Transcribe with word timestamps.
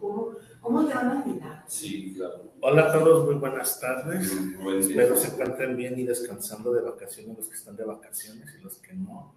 ¿cómo, 0.00 0.30
cómo 0.60 0.86
te 0.86 0.94
van 0.94 1.18
a 1.18 1.22
cuidar? 1.22 1.64
Sí, 1.66 2.14
claro. 2.16 2.50
Hola 2.60 2.88
a 2.88 2.92
todos, 2.92 3.26
muy 3.26 3.34
buenas 3.34 3.78
tardes. 3.78 4.32
Buen 4.58 4.80
día. 4.80 5.02
Espero 5.02 5.16
se 5.16 5.28
encuentren 5.28 5.76
bien 5.76 5.98
y 5.98 6.04
descansando 6.04 6.72
de 6.72 6.82
vacaciones 6.82 7.36
los 7.36 7.48
que 7.48 7.54
están 7.54 7.76
de 7.76 7.84
vacaciones 7.84 8.54
y 8.58 8.62
los 8.62 8.78
que 8.78 8.94
no, 8.94 9.34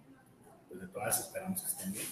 pues 0.68 0.80
de 0.80 0.88
todas 0.88 1.20
esperamos 1.20 1.60
que 1.60 1.68
estén 1.68 1.92
bien. 1.92 2.06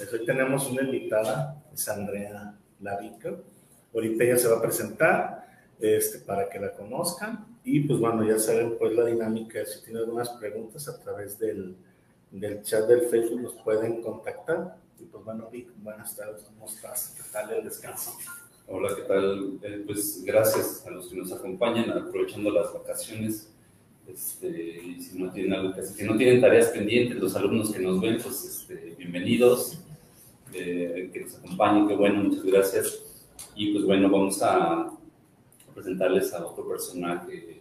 Eh, 0.00 0.08
Hoy 0.12 0.26
tenemos 0.26 0.68
una 0.70 0.82
invitada, 0.82 1.62
es 1.72 1.88
Andrea 1.88 2.54
Lavica. 2.80 3.34
Ahorita 3.94 4.24
ella 4.24 4.36
se 4.36 4.48
va 4.48 4.58
a 4.58 4.62
presentar 4.62 5.46
este, 5.78 6.18
para 6.18 6.48
que 6.48 6.58
la 6.58 6.72
conozcan 6.72 7.58
y 7.64 7.80
pues 7.80 7.98
bueno, 7.98 8.24
ya 8.24 8.38
saben 8.38 8.76
pues 8.78 8.94
la 8.94 9.04
dinámica, 9.04 9.64
si 9.64 9.82
tienen 9.82 10.02
algunas 10.02 10.30
preguntas 10.30 10.88
a 10.88 10.98
través 10.98 11.38
del, 11.38 11.76
del 12.30 12.62
chat 12.62 12.86
del 12.86 13.02
Facebook 13.02 13.40
nos 13.40 13.54
pueden 13.54 14.02
contactar. 14.02 14.76
Y 14.98 15.04
pues 15.04 15.24
bueno, 15.24 15.48
Vic, 15.50 15.68
buenas 15.82 16.16
tardes, 16.16 16.44
¿cómo 16.44 16.66
estás? 16.66 17.14
¿Qué 17.16 17.22
tal 17.30 17.52
el 17.52 17.64
descanso? 17.64 18.16
Hola, 18.66 18.94
¿qué 18.96 19.02
tal? 19.02 19.58
Eh, 19.62 19.82
pues 19.84 20.22
gracias 20.24 20.86
a 20.86 20.90
los 20.90 21.08
que 21.08 21.16
nos 21.16 21.32
acompañan, 21.32 21.90
aprovechando 21.90 22.50
las 22.50 22.72
vacaciones. 22.72 23.52
Este, 24.06 24.48
y 24.48 25.00
si 25.02 25.18
no 25.18 25.30
tienen 25.32 25.52
algo 25.52 25.74
que 25.74 25.80
hacer, 25.80 25.96
si 25.96 26.04
no 26.04 26.16
tienen 26.16 26.40
tareas 26.40 26.68
pendientes, 26.68 27.18
los 27.18 27.36
alumnos 27.36 27.72
que 27.72 27.80
nos 27.80 28.00
ven, 28.00 28.18
pues 28.22 28.44
este, 28.44 28.94
bienvenidos, 28.96 29.80
eh, 30.54 31.10
que 31.12 31.20
nos 31.20 31.34
acompañen, 31.36 31.88
qué 31.88 31.96
bueno, 31.96 32.22
muchas 32.22 32.44
gracias. 32.44 33.02
Y 33.54 33.72
pues 33.72 33.84
bueno, 33.84 34.08
vamos 34.08 34.40
a 34.42 34.92
presentarles 35.74 36.32
a 36.32 36.46
otro 36.46 36.66
personaje 36.68 37.60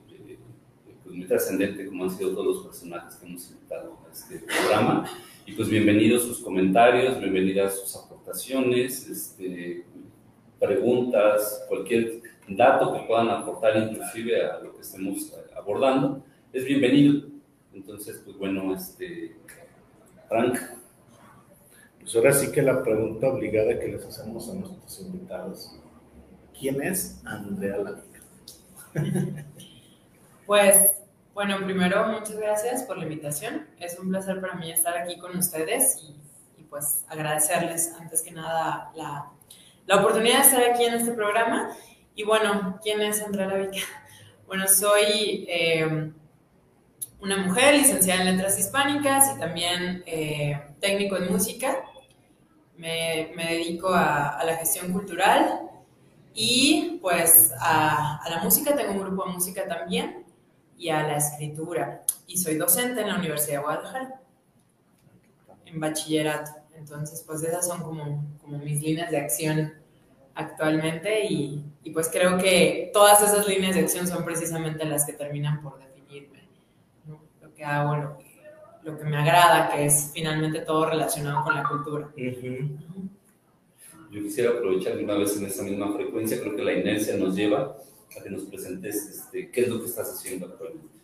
pues, 1.05 1.15
muy 1.15 1.27
trascendente, 1.27 1.85
como 1.85 2.03
han 2.03 2.09
sido 2.09 2.31
todos 2.31 2.45
los 2.47 2.65
personajes 2.65 3.15
que 3.15 3.27
hemos 3.27 3.51
invitado 3.51 3.99
a 4.07 4.11
este 4.11 4.39
programa. 4.39 5.07
Y 5.45 5.51
pues 5.51 5.69
bienvenidos 5.69 6.23
sus 6.23 6.39
comentarios, 6.39 7.19
bienvenidas 7.19 7.79
sus 7.79 7.95
aportaciones, 7.95 9.07
este, 9.07 9.85
preguntas, 10.59 11.63
cualquier 11.69 12.23
dato 12.47 12.93
que 12.93 13.07
puedan 13.07 13.29
aportar 13.29 13.77
inclusive 13.77 14.43
a 14.49 14.59
lo 14.59 14.73
que 14.75 14.81
estemos 14.81 15.31
abordando, 15.55 16.23
es 16.51 16.65
bienvenido. 16.65 17.27
Entonces, 17.71 18.19
pues 18.25 18.35
bueno, 18.37 18.73
este, 18.73 19.35
Frank, 20.27 20.57
Pues 21.99 22.15
ahora 22.15 22.33
sí 22.33 22.51
que 22.51 22.63
la 22.63 22.81
pregunta 22.81 23.27
obligada 23.27 23.79
que 23.79 23.89
les 23.89 24.03
hacemos 24.03 24.49
a 24.49 24.55
nuestros 24.55 25.01
invitados. 25.01 25.71
¿Quién 26.59 26.81
es 26.81 27.21
Andrea 27.25 27.77
Lavica? 27.77 28.21
Pues, 30.45 30.91
bueno, 31.33 31.57
primero, 31.65 32.07
muchas 32.07 32.37
gracias 32.37 32.83
por 32.83 32.97
la 32.97 33.03
invitación. 33.05 33.67
Es 33.79 33.97
un 33.97 34.09
placer 34.09 34.39
para 34.39 34.53
mí 34.53 34.71
estar 34.71 34.95
aquí 34.95 35.17
con 35.17 35.35
ustedes 35.35 35.97
y, 36.03 36.15
pues 36.69 37.05
agradecerles 37.07 37.93
antes 37.99 38.21
que 38.21 38.31
nada 38.31 38.91
la, 38.95 39.31
la, 39.85 39.95
oportunidad 39.97 40.39
de 40.39 40.43
estar 40.43 40.63
aquí 40.63 40.83
en 40.83 40.95
este 40.95 41.13
programa. 41.13 41.71
Y 42.15 42.23
bueno, 42.23 42.79
¿quién 42.83 43.01
es 43.01 43.21
Andrea 43.21 43.47
Lavica? 43.47 43.77
Bueno, 44.47 44.67
soy 44.67 45.47
eh, 45.49 46.11
una 47.19 47.37
mujer 47.37 47.73
licenciada 47.73 48.21
en 48.21 48.35
letras 48.37 48.59
hispánicas 48.59 49.35
y 49.35 49.39
también 49.39 50.03
eh, 50.05 50.61
técnico 50.79 51.17
en 51.17 51.31
música. 51.31 51.83
Me, 52.77 53.31
me 53.35 53.45
dedico 53.45 53.89
a, 53.89 54.37
a 54.37 54.45
la 54.45 54.57
gestión 54.57 54.93
cultural 54.93 55.61
y 56.35 56.99
pues 57.01 57.51
a, 57.59 58.17
a, 58.17 58.29
la 58.29 58.43
música, 58.43 58.75
tengo 58.75 58.91
un 58.91 58.99
grupo 58.99 59.25
de 59.25 59.33
música 59.33 59.67
también 59.67 60.24
y 60.77 60.89
a 60.89 61.03
la 61.03 61.17
escritura. 61.17 62.03
Y 62.27 62.37
soy 62.37 62.55
docente 62.55 63.01
en 63.01 63.07
la 63.07 63.17
Universidad 63.17 63.57
de 63.57 63.63
Guadalajara, 63.63 64.21
en 65.65 65.79
bachillerato. 65.79 66.51
Entonces, 66.75 67.23
pues 67.25 67.43
esas 67.43 67.67
son 67.67 67.81
como, 67.81 68.25
como 68.41 68.57
mis 68.59 68.81
líneas 68.81 69.09
de 69.09 69.17
acción 69.17 69.73
actualmente 70.33 71.25
y, 71.25 71.63
y, 71.83 71.91
pues 71.91 72.09
creo 72.09 72.37
que 72.37 72.89
todas 72.93 73.21
esas 73.21 73.47
líneas 73.47 73.75
de 73.75 73.81
acción 73.81 74.05
son 74.05 74.25
precisamente 74.25 74.83
las 74.83 75.05
que 75.05 75.13
terminan 75.13 75.61
por 75.61 75.79
definirme. 75.79 76.49
¿no? 77.05 77.21
Lo 77.41 77.53
que 77.53 77.63
hago, 77.63 77.95
lo 77.95 78.17
que, 78.17 78.41
lo 78.83 78.97
que 78.97 79.05
me 79.05 79.15
agrada, 79.15 79.69
que 79.69 79.85
es 79.85 80.11
finalmente 80.13 80.59
todo 80.59 80.89
relacionado 80.89 81.41
con 81.43 81.55
la 81.55 81.63
cultura. 81.63 82.09
Uh 82.17 82.19
-huh. 82.19 83.09
Yo 84.11 84.21
quisiera 84.21 84.51
aprovechar 84.51 84.97
de 84.97 85.03
una 85.03 85.15
vez 85.15 85.37
en 85.37 85.45
esa 85.45 85.63
misma 85.63 85.93
frecuencia, 85.93 86.39
creo 86.39 86.55
que 86.55 86.63
la 86.63 86.73
inercia 86.73 87.17
nos 87.17 87.35
lleva 87.35 87.77
a 88.17 88.23
que 88.23 88.29
nos 88.29 88.43
presentes 88.43 88.95
este, 88.95 89.51
qué 89.51 89.61
es 89.61 89.67
lo 89.67 89.79
que 89.79 89.87
estás 89.87 90.11
haciendo 90.11 90.47
actualmente. 90.47 90.95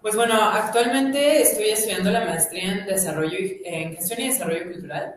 Pues 0.00 0.16
bueno, 0.16 0.34
actualmente 0.34 1.42
estoy 1.42 1.70
estudiando 1.70 2.10
la 2.10 2.24
maestría 2.24 2.72
en, 2.72 2.86
desarrollo, 2.86 3.38
en 3.64 3.94
gestión 3.94 4.20
y 4.20 4.28
desarrollo 4.28 4.64
cultural 4.64 5.14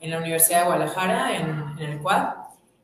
en 0.00 0.10
la 0.10 0.18
Universidad 0.18 0.60
de 0.60 0.66
Guadalajara, 0.66 1.36
en, 1.36 1.78
en 1.78 1.92
el 1.92 1.98
CUAD. 2.00 2.34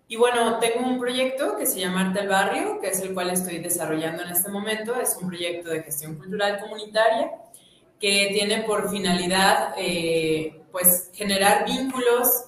Y 0.09 0.17
bueno, 0.17 0.59
tengo 0.61 0.87
un 0.87 1.01
proyecto 1.01 1.57
que 1.57 1.67
se 1.67 1.81
llama 1.81 2.03
Arte 2.03 2.21
al 2.21 2.29
Barrio, 2.29 2.81
que 2.81 2.91
es 2.91 3.01
el 3.01 3.13
cual 3.13 3.31
estoy 3.31 3.59
desarrollando 3.59 4.23
en 4.23 4.31
este 4.31 4.51
momento. 4.51 4.95
Es 5.01 5.17
un 5.21 5.29
proyecto 5.29 5.71
de 5.71 5.83
gestión 5.83 6.17
cultural 6.17 6.61
comunitaria 6.61 7.33
que 7.99 8.29
tiene 8.33 8.63
por 8.63 8.91
finalidad 8.91 9.75
eh, 9.79 10.63
pues 10.71 11.11
generar 11.13 11.65
vínculos, 11.65 12.45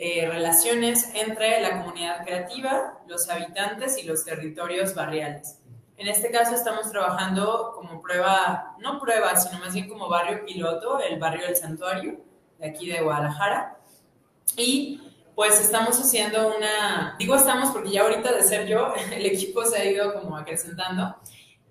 eh, 0.00 0.28
relaciones 0.28 1.10
entre 1.14 1.60
la 1.60 1.82
comunidad 1.82 2.24
creativa, 2.24 3.00
los 3.08 3.28
habitantes 3.28 3.98
y 3.98 4.06
los 4.06 4.24
territorios 4.24 4.94
barriales. 4.94 5.58
En 5.96 6.06
este 6.06 6.30
caso 6.30 6.54
estamos 6.54 6.88
trabajando 6.92 7.72
como 7.74 8.00
prueba, 8.00 8.76
no 8.78 9.00
prueba, 9.00 9.34
sino 9.34 9.58
más 9.58 9.74
bien 9.74 9.88
como 9.88 10.08
barrio 10.08 10.44
piloto, 10.44 11.00
el 11.00 11.18
barrio 11.18 11.46
del 11.46 11.56
Santuario, 11.56 12.20
de 12.60 12.68
aquí 12.68 12.88
de 12.88 13.00
Guadalajara. 13.00 13.76
Y 14.56 15.00
pues 15.34 15.60
estamos 15.60 16.00
haciendo 16.00 16.56
una, 16.56 17.16
digo 17.18 17.34
estamos 17.34 17.70
porque 17.72 17.90
ya 17.90 18.02
ahorita 18.02 18.32
de 18.32 18.44
ser 18.44 18.68
yo, 18.68 18.94
el 19.12 19.26
equipo 19.26 19.64
se 19.64 19.78
ha 19.78 19.84
ido 19.84 20.14
como 20.14 20.36
acrecentando 20.36 21.16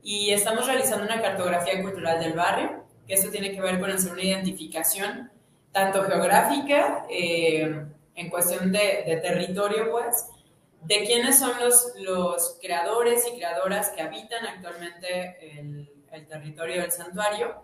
y 0.03 0.31
estamos 0.31 0.67
realizando 0.67 1.05
una 1.05 1.21
cartografía 1.21 1.81
cultural 1.81 2.19
del 2.19 2.33
barrio, 2.33 2.83
que 3.07 3.13
esto 3.13 3.31
tiene 3.31 3.53
que 3.53 3.61
ver 3.61 3.79
con 3.79 3.89
hacer 3.89 4.11
una 4.11 4.23
identificación 4.23 5.31
tanto 5.71 6.03
geográfica, 6.03 7.05
eh, 7.09 7.85
en 8.17 8.29
cuestión 8.29 8.72
de, 8.73 9.03
de, 9.05 9.17
territorio, 9.22 9.91
pues, 9.91 10.28
de 10.81 11.05
quiénes 11.05 11.39
son 11.39 11.51
los, 11.59 11.94
los 11.97 12.57
creadores 12.61 13.25
y 13.28 13.38
creadoras 13.38 13.89
que 13.91 14.01
habitan 14.01 14.45
actualmente 14.45 15.59
el, 15.59 15.89
el 16.11 16.28
territorio 16.28 16.81
del 16.81 16.91
santuario, 16.91 17.63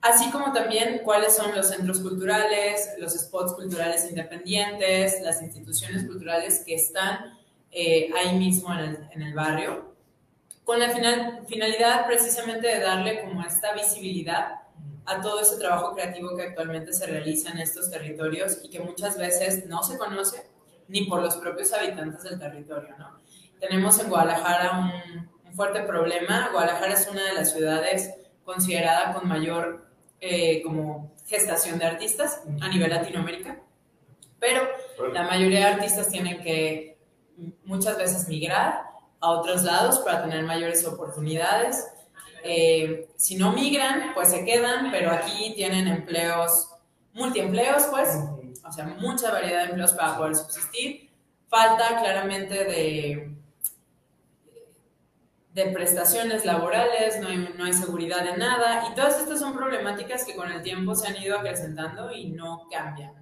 así 0.00 0.30
como 0.30 0.52
también 0.52 1.02
cuáles 1.04 1.36
son 1.36 1.54
los 1.54 1.68
centros 1.68 2.00
culturales, 2.00 2.90
los 2.98 3.12
spots 3.12 3.52
culturales 3.52 4.08
independientes, 4.08 5.20
las 5.22 5.42
instituciones 5.42 6.06
culturales 6.06 6.64
que 6.66 6.74
están 6.74 7.38
eh, 7.70 8.10
ahí 8.16 8.36
mismo 8.38 8.72
en 8.72 8.80
el, 8.80 9.08
en 9.12 9.22
el, 9.22 9.34
barrio, 9.34 9.94
con 10.64 10.78
la 10.78 10.90
final, 10.90 11.44
finalidad 11.46 12.06
precisamente 12.06 12.66
de 12.66 12.80
darle 12.80 13.20
como 13.20 13.42
esta 13.42 13.74
visibilidad 13.74 14.59
a 15.10 15.20
todo 15.20 15.40
ese 15.40 15.56
trabajo 15.56 15.94
creativo 15.94 16.36
que 16.36 16.42
actualmente 16.42 16.92
se 16.92 17.06
realiza 17.06 17.50
en 17.50 17.58
estos 17.58 17.90
territorios 17.90 18.58
y 18.62 18.70
que 18.70 18.80
muchas 18.80 19.18
veces 19.18 19.66
no 19.66 19.82
se 19.82 19.98
conoce 19.98 20.48
ni 20.88 21.04
por 21.04 21.22
los 21.22 21.36
propios 21.36 21.72
habitantes 21.72 22.22
del 22.22 22.38
territorio, 22.38 22.96
¿no? 22.98 23.18
Tenemos 23.58 23.98
en 24.00 24.08
Guadalajara 24.08 24.78
un, 24.78 25.28
un 25.46 25.54
fuerte 25.54 25.82
problema. 25.82 26.48
Guadalajara 26.52 26.94
es 26.94 27.08
una 27.08 27.24
de 27.24 27.34
las 27.34 27.52
ciudades 27.52 28.14
considerada 28.44 29.12
con 29.12 29.28
mayor 29.28 29.90
eh, 30.20 30.62
como 30.62 31.12
gestación 31.26 31.78
de 31.78 31.86
artistas 31.86 32.42
a 32.60 32.68
nivel 32.68 32.90
Latinoamérica, 32.90 33.58
pero 34.38 34.62
la 35.12 35.22
mayoría 35.22 35.60
de 35.60 35.64
artistas 35.66 36.08
tienen 36.08 36.42
que 36.42 36.98
muchas 37.64 37.96
veces 37.96 38.28
migrar 38.28 38.82
a 39.20 39.30
otros 39.30 39.62
lados 39.62 39.98
para 40.00 40.22
tener 40.22 40.42
mayores 40.44 40.84
oportunidades. 40.86 41.86
Eh, 42.42 43.08
si 43.16 43.36
no 43.36 43.52
migran, 43.52 44.14
pues 44.14 44.30
se 44.30 44.44
quedan, 44.44 44.90
pero 44.90 45.10
aquí 45.10 45.52
tienen 45.54 45.86
empleos, 45.88 46.68
multiempleos, 47.12 47.84
pues, 47.90 48.08
o 48.66 48.72
sea, 48.72 48.86
mucha 49.00 49.30
variedad 49.30 49.64
de 49.64 49.68
empleos 49.70 49.92
para 49.92 50.16
poder 50.16 50.36
subsistir. 50.36 51.10
Falta 51.48 52.00
claramente 52.00 52.64
de, 52.64 53.34
de 55.54 55.66
prestaciones 55.72 56.44
laborales, 56.44 57.20
no 57.20 57.28
hay, 57.28 57.54
no 57.58 57.64
hay, 57.64 57.72
seguridad 57.72 58.24
de 58.24 58.36
nada, 58.36 58.88
y 58.90 58.94
todas 58.94 59.18
estas 59.18 59.40
son 59.40 59.56
problemáticas 59.56 60.24
que 60.24 60.36
con 60.36 60.50
el 60.50 60.62
tiempo 60.62 60.94
se 60.94 61.08
han 61.08 61.16
ido 61.16 61.38
acrecentando 61.38 62.12
y 62.12 62.30
no 62.30 62.68
cambian. 62.70 63.14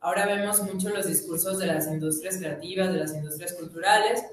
Ahora 0.00 0.26
vemos 0.26 0.60
mucho 0.62 0.88
los 0.88 1.06
discursos 1.06 1.58
de 1.60 1.66
las 1.66 1.86
industrias 1.86 2.36
creativas, 2.38 2.92
de 2.92 2.98
las 2.98 3.14
industrias 3.14 3.52
culturales, 3.52 4.24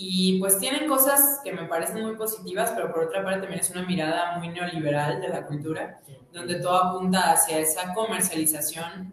y 0.00 0.38
pues 0.38 0.58
tienen 0.58 0.88
cosas 0.88 1.40
que 1.42 1.52
me 1.52 1.64
parecen 1.64 2.06
muy 2.06 2.14
positivas, 2.14 2.70
pero 2.74 2.92
por 2.92 3.04
otra 3.04 3.24
parte 3.24 3.40
también 3.40 3.60
es 3.60 3.70
una 3.70 3.82
mirada 3.82 4.38
muy 4.38 4.48
neoliberal 4.48 5.20
de 5.20 5.28
la 5.28 5.44
cultura, 5.44 6.00
donde 6.32 6.60
todo 6.60 6.76
apunta 6.76 7.32
hacia 7.32 7.58
esa 7.58 7.92
comercialización 7.92 9.12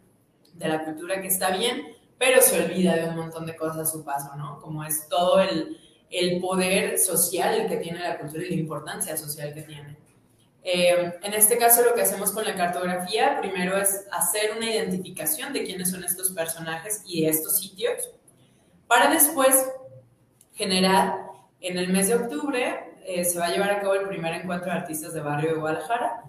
de 0.53 0.67
la 0.67 0.85
cultura 0.85 1.19
que 1.19 1.27
está 1.27 1.49
bien, 1.57 1.87
pero 2.19 2.39
se 2.39 2.63
olvida 2.63 2.95
de 2.95 3.09
un 3.09 3.15
montón 3.15 3.47
de 3.47 3.55
cosas 3.55 3.77
a 3.79 3.85
su 3.85 4.05
paso, 4.05 4.35
¿no? 4.35 4.59
Como 4.61 4.83
es 4.83 5.09
todo 5.09 5.41
el 5.41 5.77
el 6.09 6.39
poder 6.39 6.97
social 6.97 7.67
que 7.67 7.77
tiene 7.77 7.99
la 7.99 8.17
cultura 8.17 8.43
y 8.45 8.49
la 8.49 8.55
importancia 8.55 9.17
social 9.17 9.53
que 9.53 9.63
tiene. 9.63 9.97
Eh, 10.63 11.13
en 11.21 11.33
este 11.33 11.57
caso 11.57 11.83
lo 11.83 11.93
que 11.93 12.01
hacemos 12.01 12.31
con 12.31 12.43
la 12.43 12.55
cartografía 12.55 13.37
primero 13.39 13.77
es 13.77 14.05
hacer 14.11 14.51
una 14.57 14.69
identificación 14.69 15.53
de 15.53 15.63
quiénes 15.63 15.91
son 15.91 16.03
estos 16.03 16.31
personajes 16.31 17.03
y 17.05 17.25
estos 17.25 17.59
sitios 17.59 18.09
para 18.87 19.11
después 19.11 19.63
generar 20.55 21.25
en 21.61 21.77
el 21.77 21.89
mes 21.89 22.07
de 22.07 22.15
octubre 22.15 22.93
eh, 23.05 23.23
se 23.23 23.37
va 23.37 23.45
a 23.45 23.51
llevar 23.51 23.69
a 23.69 23.81
cabo 23.81 23.93
el 23.93 24.07
primer 24.07 24.33
encuentro 24.33 24.71
de 24.71 24.79
artistas 24.79 25.13
de 25.13 25.21
barrio 25.21 25.51
de 25.51 25.59
Guadalajara, 25.59 26.23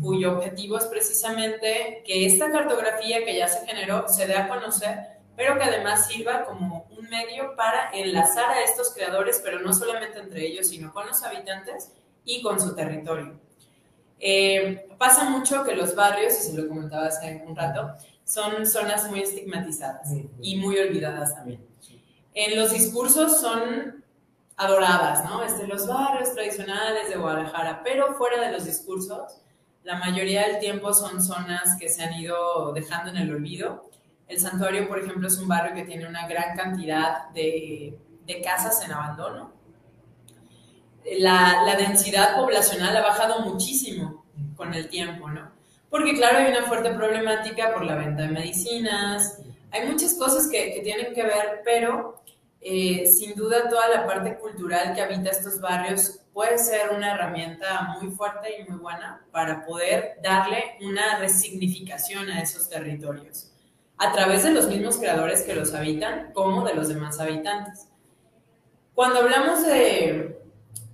cuyo 0.00 0.36
objetivo 0.36 0.78
es 0.78 0.84
precisamente 0.84 2.02
que 2.06 2.24
esta 2.24 2.50
cartografía 2.52 3.24
que 3.24 3.36
ya 3.36 3.48
se 3.48 3.66
generó 3.66 4.08
se 4.08 4.26
dé 4.26 4.36
a 4.36 4.48
conocer, 4.48 5.18
pero 5.36 5.56
que 5.56 5.64
además 5.64 6.06
sirva 6.06 6.44
como 6.44 6.86
un 6.96 7.08
medio 7.08 7.56
para 7.56 7.90
enlazar 7.92 8.50
a 8.50 8.62
estos 8.62 8.94
creadores, 8.94 9.40
pero 9.42 9.58
no 9.60 9.72
solamente 9.72 10.20
entre 10.20 10.46
ellos, 10.46 10.68
sino 10.68 10.92
con 10.92 11.06
los 11.06 11.22
habitantes 11.24 11.92
y 12.24 12.42
con 12.42 12.60
su 12.60 12.74
territorio. 12.76 13.40
Eh, 14.20 14.86
pasa 14.98 15.28
mucho 15.28 15.64
que 15.64 15.74
los 15.74 15.94
barrios, 15.94 16.34
y 16.34 16.42
se 16.42 16.52
lo 16.52 16.68
comentaba 16.68 17.06
hace 17.06 17.42
un 17.44 17.56
rato, 17.56 17.94
son 18.24 18.66
zonas 18.66 19.10
muy 19.10 19.22
estigmatizadas 19.22 20.08
y 20.40 20.56
muy 20.56 20.78
olvidadas 20.78 21.34
también. 21.34 21.69
En 22.34 22.58
los 22.58 22.72
discursos 22.72 23.40
son 23.40 24.04
adoradas, 24.56 25.24
¿no? 25.24 25.42
Este, 25.42 25.66
los 25.66 25.86
barrios 25.86 26.34
tradicionales 26.34 27.08
de 27.08 27.16
Guadalajara, 27.16 27.82
pero 27.82 28.14
fuera 28.14 28.40
de 28.40 28.52
los 28.52 28.64
discursos, 28.64 29.40
la 29.84 29.96
mayoría 29.96 30.46
del 30.46 30.58
tiempo 30.58 30.92
son 30.92 31.22
zonas 31.22 31.76
que 31.80 31.88
se 31.88 32.02
han 32.02 32.12
ido 32.14 32.72
dejando 32.72 33.10
en 33.10 33.16
el 33.16 33.34
olvido. 33.34 33.88
El 34.28 34.38
santuario, 34.38 34.86
por 34.86 34.98
ejemplo, 34.98 35.26
es 35.26 35.38
un 35.38 35.48
barrio 35.48 35.74
que 35.74 35.84
tiene 35.84 36.06
una 36.06 36.28
gran 36.28 36.54
cantidad 36.56 37.30
de, 37.30 37.98
de 38.26 38.42
casas 38.42 38.84
en 38.84 38.92
abandono. 38.92 39.52
La, 41.18 41.62
la, 41.64 41.76
densidad 41.76 42.36
poblacional 42.36 42.94
ha 42.94 43.00
bajado 43.00 43.40
muchísimo 43.40 44.26
con 44.54 44.74
el 44.74 44.88
tiempo, 44.90 45.30
¿no? 45.30 45.50
Porque 45.88 46.14
claro, 46.14 46.38
hay 46.38 46.52
una 46.52 46.64
fuerte 46.64 46.92
problemática 46.92 47.72
por 47.72 47.84
la 47.84 47.96
venta 47.96 48.22
de 48.22 48.28
medicinas, 48.28 49.40
hay 49.70 49.88
muchas 49.90 50.14
cosas 50.14 50.48
que, 50.48 50.74
que 50.74 50.82
tienen 50.82 51.14
que 51.14 51.22
ver, 51.22 51.62
pero 51.64 52.19
eh, 52.62 53.06
sin 53.06 53.34
duda 53.34 53.68
toda 53.70 53.88
la 53.88 54.06
parte 54.06 54.36
cultural 54.38 54.94
que 54.94 55.00
habita 55.00 55.30
estos 55.30 55.60
barrios 55.60 56.20
puede 56.34 56.58
ser 56.58 56.90
una 56.90 57.14
herramienta 57.14 57.96
muy 57.98 58.10
fuerte 58.10 58.60
y 58.60 58.70
muy 58.70 58.78
buena 58.78 59.24
para 59.32 59.64
poder 59.64 60.18
darle 60.22 60.76
una 60.82 61.18
resignificación 61.18 62.28
a 62.28 62.42
esos 62.42 62.68
territorios, 62.68 63.50
a 63.96 64.12
través 64.12 64.44
de 64.44 64.52
los 64.52 64.68
mismos 64.68 64.98
creadores 64.98 65.42
que 65.42 65.54
los 65.54 65.74
habitan 65.74 66.32
como 66.34 66.62
de 66.64 66.74
los 66.74 66.88
demás 66.88 67.18
habitantes. 67.18 67.88
Cuando 68.94 69.20
hablamos 69.20 69.66
de, 69.66 70.38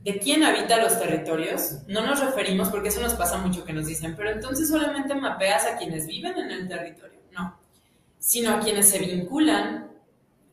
de 0.05 0.19
quién 0.21 0.45
habita 0.45 0.81
los 0.81 0.99
territorios, 1.01 1.79
no 1.89 2.07
nos 2.07 2.21
referimos, 2.21 2.69
porque 2.69 2.91
eso 2.91 3.01
nos 3.01 3.15
pasa 3.15 3.39
mucho 3.39 3.65
que 3.65 3.73
nos 3.73 3.87
dicen, 3.87 4.15
pero 4.17 4.31
entonces 4.31 4.69
solamente 4.69 5.17
mapeas 5.17 5.67
a 5.67 5.77
quienes 5.77 6.07
viven 6.07 6.39
en 6.39 6.53
el 6.53 6.69
territorio, 6.69 7.19
no, 7.33 7.59
sino 8.21 8.55
a 8.55 8.61
quienes 8.61 8.89
se 8.89 9.01
vinculan 9.01 9.96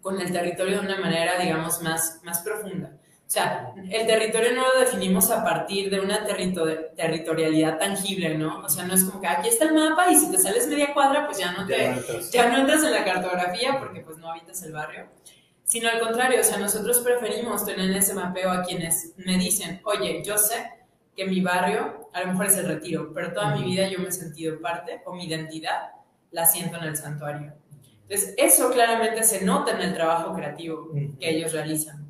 con 0.03 0.19
el 0.19 0.31
territorio 0.31 0.81
de 0.81 0.85
una 0.85 0.99
manera, 0.99 1.39
digamos, 1.39 1.81
más, 1.81 2.19
más 2.23 2.41
profunda. 2.41 2.91
O 3.25 3.29
sea, 3.33 3.73
el 3.89 4.05
territorio 4.05 4.53
no 4.53 4.61
lo 4.61 4.79
definimos 4.81 5.31
a 5.31 5.43
partir 5.43 5.89
de 5.89 6.01
una 6.01 6.23
territorialidad 6.25 7.79
tangible, 7.79 8.37
¿no? 8.37 8.59
O 8.59 8.69
sea, 8.69 8.85
no 8.85 8.93
es 8.93 9.05
como 9.05 9.21
que 9.21 9.27
aquí 9.27 9.47
está 9.47 9.65
el 9.65 9.73
mapa 9.73 10.11
y 10.11 10.15
si 10.15 10.29
te 10.29 10.37
sales 10.37 10.67
media 10.67 10.93
cuadra, 10.93 11.25
pues 11.25 11.39
ya 11.39 11.53
no, 11.53 11.65
te, 11.65 11.77
ya 11.77 11.89
no, 11.89 11.97
entras. 11.97 12.31
Ya 12.31 12.49
no 12.49 12.57
entras 12.57 12.83
en 12.83 12.91
la 12.91 13.05
cartografía 13.05 13.79
porque 13.79 14.01
pues 14.01 14.17
no 14.17 14.29
habitas 14.29 14.61
el 14.63 14.73
barrio. 14.73 15.07
Sino 15.63 15.89
al 15.89 16.01
contrario, 16.01 16.41
o 16.41 16.43
sea, 16.43 16.57
nosotros 16.57 16.99
preferimos 16.99 17.65
tener 17.65 17.89
en 17.89 17.95
ese 17.95 18.13
mapeo 18.13 18.51
a 18.51 18.61
quienes 18.61 19.13
me 19.15 19.37
dicen, 19.37 19.81
oye, 19.85 20.21
yo 20.23 20.37
sé 20.37 20.69
que 21.15 21.25
mi 21.25 21.39
barrio 21.39 22.09
a 22.13 22.21
lo 22.21 22.27
mejor 22.27 22.47
es 22.47 22.57
el 22.57 22.67
retiro, 22.67 23.13
pero 23.13 23.31
toda 23.31 23.55
mi 23.55 23.63
vida 23.63 23.87
yo 23.87 23.99
me 23.99 24.09
he 24.09 24.11
sentido 24.11 24.59
parte 24.59 25.01
o 25.05 25.13
mi 25.15 25.25
identidad 25.25 25.91
la 26.31 26.45
siento 26.45 26.77
en 26.77 26.83
el 26.83 26.97
santuario. 26.97 27.53
Entonces, 28.07 28.35
eso 28.37 28.69
claramente 28.71 29.23
se 29.23 29.43
nota 29.43 29.71
en 29.71 29.81
el 29.81 29.93
trabajo 29.93 30.33
creativo 30.33 30.89
que 30.93 31.29
ellos 31.29 31.53
realizan. 31.53 32.05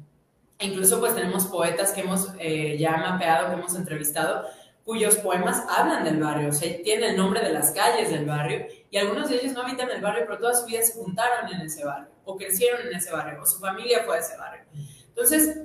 E 0.59 0.67
incluso 0.67 0.99
pues 0.99 1.15
tenemos 1.15 1.45
poetas 1.45 1.91
que 1.91 2.01
hemos 2.01 2.29
eh, 2.39 2.77
ya 2.77 2.97
mapeado, 2.97 3.49
que 3.49 3.53
hemos 3.53 3.75
entrevistado, 3.75 4.45
cuyos 4.85 5.15
poemas 5.17 5.63
hablan 5.69 6.03
del 6.03 6.19
barrio, 6.19 6.49
o 6.49 6.51
sea, 6.51 6.69
tienen 6.83 7.11
el 7.11 7.17
nombre 7.17 7.41
de 7.41 7.53
las 7.53 7.71
calles 7.71 8.09
del 8.09 8.25
barrio, 8.25 8.65
y 8.91 8.97
algunos 8.97 9.29
de 9.29 9.35
ellos 9.35 9.53
no 9.53 9.61
habitan 9.61 9.89
el 9.89 10.01
barrio, 10.01 10.25
pero 10.27 10.39
toda 10.39 10.55
su 10.55 10.65
vida 10.65 10.83
se 10.83 10.93
juntaron 10.93 11.53
en 11.53 11.61
ese 11.61 11.85
barrio, 11.85 12.09
o 12.25 12.35
crecieron 12.35 12.87
en 12.87 12.95
ese 12.95 13.11
barrio, 13.11 13.41
o 13.41 13.45
su 13.45 13.59
familia 13.59 14.03
fue 14.05 14.15
de 14.15 14.21
ese 14.21 14.37
barrio. 14.37 14.63
Entonces, 15.07 15.61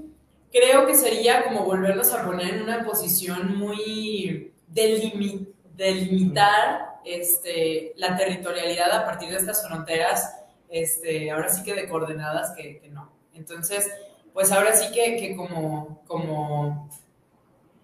creo 0.52 0.86
que 0.86 0.94
sería 0.94 1.44
como 1.44 1.64
volverlos 1.64 2.12
a 2.12 2.25
poner 2.25 2.54
en 2.54 2.62
una 2.62 2.84
posición 2.84 3.58
muy 3.58 4.52
delimitar 4.69 6.88
este, 7.14 7.93
la 7.96 8.16
territorialidad 8.16 8.93
a 8.93 9.05
partir 9.05 9.31
de 9.31 9.37
estas 9.37 9.66
fronteras, 9.66 10.34
este, 10.69 11.31
ahora 11.31 11.49
sí 11.49 11.62
que 11.62 11.75
de 11.75 11.88
coordenadas 11.88 12.55
que, 12.56 12.78
que 12.78 12.88
no. 12.88 13.12
Entonces, 13.34 13.90
pues 14.32 14.52
ahora 14.52 14.75
sí 14.75 14.93
que, 14.93 15.16
que, 15.16 15.37
como, 15.37 16.02
como 16.06 16.88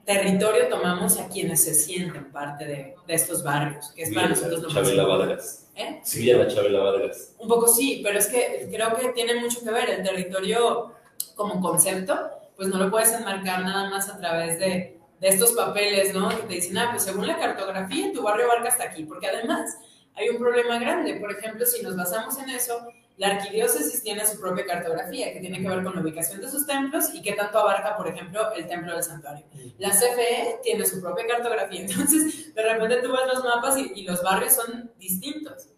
territorio 0.05 0.69
tomamos 0.69 1.19
a 1.19 1.29
quienes 1.29 1.65
se 1.65 1.75
sienten 1.75 2.31
parte 2.31 2.65
de, 2.65 2.95
de 3.07 3.15
estos 3.15 3.43
barrios, 3.43 3.91
que 3.93 4.03
es 4.03 4.15
para 4.15 4.29
nosotros 4.29 4.63
lo 4.63 4.71
más 4.71 4.97
Vargas. 5.19 5.71
¿Eh? 5.75 6.01
Sí, 6.05 6.25
la 6.33 6.47
Chabela 6.47 6.81
Vargas. 6.81 7.35
Un 7.39 7.49
poco 7.49 7.67
sí, 7.69 8.01
pero 8.05 8.19
es 8.19 8.27
que 8.27 8.69
creo 8.71 8.95
que 8.97 9.09
tiene 9.09 9.41
mucho 9.41 9.65
que 9.65 9.71
ver 9.71 9.91
el 9.91 10.03
territorio 10.03 10.93
como 11.35 11.61
concepto, 11.61 12.31
pues 12.57 12.69
no 12.69 12.79
lo 12.79 12.91
puedes 12.91 13.13
enmarcar 13.13 13.63
nada 13.63 13.91
más 13.91 14.09
a 14.09 14.19
través 14.19 14.59
de, 14.59 14.99
de 15.21 15.29
estos 15.29 15.53
papeles, 15.53 16.15
¿no? 16.15 16.29
Que 16.29 16.43
te 16.43 16.55
dicen, 16.55 16.79
ah, 16.79 16.89
pues 16.91 17.05
según 17.05 17.27
la 17.27 17.39
cartografía, 17.39 18.13
tu 18.13 18.23
barrio 18.23 18.47
abarca 18.47 18.69
hasta 18.69 18.85
aquí, 18.85 19.05
porque 19.05 19.29
además 19.29 19.77
hay 20.15 20.29
un 20.29 20.39
problema 20.39 20.79
grande. 20.79 21.17
Por 21.17 21.33
ejemplo, 21.33 21.65
si 21.67 21.83
nos 21.83 21.97
basamos 21.97 22.39
en 22.39 22.51
eso, 22.51 22.87
la 23.17 23.29
arquidiócesis 23.29 24.03
tiene 24.03 24.27
su 24.27 24.41
propia 24.41 24.67
cartografía, 24.67 25.33
que 25.33 25.41
tiene 25.41 25.61
que 25.61 25.69
ver 25.69 25.85
con 25.85 25.95
la 25.95 26.01
ubicación 26.01 26.41
de 26.41 26.51
sus 26.51 26.67
templos 26.67 27.15
y 27.15 27.23
qué 27.23 27.33
tanto 27.33 27.59
abarca, 27.59 27.97
por 27.97 28.09
ejemplo, 28.09 28.53
el 28.55 28.67
templo 28.67 28.93
del 28.93 29.05
santuario. 29.05 29.47
La 29.79 29.91
CFE 29.91 30.61
tiene 30.65 30.85
su 30.85 31.01
propia 31.01 31.27
cartografía, 31.27 31.81
entonces 31.89 32.53
de 32.53 32.63
repente 32.63 33.03
tú 33.03 33.13
ves 33.13 33.21
los 33.33 33.45
mapas 33.45 33.79
y, 33.79 34.03
los 34.03 34.23
barrios 34.23 34.55
son 34.55 34.91
distintos. 34.99 35.69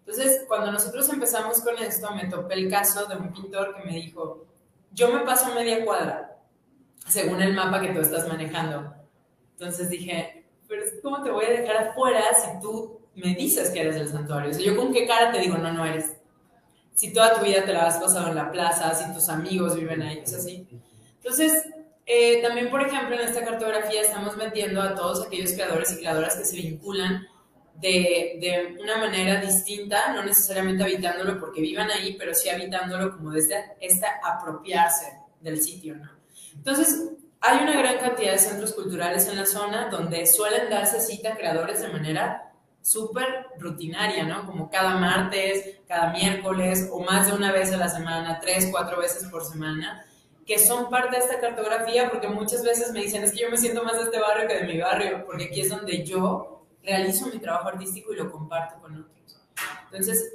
Entonces, 0.00 0.44
cuando 0.48 0.70
nosotros 0.72 1.08
empezamos 1.08 1.60
con 1.60 1.78
esto, 1.78 2.10
me 2.14 2.26
topé 2.26 2.54
el 2.54 2.68
caso 2.68 3.06
de 3.06 3.16
un 3.16 3.32
pintor 3.32 3.74
que 3.74 3.84
me 3.84 3.92
dijo, 3.92 4.44
yo 4.92 5.08
me 5.10 5.20
paso 5.20 5.54
media 5.54 5.84
cuadra, 5.84 6.33
según 7.06 7.42
el 7.42 7.54
mapa 7.54 7.80
que 7.80 7.92
tú 7.92 8.00
estás 8.00 8.26
manejando. 8.28 8.94
Entonces 9.52 9.90
dije, 9.90 10.44
pero 10.68 10.82
¿cómo 11.02 11.22
te 11.22 11.30
voy 11.30 11.44
a 11.44 11.50
dejar 11.50 11.76
afuera 11.88 12.22
si 12.34 12.60
tú 12.60 13.00
me 13.14 13.34
dices 13.34 13.70
que 13.70 13.80
eres 13.80 13.96
del 13.96 14.08
santuario? 14.08 14.50
O 14.50 14.54
sea, 14.54 14.64
yo 14.64 14.76
con 14.76 14.92
qué 14.92 15.06
cara 15.06 15.32
te 15.32 15.38
digo, 15.38 15.56
no, 15.56 15.72
no 15.72 15.84
eres. 15.84 16.16
Si 16.94 17.12
toda 17.12 17.34
tu 17.34 17.44
vida 17.44 17.64
te 17.64 17.72
la 17.72 17.86
has 17.86 17.98
pasado 17.98 18.28
en 18.28 18.36
la 18.36 18.50
plaza, 18.50 18.94
si 18.94 19.12
tus 19.12 19.28
amigos 19.28 19.76
viven 19.76 20.02
ahí, 20.02 20.20
es 20.24 20.34
así. 20.34 20.66
Entonces, 21.16 21.64
eh, 22.06 22.42
también, 22.42 22.70
por 22.70 22.82
ejemplo, 22.82 23.14
en 23.14 23.22
esta 23.22 23.44
cartografía 23.44 24.02
estamos 24.02 24.36
metiendo 24.36 24.80
a 24.80 24.94
todos 24.94 25.26
aquellos 25.26 25.52
creadores 25.52 25.92
y 25.92 25.96
creadoras 25.98 26.36
que 26.36 26.44
se 26.44 26.56
vinculan 26.56 27.26
de, 27.76 28.38
de, 28.40 28.82
una 28.82 28.98
manera 28.98 29.40
distinta, 29.40 30.12
no 30.12 30.22
necesariamente 30.22 30.84
habitándolo 30.84 31.40
porque 31.40 31.60
vivan 31.60 31.90
ahí, 31.90 32.14
pero 32.18 32.34
sí 32.34 32.48
habitándolo 32.48 33.16
como 33.16 33.30
desde 33.32 33.72
este 33.80 34.06
apropiarse 34.22 35.18
del 35.40 35.60
sitio, 35.60 35.96
¿no? 35.96 36.23
Entonces, 36.54 37.10
hay 37.40 37.62
una 37.62 37.76
gran 37.76 37.98
cantidad 37.98 38.32
de 38.32 38.38
centros 38.38 38.72
culturales 38.72 39.28
en 39.28 39.36
la 39.36 39.46
zona 39.46 39.88
donde 39.90 40.26
suelen 40.26 40.70
darse 40.70 41.00
cita 41.00 41.34
a 41.34 41.36
creadores 41.36 41.82
de 41.82 41.88
manera 41.88 42.52
súper 42.80 43.46
rutinaria, 43.58 44.24
¿no? 44.24 44.46
Como 44.46 44.70
cada 44.70 44.96
martes, 44.96 45.78
cada 45.86 46.12
miércoles 46.12 46.88
o 46.92 47.00
más 47.00 47.26
de 47.26 47.34
una 47.34 47.52
vez 47.52 47.72
a 47.72 47.76
la 47.76 47.88
semana, 47.88 48.40
tres, 48.40 48.68
cuatro 48.70 48.98
veces 48.98 49.28
por 49.30 49.44
semana, 49.44 50.06
que 50.46 50.58
son 50.58 50.90
parte 50.90 51.16
de 51.16 51.22
esta 51.22 51.40
cartografía 51.40 52.10
porque 52.10 52.28
muchas 52.28 52.62
veces 52.62 52.92
me 52.92 53.00
dicen, 53.00 53.22
es 53.22 53.32
que 53.32 53.40
yo 53.40 53.50
me 53.50 53.56
siento 53.56 53.82
más 53.84 53.96
de 53.96 54.04
este 54.04 54.20
barrio 54.20 54.46
que 54.46 54.54
de 54.54 54.66
mi 54.66 54.78
barrio, 54.78 55.24
porque 55.24 55.44
aquí 55.44 55.62
es 55.62 55.70
donde 55.70 56.04
yo 56.04 56.66
realizo 56.82 57.26
mi 57.26 57.38
trabajo 57.38 57.68
artístico 57.68 58.12
y 58.12 58.16
lo 58.16 58.30
comparto 58.30 58.80
con 58.80 59.00
otros. 59.00 59.40
Entonces, 59.86 60.32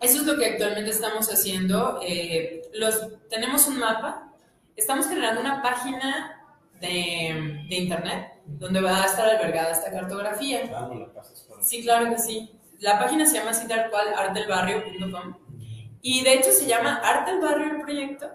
eso 0.00 0.20
es 0.20 0.26
lo 0.26 0.38
que 0.38 0.46
actualmente 0.46 0.90
estamos 0.90 1.28
haciendo. 1.30 2.00
Eh, 2.02 2.62
los, 2.74 3.08
tenemos 3.28 3.66
un 3.66 3.78
mapa 3.78 4.23
estamos 4.76 5.08
generando 5.08 5.40
una 5.40 5.62
página 5.62 6.40
de, 6.80 7.64
de, 7.68 7.76
internet 7.76 8.40
donde 8.46 8.80
va 8.80 9.02
a 9.02 9.06
estar 9.06 9.28
albergada 9.28 9.72
esta 9.72 9.90
cartografía. 9.90 10.70
Ah, 10.74 10.88
no 10.92 11.00
la 11.00 11.12
pasas 11.12 11.40
por 11.42 11.62
Sí, 11.62 11.82
claro 11.82 12.10
que 12.10 12.18
sí. 12.18 12.50
La 12.80 12.98
página 12.98 13.24
se 13.24 13.36
llama 13.36 13.52
así 13.52 13.66
tal 13.66 13.90
cual, 13.90 14.08
artelbarrio.com. 14.14 15.36
Y 16.02 16.22
de 16.22 16.34
hecho 16.34 16.50
se 16.50 16.66
llama 16.66 16.96
Arte 17.02 17.32
del 17.32 17.40
Barrio 17.40 17.76
el 17.76 17.80
proyecto, 17.80 18.30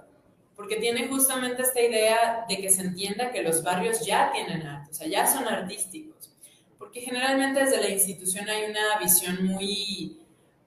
porque 0.55 0.77
tiene 0.77 1.08
justamente 1.08 1.62
esta 1.62 1.79
idea 1.81 2.46
de 2.50 2.58
que 2.58 2.72
se 2.72 2.81
entienda 2.81 3.31
que 3.31 3.43
los 3.43 3.62
barrios 3.62 4.03
ya 4.03 4.31
tienen 4.31 4.65
arte, 4.65 4.89
o 4.89 4.93
sea, 4.93 5.08
ya 5.08 5.27
son 5.27 5.48
artísticos. 5.48 6.31
Porque 6.79 7.01
generalmente 7.01 7.60
desde 7.60 7.79
la 7.79 7.89
institución 7.89 8.50
hay 8.50 8.72
una 8.72 8.98
visión 8.98 9.46
muy, 9.46 10.19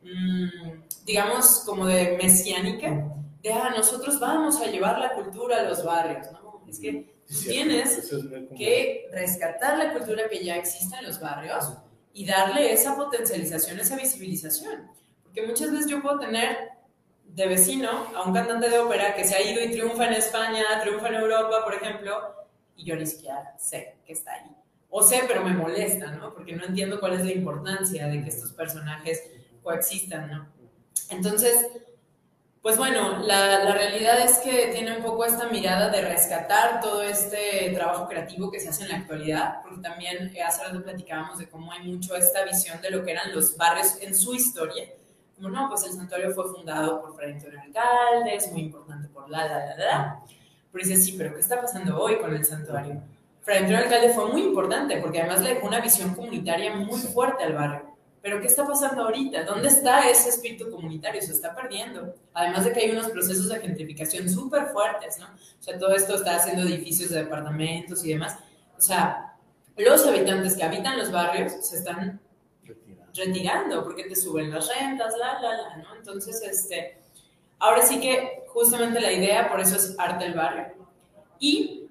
mmm, 0.03 0.83
digamos, 1.05 1.65
como 1.67 1.87
de 1.87 2.17
mesiánica 2.23 3.17
de, 3.43 3.53
ah, 3.53 3.73
nosotros 3.77 4.21
vamos 4.21 4.61
a 4.61 4.67
llevar 4.67 4.99
la 4.99 5.13
cultura 5.15 5.59
a 5.61 5.63
los 5.63 5.85
barrios, 5.85 6.31
¿no? 6.33 6.63
Es 6.69 6.79
que 6.79 7.13
Sí, 7.33 7.49
tienes 7.49 7.97
es 7.99 8.11
que 8.57 9.09
rescatar 9.11 9.79
la 9.79 9.93
cultura 9.93 10.29
que 10.29 10.45
ya 10.45 10.57
existe 10.57 10.97
en 10.97 11.07
los 11.07 11.19
barrios 11.19 11.73
y 12.13 12.27
darle 12.27 12.73
esa 12.73 12.95
potencialización, 12.95 13.81
esa 13.81 13.97
visibilización. 13.97 14.91
Porque 15.23 15.47
muchas 15.47 15.73
veces 15.73 15.91
yo 15.91 16.03
puedo 16.03 16.19
tener 16.19 16.73
de 17.25 17.47
vecino 17.47 17.89
a 18.15 18.23
un 18.25 18.35
cantante 18.35 18.69
de 18.69 18.79
ópera 18.79 19.15
que 19.15 19.25
se 19.25 19.35
ha 19.35 19.41
ido 19.41 19.65
y 19.65 19.71
triunfa 19.71 20.07
en 20.09 20.15
España, 20.15 20.63
triunfa 20.83 21.09
en 21.09 21.15
Europa, 21.15 21.65
por 21.65 21.75
ejemplo, 21.75 22.35
y 22.77 22.85
yo 22.85 22.97
ni 22.97 23.07
siquiera 23.07 23.55
sé 23.59 23.97
que 24.05 24.13
está 24.13 24.35
ahí. 24.35 24.55
O 24.91 25.03
sé, 25.03 25.23
pero 25.27 25.43
me 25.43 25.55
molesta, 25.55 26.11
¿no? 26.11 26.35
Porque 26.35 26.55
no 26.55 26.67
entiendo 26.67 27.01
cuál 27.01 27.15
es 27.15 27.25
la 27.25 27.33
importancia 27.33 28.09
de 28.09 28.23
que 28.23 28.29
estos 28.29 28.53
personajes 28.53 29.23
coexistan, 29.63 30.31
¿no? 30.31 30.49
Entonces, 31.09 31.67
pues 32.63 32.79
bueno, 32.79 33.19
la, 33.19 33.65
la, 33.65 33.75
realidad 33.75 34.21
es 34.21 34.39
que 34.39 34.69
tiene 34.69 34.97
un 34.97 35.03
poco 35.03 35.25
esta 35.25 35.49
mirada 35.49 35.89
de 35.89 36.01
rescatar 36.03 36.81
todo 36.81 37.03
este 37.03 37.73
trabajo 37.75 38.07
creativo 38.07 38.53
que 38.53 38.61
se 38.61 38.69
hace 38.69 38.85
en 38.85 38.91
la 38.91 38.97
actualidad, 38.99 39.63
porque 39.63 39.81
también 39.81 40.33
hace 40.47 40.63
rato 40.63 40.81
platicábamos 40.81 41.39
de 41.39 41.49
cómo 41.49 41.73
hay 41.73 41.83
mucho 41.83 42.15
esta 42.15 42.45
visión 42.45 42.81
de 42.81 42.93
lo 42.93 43.05
que 43.05 43.11
eran 43.11 43.35
los 43.35 43.57
barrios 43.57 43.99
en 44.01 44.15
su 44.15 44.33
historia. 44.37 44.85
Como 45.35 45.49
no, 45.49 45.69
pues 45.69 45.85
el 45.87 45.93
santuario 45.93 46.33
fue 46.35 46.53
fundado 46.53 47.03
por 47.03 47.17
Fray 47.17 47.33
Antonio 47.33 47.61
Alcalde, 47.61 48.37
es 48.37 48.53
muy 48.53 48.61
importante 48.61 49.09
por 49.09 49.29
la, 49.29 49.45
la, 49.45 49.67
la, 49.67 49.77
la. 49.77 50.23
Pero 50.71 50.87
dice, 50.87 51.01
sí, 51.03 51.17
pero 51.19 51.35
¿qué 51.35 51.41
está 51.41 51.61
pasando 51.61 52.01
hoy 52.01 52.19
con 52.19 52.33
el 52.33 52.45
santuario? 52.45 53.03
Fray 53.41 53.59
Antonio 53.59 53.79
Alcalde 53.79 54.11
fue 54.11 54.31
muy 54.31 54.43
importante 54.43 54.99
porque 54.99 55.21
además 55.21 55.43
le 55.43 55.55
dejó 55.55 55.67
una 55.67 55.81
visión 55.81 56.15
comunitaria 56.15 56.73
muy 56.77 57.01
fuerte 57.01 57.43
al 57.43 57.55
barrio. 57.55 57.92
Pero 58.23 58.41
¿qué 58.41 58.47
está 58.47 58.65
pasando 58.65 59.03
ahorita? 59.03 59.43
¿Dónde 59.43 59.67
está 59.69 60.09
ese 60.09 60.29
espíritu 60.29 60.71
comunitario? 60.71 61.21
Se 61.21 61.33
está 61.33 61.55
perdiendo. 61.55 62.15
Además 62.33 62.65
de 62.65 62.73
que 62.73 62.81
hay 62.81 62.91
unos 62.93 63.11
procesos 63.11 63.49
de 63.49 63.59
gentrificación 63.61 64.29
súper 64.29 64.69
fuertes, 64.69 65.19
¿no? 65.19 65.27
O 65.27 65.63
sea, 65.63 65.77
todo 65.77 65.93
esto 65.93 66.15
está 66.15 66.37
haciendo 66.37 66.63
edificios 66.63 67.11
de 67.11 67.25
departamentos 67.25 68.05
y 68.05 68.11
demás. 68.11 68.39
O 68.79 68.81
sea, 68.81 69.35
los 69.77 70.07
habitantes 70.07 70.57
que 70.57 70.63
habitan 70.63 70.99
los 70.99 71.11
barrios 71.11 71.53
se 71.67 71.79
están 71.79 72.21
retirando, 73.13 73.83
porque 73.83 74.05
te 74.05 74.15
suben 74.15 74.51
las 74.51 74.69
rentas, 74.69 75.15
la, 75.19 75.41
la, 75.41 75.57
la, 75.57 75.77
¿no? 75.79 75.97
Entonces, 75.97 76.41
este, 76.43 76.99
ahora 77.59 77.83
sí 77.83 78.01
que 78.01 78.45
justamente 78.47 79.01
la 79.01 79.13
idea, 79.13 79.51
por 79.51 79.61
eso 79.61 79.77
es 79.77 79.97
Arte 79.99 80.25
del 80.25 80.35
Barrio. 80.35 80.75
Y 81.41 81.89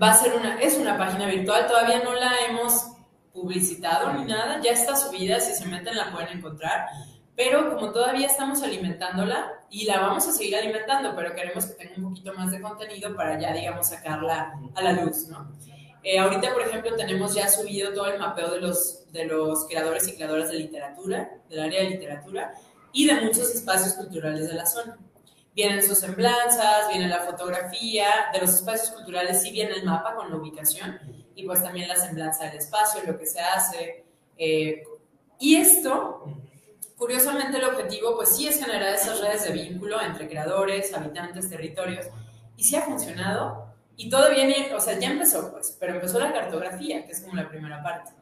va 0.00 0.12
a 0.12 0.16
ser 0.16 0.34
una, 0.34 0.60
es 0.60 0.76
una 0.76 0.98
página 0.98 1.26
virtual, 1.26 1.66
todavía 1.66 2.02
no 2.02 2.14
la 2.14 2.32
hemos 2.46 2.95
publicitado 3.36 4.14
ni 4.14 4.24
nada, 4.24 4.60
ya 4.62 4.72
está 4.72 4.96
subida, 4.96 5.38
si 5.38 5.52
se 5.52 5.66
meten 5.66 5.96
la 5.96 6.10
pueden 6.10 6.38
encontrar, 6.38 6.86
pero 7.36 7.74
como 7.74 7.92
todavía 7.92 8.26
estamos 8.26 8.62
alimentándola 8.62 9.52
y 9.70 9.84
la 9.84 10.00
vamos 10.00 10.26
a 10.26 10.32
seguir 10.32 10.56
alimentando, 10.56 11.14
pero 11.14 11.34
queremos 11.34 11.66
que 11.66 11.74
tenga 11.74 11.94
un 11.98 12.08
poquito 12.08 12.32
más 12.32 12.50
de 12.50 12.60
contenido 12.60 13.14
para 13.14 13.38
ya, 13.38 13.52
digamos, 13.52 13.88
sacarla 13.88 14.58
a 14.74 14.82
la 14.82 14.92
luz, 14.92 15.28
¿no? 15.28 15.52
Eh, 16.02 16.18
ahorita, 16.18 16.52
por 16.54 16.62
ejemplo, 16.62 16.94
tenemos 16.96 17.34
ya 17.34 17.48
subido 17.48 17.92
todo 17.92 18.06
el 18.06 18.18
mapeo 18.18 18.50
de 18.52 18.60
los, 18.60 19.12
de 19.12 19.26
los 19.26 19.66
creadores 19.66 20.08
y 20.08 20.14
creadoras 20.14 20.50
de 20.50 20.58
literatura, 20.58 21.30
del 21.50 21.60
área 21.60 21.82
de 21.82 21.90
literatura, 21.90 22.54
y 22.92 23.06
de 23.06 23.20
muchos 23.20 23.54
espacios 23.54 23.94
culturales 23.94 24.48
de 24.48 24.54
la 24.54 24.64
zona. 24.64 24.96
Vienen 25.54 25.82
sus 25.82 25.98
semblanzas, 25.98 26.88
viene 26.90 27.08
la 27.08 27.20
fotografía, 27.20 28.06
de 28.32 28.40
los 28.40 28.54
espacios 28.54 28.90
culturales 28.92 29.42
sí 29.42 29.50
viene 29.50 29.72
el 29.72 29.84
mapa 29.84 30.14
con 30.14 30.30
la 30.30 30.36
ubicación, 30.36 30.98
y 31.36 31.44
pues 31.44 31.62
también 31.62 31.86
la 31.86 31.96
semblanza 31.96 32.46
del 32.46 32.56
espacio, 32.56 33.02
lo 33.06 33.16
que 33.16 33.26
se 33.26 33.40
hace. 33.40 34.04
Eh, 34.38 34.82
y 35.38 35.56
esto, 35.56 36.24
curiosamente 36.96 37.58
el 37.58 37.64
objetivo 37.64 38.16
pues 38.16 38.34
sí 38.34 38.48
es 38.48 38.58
generar 38.58 38.94
esas 38.94 39.20
redes 39.20 39.44
de 39.44 39.52
vínculo 39.52 40.00
entre 40.00 40.28
creadores, 40.28 40.92
habitantes, 40.94 41.48
territorios, 41.50 42.06
y 42.56 42.64
sí 42.64 42.74
ha 42.74 42.82
funcionado, 42.82 43.66
y 43.98 44.08
todo 44.08 44.30
viene, 44.30 44.74
o 44.74 44.80
sea, 44.80 44.98
ya 44.98 45.10
empezó 45.10 45.52
pues, 45.52 45.76
pero 45.78 45.94
empezó 45.94 46.18
la 46.18 46.32
cartografía, 46.32 47.04
que 47.04 47.12
es 47.12 47.20
como 47.20 47.36
la 47.36 47.48
primera 47.48 47.82
parte. 47.82 48.12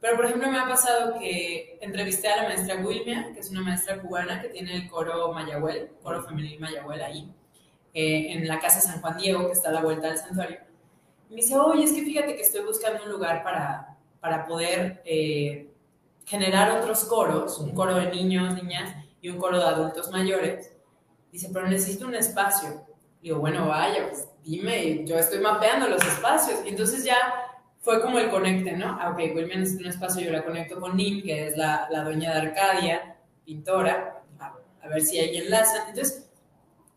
Pero, 0.00 0.16
por 0.16 0.26
ejemplo, 0.26 0.48
me 0.48 0.58
ha 0.58 0.68
pasado 0.68 1.18
que 1.18 1.78
entrevisté 1.80 2.28
a 2.28 2.42
la 2.42 2.48
maestra 2.48 2.76
Wilmia, 2.76 3.32
que 3.34 3.40
es 3.40 3.50
una 3.50 3.62
maestra 3.62 4.00
cubana 4.00 4.40
que 4.40 4.48
tiene 4.48 4.74
el 4.76 4.88
coro 4.88 5.32
Mayagüel, 5.32 5.90
coro 6.02 6.22
femenil 6.22 6.60
Mayagüel 6.60 7.02
ahí, 7.02 7.32
eh, 7.94 8.32
en 8.32 8.46
la 8.46 8.60
casa 8.60 8.80
San 8.80 9.00
Juan 9.00 9.16
Diego, 9.16 9.46
que 9.46 9.52
está 9.52 9.70
a 9.70 9.72
la 9.72 9.80
vuelta 9.80 10.08
del 10.08 10.18
santuario 10.18 10.67
me 11.30 11.36
dice, 11.36 11.56
oye, 11.56 11.84
es 11.84 11.92
que 11.92 12.02
fíjate 12.02 12.34
que 12.36 12.42
estoy 12.42 12.64
buscando 12.64 13.04
un 13.04 13.10
lugar 13.10 13.42
para, 13.42 13.96
para 14.20 14.46
poder 14.46 15.02
eh, 15.04 15.70
generar 16.24 16.70
otros 16.78 17.04
coros, 17.04 17.58
un 17.58 17.70
coro 17.74 17.96
de 17.96 18.10
niños, 18.10 18.54
niñas 18.54 18.94
y 19.20 19.28
un 19.28 19.38
coro 19.38 19.58
de 19.58 19.64
adultos 19.64 20.10
mayores. 20.10 20.72
Dice, 21.30 21.50
pero 21.52 21.66
necesito 21.66 22.06
un 22.06 22.14
espacio. 22.14 22.82
Digo, 23.22 23.38
bueno, 23.40 23.68
vaya, 23.68 24.08
pues 24.08 24.28
dime, 24.42 25.04
yo 25.04 25.18
estoy 25.18 25.40
mapeando 25.40 25.88
los 25.88 26.02
espacios. 26.04 26.60
Y 26.64 26.68
entonces 26.70 27.04
ya 27.04 27.16
fue 27.80 28.00
como 28.00 28.18
el 28.18 28.30
conecte, 28.30 28.72
¿no? 28.72 28.98
Ah, 29.00 29.10
ok, 29.10 29.34
Wilma 29.34 29.54
necesita 29.56 29.82
un 29.82 29.90
espacio, 29.90 30.24
yo 30.24 30.32
la 30.32 30.44
conecto 30.44 30.80
con 30.80 30.96
Nim, 30.96 31.22
que 31.22 31.48
es 31.48 31.56
la, 31.56 31.88
la 31.90 32.04
dueña 32.04 32.32
de 32.32 32.48
Arcadia, 32.48 33.16
pintora, 33.44 34.22
a, 34.38 34.54
a 34.82 34.88
ver 34.88 35.02
si 35.02 35.18
hay 35.18 35.36
enlazan. 35.36 35.88
Entonces, 35.88 36.30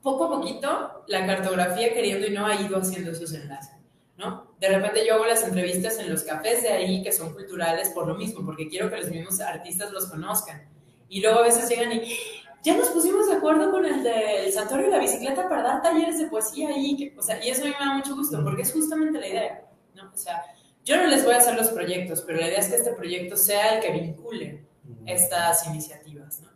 poco 0.02 0.26
a 0.26 0.30
poquito, 0.30 1.04
la 1.08 1.26
cartografía, 1.26 1.94
queriendo 1.94 2.28
y 2.28 2.32
no, 2.32 2.46
ha 2.46 2.56
ido 2.56 2.78
haciendo 2.78 3.12
esos 3.12 3.34
enlaces. 3.34 3.81
¿No? 4.22 4.54
De 4.60 4.70
repente 4.70 5.06
yo 5.06 5.16
hago 5.16 5.26
las 5.26 5.44
entrevistas 5.44 5.98
en 5.98 6.12
los 6.12 6.24
cafés 6.24 6.62
de 6.62 6.70
ahí 6.70 7.02
que 7.02 7.12
son 7.12 7.34
culturales 7.34 7.90
por 7.90 8.08
lo 8.08 8.14
mismo, 8.16 8.46
porque 8.46 8.70
quiero 8.70 8.90
que 8.90 8.98
los 8.98 9.10
mismos 9.10 9.42
artistas 9.42 9.92
los 9.92 10.06
conozcan. 10.06 10.70
Y 11.10 11.22
luego 11.22 11.40
a 11.40 11.44
veces 11.44 11.68
llegan 11.68 11.92
y 11.92 12.16
ya 12.64 12.78
nos 12.78 12.90
pusimos 12.90 13.28
de 13.28 13.34
acuerdo 13.34 13.72
con 13.72 13.84
el 13.84 14.04
del 14.04 14.54
santuario 14.54 14.86
de 14.86 14.94
la 14.94 15.00
bicicleta 15.00 15.50
para 15.50 15.64
dar 15.64 15.82
talleres 15.82 16.20
de 16.20 16.28
poesía 16.28 16.70
ahí, 16.70 16.96
que, 16.96 17.16
o 17.18 17.24
sea, 17.24 17.44
y 17.44 17.50
eso 17.50 17.64
a 17.64 17.66
mí 17.66 17.74
me 17.78 17.86
da 17.86 17.96
mucho 17.96 18.16
gusto, 18.16 18.44
porque 18.44 18.62
es 18.62 18.72
justamente 18.72 19.20
la 19.20 19.28
idea, 19.28 19.66
¿no? 19.96 20.12
O 20.14 20.18
sea, 20.18 20.44
yo 20.86 20.98
no 20.98 21.08
les 21.08 21.26
voy 21.26 21.34
a 21.34 21.38
hacer 21.38 21.56
los 21.56 21.70
proyectos, 21.70 22.22
pero 22.22 22.40
la 22.40 22.48
idea 22.48 22.60
es 22.60 22.68
que 22.68 22.76
este 22.76 22.94
proyecto 22.94 23.36
sea 23.36 23.76
el 23.76 23.82
que 23.82 23.92
vincule 23.92 24.64
estas 25.08 25.66
iniciativas, 25.66 26.42
¿no? 26.42 26.52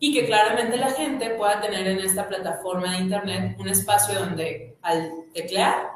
Y 0.00 0.12
que 0.12 0.26
claramente 0.26 0.76
la 0.76 0.90
gente 0.90 1.30
pueda 1.30 1.60
tener 1.60 1.86
en 1.86 2.00
esta 2.00 2.28
plataforma 2.28 2.92
de 2.92 2.98
internet 2.98 3.56
un 3.58 3.68
espacio 3.68 4.18
donde 4.18 4.76
al 4.82 5.10
teclear 5.32 5.95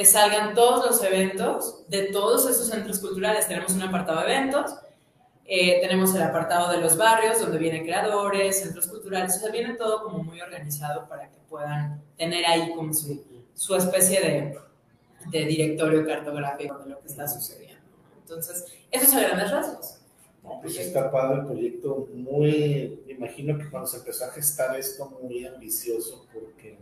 te 0.00 0.06
salgan 0.06 0.54
todos 0.54 0.86
los 0.86 1.04
eventos 1.04 1.84
de 1.88 2.04
todos 2.04 2.48
esos 2.48 2.68
centros 2.68 3.00
culturales. 3.00 3.46
Tenemos 3.46 3.70
un 3.74 3.82
apartado 3.82 4.20
de 4.20 4.34
eventos, 4.34 4.74
eh, 5.44 5.78
tenemos 5.82 6.14
el 6.14 6.22
apartado 6.22 6.72
de 6.72 6.78
los 6.78 6.96
barrios, 6.96 7.38
donde 7.38 7.58
vienen 7.58 7.84
creadores, 7.84 8.62
centros 8.62 8.86
culturales, 8.86 9.36
o 9.36 9.40
sea, 9.40 9.50
viene 9.50 9.74
todo 9.74 10.04
como 10.04 10.24
muy 10.24 10.40
organizado 10.40 11.06
para 11.06 11.28
que 11.28 11.36
puedan 11.50 12.02
tener 12.16 12.46
ahí 12.46 12.72
como 12.74 12.94
su, 12.94 13.22
su 13.52 13.76
especie 13.76 14.22
de, 14.22 14.58
de 15.30 15.44
directorio 15.44 16.02
cartográfico 16.06 16.78
de 16.78 16.88
lo 16.92 17.00
que 17.00 17.06
está 17.06 17.28
sucediendo. 17.28 17.84
Entonces, 18.22 18.64
eso 18.90 19.04
es 19.04 19.14
a 19.14 19.20
grandes 19.20 19.50
rasgos. 19.50 19.98
Pues 20.62 20.78
está 20.78 21.10
padre 21.10 21.40
el 21.40 21.44
proyecto, 21.44 22.08
muy, 22.14 23.02
me 23.06 23.12
imagino 23.12 23.58
que 23.58 23.68
cuando 23.68 23.86
se 23.86 23.98
empezó 23.98 24.24
a 24.24 24.30
gestar 24.30 24.74
esto, 24.78 25.10
muy 25.22 25.44
ambicioso, 25.44 26.26
porque 26.32 26.78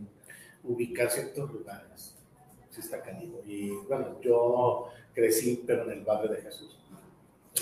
ubicar 0.62 1.10
ciertos 1.10 1.52
lugares 1.52 2.14
está 2.80 3.02
caníbal. 3.02 3.42
Y 3.46 3.70
bueno, 3.88 4.20
yo 4.20 4.88
crecí, 5.14 5.62
pero 5.66 5.84
en 5.84 5.98
el 5.98 6.04
barrio 6.04 6.30
de 6.30 6.42
Jesús. 6.42 6.78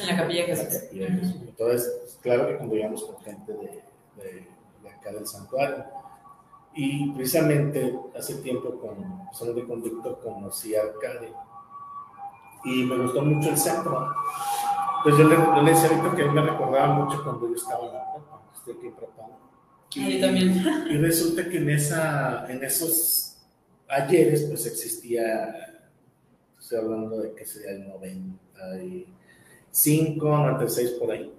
En 0.01 0.07
la 0.07 0.17
capilla 0.17 0.47
de 0.47 0.57
Jesús. 0.57 0.91
Entonces, 0.93 2.19
claro 2.23 2.49
que 2.49 2.59
convivíamos 2.59 3.05
con 3.05 3.19
gente 3.23 3.53
de, 3.53 3.83
de, 4.23 4.47
de, 4.83 4.91
acá 4.91 5.13
del 5.13 5.27
santuario. 5.27 5.85
Y 6.75 7.11
precisamente 7.13 7.99
hace 8.17 8.37
tiempo 8.37 8.79
con 8.79 9.27
Son 9.33 9.55
de 9.55 9.65
Conducto 9.65 10.21
conocí 10.21 10.75
a 10.75 10.83
Arcadia. 10.83 11.33
Y 12.65 12.85
me 12.85 12.99
gustó 12.99 13.23
mucho 13.23 13.51
el 13.51 13.57
centro. 13.57 14.15
Pues 15.03 15.17
yo 15.17 15.29
le, 15.29 15.37
yo 15.37 15.63
le 15.63 15.71
decía 15.71 15.89
ahorita 15.89 16.17
que 16.17 16.23
él 16.23 16.33
me 16.33 16.43
recordaba 16.43 16.95
mucho 16.95 17.23
cuando 17.23 17.49
yo 17.49 17.55
estaba 17.55 17.87
en 17.87 17.93
la 17.95 18.13
prepa, 18.13 18.43
estoy 18.55 18.75
aquí 18.75 18.87
en 18.89 18.95
prepa. 18.95 19.23
Y, 19.95 20.21
también. 20.21 20.87
y 20.91 20.97
resulta 20.99 21.49
que 21.49 21.57
en, 21.57 21.71
esa, 21.71 22.45
en 22.51 22.63
esos 22.63 23.26
ayeres 23.89 24.45
pues 24.45 24.65
existía, 24.67 25.81
estoy 26.59 26.79
hablando 26.79 27.21
de 27.21 27.35
que 27.35 27.45
sería 27.47 27.73
el 27.73 27.87
95, 27.89 30.27
96 30.27 30.91
por 30.93 31.13
ahí, 31.13 31.31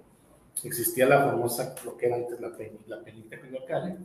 existía 0.64 1.08
la 1.08 1.26
famosa, 1.26 1.74
lo 1.86 1.98
que 1.98 2.06
era 2.08 2.16
antes 2.16 2.40
la, 2.40 2.56
peña, 2.56 2.78
la 2.88 3.04
Peñita 3.04 3.36
acá 3.36 3.96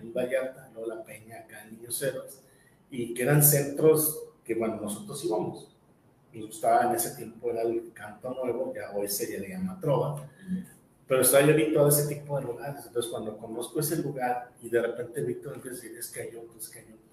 en 0.00 0.12
Vallarta, 0.12 0.70
luego 0.74 0.94
la 0.94 1.02
Peña 1.04 1.38
acá 1.40 1.64
en 1.64 1.76
Niños 1.76 2.02
Héroes, 2.02 2.42
y 2.90 3.14
que 3.14 3.22
eran 3.22 3.42
centros 3.42 4.24
que, 4.44 4.54
bueno, 4.54 4.78
nosotros 4.80 5.24
íbamos. 5.24 5.72
Y 6.32 6.46
estaba 6.46 6.84
en 6.84 6.92
ese 6.94 7.16
tiempo 7.16 7.50
era 7.50 7.62
el 7.62 7.92
Canto 7.92 8.32
Nuevo, 8.34 8.72
ya 8.74 8.92
hoy 8.92 9.08
sería 9.08 9.40
le 9.40 9.48
llama 9.48 9.80
Trova. 9.80 10.28
Pero 11.08 11.22
estaba 11.22 11.46
yo 11.46 11.54
vi 11.54 11.72
todo 11.72 11.88
ese 11.88 12.14
tipo 12.14 12.38
de 12.38 12.44
lugares. 12.44 12.84
Entonces, 12.86 13.10
cuando 13.10 13.38
conozco 13.38 13.80
ese 13.80 13.96
lugar 14.02 14.50
y 14.60 14.68
de 14.68 14.82
repente 14.82 15.22
vi 15.22 15.36
todo, 15.36 15.54
empiezo 15.54 15.86
es 15.86 16.10
que 16.10 16.20
hay 16.20 16.36
otro, 16.36 16.58
es 16.58 16.68
que 16.68 16.80
hay 16.80 16.84
otro 16.84 17.06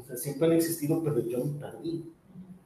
o 0.00 0.04
sea, 0.04 0.16
siempre 0.16 0.48
han 0.48 0.54
existido, 0.54 1.02
pero 1.02 1.20
yo 1.20 1.44
me 1.44 1.58
perdí. 1.58 2.04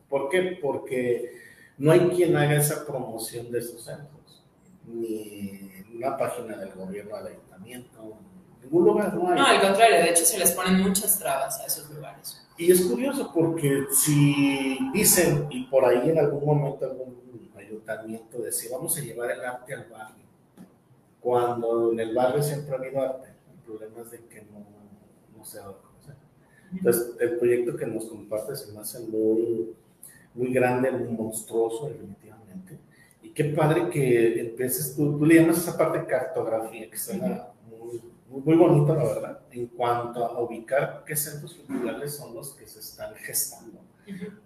¿Por 0.08 0.28
qué? 0.28 0.58
Porque 0.60 1.32
no 1.76 1.92
hay 1.92 2.00
quien 2.08 2.36
haga 2.36 2.56
esa 2.56 2.86
promoción 2.86 3.50
de 3.50 3.58
esos 3.58 3.84
centros, 3.84 4.42
ni 4.86 5.70
una 5.94 6.16
página 6.16 6.56
del 6.56 6.72
gobierno 6.72 7.16
del 7.16 7.34
ayuntamiento, 7.34 8.16
ningún 8.62 8.84
lugar 8.84 9.14
no 9.14 9.28
hay. 9.28 9.38
No, 9.38 9.46
al 9.46 9.60
contrario, 9.60 9.96
de 9.96 10.10
hecho 10.10 10.24
se 10.24 10.38
les 10.38 10.52
ponen 10.52 10.80
muchas 10.80 11.18
trabas 11.18 11.60
a 11.60 11.66
esos 11.66 11.90
lugares. 11.90 12.40
Y 12.56 12.72
es 12.72 12.80
curioso 12.86 13.30
porque 13.32 13.84
si 13.92 14.78
dicen, 14.92 15.46
y 15.50 15.64
por 15.64 15.84
ahí 15.84 16.10
en 16.10 16.18
algún 16.18 16.44
momento 16.44 16.84
algún 16.84 17.50
ayuntamiento 17.56 18.38
decía, 18.38 18.70
vamos 18.76 18.96
a 18.96 19.00
llevar 19.00 19.30
el 19.30 19.44
arte 19.44 19.74
al 19.74 19.84
barrio, 19.84 20.24
cuando 21.20 21.92
en 21.92 22.00
el 22.00 22.14
barrio 22.14 22.42
siempre 22.42 22.74
ha 22.74 22.78
habido 22.78 23.02
arte, 23.02 23.28
problema 23.68 24.00
es 24.00 24.10
de 24.10 24.24
que 24.24 24.42
no, 24.42 24.64
no 25.36 25.44
se 25.44 25.60
va 25.60 25.66
a 25.66 25.72
conocer. 25.72 25.87
Entonces, 26.72 27.14
el 27.20 27.36
proyecto 27.36 27.76
que 27.76 27.86
nos 27.86 28.06
compartes 28.06 28.60
se 28.60 28.72
me 28.72 28.80
hace 28.80 29.00
muy, 29.00 29.74
muy 30.34 30.52
grande, 30.52 30.90
muy 30.90 31.08
monstruoso, 31.08 31.88
definitivamente. 31.88 32.78
Y 33.22 33.30
qué 33.30 33.44
padre 33.44 33.88
que 33.90 34.40
empieces, 34.40 34.94
tú, 34.94 35.18
tú 35.18 35.26
le 35.26 35.36
llamas 35.36 35.58
esa 35.58 35.76
parte 35.76 36.04
cartografía, 36.06 36.90
que 36.90 36.96
suena 36.98 37.48
muy, 37.68 38.00
muy, 38.28 38.42
muy 38.42 38.56
bonito, 38.56 38.94
la 38.94 39.04
verdad, 39.04 39.40
en 39.50 39.66
cuanto 39.68 40.24
a 40.24 40.40
ubicar 40.40 41.04
qué 41.06 41.16
centros 41.16 41.54
culturales 41.54 42.14
son 42.14 42.34
los 42.34 42.54
que 42.54 42.66
se 42.66 42.80
están 42.80 43.14
gestando. 43.14 43.80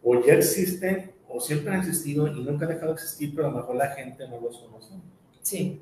O 0.03 0.25
ya 0.25 0.35
existen, 0.35 1.13
o 1.29 1.41
siempre 1.41 1.73
han 1.73 1.81
existido 1.81 2.27
y 2.27 2.43
nunca 2.43 2.65
han 2.65 2.73
dejado 2.73 2.89
de 2.89 2.95
existir, 2.95 3.33
pero 3.35 3.49
a 3.49 3.51
lo 3.51 3.59
mejor 3.59 3.77
la 3.77 3.89
gente 3.91 4.29
no 4.29 4.41
los 4.41 4.59
conoce. 4.59 4.95
Sí. 5.43 5.81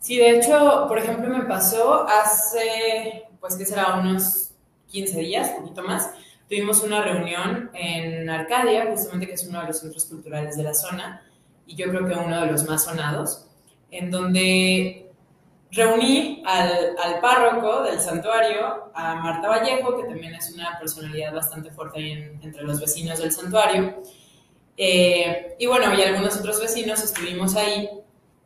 Sí, 0.00 0.16
de 0.16 0.38
hecho, 0.38 0.84
por 0.86 0.98
ejemplo, 0.98 1.28
me 1.28 1.44
pasó 1.44 2.06
hace, 2.08 3.24
pues, 3.40 3.56
que 3.56 3.66
será 3.66 3.98
unos 3.98 4.47
15 4.90 5.20
días, 5.20 5.50
un 5.56 5.62
poquito 5.62 5.82
más. 5.82 6.10
Tuvimos 6.48 6.82
una 6.82 7.02
reunión 7.02 7.70
en 7.74 8.28
Arcadia, 8.30 8.86
justamente 8.86 9.26
que 9.26 9.34
es 9.34 9.46
uno 9.46 9.60
de 9.60 9.66
los 9.66 9.80
centros 9.80 10.06
culturales 10.06 10.56
de 10.56 10.62
la 10.62 10.74
zona, 10.74 11.22
y 11.66 11.76
yo 11.76 11.88
creo 11.90 12.06
que 12.06 12.14
uno 12.14 12.40
de 12.40 12.50
los 12.50 12.66
más 12.66 12.84
sonados, 12.84 13.46
en 13.90 14.10
donde 14.10 15.08
reuní 15.70 16.42
al, 16.46 17.20
párroco 17.20 17.82
del 17.82 18.00
santuario, 18.00 18.90
a 18.94 19.16
Marta 19.16 19.48
Vallejo, 19.48 19.96
que 19.96 20.04
también 20.04 20.34
es 20.34 20.52
una 20.52 20.78
personalidad 20.78 21.34
bastante 21.34 21.70
fuerte 21.70 22.32
entre 22.42 22.62
los 22.62 22.80
vecinos 22.80 23.18
del 23.18 23.32
santuario. 23.32 24.02
Eh, 24.76 25.56
y 25.58 25.66
bueno, 25.66 25.92
y 25.94 26.02
algunos 26.02 26.38
otros 26.38 26.60
vecinos 26.60 27.02
estuvimos 27.02 27.56
ahí 27.56 27.90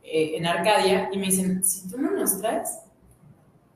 eh, 0.02 0.36
en 0.36 0.46
Arcadia 0.46 1.10
y 1.12 1.18
me 1.18 1.26
dicen, 1.26 1.62
si 1.62 1.88
tú 1.88 1.98
no 1.98 2.10
nos 2.10 2.40
traes, 2.40 2.80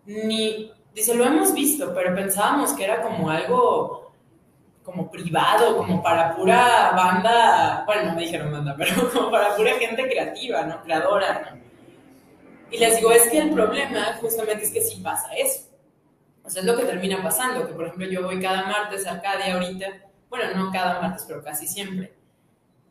ni, 0.06 0.72
dice, 0.96 1.14
lo 1.14 1.24
hemos 1.24 1.52
visto, 1.52 1.92
pero 1.94 2.14
pensábamos 2.14 2.72
que 2.72 2.84
era 2.84 3.02
como 3.02 3.30
algo 3.30 4.12
como 4.82 5.10
privado, 5.10 5.76
como 5.76 6.02
para 6.02 6.34
pura 6.34 6.92
banda, 6.92 7.82
bueno, 7.86 8.04
no 8.04 8.14
me 8.14 8.22
dijeron 8.22 8.52
banda, 8.52 8.74
pero 8.78 9.10
como 9.12 9.30
para 9.30 9.54
pura 9.56 9.72
gente 9.74 10.08
creativa, 10.08 10.62
¿no? 10.62 10.82
Creadora, 10.82 11.50
¿no? 11.50 11.66
Y 12.70 12.78
les 12.78 12.96
digo, 12.96 13.12
es 13.12 13.28
que 13.28 13.38
el 13.38 13.50
problema 13.50 14.16
justamente 14.20 14.64
es 14.64 14.70
que 14.70 14.80
sí 14.80 15.00
pasa 15.00 15.28
eso. 15.36 15.68
O 16.42 16.50
sea, 16.50 16.62
es 16.62 16.66
lo 16.66 16.76
que 16.76 16.84
termina 16.84 17.22
pasando, 17.22 17.66
que 17.66 17.74
por 17.74 17.86
ejemplo 17.86 18.06
yo 18.06 18.22
voy 18.22 18.40
cada 18.40 18.64
martes 18.64 19.06
a 19.06 19.12
Arcadia 19.12 19.54
ahorita, 19.54 19.86
bueno, 20.30 20.54
no 20.54 20.72
cada 20.72 21.00
martes, 21.00 21.24
pero 21.28 21.42
casi 21.42 21.66
siempre, 21.66 22.15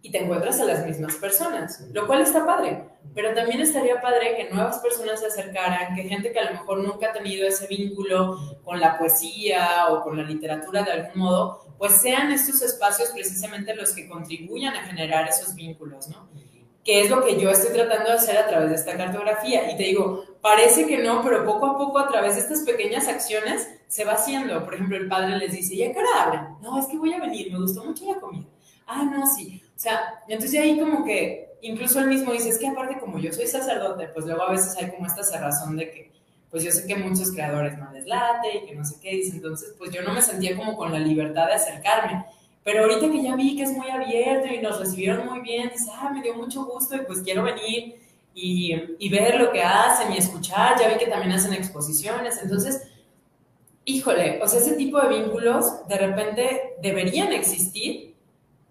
y 0.06 0.12
te 0.12 0.20
encuentras 0.20 0.60
a 0.60 0.66
las 0.66 0.86
mismas 0.86 1.16
personas, 1.16 1.84
lo 1.92 2.06
cual 2.06 2.22
está 2.22 2.46
padre, 2.46 2.84
pero 3.16 3.34
también 3.34 3.60
estaría 3.60 4.00
padre 4.00 4.36
que 4.38 4.54
nuevas 4.54 4.78
personas 4.78 5.20
se 5.20 5.26
acercaran, 5.26 5.96
que 5.96 6.04
gente 6.04 6.32
que 6.32 6.40
a 6.40 6.52
lo 6.52 6.60
mejor 6.60 6.78
nunca 6.78 7.08
ha 7.08 7.12
tenido 7.14 7.48
ese 7.48 7.66
vínculo 7.66 8.60
con 8.64 8.80
la 8.80 9.00
poesía 9.00 9.88
o 9.90 10.04
con 10.04 10.16
la 10.16 10.22
literatura 10.22 10.84
de 10.84 10.92
algún 10.92 11.24
modo, 11.24 11.74
pues 11.80 11.94
sean 11.94 12.32
estos 12.32 12.62
espacios 12.62 13.10
precisamente 13.16 13.76
los 13.76 13.96
que 13.96 14.08
contribuyan 14.08 14.76
a 14.76 14.84
generar 14.84 15.28
esos 15.28 15.56
vínculos, 15.56 16.08
¿no? 16.10 16.30
Que 16.84 17.02
es 17.02 17.10
lo 17.10 17.26
que 17.26 17.42
yo 17.42 17.50
estoy 17.50 17.74
tratando 17.74 18.12
de 18.12 18.18
hacer 18.18 18.38
a 18.38 18.46
través 18.46 18.70
de 18.70 18.76
esta 18.76 18.96
cartografía. 18.96 19.72
Y 19.72 19.76
te 19.76 19.86
digo, 19.86 20.24
parece 20.40 20.86
que 20.86 21.00
no, 21.00 21.24
pero 21.24 21.44
poco 21.44 21.66
a 21.66 21.78
poco 21.80 21.98
a 21.98 22.08
través 22.08 22.36
de 22.36 22.42
estas 22.42 22.62
pequeñas 22.62 23.08
acciones 23.08 23.68
se 23.88 24.06
va 24.06 24.14
haciendo. 24.14 24.64
Por 24.64 24.76
ejemplo, 24.76 24.98
el 24.98 25.08
padre 25.08 25.36
les 25.38 25.52
dice, 25.52 25.76
¿ya 25.76 25.92
qué 25.92 25.98
hora 25.98 26.24
abren? 26.26 26.42
No, 26.62 26.78
es 26.80 26.86
que 26.86 27.00
voy 27.00 27.12
a 27.12 27.20
venir, 27.20 27.52
me 27.52 27.60
gustó 27.60 27.84
mucho 27.84 28.06
la 28.06 28.20
comida. 28.20 28.46
Ah, 28.86 29.04
no, 29.04 29.26
sí. 29.26 29.65
O 29.76 29.80
sea, 29.80 30.24
entonces 30.28 30.60
ahí 30.60 30.80
como 30.80 31.04
que 31.04 31.46
incluso 31.62 32.00
él 32.00 32.08
mismo 32.08 32.32
dice, 32.32 32.50
es 32.50 32.58
que 32.58 32.68
aparte 32.68 33.00
como 33.00 33.20
yo 33.20 33.34
soy 33.34 33.48
sacerdote, 33.48 34.08
pues 34.10 34.26
luego 34.26 34.44
a 34.44 34.52
veces 34.52 34.76
hay 34.78 34.92
como 34.92 35.06
esta 35.06 35.24
cerrazón 35.24 35.76
de 35.76 35.92
que, 35.92 36.12
pues 36.50 36.64
yo 36.64 36.72
sé 36.72 36.88
que 36.88 36.96
muchos 36.96 37.32
creadores 37.32 37.78
no 37.78 37.92
les 37.92 38.06
late 38.06 38.58
y 38.58 38.66
que 38.66 38.76
no 38.76 38.86
sé 38.86 38.96
qué 39.02 39.12
dice, 39.12 39.36
entonces 39.36 39.76
pues 39.78 39.92
yo 39.92 40.02
no 40.04 40.14
me 40.14 40.22
sentía 40.22 40.56
como 40.56 40.78
con 40.78 40.92
la 40.92 41.00
libertad 41.00 41.48
de 41.48 41.54
acercarme. 41.54 42.26
Pero 42.64 42.84
ahorita 42.84 43.12
que 43.12 43.22
ya 43.22 43.36
vi 43.36 43.56
que 43.56 43.64
es 43.64 43.72
muy 43.72 43.90
abierto 43.90 44.48
y 44.48 44.60
nos 44.60 44.80
recibieron 44.80 45.28
muy 45.28 45.42
bien, 45.42 45.70
dice, 45.70 45.92
ah, 45.94 46.10
me 46.14 46.22
dio 46.22 46.34
mucho 46.34 46.66
gusto 46.66 46.96
y 46.96 47.02
pues 47.02 47.22
quiero 47.22 47.44
venir 47.44 48.00
y, 48.34 48.74
y 48.98 49.10
ver 49.10 49.40
lo 49.40 49.52
que 49.52 49.62
hacen 49.62 50.12
y 50.14 50.18
escuchar, 50.18 50.80
ya 50.80 50.88
vi 50.88 50.96
que 50.98 51.08
también 51.08 51.34
hacen 51.34 51.54
exposiciones, 51.54 52.42
entonces, 52.42 52.88
híjole, 53.86 54.40
o 54.42 54.48
sea, 54.48 54.60
ese 54.60 54.74
tipo 54.74 55.00
de 55.00 55.10
vínculos 55.10 55.88
de 55.88 55.98
repente 55.98 56.74
deberían 56.82 57.32
existir, 57.34 58.15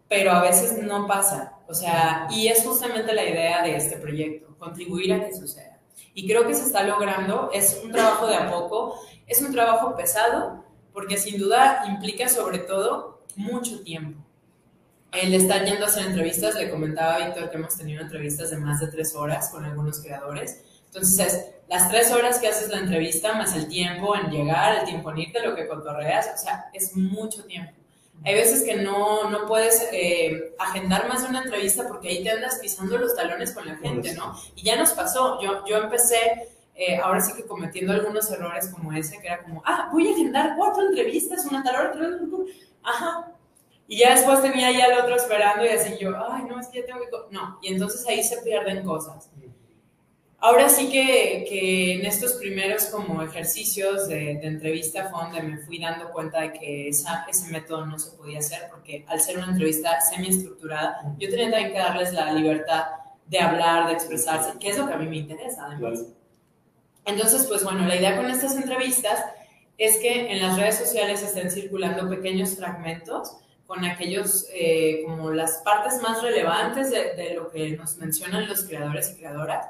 pero 0.08 0.32
a 0.32 0.42
veces 0.42 0.82
no 0.82 1.06
pasa. 1.06 1.54
O 1.66 1.74
sea, 1.74 2.28
y 2.30 2.48
es 2.48 2.64
justamente 2.64 3.12
la 3.14 3.24
idea 3.24 3.62
de 3.62 3.76
este 3.76 3.96
proyecto, 3.96 4.56
contribuir 4.58 5.12
a 5.12 5.24
que 5.24 5.34
suceda. 5.34 5.80
Y 6.14 6.28
creo 6.28 6.46
que 6.46 6.54
se 6.54 6.64
está 6.64 6.82
logrando, 6.84 7.50
es 7.52 7.80
un 7.82 7.90
trabajo 7.90 8.26
de 8.26 8.36
a 8.36 8.50
poco, 8.50 9.00
es 9.26 9.40
un 9.42 9.52
trabajo 9.52 9.96
pesado, 9.96 10.64
porque 10.92 11.16
sin 11.16 11.38
duda 11.38 11.84
implica 11.88 12.28
sobre 12.28 12.58
todo 12.58 13.24
mucho 13.36 13.82
tiempo. 13.82 14.20
El 15.10 15.34
estar 15.34 15.64
yendo 15.64 15.84
a 15.84 15.88
hacer 15.88 16.06
entrevistas, 16.06 16.54
le 16.54 16.70
comentaba 16.70 17.14
a 17.14 17.26
Víctor 17.26 17.50
que 17.50 17.56
hemos 17.56 17.76
tenido 17.76 18.02
entrevistas 18.02 18.50
de 18.50 18.56
más 18.58 18.80
de 18.80 18.88
tres 18.88 19.14
horas 19.14 19.48
con 19.50 19.64
algunos 19.64 20.00
creadores. 20.00 20.62
Entonces 20.86 21.18
es 21.26 21.46
las 21.68 21.88
tres 21.88 22.12
horas 22.12 22.38
que 22.38 22.48
haces 22.48 22.68
la 22.68 22.78
entrevista 22.78 23.32
más 23.32 23.54
el 23.56 23.68
tiempo 23.68 24.14
en 24.16 24.30
llegar, 24.30 24.80
el 24.80 24.84
tiempo 24.84 25.10
en 25.10 25.18
irte, 25.18 25.44
lo 25.44 25.54
que 25.56 25.66
cotorreas, 25.66 26.30
o 26.34 26.38
sea, 26.38 26.66
es 26.72 26.94
mucho 26.96 27.44
tiempo. 27.44 27.72
Hay 28.24 28.34
veces 28.34 28.62
que 28.62 28.76
no, 28.76 29.28
no 29.28 29.46
puedes 29.46 29.88
eh, 29.92 30.54
agendar 30.58 31.08
más 31.08 31.22
de 31.22 31.28
una 31.28 31.42
entrevista 31.42 31.86
porque 31.86 32.08
ahí 32.08 32.22
te 32.22 32.30
andas 32.30 32.58
pisando 32.60 32.96
los 32.96 33.14
talones 33.14 33.52
con 33.52 33.66
la 33.66 33.76
gente, 33.76 34.14
¿no? 34.14 34.34
Y 34.54 34.62
ya 34.62 34.76
nos 34.76 34.92
pasó, 34.92 35.40
yo, 35.42 35.64
yo 35.66 35.76
empecé, 35.76 36.48
eh, 36.74 36.96
ahora 36.96 37.20
sí 37.20 37.34
que 37.34 37.44
cometiendo 37.44 37.92
algunos 37.92 38.30
errores 38.30 38.68
como 38.68 38.92
ese, 38.92 39.20
que 39.20 39.26
era 39.26 39.42
como, 39.42 39.62
ah, 39.66 39.90
voy 39.92 40.08
a 40.08 40.12
agendar 40.12 40.54
cuatro 40.56 40.86
entrevistas, 40.86 41.44
una 41.44 41.62
tal 41.62 41.76
hora, 41.76 41.90
otra 41.90 42.08
ajá. 42.82 43.32
Y 43.86 43.98
ya 43.98 44.14
después 44.14 44.40
tenía 44.40 44.70
ya 44.72 44.86
al 44.86 45.04
otro 45.04 45.16
esperando 45.16 45.64
y 45.64 45.68
así 45.68 45.98
yo, 46.00 46.12
ay, 46.16 46.44
no, 46.44 46.58
es 46.58 46.68
que 46.68 46.80
ya 46.80 46.86
tengo 46.86 47.00
que... 47.00 47.34
No, 47.34 47.58
y 47.60 47.74
entonces 47.74 48.06
ahí 48.06 48.22
se 48.22 48.38
pierden 48.38 48.82
cosas. 48.84 49.28
Ahora 50.44 50.68
sí 50.68 50.90
que, 50.90 51.46
que, 51.48 51.94
en 51.94 52.04
estos 52.04 52.34
primeros 52.34 52.84
como 52.88 53.22
ejercicios 53.22 54.08
de, 54.08 54.34
de, 54.34 54.46
entrevista 54.46 55.08
fue 55.08 55.22
donde 55.22 55.40
me 55.40 55.56
fui 55.56 55.78
dando 55.78 56.10
cuenta 56.10 56.42
de 56.42 56.52
que 56.52 56.88
esa, 56.90 57.24
ese 57.30 57.50
método 57.50 57.86
no 57.86 57.98
se 57.98 58.14
podía 58.14 58.40
hacer 58.40 58.68
porque 58.70 59.06
al 59.08 59.22
ser 59.22 59.38
una 59.38 59.52
entrevista 59.52 59.98
semi-estructurada, 60.02 61.00
yo 61.18 61.30
tenía 61.30 61.50
también 61.50 61.72
que 61.72 61.78
darles 61.78 62.12
la 62.12 62.30
libertad 62.34 62.84
de 63.26 63.38
hablar, 63.38 63.86
de 63.86 63.94
expresarse, 63.94 64.58
que 64.58 64.68
es 64.68 64.76
lo 64.76 64.86
que 64.86 64.92
a 64.92 64.98
mí 64.98 65.06
me 65.08 65.16
interesa 65.16 65.64
además. 65.64 66.00
Claro. 66.00 66.14
Entonces, 67.06 67.46
pues 67.48 67.64
bueno, 67.64 67.86
la 67.86 67.96
idea 67.96 68.14
con 68.14 68.30
estas 68.30 68.54
entrevistas 68.54 69.24
es 69.78 69.96
que 69.96 70.30
en 70.30 70.42
las 70.42 70.58
redes 70.58 70.76
sociales 70.76 71.22
estén 71.22 71.50
circulando 71.50 72.06
pequeños 72.06 72.54
fragmentos 72.54 73.34
con 73.66 73.82
aquellos, 73.86 74.46
eh, 74.52 75.04
como 75.06 75.30
las 75.30 75.62
partes 75.64 76.02
más 76.02 76.22
relevantes 76.22 76.90
de, 76.90 77.14
de 77.14 77.32
lo 77.32 77.50
que 77.50 77.70
nos 77.78 77.96
mencionan 77.96 78.46
los 78.46 78.64
creadores 78.64 79.10
y 79.12 79.16
creadoras 79.20 79.68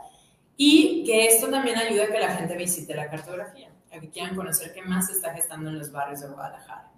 y 0.56 1.04
que 1.04 1.26
esto 1.26 1.48
también 1.48 1.76
ayuda 1.76 2.04
a 2.04 2.08
que 2.08 2.18
la 2.18 2.36
gente 2.36 2.56
visite 2.56 2.94
la 2.94 3.10
cartografía, 3.10 3.70
a 3.92 3.98
que 3.98 4.10
quieran 4.10 4.36
conocer 4.36 4.72
qué 4.72 4.82
más 4.82 5.08
se 5.08 5.14
está 5.14 5.32
gestando 5.34 5.70
en 5.70 5.78
los 5.78 5.90
barrios 5.90 6.20
de 6.20 6.28
Guadalajara. 6.28 6.90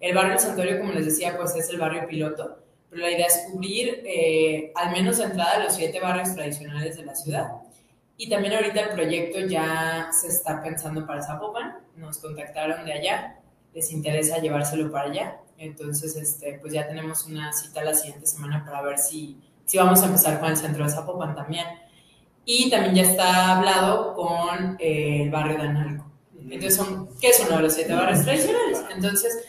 El 0.00 0.14
barrio 0.14 0.32
del 0.32 0.40
Santuario, 0.40 0.78
como 0.78 0.92
les 0.92 1.06
decía, 1.06 1.36
pues 1.36 1.56
es 1.56 1.68
el 1.70 1.78
barrio 1.78 2.06
piloto, 2.06 2.58
pero 2.90 3.02
la 3.02 3.10
idea 3.10 3.26
es 3.26 3.46
cubrir 3.50 4.02
eh, 4.04 4.72
al 4.74 4.92
menos 4.92 5.18
de 5.18 5.24
entrada 5.24 5.64
los 5.64 5.74
siete 5.74 6.00
barrios 6.00 6.34
tradicionales 6.34 6.96
de 6.96 7.04
la 7.04 7.14
ciudad. 7.14 7.48
Y 8.16 8.28
también 8.28 8.54
ahorita 8.54 8.80
el 8.80 8.90
proyecto 8.90 9.40
ya 9.40 10.10
se 10.12 10.28
está 10.28 10.62
pensando 10.62 11.06
para 11.06 11.22
Zapopan, 11.22 11.78
nos 11.96 12.18
contactaron 12.18 12.84
de 12.84 12.92
allá, 12.92 13.38
les 13.74 13.92
interesa 13.92 14.38
llevárselo 14.38 14.90
para 14.90 15.10
allá, 15.10 15.40
entonces 15.56 16.16
este, 16.16 16.58
pues 16.60 16.72
ya 16.72 16.86
tenemos 16.86 17.26
una 17.26 17.52
cita 17.52 17.82
la 17.82 17.94
siguiente 17.94 18.26
semana 18.26 18.64
para 18.64 18.82
ver 18.82 18.98
si, 18.98 19.38
si 19.66 19.78
vamos 19.78 20.02
a 20.02 20.06
empezar 20.06 20.40
con 20.40 20.50
el 20.50 20.56
centro 20.56 20.84
de 20.84 20.90
Zapopan 20.90 21.34
también 21.34 21.66
y 22.50 22.70
también 22.70 22.94
ya 22.94 23.02
está 23.02 23.58
hablado 23.58 24.14
con 24.14 24.76
eh, 24.78 25.24
el 25.24 25.30
barrio 25.30 25.58
de 25.58 25.64
Analco. 25.64 26.06
Entonces, 26.44 26.76
son, 26.76 27.10
¿qué 27.20 27.28
es 27.28 27.44
uno 27.46 27.58
de 27.58 27.64
los 27.64 27.74
siete 27.74 27.92
barrios 27.92 28.24
tradicionales? 28.24 28.86
Entonces, 28.90 29.44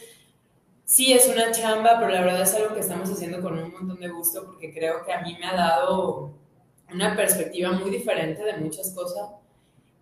sí 0.83 1.13
es 1.13 1.29
una 1.29 1.49
chamba, 1.51 1.95
pero 1.97 2.11
la 2.11 2.19
verdad 2.19 2.41
es 2.41 2.53
algo 2.55 2.73
que 2.73 2.81
estamos 2.81 3.09
haciendo 3.09 3.39
con 3.39 3.57
un 3.57 3.71
montón 3.71 4.01
de 4.01 4.09
gusto 4.09 4.43
porque 4.45 4.73
creo 4.73 5.05
que 5.05 5.13
a 5.13 5.21
mí 5.21 5.37
me 5.39 5.45
ha 5.45 5.55
dado 5.55 6.33
una 6.91 7.15
perspectiva 7.15 7.71
muy 7.71 7.89
diferente 7.89 8.43
de 8.43 8.57
muchas 8.57 8.93
cosas 8.93 9.29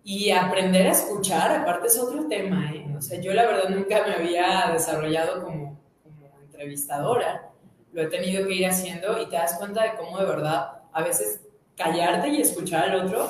y 0.04 0.32
aprender 0.32 0.88
a 0.88 0.94
escuchar, 0.94 1.52
aparte 1.52 1.86
es 1.86 2.00
otro 2.00 2.28
tema, 2.28 2.72
¿eh? 2.74 2.96
O 2.98 3.02
sea, 3.02 3.22
yo 3.22 3.32
la 3.36 3.46
verdad 3.46 3.70
nunca 3.70 4.08
me 4.08 4.16
había 4.16 4.72
desarrollado 4.74 5.44
como, 5.44 5.80
como 6.02 6.42
entrevistadora, 6.42 7.52
lo 7.94 8.02
he 8.02 8.08
tenido 8.08 8.48
que 8.48 8.56
ir 8.56 8.66
haciendo 8.66 9.22
y 9.22 9.30
te 9.30 9.36
das 9.36 9.60
cuenta 9.60 9.84
de 9.84 9.98
cómo 9.98 10.18
de 10.18 10.26
verdad 10.26 10.82
a 10.92 11.04
veces 11.04 11.42
callarte 11.78 12.30
y 12.30 12.42
escuchar 12.42 12.90
al 12.90 13.06
otro, 13.06 13.30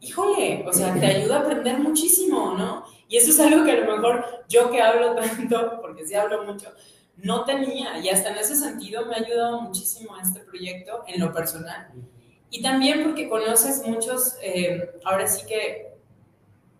híjole, 0.00 0.64
o 0.66 0.72
sea, 0.72 0.92
te 0.92 1.06
ayuda 1.06 1.36
a 1.36 1.40
aprender 1.40 1.78
muchísimo, 1.78 2.54
¿no? 2.58 2.84
Y 3.08 3.16
eso 3.16 3.30
es 3.30 3.40
algo 3.40 3.64
que 3.64 3.72
a 3.72 3.80
lo 3.80 3.96
mejor 3.96 4.44
yo 4.48 4.70
que 4.70 4.82
hablo 4.82 5.14
tanto, 5.14 5.78
porque 5.80 6.06
sí 6.06 6.14
hablo 6.14 6.44
mucho, 6.44 6.72
no 7.16 7.44
tenía. 7.44 7.98
Y 7.98 8.08
hasta 8.08 8.30
en 8.30 8.38
ese 8.38 8.56
sentido 8.56 9.06
me 9.06 9.14
ha 9.14 9.18
ayudado 9.18 9.62
muchísimo 9.62 10.14
a 10.16 10.22
este 10.22 10.40
proyecto 10.40 11.04
en 11.06 11.20
lo 11.20 11.32
personal. 11.32 11.88
Y 12.50 12.60
también 12.60 13.04
porque 13.04 13.28
conoces 13.28 13.86
muchos, 13.86 14.36
eh, 14.42 14.90
ahora 15.04 15.26
sí 15.26 15.46
que 15.46 15.94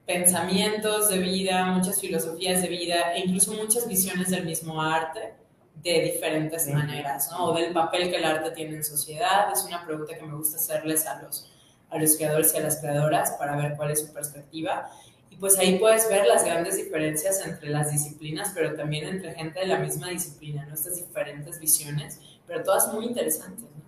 pensamientos 0.07 1.09
de 1.09 1.19
vida, 1.19 1.65
muchas 1.67 2.01
filosofías 2.01 2.61
de 2.61 2.69
vida 2.69 3.15
e 3.15 3.21
incluso 3.21 3.53
muchas 3.55 3.89
visiones 3.89 4.31
del 4.31 4.45
mismo 4.45 4.83
arte 4.83 5.33
de 5.83 6.01
diferentes 6.01 6.67
maneras, 6.69 7.31
¿no? 7.31 7.47
O 7.47 7.55
del 7.55 7.73
papel 7.73 8.11
que 8.11 8.17
el 8.17 8.25
arte 8.25 8.51
tiene 8.53 8.77
en 8.77 8.85
sociedad. 8.85 9.53
Es 9.53 9.65
una 9.65 9.85
pregunta 9.85 10.15
que 10.15 10.25
me 10.25 10.35
gusta 10.35 10.57
hacerles 10.57 11.07
a 11.07 11.23
los, 11.23 11.51
a 11.91 11.99
los 11.99 12.17
creadores 12.17 12.55
y 12.55 12.59
a 12.59 12.61
las 12.61 12.77
creadoras 12.77 13.33
para 13.33 13.57
ver 13.57 13.75
cuál 13.77 13.91
es 13.91 14.01
su 14.01 14.13
perspectiva. 14.13 14.91
Y 15.31 15.37
pues 15.37 15.59
ahí 15.59 15.79
puedes 15.79 16.09
ver 16.09 16.27
las 16.27 16.45
grandes 16.45 16.77
diferencias 16.77 17.45
entre 17.45 17.69
las 17.71 17.91
disciplinas, 17.91 18.53
pero 18.55 18.75
también 18.75 19.07
entre 19.07 19.35
gente 19.35 19.61
de 19.61 19.67
la 19.67 19.79
misma 19.79 20.09
disciplina, 20.09 20.65
¿no? 20.65 20.75
Estas 20.75 20.97
diferentes 20.97 21.61
visiones, 21.61 22.21
pero 22.47 22.63
todas 22.63 22.93
muy 22.93 23.07
interesantes, 23.07 23.65
¿no? 23.65 23.85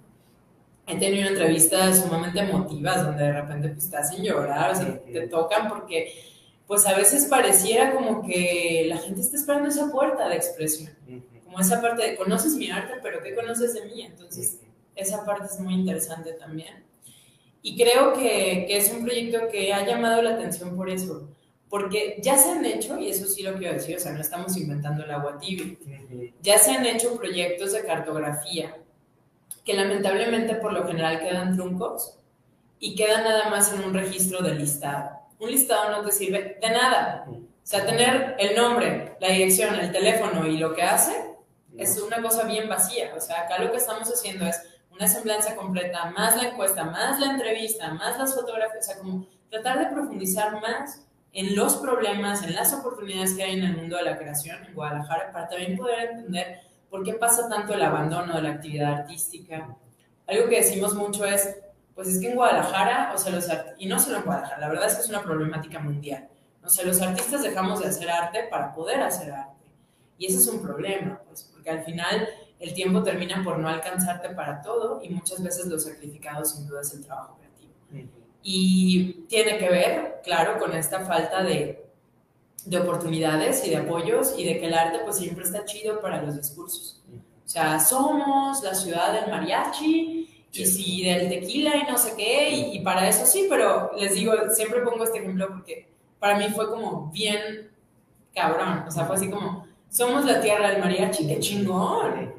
He 0.88 0.98
tenido 0.98 1.28
entrevistas 1.28 2.00
sumamente 2.00 2.38
emotivas 2.38 3.04
donde 3.04 3.24
de 3.24 3.32
repente 3.32 3.70
pues 3.70 3.90
te 3.90 3.96
hacen 3.96 4.22
llorar, 4.22 4.70
o 4.70 4.74
sea, 4.76 5.00
te 5.00 5.26
tocan 5.26 5.68
porque 5.68 6.14
pues 6.66 6.86
a 6.86 6.96
veces 6.96 7.26
pareciera 7.26 7.92
como 7.92 8.24
que 8.24 8.84
la 8.88 8.98
gente 8.98 9.20
está 9.20 9.36
esperando 9.36 9.68
esa 9.68 9.90
puerta 9.90 10.28
de 10.28 10.36
expresión, 10.36 10.92
como 11.56 11.64
esa 11.66 11.80
parte 11.80 12.02
de 12.02 12.16
conoces 12.16 12.54
mi 12.56 12.70
arte, 12.70 12.96
pero 13.02 13.22
¿qué 13.22 13.34
conoces 13.34 13.72
de 13.72 13.86
mí? 13.86 14.02
Entonces, 14.02 14.60
esa 14.94 15.24
parte 15.24 15.46
es 15.46 15.58
muy 15.58 15.72
interesante 15.72 16.34
también. 16.34 16.84
Y 17.62 17.82
creo 17.82 18.12
que, 18.12 18.66
que, 18.68 18.76
es 18.76 18.92
un 18.92 19.02
proyecto 19.02 19.48
que 19.50 19.72
ha 19.72 19.86
llamado 19.86 20.20
la 20.20 20.34
atención 20.34 20.76
por 20.76 20.90
eso, 20.90 21.30
porque 21.70 22.18
ya 22.22 22.36
se 22.36 22.50
han 22.50 22.66
hecho, 22.66 22.98
y 22.98 23.08
eso 23.08 23.26
sí 23.26 23.42
lo 23.42 23.54
quiero 23.54 23.72
decir, 23.72 23.96
o 23.96 23.98
sea, 23.98 24.12
no 24.12 24.20
estamos 24.20 24.54
inventando 24.58 25.02
el 25.02 25.10
agua 25.10 25.38
tibia, 25.38 25.78
ya 26.42 26.58
se 26.58 26.72
han 26.72 26.84
hecho 26.84 27.16
proyectos 27.16 27.72
de 27.72 27.84
cartografía 27.84 28.76
que 29.64 29.72
lamentablemente 29.72 30.56
por 30.56 30.74
lo 30.74 30.86
general 30.86 31.20
quedan 31.20 31.56
truncos 31.56 32.18
y 32.78 32.94
quedan 32.94 33.24
nada 33.24 33.48
más 33.48 33.72
en 33.72 33.82
un 33.82 33.94
registro 33.94 34.42
de 34.42 34.54
listado. 34.56 35.20
Un 35.38 35.50
listado 35.50 35.90
no 35.90 36.04
te 36.04 36.12
sirve 36.12 36.58
de 36.60 36.68
nada. 36.68 37.24
O 37.26 37.40
sea, 37.62 37.86
tener 37.86 38.36
el 38.38 38.54
nombre, 38.54 39.16
la 39.20 39.30
dirección, 39.30 39.74
el 39.76 39.90
teléfono 39.90 40.46
y 40.46 40.58
lo 40.58 40.74
que 40.74 40.82
hace 40.82 41.35
es 41.78 42.00
una 42.00 42.22
cosa 42.22 42.44
bien 42.44 42.68
vacía. 42.68 43.12
O 43.16 43.20
sea, 43.20 43.42
acá 43.42 43.58
lo 43.58 43.70
que 43.70 43.78
estamos 43.78 44.08
haciendo 44.08 44.46
es 44.46 44.60
una 44.90 45.08
semblanza 45.08 45.54
completa, 45.56 46.10
más 46.10 46.36
la 46.36 46.48
encuesta, 46.48 46.84
más 46.84 47.20
la 47.20 47.32
entrevista, 47.32 47.92
más 47.94 48.18
las 48.18 48.34
fotografías, 48.34 48.78
o 48.80 48.92
sea, 48.92 48.98
como 48.98 49.26
tratar 49.50 49.78
de 49.78 49.94
profundizar 49.94 50.60
más 50.60 51.02
en 51.32 51.54
los 51.54 51.76
problemas, 51.76 52.42
en 52.42 52.54
las 52.54 52.72
oportunidades 52.72 53.34
que 53.34 53.42
hay 53.42 53.58
en 53.58 53.64
el 53.64 53.76
mundo 53.76 53.96
de 53.96 54.04
la 54.04 54.16
creación 54.16 54.64
en 54.64 54.74
Guadalajara, 54.74 55.32
para 55.32 55.48
también 55.48 55.76
poder 55.76 56.10
entender 56.10 56.60
por 56.88 57.04
qué 57.04 57.12
pasa 57.12 57.48
tanto 57.48 57.74
el 57.74 57.82
abandono 57.82 58.34
de 58.34 58.42
la 58.42 58.50
actividad 58.52 58.94
artística. 59.00 59.68
Algo 60.26 60.48
que 60.48 60.56
decimos 60.56 60.94
mucho 60.94 61.26
es, 61.26 61.56
pues 61.94 62.08
es 62.08 62.20
que 62.20 62.30
en 62.30 62.36
Guadalajara, 62.36 63.12
o 63.14 63.18
sea, 63.18 63.32
los 63.32 63.46
y 63.76 63.86
no 63.86 63.98
solo 63.98 64.16
en 64.18 64.22
Guadalajara, 64.24 64.60
la 64.60 64.68
verdad 64.68 64.86
es 64.86 64.94
que 64.94 65.02
es 65.02 65.08
una 65.10 65.22
problemática 65.22 65.78
mundial. 65.78 66.28
O 66.64 66.68
sea, 66.70 66.84
los 66.86 67.00
artistas 67.00 67.42
dejamos 67.42 67.80
de 67.80 67.88
hacer 67.88 68.10
arte 68.10 68.44
para 68.50 68.74
poder 68.74 69.02
hacer 69.02 69.30
arte. 69.30 69.66
Y 70.18 70.26
ese 70.26 70.38
es 70.38 70.48
un 70.48 70.62
problema, 70.62 71.20
pues, 71.28 71.52
porque 71.66 71.78
al 71.80 71.84
final 71.84 72.28
el 72.60 72.74
tiempo 72.74 73.02
termina 73.02 73.42
por 73.42 73.58
no 73.58 73.68
alcanzarte 73.68 74.30
para 74.30 74.62
todo 74.62 75.00
y 75.02 75.08
muchas 75.08 75.42
veces 75.42 75.66
lo 75.66 75.78
sacrificado 75.78 76.44
sin 76.44 76.66
duda 76.66 76.80
es 76.80 76.94
el 76.94 77.04
trabajo 77.04 77.36
creativo. 77.38 77.72
Y 78.42 79.24
tiene 79.28 79.58
que 79.58 79.68
ver, 79.68 80.20
claro, 80.22 80.60
con 80.60 80.72
esta 80.72 81.00
falta 81.04 81.42
de, 81.42 81.84
de, 82.64 82.78
oportunidades 82.78 83.66
y 83.66 83.70
de 83.70 83.78
apoyos 83.78 84.34
y 84.38 84.44
de 84.44 84.60
que 84.60 84.66
el 84.66 84.74
arte 84.74 85.00
pues 85.04 85.16
siempre 85.16 85.44
está 85.44 85.64
chido 85.64 86.00
para 86.00 86.22
los 86.22 86.36
discursos. 86.36 87.02
O 87.44 87.48
sea, 87.48 87.80
somos 87.80 88.62
la 88.62 88.74
ciudad 88.74 89.20
del 89.20 89.30
mariachi 89.30 90.46
y 90.52 90.66
si 90.66 91.04
del 91.04 91.28
tequila 91.28 91.76
y 91.76 91.90
no 91.90 91.98
sé 91.98 92.14
qué, 92.16 92.50
y, 92.50 92.76
y 92.76 92.80
para 92.80 93.08
eso 93.08 93.26
sí, 93.26 93.46
pero 93.50 93.90
les 93.98 94.14
digo, 94.14 94.32
siempre 94.54 94.82
pongo 94.82 95.02
este 95.02 95.18
ejemplo 95.18 95.48
porque 95.48 95.88
para 96.20 96.38
mí 96.38 96.46
fue 96.54 96.70
como 96.70 97.10
bien 97.10 97.70
cabrón, 98.32 98.84
o 98.86 98.90
sea, 98.90 99.06
fue 99.06 99.16
así 99.16 99.28
como, 99.28 99.65
somos 99.90 100.24
la 100.24 100.40
tierra 100.40 100.70
del 100.70 100.80
mariachi, 100.80 101.26
qué 101.26 101.38
chingón. 101.40 102.34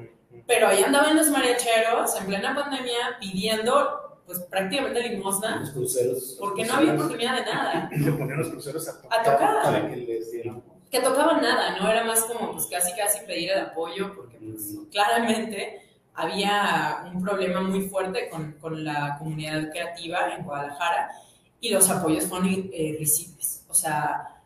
Pero 0.45 0.67
ahí 0.67 0.81
andaban 0.81 1.15
los 1.17 1.27
mariacheros 1.29 2.15
en 2.19 2.27
plena 2.27 2.55
pandemia 2.55 3.17
pidiendo, 3.19 4.21
pues 4.25 4.39
prácticamente 4.39 5.10
limosna. 5.10 5.57
Los 5.57 5.71
cruceros. 5.71 6.38
Porque 6.39 6.65
no 6.65 6.75
había 6.75 6.93
oportunidad 6.93 7.36
de 7.36 7.45
nada. 7.45 7.89
Y 7.91 7.99
le 7.99 8.12
ponían 8.12 8.39
los 8.39 8.49
cruceros 8.49 8.88
a 8.88 9.01
tocar. 9.01 9.19
A 9.19 9.23
tocar. 9.23 9.63
Para 9.63 9.89
que 9.89 9.95
les 9.97 10.31
dieran. 10.31 10.63
Que 10.89 11.01
tocaban 11.01 11.41
nada, 11.41 11.77
¿no? 11.77 11.91
Era 11.91 12.05
más 12.05 12.21
como, 12.21 12.53
pues 12.53 12.67
casi, 12.67 12.95
casi 12.95 13.25
pedir 13.25 13.51
el 13.51 13.60
apoyo, 13.60 14.15
porque 14.15 14.38
pues, 14.38 14.73
claramente 14.89 15.81
había 16.13 17.12
un 17.13 17.21
problema 17.21 17.62
muy 17.62 17.89
fuerte 17.89 18.29
con, 18.29 18.53
con 18.53 18.83
la 18.83 19.17
comunidad 19.19 19.69
creativa 19.69 20.33
en 20.33 20.45
Guadalajara 20.45 21.12
y 21.60 21.69
los 21.69 21.89
apoyos 21.89 22.25
fueron 22.25 22.69
eh, 22.73 22.95
risibles. 22.97 23.65
O 23.67 23.73
sea, 23.73 24.37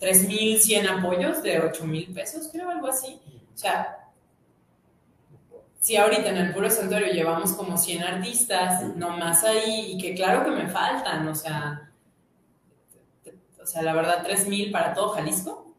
3.100 0.00 0.88
apoyos 0.88 1.42
de 1.42 1.62
8.000 1.62 2.14
pesos, 2.14 2.48
creo, 2.52 2.70
algo 2.70 2.86
así. 2.86 3.20
O 3.54 3.58
sea, 3.58 4.08
si 5.80 5.96
ahorita 5.96 6.28
en 6.28 6.36
el 6.36 6.52
puro 6.52 6.70
santuario 6.70 7.12
llevamos 7.12 7.52
como 7.52 7.76
100 7.76 8.02
artistas, 8.02 8.82
nomás 8.96 9.44
ahí, 9.44 9.92
y 9.92 9.98
que 9.98 10.14
claro 10.14 10.44
que 10.44 10.50
me 10.50 10.68
faltan, 10.68 11.26
o 11.26 11.34
sea, 11.34 11.90
o 13.60 13.66
sea, 13.66 13.82
la 13.82 13.94
verdad, 13.94 14.26
3.000 14.26 14.72
para 14.72 14.94
todo 14.94 15.10
Jalisco. 15.10 15.74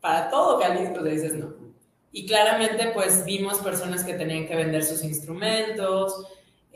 Para 0.00 0.30
todo 0.30 0.60
Jalisco, 0.60 1.00
le 1.00 1.10
dices 1.12 1.34
no. 1.34 1.54
Y 2.12 2.26
claramente, 2.26 2.90
pues 2.94 3.24
vimos 3.24 3.58
personas 3.58 4.04
que 4.04 4.14
tenían 4.14 4.46
que 4.46 4.56
vender 4.56 4.84
sus 4.84 5.04
instrumentos, 5.04 6.26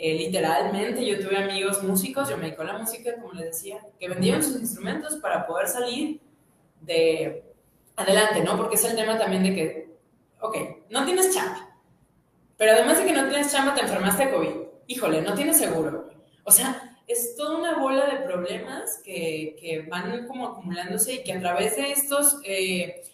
eh, 0.02 0.14
literalmente 0.14 1.06
yo 1.06 1.20
tuve 1.20 1.36
amigos 1.36 1.80
músicos, 1.84 2.28
yo 2.28 2.36
me 2.36 2.46
dedico 2.46 2.62
a 2.62 2.64
la 2.64 2.78
música, 2.78 3.14
como 3.20 3.34
les 3.34 3.44
decía, 3.44 3.86
que 4.00 4.08
vendían 4.08 4.42
sus 4.42 4.56
instrumentos 4.56 5.14
para 5.18 5.46
poder 5.46 5.68
salir 5.68 6.20
de 6.80 7.44
adelante, 7.94 8.42
¿no? 8.42 8.56
Porque 8.56 8.74
es 8.74 8.84
el 8.84 8.96
tema 8.96 9.16
también 9.16 9.44
de 9.44 9.54
que, 9.54 9.90
ok, 10.40 10.56
no 10.90 11.04
tienes 11.04 11.32
chamba, 11.32 11.78
pero 12.56 12.72
además 12.72 12.98
de 12.98 13.06
que 13.06 13.12
no 13.12 13.28
tienes 13.28 13.52
chamba, 13.52 13.76
te 13.76 13.82
enfermaste 13.82 14.24
de 14.26 14.32
COVID. 14.32 14.50
Híjole, 14.88 15.22
no 15.22 15.34
tienes 15.34 15.58
seguro. 15.58 16.10
O 16.42 16.50
sea, 16.50 16.98
es 17.06 17.36
toda 17.36 17.56
una 17.58 17.78
bola 17.78 18.06
de 18.06 18.26
problemas 18.26 19.00
que, 19.04 19.56
que 19.60 19.82
van 19.88 20.26
como 20.26 20.48
acumulándose 20.48 21.12
y 21.14 21.22
que 21.22 21.32
a 21.32 21.40
través 21.40 21.76
de 21.76 21.92
estos... 21.92 22.40
Eh, 22.44 23.04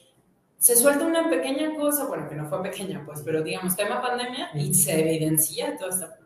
se 0.57 0.75
suelta 0.75 1.07
una 1.07 1.31
pequeña 1.31 1.77
cosa, 1.77 2.07
bueno, 2.07 2.29
que 2.29 2.35
no 2.35 2.49
fue 2.49 2.61
pequeña, 2.65 3.05
pues, 3.07 3.21
pero 3.25 3.43
digamos, 3.43 3.77
tema 3.77 4.03
pandemia, 4.03 4.51
y 4.55 4.75
se 4.75 4.99
evidencia 4.99 5.77
toda 5.77 5.95
esta 5.95 6.19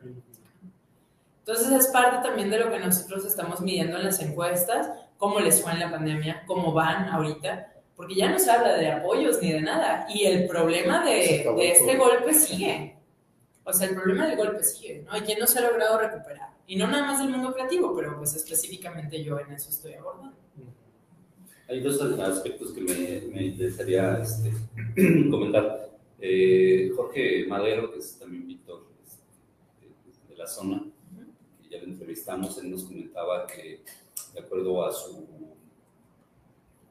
entonces 1.45 1.73
es 1.73 1.89
parte 1.89 2.27
también 2.27 2.51
de 2.51 2.61
lo 2.61 2.71
que 2.71 2.79
nosotros 2.79 3.25
estamos 3.25 3.61
midiendo 3.61 3.97
en 3.97 4.05
las 4.05 4.21
encuestas, 4.23 4.91
cómo 5.19 5.41
les 5.41 5.61
fue 5.61 5.73
en 5.73 5.81
la 5.81 5.91
pandemia, 5.91 6.45
cómo 6.47 6.73
van 6.73 7.09
ahorita, 7.09 7.73
porque 7.97 8.15
ya 8.15 8.31
no 8.31 8.39
se 8.39 8.49
habla 8.49 8.75
de 8.75 8.93
apoyos 8.93 9.43
ni 9.43 9.53
de 9.53 9.61
nada. 9.61 10.07
Y 10.09 10.25
el 10.25 10.47
problema 10.47 11.05
de, 11.05 11.45
de 11.57 11.73
este 11.73 11.97
golpe 11.97 12.33
sigue. 12.33 12.97
O 13.65 13.73
sea, 13.73 13.89
el 13.89 13.97
problema 13.97 14.29
del 14.29 14.37
golpe 14.37 14.63
sigue, 14.63 15.05
¿no? 15.05 15.17
Y 15.17 15.23
quién 15.23 15.41
no 15.41 15.49
se 15.49 15.59
ha 15.59 15.63
logrado 15.63 15.99
recuperar. 15.99 16.51
Y 16.69 16.77
no 16.77 16.87
nada 16.87 17.07
más 17.07 17.19
del 17.19 17.31
mundo 17.31 17.53
creativo, 17.53 17.93
pero 17.95 18.17
pues 18.19 18.37
específicamente 18.37 19.23
yo 19.25 19.41
en 19.41 19.53
eso 19.53 19.71
estoy 19.71 19.95
abordando. 19.95 20.37
Hay 21.69 21.81
dos 21.81 22.01
aspectos 22.01 22.71
que 22.71 22.83
me, 22.83 23.35
me 23.35 23.47
interesaría 23.47 24.19
este, 24.23 24.53
comentar. 25.31 25.91
Eh, 26.21 26.93
Jorge 26.95 27.47
Madero, 27.49 27.93
que 27.93 27.99
es 27.99 28.17
también 28.17 28.47
pintor 28.47 28.87
este, 29.05 29.89
de 30.29 30.37
la 30.37 30.47
zona, 30.47 30.85
entrevistamos, 31.85 32.59
él 32.59 32.71
nos 32.71 32.85
comentaba 32.85 33.47
que, 33.47 33.81
de 34.35 34.41
acuerdo 34.41 34.85
a 34.85 34.93
su 34.93 35.27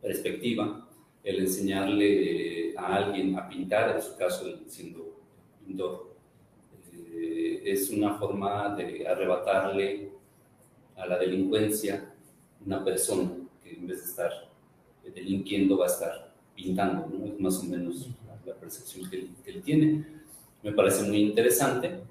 perspectiva, 0.01 0.87
el 1.23 1.39
enseñarle 1.39 2.73
a 2.77 2.95
alguien 2.95 3.37
a 3.37 3.47
pintar, 3.47 3.95
en 3.95 4.01
su 4.01 4.15
caso 4.17 4.45
siendo 4.67 5.19
pintor, 5.65 6.15
eh, 7.13 7.61
es 7.65 7.89
una 7.89 8.17
forma 8.17 8.75
de 8.75 9.07
arrebatarle 9.07 10.11
a 10.95 11.05
la 11.05 11.17
delincuencia 11.17 12.13
una 12.65 12.83
persona 12.83 13.31
que 13.63 13.73
en 13.73 13.87
vez 13.87 14.03
de 14.03 14.09
estar 14.09 14.31
delinquiendo 15.15 15.77
va 15.77 15.85
a 15.85 15.89
estar 15.89 16.33
pintando, 16.55 17.07
¿no? 17.07 17.25
Es 17.25 17.39
más 17.39 17.59
o 17.59 17.63
menos 17.63 18.09
la 18.45 18.55
percepción 18.55 19.09
que 19.09 19.17
él, 19.17 19.29
que 19.43 19.51
él 19.51 19.61
tiene. 19.61 20.05
Me 20.63 20.71
parece 20.71 21.03
muy 21.03 21.19
interesante 21.19 22.01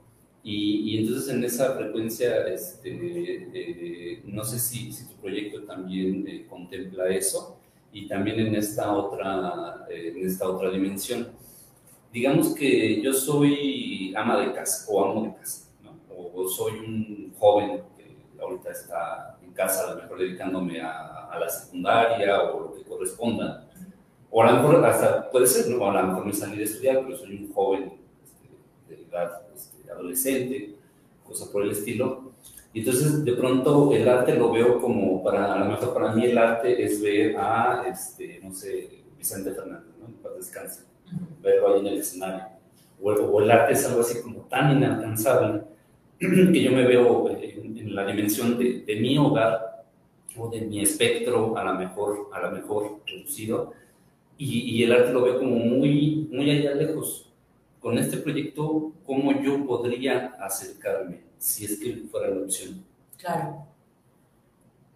y, 0.42 0.94
y, 0.94 0.98
entonces 0.98 1.34
en 1.34 1.44
esa 1.44 1.74
frecuencia, 1.74 2.46
este, 2.48 2.90
eh, 3.52 4.22
no 4.24 4.42
sé 4.42 4.58
si, 4.58 4.90
si, 4.90 5.06
tu 5.06 5.14
proyecto 5.16 5.62
también 5.64 6.26
eh, 6.26 6.46
contempla 6.48 7.08
eso 7.08 7.58
y 7.92 8.08
también 8.08 8.40
en 8.40 8.54
esta 8.54 8.90
otra, 8.92 9.86
eh, 9.90 10.14
en 10.16 10.26
esta 10.26 10.48
otra 10.48 10.70
dimensión. 10.70 11.28
Digamos 12.10 12.54
que 12.54 13.02
yo 13.02 13.12
soy 13.12 14.14
ama 14.16 14.40
de 14.40 14.52
casa 14.52 14.86
o 14.90 15.04
amo 15.04 15.24
de 15.24 15.34
casa, 15.34 15.68
¿no? 15.82 15.94
o, 16.14 16.42
o, 16.42 16.48
soy 16.48 16.72
un 16.72 17.34
joven 17.38 17.82
que 17.96 18.16
ahorita 18.40 18.70
está 18.70 19.38
en 19.42 19.52
casa, 19.52 19.90
a 19.90 19.94
lo 19.94 20.02
mejor 20.02 20.18
dedicándome 20.18 20.80
a, 20.80 21.26
a, 21.30 21.38
la 21.38 21.48
secundaria 21.50 22.42
o 22.42 22.60
lo 22.60 22.74
que 22.74 22.82
corresponda. 22.84 23.68
O 24.30 24.42
a 24.42 24.50
lo 24.50 24.56
mejor 24.56 24.84
hasta 24.86 25.30
puede 25.30 25.46
ser, 25.46 25.68
¿no? 25.68 25.84
a 25.90 26.00
lo 26.00 26.08
mejor 26.08 26.26
me 26.26 26.32
salí 26.32 26.56
de 26.56 26.64
estudiar, 26.64 27.02
pero 27.04 27.16
soy 27.16 27.36
un 27.36 27.52
joven 27.52 27.92
este, 28.22 28.94
de 28.94 29.02
edad 29.02 29.42
este, 29.54 29.69
adolescente, 29.92 30.74
cosa 31.24 31.50
por 31.50 31.62
el 31.62 31.70
estilo. 31.70 32.32
Y 32.72 32.80
entonces, 32.80 33.24
de 33.24 33.32
pronto, 33.32 33.92
el 33.92 34.08
arte 34.08 34.34
lo 34.34 34.52
veo 34.52 34.80
como, 34.80 35.22
para, 35.22 35.54
a 35.54 35.58
lo 35.58 35.64
mejor 35.66 35.92
para 35.92 36.12
mí 36.14 36.24
el 36.24 36.38
arte 36.38 36.82
es 36.82 37.00
ver 37.00 37.36
a, 37.36 37.84
este, 37.88 38.40
no 38.42 38.52
sé, 38.52 39.00
Vicente 39.18 39.52
Fernández, 39.52 39.92
¿no? 40.00 40.06
Para 40.22 40.36
descansar, 40.36 40.84
verlo 41.42 41.74
ahí 41.74 41.80
en 41.80 41.86
el 41.88 41.98
escenario. 41.98 42.44
O, 43.02 43.10
o, 43.10 43.42
el 43.42 43.50
arte 43.50 43.72
es 43.72 43.86
algo 43.86 44.00
así 44.02 44.20
como 44.22 44.42
tan 44.42 44.76
inalcanzable 44.76 45.62
que 46.18 46.62
yo 46.62 46.70
me 46.72 46.86
veo 46.86 47.28
en, 47.30 47.76
en 47.76 47.94
la 47.94 48.06
dimensión 48.06 48.56
de, 48.58 48.82
de, 48.82 48.96
mi 48.96 49.18
hogar 49.18 49.84
o 50.36 50.48
de 50.48 50.60
mi 50.60 50.80
espectro, 50.80 51.56
a 51.56 51.64
lo 51.64 51.74
mejor, 51.74 52.28
a 52.32 52.40
lo 52.40 52.52
mejor 52.52 53.00
reducido, 53.06 53.72
y, 54.38 54.76
y 54.76 54.84
el 54.84 54.92
arte 54.92 55.12
lo 55.12 55.22
veo 55.22 55.38
como 55.38 55.56
muy, 55.56 56.28
muy 56.30 56.50
allá 56.50 56.74
lejos. 56.74 57.29
Con 57.80 57.98
este 57.98 58.18
proyecto, 58.18 58.92
¿cómo 59.04 59.40
yo 59.40 59.66
podría 59.66 60.36
acercarme? 60.38 61.30
si 61.40 61.64
es 61.64 61.80
que 61.80 62.02
fuera 62.10 62.28
la 62.28 62.42
opción. 62.42 62.84
Claro. 63.16 63.66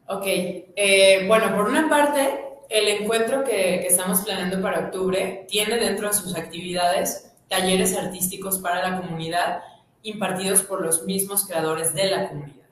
Ok, 0.06 0.24
eh, 0.26 1.24
bueno, 1.26 1.56
por 1.56 1.66
una 1.66 1.88
parte, 1.88 2.44
el 2.68 2.88
encuentro 2.88 3.42
que, 3.42 3.86
estamos 3.86 4.20
planeando 4.20 4.60
para 4.60 4.80
octubre 4.80 5.46
tiene 5.48 5.78
dentro 5.78 6.08
de 6.08 6.14
sus 6.14 6.36
actividades 6.36 7.32
talleres 7.48 7.96
artísticos 7.96 8.58
para 8.58 8.88
la 8.88 9.00
comunidad 9.00 9.62
impartidos 10.02 10.62
por 10.62 10.82
los 10.82 11.04
mismos 11.04 11.46
creadores 11.46 11.94
de 11.94 12.10
la 12.10 12.28
comunidad, 12.28 12.66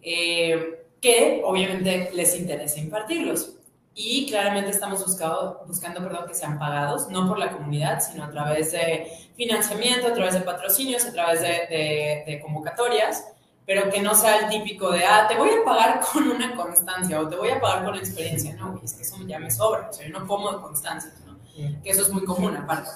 eh, 0.00 0.84
que 1.00 1.42
obviamente 1.44 2.10
les 2.14 2.38
interesa 2.38 2.78
impartirlos. 2.78 3.56
Y 3.94 4.26
claramente 4.26 4.70
estamos 4.70 5.04
buscado, 5.04 5.64
buscando 5.66 6.02
perdón, 6.02 6.26
que 6.26 6.34
sean 6.34 6.58
pagados, 6.58 7.08
no 7.08 7.28
por 7.28 7.38
la 7.38 7.52
comunidad, 7.52 8.00
sino 8.00 8.24
a 8.24 8.30
través 8.30 8.72
de 8.72 9.06
financiamiento, 9.36 10.08
a 10.08 10.14
través 10.14 10.34
de 10.34 10.40
patrocinios, 10.40 11.04
a 11.04 11.12
través 11.12 11.42
de, 11.42 11.48
de, 11.48 12.24
de, 12.26 12.40
convocatorias, 12.40 13.26
pero 13.66 13.90
que 13.90 14.00
no 14.00 14.14
sea 14.14 14.38
el 14.38 14.48
típico 14.48 14.90
de, 14.90 15.04
ah, 15.04 15.26
te 15.28 15.36
voy 15.36 15.50
a 15.50 15.64
pagar 15.64 16.00
con 16.12 16.26
una 16.26 16.56
constancia 16.56 17.20
o 17.20 17.28
te 17.28 17.36
voy 17.36 17.50
a 17.50 17.60
pagar 17.60 17.84
con 17.84 17.96
experiencia. 17.96 18.54
No, 18.54 18.80
es 18.82 18.94
que 18.94 19.02
eso 19.02 19.16
ya 19.26 19.38
me 19.38 19.50
sobra, 19.50 19.88
o 19.90 19.92
sea, 19.92 20.08
yo 20.08 20.18
no 20.18 20.26
como 20.26 20.52
de 20.52 20.62
constancias, 20.62 21.14
¿no? 21.26 21.36
que 21.54 21.90
eso 21.90 22.02
es 22.02 22.08
muy 22.08 22.24
común 22.24 22.56
aparte. 22.56 22.90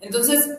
Entonces, 0.00 0.58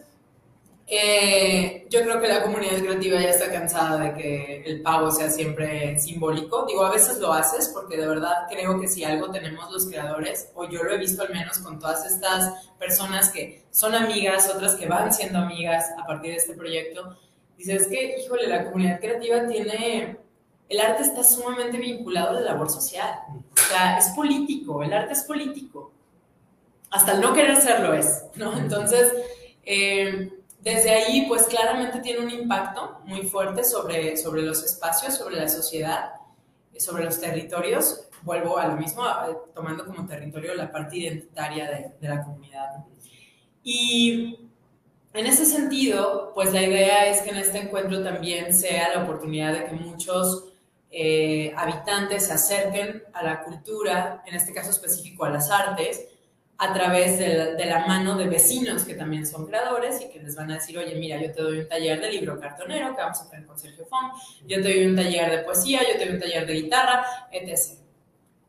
eh, 0.86 1.88
yo 1.89 2.02
creo 2.02 2.19
que 2.19 2.28
la 2.28 2.43
comunidad 2.43 2.80
creativa 2.80 3.19
ya 3.19 3.30
está 3.30 3.50
cansada 3.50 4.00
de 4.00 4.13
que 4.15 4.63
el 4.65 4.82
pago 4.82 5.12
sea 5.12 5.30
siempre 5.30 5.98
simbólico. 5.98 6.65
Digo, 6.65 6.86
a 6.86 6.91
veces 6.91 7.19
lo 7.19 7.32
haces 7.32 7.69
porque 7.74 7.98
de 7.98 8.08
verdad 8.08 8.48
creo 8.50 8.80
que 8.80 8.88
si 8.88 9.04
algo 9.04 9.32
tenemos 9.32 9.72
los 9.72 9.88
creadores, 9.88 10.50
o 10.56 10.67
yo 10.69 10.84
lo 10.84 10.93
he 10.93 10.98
visto 10.98 11.24
al 11.24 11.32
menos 11.32 11.60
con 11.60 11.80
todas 11.80 12.06
estas 12.06 12.67
personas 12.78 13.30
que 13.30 13.63
son 13.72 13.96
amigas, 13.96 14.52
otras 14.54 14.76
que 14.76 14.88
van 14.88 15.13
siendo 15.13 15.39
amigas 15.39 15.86
a 15.98 16.06
partir 16.06 16.32
de 16.32 16.38
este 16.38 16.54
proyecto, 16.54 17.17
dices 17.58 17.88
que, 17.88 18.17
híjole, 18.19 18.48
la 18.48 18.65
comunidad 18.65 19.00
creativa 19.00 19.48
tiene... 19.48 20.17
El 20.69 20.80
arte 20.80 21.04
está 21.04 21.24
sumamente 21.24 21.78
vinculado 21.78 22.30
a 22.30 22.34
la 22.34 22.41
labor 22.41 22.69
social. 22.69 23.19
O 23.30 23.69
sea, 23.69 23.98
es 23.98 24.08
político, 24.10 24.82
el 24.82 24.91
arte 24.91 25.13
es 25.13 25.22
político. 25.24 25.91
Hasta 26.89 27.13
el 27.13 27.22
no 27.22 27.34
querer 27.34 27.58
serlo 27.62 27.93
es, 27.93 28.26
¿no? 28.36 28.58
Entonces... 28.58 29.13
Eh, 29.65 30.30
desde 30.63 30.91
ahí, 30.91 31.26
pues 31.28 31.43
claramente 31.43 31.99
tiene 31.99 32.23
un 32.23 32.32
impacto 32.32 33.02
muy 33.06 33.23
fuerte 33.23 33.63
sobre, 33.63 34.15
sobre 34.15 34.43
los 34.43 34.63
espacios, 34.63 35.15
sobre 35.15 35.36
la 35.36 35.49
sociedad, 35.49 36.13
sobre 36.78 37.04
los 37.04 37.19
territorios. 37.19 38.08
Vuelvo 38.21 38.58
a 38.58 38.67
lo 38.67 38.78
mismo, 38.78 39.04
tomando 39.54 39.86
como 39.86 40.06
territorio 40.08 40.56
la 40.56 40.71
parte 40.71 40.97
identitaria 40.97 41.69
de, 41.69 41.91
de 41.99 42.08
la 42.08 42.23
comunidad. 42.23 42.86
Y 43.62 44.49
en 45.13 45.26
ese 45.26 45.45
sentido, 45.45 46.32
pues 46.34 46.54
la 46.54 46.63
idea 46.63 47.08
es 47.08 47.21
que 47.21 47.32
en 47.32 47.38
este 47.38 47.60
encuentro 47.60 48.02
también 48.02 48.54
sea 48.54 48.95
la 48.95 49.04
oportunidad 49.04 49.52
de 49.52 49.65
que 49.65 49.73
muchos 49.73 50.54
eh, 50.89 51.52
habitantes 51.58 52.28
se 52.28 52.34
acerquen 52.34 53.04
a 53.13 53.23
la 53.23 53.43
cultura, 53.43 54.23
en 54.26 54.36
este 54.36 54.54
caso 54.54 54.69
específico 54.69 55.26
a 55.26 55.30
las 55.32 55.52
artes, 55.52 56.08
a 56.63 56.73
través 56.73 57.19
de 57.19 57.38
la, 57.38 57.45
de 57.56 57.65
la, 57.65 57.86
mano 57.86 58.17
de 58.17 58.28
vecinos 58.28 58.84
que 58.84 58.93
también 58.93 59.28
son 59.28 59.45
creadores 59.45 60.02
y 60.02 60.10
que 60.10 60.19
les 60.19 60.36
van 60.36 60.52
a 60.52 60.56
decir, 60.56 60.78
oye, 60.78 60.95
mira, 60.95 61.21
yo 61.21 61.32
te 61.34 61.41
doy 61.41 61.60
un 61.60 61.67
taller 61.67 61.99
de 61.99 62.12
libro 62.12 62.39
cartonero 62.39 62.95
que 62.95 63.02
vamos 63.02 63.21
a 63.21 63.30
tener 63.30 63.45
con 63.45 63.60
Sergio 63.60 63.86
Fong, 63.86 64.13
yo 64.47 64.62
te 64.62 64.73
doy 64.73 64.86
un 64.86 64.95
taller 64.95 65.32
de 65.32 65.38
poesía, 65.39 65.82
yo 65.82 65.97
te 65.97 66.06
doy 66.06 66.15
un 66.15 66.21
taller 66.21 66.47
de 66.47 66.54
guitarra, 66.54 67.06
etc. 67.32 67.80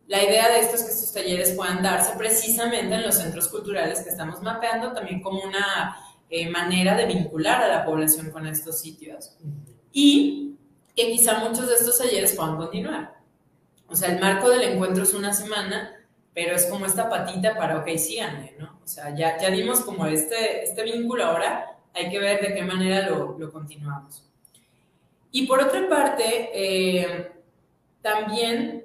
La 0.06 0.22
idea 0.22 0.48
de 0.50 0.60
esto 0.60 0.76
es 0.76 0.82
que 0.84 0.90
estos 0.90 1.12
talleres 1.12 1.52
puedan 1.52 1.82
darse 1.82 2.16
precisamente 2.16 2.94
en 2.94 3.02
los 3.02 3.14
centros 3.16 3.48
culturales 3.48 4.00
que 4.02 4.10
estamos 4.10 4.42
mapeando, 4.42 4.92
también 4.92 5.22
como 5.22 5.42
una 5.42 5.96
eh, 6.28 6.48
manera 6.50 6.96
de 6.96 7.06
vincular 7.06 7.62
a 7.62 7.68
la 7.68 7.84
población 7.84 8.30
con 8.30 8.46
estos 8.46 8.80
sitios 8.80 9.36
y 9.92 10.56
que 10.94 11.10
quizá 11.10 11.38
muchos 11.38 11.68
de 11.68 11.74
estos 11.74 11.98
talleres 11.98 12.34
puedan 12.34 12.56
continuar. 12.56 13.14
O 13.88 13.96
sea, 13.96 14.12
el 14.12 14.20
marco 14.20 14.48
del 14.50 14.62
encuentro 14.62 15.04
es 15.04 15.14
una 15.14 15.32
semana, 15.32 15.94
pero 16.34 16.56
es 16.56 16.66
como 16.66 16.84
esta 16.84 17.08
patita 17.08 17.56
para, 17.56 17.78
ok, 17.78 17.88
síganme, 17.96 18.54
¿no? 18.58 18.80
O 18.82 18.86
sea, 18.86 19.14
ya, 19.14 19.38
ya 19.38 19.50
dimos 19.50 19.80
como 19.82 20.06
este, 20.06 20.64
este 20.64 20.82
vínculo, 20.82 21.24
ahora 21.24 21.78
hay 21.94 22.10
que 22.10 22.18
ver 22.18 22.40
de 22.40 22.54
qué 22.54 22.62
manera 22.62 23.08
lo, 23.08 23.38
lo 23.38 23.52
continuamos. 23.52 24.24
Y 25.30 25.46
por 25.46 25.60
otra 25.60 25.88
parte, 25.88 26.50
eh, 26.52 27.32
también 28.02 28.84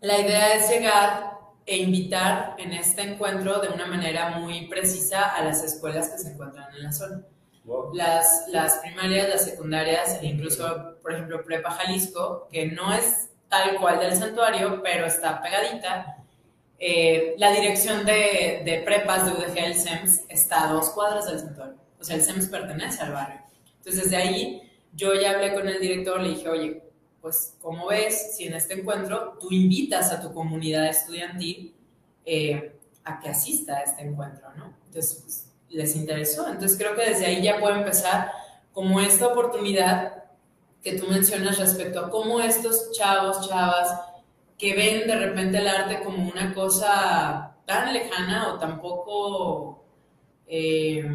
la 0.00 0.18
idea 0.18 0.54
es 0.54 0.70
llegar 0.70 1.38
e 1.66 1.76
invitar 1.76 2.54
en 2.58 2.72
este 2.72 3.02
encuentro 3.02 3.60
de 3.60 3.68
una 3.68 3.86
manera 3.86 4.30
muy 4.38 4.68
precisa 4.68 5.34
a 5.34 5.44
las 5.44 5.62
escuelas 5.62 6.08
que 6.08 6.18
se 6.18 6.32
encuentran 6.32 6.74
en 6.74 6.84
la 6.84 6.92
zona. 6.92 7.22
Wow. 7.64 7.94
Las, 7.94 8.46
las 8.48 8.78
primarias, 8.78 9.28
las 9.28 9.44
secundarias, 9.44 10.18
e 10.22 10.26
incluso, 10.26 10.96
por 11.02 11.12
ejemplo, 11.12 11.44
Prepa 11.44 11.72
Jalisco, 11.72 12.48
que 12.50 12.66
no 12.66 12.94
es 12.94 13.28
tal 13.48 13.76
cual 13.76 13.98
del 14.00 14.16
santuario, 14.16 14.82
pero 14.82 15.06
está 15.06 15.42
pegadita, 15.42 16.17
eh, 16.78 17.34
la 17.38 17.50
dirección 17.52 18.04
de, 18.06 18.62
de, 18.64 18.82
prepas 18.84 19.26
de 19.26 19.32
UDG, 19.32 19.58
el 19.58 19.74
SEMS, 19.74 20.22
está 20.28 20.68
a 20.68 20.72
dos 20.72 20.90
cuadras 20.90 21.26
del 21.26 21.40
santuario. 21.40 21.76
O 22.00 22.04
sea, 22.04 22.16
el 22.16 22.22
SEMS 22.22 22.46
pertenece 22.48 23.02
al 23.02 23.12
barrio. 23.12 23.40
Entonces, 23.78 24.04
desde 24.04 24.16
ahí, 24.16 24.62
yo 24.92 25.14
ya 25.14 25.32
hablé 25.32 25.54
con 25.54 25.68
el 25.68 25.80
director, 25.80 26.20
le 26.20 26.30
dije, 26.30 26.48
oye, 26.48 26.82
pues, 27.20 27.54
¿cómo 27.60 27.88
ves 27.88 28.36
si 28.36 28.46
en 28.46 28.54
este 28.54 28.74
encuentro 28.74 29.36
tú 29.40 29.48
invitas 29.50 30.12
a 30.12 30.20
tu 30.20 30.32
comunidad 30.32 30.86
estudiantil 30.86 31.74
eh, 32.24 32.76
a 33.04 33.18
que 33.18 33.28
asista 33.28 33.78
a 33.78 33.82
este 33.82 34.02
encuentro, 34.02 34.48
¿no? 34.56 34.74
Entonces, 34.86 35.20
pues, 35.22 35.46
les 35.70 35.96
interesó. 35.96 36.48
Entonces, 36.48 36.78
creo 36.78 36.94
que 36.94 37.10
desde 37.10 37.26
ahí 37.26 37.42
ya 37.42 37.58
puede 37.58 37.78
empezar 37.78 38.30
como 38.72 39.00
esta 39.00 39.26
oportunidad 39.26 40.24
que 40.82 40.92
tú 40.92 41.06
mencionas 41.08 41.58
respecto 41.58 42.00
a 42.00 42.10
cómo 42.10 42.40
estos 42.40 42.92
chavos, 42.92 43.48
chavas, 43.48 44.00
que 44.58 44.74
ven 44.74 45.06
de 45.06 45.16
repente 45.16 45.58
el 45.58 45.68
arte 45.68 46.02
como 46.02 46.28
una 46.28 46.52
cosa 46.52 47.56
tan 47.64 47.92
lejana 47.92 48.52
o 48.52 48.58
tan 48.58 48.80
poco 48.80 49.84
eh, 50.48 51.08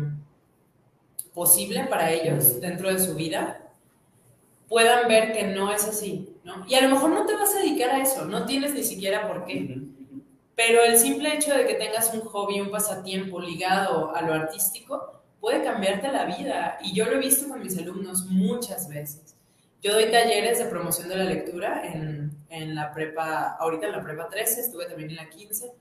posible 1.34 1.86
para 1.86 2.12
ellos 2.12 2.62
dentro 2.62 2.94
de 2.94 3.00
su 3.00 3.16
vida, 3.16 3.60
puedan 4.70 5.08
ver 5.08 5.34
que 5.34 5.44
no 5.44 5.74
es 5.74 5.84
así, 5.86 6.38
¿no? 6.44 6.66
Y 6.68 6.76
a 6.76 6.82
lo 6.82 6.90
mejor 6.90 7.10
no 7.10 7.26
te 7.26 7.36
vas 7.36 7.54
a 7.54 7.60
dedicar 7.60 7.90
a 7.90 8.02
eso, 8.02 8.26
no 8.26 8.46
tienes 8.46 8.74
ni 8.74 8.84
siquiera 8.84 9.28
por 9.28 9.46
qué. 9.46 9.82
Pero 10.56 10.84
el 10.84 10.98
simple 10.98 11.34
hecho 11.34 11.54
de 11.54 11.66
que 11.66 11.74
tengas 11.74 12.14
un 12.14 12.22
hobby, 12.22 12.62
un 12.62 12.70
pasatiempo 12.70 13.42
ligado 13.42 14.16
a 14.16 14.22
lo 14.22 14.34
artístico, 14.34 15.22
puede 15.42 15.64
cambiarte 15.64 16.12
la 16.12 16.26
vida. 16.26 16.78
Y 16.82 16.94
yo 16.94 17.06
lo 17.06 17.14
he 17.14 17.20
visto 17.20 17.50
con 17.50 17.62
mis 17.62 17.78
alumnos 17.78 18.26
muchas 18.28 18.88
veces. 18.88 19.36
Yo 19.82 19.94
doy 19.94 20.12
talleres 20.12 20.60
de 20.60 20.66
promoción 20.66 21.10
de 21.10 21.18
la 21.18 21.24
lectura 21.26 21.82
en, 21.86 22.23
en 22.50 22.76
la 22.76 22.94
prepa, 22.94 23.58
ahorita 23.60 23.88
en 23.88 23.92
la 23.94 24.04
prepa 24.04 24.30
13, 24.30 24.62
estuve 24.62 24.86
también 24.86 25.10
en 25.12 25.16
la 25.18 25.30
15, 25.30 25.72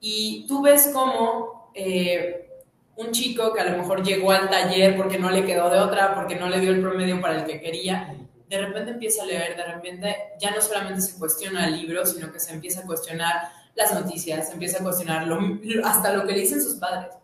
y 0.00 0.46
tú 0.46 0.62
ves 0.62 0.90
cómo 0.92 1.70
eh, 1.74 2.48
un 2.96 3.10
chico 3.12 3.52
que 3.52 3.60
a 3.60 3.70
lo 3.70 3.78
mejor 3.78 4.02
llegó 4.02 4.32
al 4.32 4.48
taller 4.48 4.96
porque 4.96 5.18
no 5.18 5.30
le 5.30 5.44
quedó 5.44 5.70
de 5.70 5.78
otra, 5.78 6.14
porque 6.14 6.36
no 6.36 6.48
le 6.48 6.60
dio 6.60 6.70
el 6.70 6.80
promedio 6.80 7.20
para 7.20 7.40
el 7.40 7.44
que 7.44 7.60
quería, 7.60 8.14
de 8.48 8.58
repente 8.58 8.92
empieza 8.92 9.22
a 9.22 9.26
leer, 9.26 9.56
de 9.56 9.64
repente 9.64 10.16
ya 10.40 10.50
no 10.50 10.60
solamente 10.60 11.02
se 11.02 11.18
cuestiona 11.18 11.66
el 11.66 11.76
libro, 11.76 12.04
sino 12.06 12.32
que 12.32 12.40
se 12.40 12.52
empieza 12.52 12.80
a 12.80 12.86
cuestionar 12.86 13.50
las 13.74 13.92
noticias, 13.94 14.48
se 14.48 14.54
empieza 14.54 14.78
a 14.78 14.82
cuestionar 14.82 15.26
lo, 15.26 15.38
hasta 15.84 16.12
lo 16.12 16.26
que 16.26 16.32
le 16.32 16.40
dicen 16.40 16.62
sus 16.62 16.74
padres. 16.76 17.14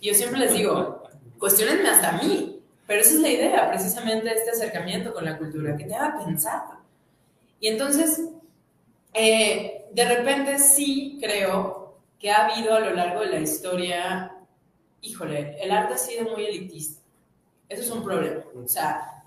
Y 0.00 0.08
yo 0.08 0.14
siempre 0.14 0.40
les 0.40 0.54
digo, 0.54 1.04
cuestionenme 1.38 1.88
hasta 1.88 2.10
a 2.10 2.22
mí, 2.22 2.62
pero 2.86 3.02
esa 3.02 3.14
es 3.14 3.20
la 3.20 3.28
idea, 3.28 3.68
precisamente 3.70 4.32
este 4.32 4.50
acercamiento 4.50 5.12
con 5.12 5.24
la 5.24 5.38
cultura, 5.38 5.76
que 5.76 5.84
te 5.84 5.94
haga 5.94 6.24
pensar. 6.24 6.62
Y 7.60 7.68
entonces, 7.68 8.22
eh, 9.12 9.86
de 9.92 10.04
repente 10.16 10.58
sí 10.58 11.18
creo 11.20 12.00
que 12.18 12.30
ha 12.30 12.46
habido 12.46 12.74
a 12.74 12.80
lo 12.80 12.92
largo 12.92 13.20
de 13.20 13.26
la 13.26 13.40
historia, 13.40 14.36
híjole, 15.02 15.62
el 15.62 15.70
arte 15.70 15.94
ha 15.94 15.98
sido 15.98 16.24
muy 16.24 16.46
elitista. 16.46 17.00
Eso 17.68 17.82
es 17.82 17.90
un 17.90 18.02
problema. 18.02 18.42
O 18.56 18.66
sea, 18.66 19.24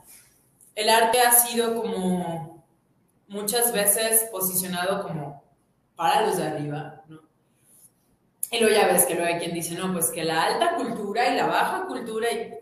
el 0.75 0.89
arte 0.89 1.21
ha 1.21 1.31
sido 1.31 1.75
como 1.75 2.65
muchas 3.27 3.71
veces 3.71 4.27
posicionado 4.31 5.03
como 5.03 5.43
para 5.95 6.25
los 6.25 6.37
de 6.37 6.43
arriba, 6.43 7.03
¿no? 7.07 7.21
Y 8.51 8.59
luego 8.59 8.75
ya 8.75 8.87
ves 8.87 9.05
que 9.05 9.15
luego 9.15 9.33
hay 9.33 9.39
quien 9.39 9.53
dice, 9.53 9.73
no, 9.73 9.91
pues 9.91 10.11
que 10.11 10.23
la 10.23 10.43
alta 10.43 10.75
cultura 10.75 11.27
y 11.33 11.37
la 11.37 11.47
baja 11.47 11.87
cultura 11.87 12.31
y 12.31 12.53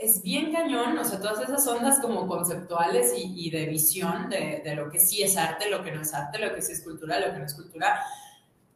es 0.00 0.22
bien 0.22 0.52
cañón, 0.52 0.96
o 0.98 1.04
sea, 1.04 1.20
todas 1.20 1.40
esas 1.42 1.66
ondas 1.66 1.98
como 2.00 2.26
conceptuales 2.26 3.12
y, 3.16 3.50
de 3.50 3.66
visión 3.66 4.28
de, 4.28 4.62
de, 4.64 4.74
lo 4.74 4.90
que 4.90 5.00
sí 5.00 5.22
es 5.22 5.36
arte, 5.36 5.70
lo 5.70 5.82
que 5.82 5.92
no 5.92 6.02
es 6.02 6.14
arte, 6.14 6.38
lo 6.38 6.54
que 6.54 6.62
sí 6.62 6.72
es 6.72 6.82
cultura, 6.82 7.18
lo 7.18 7.32
que 7.32 7.38
no 7.38 7.44
es 7.44 7.54
cultura, 7.54 8.00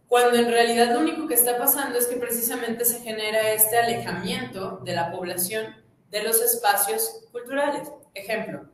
cuando 0.08 0.37
en 0.37 0.50
realidad 0.50 0.92
lo 0.92 1.00
único 1.00 1.26
que 1.26 1.35
está 1.35 1.56
pasando 1.56 1.98
es 1.98 2.06
que 2.06 2.16
precisamente 2.16 2.85
se 2.85 3.00
genera 3.00 3.52
este 3.52 3.78
alejamiento 3.78 4.80
de 4.85 4.94
la 4.94 5.11
población 5.11 5.74
de 6.11 6.22
los 6.22 6.42
espacios 6.42 7.24
culturales. 7.32 7.90
Ejemplo, 8.12 8.66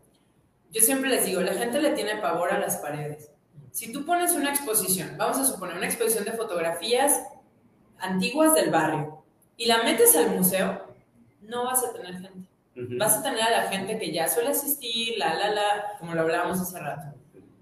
yo 0.72 0.80
siempre 0.82 1.10
les 1.10 1.24
digo, 1.24 1.40
la 1.40 1.54
gente 1.54 1.80
le 1.80 1.90
tiene 1.90 2.16
pavor 2.16 2.50
a 2.50 2.58
las 2.58 2.78
paredes. 2.78 3.30
Si 3.70 3.92
tú 3.92 4.04
pones 4.04 4.32
una 4.32 4.50
exposición, 4.50 5.14
vamos 5.16 5.38
a 5.38 5.44
suponer 5.44 5.76
una 5.76 5.86
exposición 5.86 6.24
de 6.24 6.32
fotografías 6.32 7.22
antiguas 7.98 8.54
del 8.54 8.70
barrio, 8.70 9.22
y 9.56 9.66
la 9.66 9.82
metes 9.82 10.16
al 10.16 10.30
museo, 10.30 10.87
no 11.48 11.64
vas 11.64 11.84
a 11.84 11.92
tener 11.92 12.12
gente. 12.14 12.48
Uh 12.76 12.80
-huh. 12.80 12.98
Vas 12.98 13.16
a 13.16 13.22
tener 13.22 13.42
a 13.42 13.50
la 13.50 13.62
gente 13.70 13.98
que 13.98 14.12
ya 14.12 14.28
suele 14.28 14.50
asistir, 14.50 15.18
la, 15.18 15.34
la, 15.34 15.50
la, 15.50 15.64
como 15.98 16.14
lo 16.14 16.20
hablábamos 16.20 16.60
hace 16.60 16.78
rato. 16.78 17.14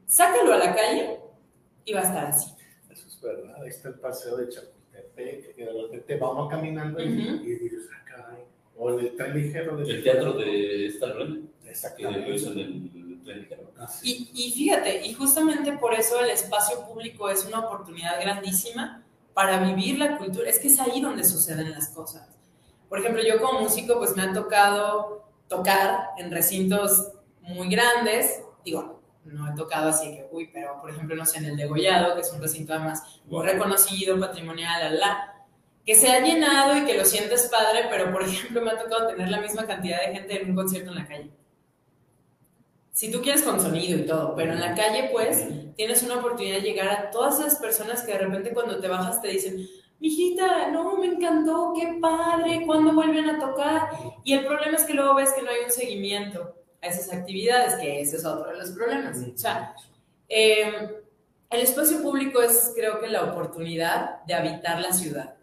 Sácalo 0.06 0.52
a 0.52 0.58
la 0.58 0.74
calle 0.74 1.18
y 1.84 1.92
va 1.94 2.00
a 2.00 2.04
estar 2.04 2.26
así. 2.26 2.50
Eso 2.90 3.06
es 3.08 3.20
verdad. 3.20 3.62
Ahí 3.62 3.68
está 3.68 3.88
el 3.88 3.94
paseo 3.94 4.36
de 4.36 4.48
Chapultepec, 4.48 5.54
que 5.56 5.64
de 5.64 5.72
repente 5.82 6.16
va 6.18 6.32
uno 6.32 6.48
caminando 6.48 6.98
uh 6.98 7.02
-huh. 7.02 7.42
y, 7.42 7.54
dices, 7.58 7.88
acá 8.02 8.28
hay. 8.30 8.42
O 8.76 8.90
en 8.90 9.06
el 9.06 9.16
tren 9.16 9.34
ligero. 9.34 9.76
De 9.78 9.90
el 9.90 10.02
teatro 10.02 10.32
de 10.34 10.90
Stalrone. 10.94 11.40
Exactamente. 11.64 12.24
Que 12.24 12.28
lo 12.30 12.34
hizo 12.36 12.52
en 12.52 12.58
el 12.58 13.22
tren 13.24 13.38
ligero. 13.40 13.72
Ah, 13.78 13.88
Y, 14.02 14.30
y 14.34 14.52
fíjate, 14.52 15.06
y 15.06 15.14
justamente 15.14 15.72
por 15.78 15.94
eso 15.94 16.20
el 16.20 16.30
espacio 16.30 16.84
público 16.86 17.28
es 17.30 17.44
una 17.46 17.60
oportunidad 17.60 18.20
grandísima 18.20 19.02
para 19.34 19.58
vivir 19.58 19.98
la 19.98 20.18
cultura. 20.18 20.48
Es 20.48 20.58
que 20.58 20.68
es 20.68 20.78
ahí 20.78 21.00
donde 21.00 21.24
suceden 21.24 21.70
las 21.70 21.88
cosas. 21.88 22.28
Por 22.88 23.00
ejemplo, 23.00 23.22
yo 23.22 23.40
como 23.40 23.60
músico, 23.60 23.98
pues 23.98 24.16
me 24.16 24.22
ha 24.22 24.32
tocado 24.32 25.24
tocar 25.48 26.10
en 26.18 26.30
recintos 26.30 27.12
muy 27.40 27.68
grandes. 27.68 28.42
Digo, 28.64 29.00
no 29.24 29.52
he 29.52 29.56
tocado 29.56 29.88
así 29.88 30.12
que, 30.12 30.28
uy, 30.30 30.50
pero 30.52 30.80
por 30.80 30.90
ejemplo, 30.90 31.16
no 31.16 31.26
sé, 31.26 31.38
en 31.38 31.46
el 31.46 31.56
Degollado, 31.56 32.14
que 32.14 32.20
es 32.20 32.32
un 32.32 32.40
recinto 32.40 32.74
además 32.74 33.20
muy 33.26 33.44
reconocido, 33.44 34.18
patrimonial, 34.18 34.82
la, 34.82 34.90
la, 34.90 35.34
que 35.84 35.94
se 35.94 36.08
ha 36.08 36.20
llenado 36.20 36.76
y 36.76 36.84
que 36.84 36.96
lo 36.96 37.04
sientes 37.04 37.48
padre, 37.50 37.86
pero 37.90 38.12
por 38.12 38.22
ejemplo, 38.22 38.60
me 38.62 38.70
ha 38.70 38.78
tocado 38.78 39.08
tener 39.08 39.28
la 39.28 39.40
misma 39.40 39.66
cantidad 39.66 40.00
de 40.00 40.14
gente 40.14 40.42
en 40.42 40.50
un 40.50 40.56
concierto 40.56 40.90
en 40.90 40.96
la 40.96 41.06
calle. 41.06 41.30
Si 42.92 43.10
tú 43.10 43.20
quieres 43.20 43.42
con 43.42 43.60
sonido 43.60 43.98
y 43.98 44.06
todo, 44.06 44.34
pero 44.34 44.52
en 44.52 44.60
la 44.60 44.74
calle, 44.74 45.10
pues, 45.12 45.46
tienes 45.76 46.02
una 46.02 46.16
oportunidad 46.16 46.56
de 46.56 46.62
llegar 46.62 46.88
a 46.88 47.10
todas 47.10 47.38
esas 47.38 47.56
personas 47.56 48.02
que 48.02 48.12
de 48.12 48.18
repente 48.18 48.52
cuando 48.52 48.80
te 48.80 48.88
bajas 48.88 49.20
te 49.20 49.28
dicen, 49.28 49.68
mijita, 50.00 50.70
no, 50.70 50.96
me 50.96 51.06
encantó, 51.06 51.72
qué 51.74 51.98
padre, 52.00 52.64
¿cuándo 52.66 52.92
vuelven 52.92 53.28
a 53.30 53.38
tocar? 53.38 53.90
Y 54.24 54.34
el 54.34 54.46
problema 54.46 54.76
es 54.76 54.84
que 54.84 54.94
luego 54.94 55.14
ves 55.14 55.32
que 55.32 55.42
no 55.42 55.50
hay 55.50 55.64
un 55.64 55.70
seguimiento 55.70 56.54
a 56.82 56.86
esas 56.86 57.12
actividades, 57.12 57.76
que 57.76 58.00
ese 58.00 58.16
es 58.16 58.24
otro 58.24 58.50
de 58.50 58.58
los 58.58 58.70
problemas. 58.70 59.18
O 59.18 59.38
sea, 59.38 59.74
eh, 60.28 61.02
el 61.50 61.60
espacio 61.60 62.02
público 62.02 62.42
es, 62.42 62.72
creo 62.74 63.00
que, 63.00 63.08
la 63.08 63.24
oportunidad 63.24 64.22
de 64.24 64.34
habitar 64.34 64.80
la 64.80 64.92
ciudad. 64.92 65.34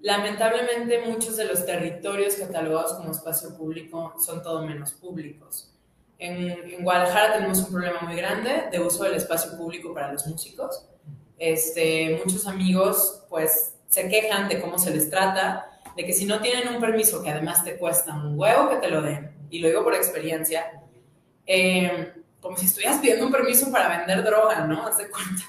Lamentablemente, 0.00 1.00
muchos 1.06 1.36
de 1.36 1.46
los 1.46 1.64
territorios 1.64 2.34
catalogados 2.34 2.92
como 2.94 3.12
espacio 3.12 3.56
público 3.56 4.14
son 4.18 4.42
todo 4.42 4.66
menos 4.66 4.92
públicos. 4.92 5.70
En, 6.18 6.50
en 6.50 6.84
Guadalajara 6.84 7.34
tenemos 7.34 7.58
un 7.60 7.72
problema 7.72 8.00
muy 8.02 8.14
grande 8.14 8.68
de 8.70 8.80
uso 8.80 9.04
del 9.04 9.14
espacio 9.14 9.56
público 9.56 9.94
para 9.94 10.12
los 10.12 10.26
músicos 10.26 10.86
este, 11.38 12.20
muchos 12.24 12.46
amigos 12.46 13.22
pues 13.28 13.74
se 13.88 14.08
quejan 14.08 14.48
de 14.48 14.60
cómo 14.60 14.78
se 14.78 14.90
les 14.90 15.10
trata, 15.10 15.66
de 15.96 16.04
que 16.04 16.12
si 16.12 16.24
no 16.26 16.40
tienen 16.40 16.68
un 16.68 16.80
permiso 16.80 17.22
que 17.22 17.30
además 17.30 17.64
te 17.64 17.76
cuesta 17.76 18.14
un 18.14 18.38
huevo 18.38 18.68
que 18.70 18.76
te 18.76 18.88
lo 18.90 19.02
den, 19.02 19.30
y 19.50 19.60
lo 19.60 19.68
digo 19.68 19.84
por 19.84 19.94
experiencia, 19.94 20.82
eh, 21.46 22.12
como 22.40 22.56
si 22.56 22.66
estuvieras 22.66 23.00
pidiendo 23.00 23.26
un 23.26 23.32
permiso 23.32 23.70
para 23.70 23.98
vender 23.98 24.24
droga, 24.24 24.66
¿no? 24.66 24.86
Haz 24.86 24.98
de 24.98 25.08
cuenta. 25.08 25.42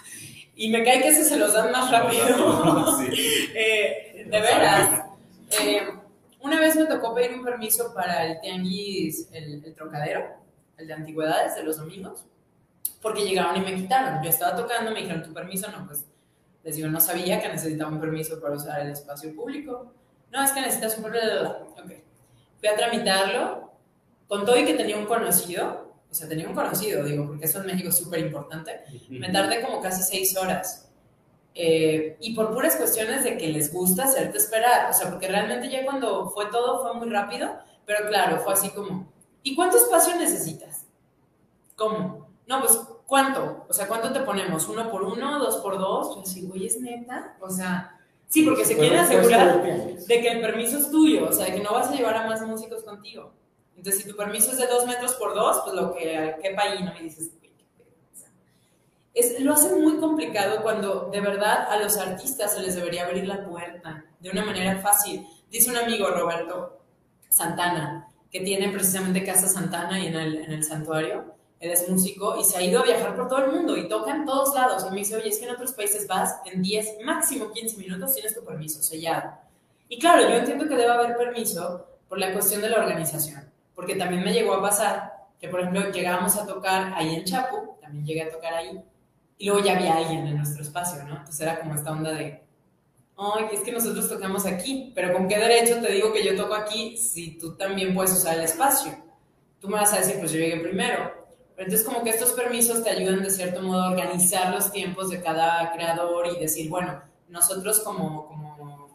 Y 0.55 0.69
me 0.69 0.83
cae 0.83 1.01
que 1.01 1.09
ese 1.09 1.25
se 1.25 1.37
los 1.37 1.53
dan 1.53 1.71
más 1.71 1.91
rápido. 1.91 2.97
Sí. 2.99 3.49
eh, 3.55 4.25
de 4.29 4.39
veras. 4.41 5.05
Eh, 5.61 5.81
una 6.41 6.59
vez 6.59 6.75
me 6.75 6.85
tocó 6.85 7.13
pedir 7.13 7.33
un 7.33 7.43
permiso 7.43 7.93
para 7.93 8.25
el 8.25 8.39
tianguis, 8.39 9.27
el, 9.31 9.65
el 9.65 9.73
trocadero, 9.73 10.25
el 10.77 10.87
de 10.87 10.93
antigüedades 10.93 11.55
de 11.55 11.63
los 11.63 11.77
domingos 11.77 12.25
porque 13.01 13.25
llegaron 13.25 13.57
y 13.57 13.59
me 13.59 13.75
quitaron. 13.75 14.23
Yo 14.23 14.29
estaba 14.29 14.55
tocando, 14.55 14.91
me 14.91 15.01
dijeron, 15.01 15.23
¿tu 15.23 15.33
permiso? 15.33 15.69
No, 15.71 15.85
pues 15.85 16.05
les 16.63 16.75
digo, 16.75 16.87
no 16.87 16.99
sabía 16.99 17.41
que 17.41 17.49
necesitaba 17.49 17.91
un 17.91 17.99
permiso 17.99 18.41
para 18.41 18.55
usar 18.55 18.81
el 18.81 18.91
espacio 18.91 19.35
público. 19.35 19.93
No, 20.31 20.43
es 20.43 20.51
que 20.51 20.61
necesitas 20.61 20.97
un 20.97 21.03
permiso. 21.03 21.67
Ok. 21.77 21.91
Fui 22.59 22.69
a 22.69 22.75
tramitarlo, 22.75 23.71
con 24.27 24.45
todo 24.45 24.57
y 24.57 24.65
que 24.65 24.73
tenía 24.73 24.97
un 24.97 25.05
conocido, 25.05 25.93
o 26.09 26.13
sea, 26.13 26.27
tenía 26.27 26.47
un 26.47 26.55
conocido, 26.55 27.03
digo, 27.03 27.27
porque 27.27 27.45
eso 27.45 27.59
en 27.59 27.67
México 27.67 27.89
es 27.89 27.97
súper 27.97 28.21
importante. 28.21 28.81
Me 29.09 29.29
tardé 29.31 29.61
como 29.61 29.81
casi 29.81 30.01
seis 30.01 30.35
horas. 30.37 30.89
Eh, 31.53 32.17
y 32.19 32.33
por 32.33 32.53
puras 32.53 32.75
cuestiones 32.75 33.23
de 33.23 33.37
que 33.37 33.47
les 33.49 33.71
gusta 33.71 34.05
hacerte 34.05 34.37
esperar. 34.37 34.89
O 34.89 34.93
sea, 34.93 35.09
porque 35.09 35.27
realmente 35.27 35.69
ya 35.69 35.85
cuando 35.85 36.29
fue 36.29 36.47
todo 36.47 36.81
fue 36.81 36.93
muy 36.95 37.09
rápido, 37.09 37.57
pero 37.85 38.07
claro, 38.07 38.39
fue 38.39 38.53
así 38.53 38.69
como, 38.69 39.11
¿y 39.43 39.55
cuánto 39.55 39.77
espacio 39.77 40.15
necesitas? 40.15 40.85
¿Cómo? 41.75 42.24
No, 42.47 42.59
pues 42.59 42.79
¿cuánto? 43.05 43.65
O 43.67 43.73
sea, 43.73 43.87
¿cuánto 43.87 44.11
te 44.11 44.19
ponemos? 44.21 44.67
¿Uno 44.67 44.89
por 44.89 45.03
uno? 45.03 45.39
¿Dos 45.39 45.57
por 45.57 45.77
dos? 45.77 46.15
Yo 46.15 46.21
así, 46.21 46.41
güey, 46.41 46.67
¿es 46.67 46.79
neta? 46.79 47.35
O 47.39 47.49
sea, 47.49 47.99
sí, 48.27 48.43
porque 48.43 48.65
se 48.65 48.77
quieren 48.77 48.99
asegurar 48.99 49.63
de 49.63 50.21
que 50.21 50.27
el 50.27 50.41
permiso 50.41 50.77
es 50.77 50.91
tuyo, 50.91 51.29
o 51.29 51.33
sea, 51.33 51.45
de 51.45 51.55
que 51.55 51.63
no 51.63 51.71
vas 51.71 51.89
a 51.89 51.95
llevar 51.95 52.15
a 52.15 52.27
más 52.27 52.41
músicos 52.41 52.83
contigo. 52.83 53.31
Entonces, 53.75 54.03
si 54.03 54.09
tu 54.09 54.15
permiso 54.15 54.51
es 54.51 54.57
de 54.57 54.67
dos 54.67 54.85
metros 54.85 55.13
por 55.15 55.33
dos, 55.33 55.61
pues 55.63 55.75
lo 55.75 55.93
que 55.93 56.35
quepa 56.41 56.63
ahí, 56.63 56.83
¿no? 56.83 56.93
Y 56.99 57.03
dices, 57.03 57.31
güey, 57.39 57.51
qué 57.51 57.65
sea, 58.13 58.29
es, 59.13 59.39
lo 59.41 59.53
hace 59.53 59.75
muy 59.75 59.97
complicado 59.97 60.61
cuando 60.61 61.09
de 61.11 61.21
verdad 61.21 61.67
a 61.69 61.77
los 61.77 61.97
artistas 61.97 62.53
se 62.53 62.61
les 62.61 62.75
debería 62.75 63.05
abrir 63.05 63.27
la 63.27 63.45
puerta 63.45 64.05
de 64.19 64.29
una 64.29 64.45
manera 64.45 64.79
fácil. 64.79 65.27
Dice 65.49 65.69
un 65.69 65.77
amigo, 65.77 66.09
Roberto 66.09 66.79
Santana, 67.29 68.09
que 68.31 68.41
tiene 68.41 68.69
precisamente 68.69 69.23
Casa 69.23 69.47
Santana 69.47 69.99
y 69.99 70.07
en 70.07 70.15
el, 70.15 70.35
en 70.37 70.51
el 70.51 70.63
santuario, 70.63 71.35
él 71.65 71.71
es 71.71 71.87
músico 71.89 72.37
y 72.39 72.43
se 72.43 72.57
ha 72.57 72.61
ido 72.61 72.79
a 72.79 72.83
viajar 72.83 73.15
por 73.15 73.27
todo 73.27 73.45
el 73.45 73.51
mundo 73.51 73.75
y 73.77 73.87
toca 73.87 74.11
en 74.11 74.25
todos 74.25 74.53
lados. 74.55 74.85
Y 74.87 74.91
me 74.91 74.97
dice, 74.97 75.15
oye, 75.15 75.29
es 75.29 75.39
que 75.39 75.45
en 75.45 75.51
otros 75.51 75.73
países 75.73 76.07
vas 76.07 76.39
en 76.45 76.61
10, 76.61 76.97
máximo 77.03 77.51
15 77.51 77.77
minutos, 77.77 78.13
tienes 78.13 78.33
tu 78.33 78.43
permiso 78.43 78.81
sellado. 78.81 79.31
Y 79.89 79.99
claro, 79.99 80.21
yo 80.21 80.35
entiendo 80.35 80.67
que 80.67 80.75
debe 80.75 80.91
haber 80.91 81.15
permiso 81.15 81.87
por 82.07 82.17
la 82.19 82.33
cuestión 82.33 82.61
de 82.61 82.69
la 82.69 82.79
organización, 82.79 83.49
porque 83.75 83.95
también 83.95 84.23
me 84.23 84.33
llegó 84.33 84.53
a 84.53 84.61
pasar 84.61 85.13
que, 85.39 85.47
por 85.47 85.59
ejemplo, 85.59 85.91
llegábamos 85.91 86.35
a 86.37 86.45
tocar 86.45 86.93
ahí 86.95 87.15
en 87.15 87.23
Chapu, 87.23 87.77
también 87.81 88.05
llegué 88.05 88.23
a 88.23 88.31
tocar 88.31 88.53
ahí, 88.53 88.81
y 89.37 89.47
luego 89.47 89.63
ya 89.63 89.75
había 89.75 89.97
alguien 89.97 90.25
en 90.25 90.37
nuestro 90.37 90.63
espacio, 90.63 91.03
¿no? 91.03 91.17
Entonces 91.17 91.41
era 91.41 91.59
como 91.59 91.75
esta 91.75 91.91
onda 91.91 92.11
de, 92.13 92.41
ay, 93.17 93.45
es 93.51 93.61
que 93.61 93.71
nosotros 93.71 94.07
tocamos 94.07 94.45
aquí, 94.45 94.91
pero 94.95 95.13
¿con 95.13 95.27
qué 95.27 95.37
derecho 95.37 95.81
te 95.81 95.91
digo 95.91 96.13
que 96.13 96.23
yo 96.23 96.35
toco 96.35 96.55
aquí 96.55 96.97
si 96.97 97.37
tú 97.37 97.55
también 97.55 97.93
puedes 97.93 98.13
usar 98.13 98.37
el 98.37 98.45
espacio? 98.45 98.95
Tú 99.59 99.67
me 99.67 99.75
vas 99.75 99.93
a 99.93 99.97
decir, 99.97 100.17
pues 100.19 100.31
yo 100.31 100.39
llegué 100.39 100.57
primero, 100.57 101.24
entonces, 101.57 101.85
como 101.85 102.03
que 102.03 102.09
estos 102.09 102.31
permisos 102.31 102.83
te 102.83 102.89
ayudan 102.89 103.23
de 103.23 103.29
cierto 103.29 103.61
modo 103.61 103.81
a 103.81 103.91
organizar 103.91 104.53
los 104.53 104.71
tiempos 104.71 105.09
de 105.09 105.21
cada 105.21 105.71
creador 105.71 106.27
y 106.27 106.39
decir, 106.39 106.69
bueno, 106.69 107.01
nosotros 107.29 107.79
como, 107.79 108.27
como 108.27 108.89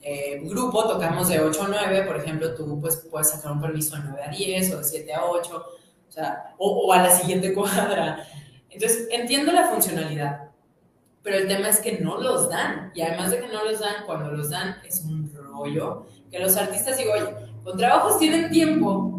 eh, 0.00 0.40
grupo 0.44 0.86
tocamos 0.86 1.28
de 1.28 1.40
8 1.40 1.62
a 1.64 1.68
9, 1.68 2.02
por 2.02 2.16
ejemplo, 2.16 2.54
tú 2.54 2.80
pues, 2.80 2.96
puedes 3.10 3.30
sacar 3.30 3.52
un 3.52 3.60
permiso 3.60 3.96
de 3.96 4.02
9 4.04 4.22
a 4.22 4.30
10 4.30 4.74
o 4.74 4.78
de 4.78 4.84
7 4.84 5.14
a 5.14 5.24
8, 5.24 5.66
o, 6.08 6.12
sea, 6.12 6.54
o, 6.58 6.86
o 6.86 6.92
a 6.92 7.02
la 7.02 7.10
siguiente 7.10 7.52
cuadra. 7.54 8.26
Entonces, 8.70 9.08
entiendo 9.10 9.50
la 9.52 9.68
funcionalidad, 9.68 10.50
pero 11.24 11.38
el 11.38 11.48
tema 11.48 11.70
es 11.70 11.80
que 11.80 11.98
no 11.98 12.18
los 12.18 12.50
dan. 12.50 12.92
Y 12.94 13.00
además 13.00 13.30
de 13.30 13.40
que 13.40 13.48
no 13.48 13.64
los 13.64 13.80
dan, 13.80 14.04
cuando 14.06 14.30
los 14.30 14.50
dan 14.50 14.76
es 14.86 15.00
un 15.00 15.32
rollo. 15.34 16.06
Que 16.30 16.38
los 16.38 16.56
artistas 16.56 16.98
digo, 16.98 17.12
oye, 17.12 17.34
con 17.64 17.78
trabajos 17.78 18.18
tienen 18.18 18.50
tiempo, 18.50 19.13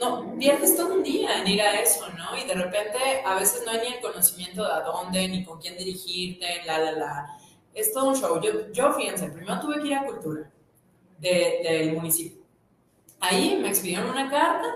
no, 0.00 0.34
pierdes 0.38 0.76
todo 0.76 0.94
un 0.94 1.02
día 1.02 1.40
en 1.40 1.46
ir 1.46 1.60
a 1.60 1.80
eso, 1.80 2.08
¿no? 2.16 2.36
Y 2.36 2.46
de 2.46 2.54
repente 2.54 2.98
a 3.24 3.34
veces 3.34 3.62
no 3.64 3.72
hay 3.72 3.80
ni 3.80 3.96
el 3.96 4.00
conocimiento 4.00 4.64
de 4.64 4.72
a 4.72 4.80
dónde, 4.80 5.28
ni 5.28 5.44
con 5.44 5.60
quién 5.60 5.76
dirigirte, 5.76 6.64
la, 6.64 6.78
la, 6.78 6.92
la. 6.92 7.38
Es 7.74 7.92
todo 7.92 8.08
un 8.08 8.16
show. 8.16 8.40
Yo, 8.40 8.72
yo 8.72 8.92
fíjense, 8.92 9.28
primero 9.28 9.60
tuve 9.60 9.80
que 9.80 9.88
ir 9.88 9.94
a 9.94 10.06
Cultura 10.06 10.50
de, 11.18 11.60
del 11.62 11.92
municipio. 11.92 12.40
Ahí 13.20 13.58
me 13.60 13.68
expidieron 13.68 14.08
una 14.08 14.30
carta 14.30 14.66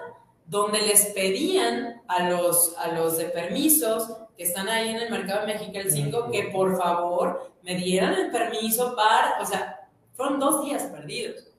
donde 0.46 0.82
les 0.82 1.06
pedían 1.06 2.02
a 2.06 2.28
los, 2.28 2.76
a 2.76 2.88
los 2.88 3.16
de 3.16 3.24
permisos 3.24 4.08
que 4.36 4.44
están 4.44 4.68
ahí 4.68 4.90
en 4.90 4.96
el 4.96 5.10
Mercado 5.10 5.46
de 5.46 5.54
México 5.54 5.72
el 5.74 5.90
5 5.90 6.30
que 6.30 6.44
por 6.44 6.76
favor 6.76 7.50
me 7.62 7.76
dieran 7.76 8.12
el 8.14 8.30
permiso 8.30 8.94
para, 8.94 9.40
o 9.40 9.46
sea, 9.46 9.88
fueron 10.12 10.38
dos 10.38 10.64
días 10.64 10.82
perdidos 10.82 11.53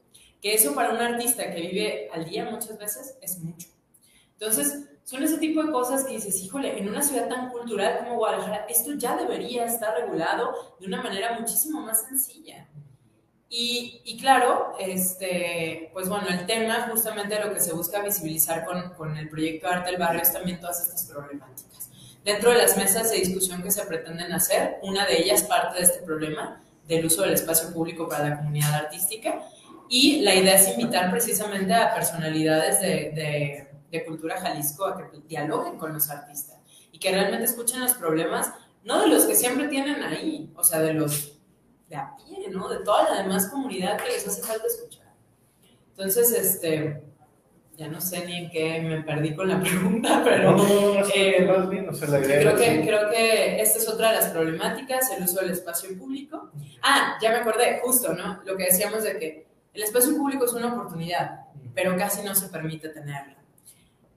que 0.45 0.53
eso 0.53 0.75
para 0.75 0.91
un 0.91 1.01
artista 1.01 1.51
que 1.51 1.59
vive 1.59 2.07
al 2.13 2.23
día 2.23 2.45
muchas 2.45 2.77
veces 2.77 3.17
es 3.19 3.39
mucho. 3.39 3.67
Entonces, 4.33 4.83
son 5.03 5.23
ese 5.23 5.39
tipo 5.39 5.63
de 5.63 5.71
cosas 5.71 6.03
que 6.03 6.13
dices, 6.13 6.39
híjole, 6.43 6.77
en 6.77 6.87
una 6.87 7.01
ciudad 7.01 7.27
tan 7.27 7.49
cultural 7.49 7.97
como 7.97 8.17
Guadalajara, 8.17 8.67
esto 8.69 8.93
ya 8.93 9.17
debería 9.17 9.65
estar 9.65 9.99
regulado 9.99 10.75
de 10.79 10.85
una 10.85 11.01
manera 11.01 11.39
muchísimo 11.39 11.81
más 11.81 12.05
sencilla. 12.07 12.67
Y, 13.49 14.03
y, 14.05 14.19
claro, 14.19 14.75
este, 14.79 15.89
pues 15.93 16.09
bueno, 16.09 16.27
el 16.27 16.45
tema 16.45 16.89
justamente 16.91 17.43
lo 17.43 17.51
que 17.51 17.59
se 17.59 17.73
busca 17.73 18.03
visibilizar 18.03 18.65
con, 18.65 18.93
con 18.93 19.17
el 19.17 19.27
proyecto 19.27 19.67
Arte 19.67 19.89
del 19.89 19.99
Barrio 19.99 20.21
es 20.21 20.31
también 20.31 20.59
todas 20.59 20.79
estas 20.79 21.05
problemáticas. 21.05 21.89
Dentro 22.23 22.51
de 22.51 22.57
las 22.59 22.77
mesas 22.77 23.09
de 23.09 23.17
discusión 23.17 23.63
que 23.63 23.71
se 23.71 23.83
pretenden 23.87 24.31
hacer, 24.31 24.77
una 24.83 25.07
de 25.07 25.23
ellas 25.23 25.41
parte 25.41 25.79
de 25.79 25.85
este 25.85 26.03
problema 26.03 26.61
del 26.87 27.03
uso 27.07 27.23
del 27.23 27.33
espacio 27.33 27.73
público 27.73 28.07
para 28.07 28.29
la 28.29 28.37
comunidad 28.37 28.75
artística 28.75 29.41
y 29.89 30.21
la 30.21 30.36
idea 30.36 30.55
es 30.55 30.69
invitar 30.69 31.11
precisamente 31.11 31.73
a 31.73 31.93
personalidades 31.93 32.81
de, 32.81 32.88
de, 33.11 33.67
de 33.91 34.05
cultura 34.05 34.39
Jalisco 34.39 34.86
a 34.86 34.97
que 34.97 35.19
dialoguen 35.27 35.77
con 35.77 35.93
los 35.93 36.09
artistas 36.09 36.59
y 36.91 36.99
que 36.99 37.11
realmente 37.11 37.45
escuchen 37.45 37.81
los 37.81 37.93
problemas, 37.93 38.51
no 38.83 39.01
de 39.01 39.07
los 39.07 39.25
que 39.25 39.36
siempre 39.36 39.67
tienen 39.67 40.01
ahí, 40.03 40.51
o 40.55 40.63
sea, 40.63 40.79
de 40.79 40.93
los 40.93 41.33
de 41.89 41.95
a 41.95 42.15
pie, 42.15 42.49
¿no? 42.49 42.67
De 42.67 42.79
toda 42.79 43.09
la 43.09 43.23
demás 43.23 43.47
comunidad 43.47 43.97
que 43.97 44.07
les 44.09 44.27
hace 44.27 44.41
falta 44.41 44.65
escuchar. 44.65 45.05
Entonces, 45.89 46.31
este, 46.31 47.03
ya 47.77 47.88
no 47.88 48.01
sé 48.01 48.25
ni 48.25 48.38
en 48.38 48.49
qué 48.49 48.81
me 48.81 49.01
perdí 49.03 49.36
con 49.36 49.49
la 49.49 49.59
pregunta, 49.61 50.21
pero 50.23 50.51
No, 50.51 50.57
no, 50.57 50.93
no, 50.95 51.07
eh, 51.13 51.67
bien, 51.69 51.89
o 51.89 51.93
sea, 51.93 52.07
la 52.07 52.21
creo 52.21 52.55
que, 52.55 52.81
creo 52.81 53.09
que 53.09 53.61
esta 53.61 53.79
es 53.79 53.89
otra 53.89 54.11
de 54.11 54.15
las 54.15 54.29
problemáticas, 54.29 55.11
el 55.11 55.23
uso 55.23 55.41
del 55.41 55.51
espacio 55.51 55.97
público. 55.97 56.51
Ah, 56.81 57.17
ya 57.21 57.31
me 57.31 57.38
acordé, 57.38 57.79
justo, 57.83 58.13
¿no? 58.13 58.41
Lo 58.45 58.55
que 58.55 58.65
decíamos 58.65 59.03
de 59.03 59.19
que 59.19 59.45
el 59.76 59.84
espacio 59.84 60.15
público 60.15 60.45
es 60.45 60.53
una 60.53 60.73
oportunidad, 60.73 61.41
pero 61.73 61.97
casi 61.97 62.23
no 62.23 62.34
se 62.34 62.47
permite 62.47 62.89
tenerla. 62.89 63.36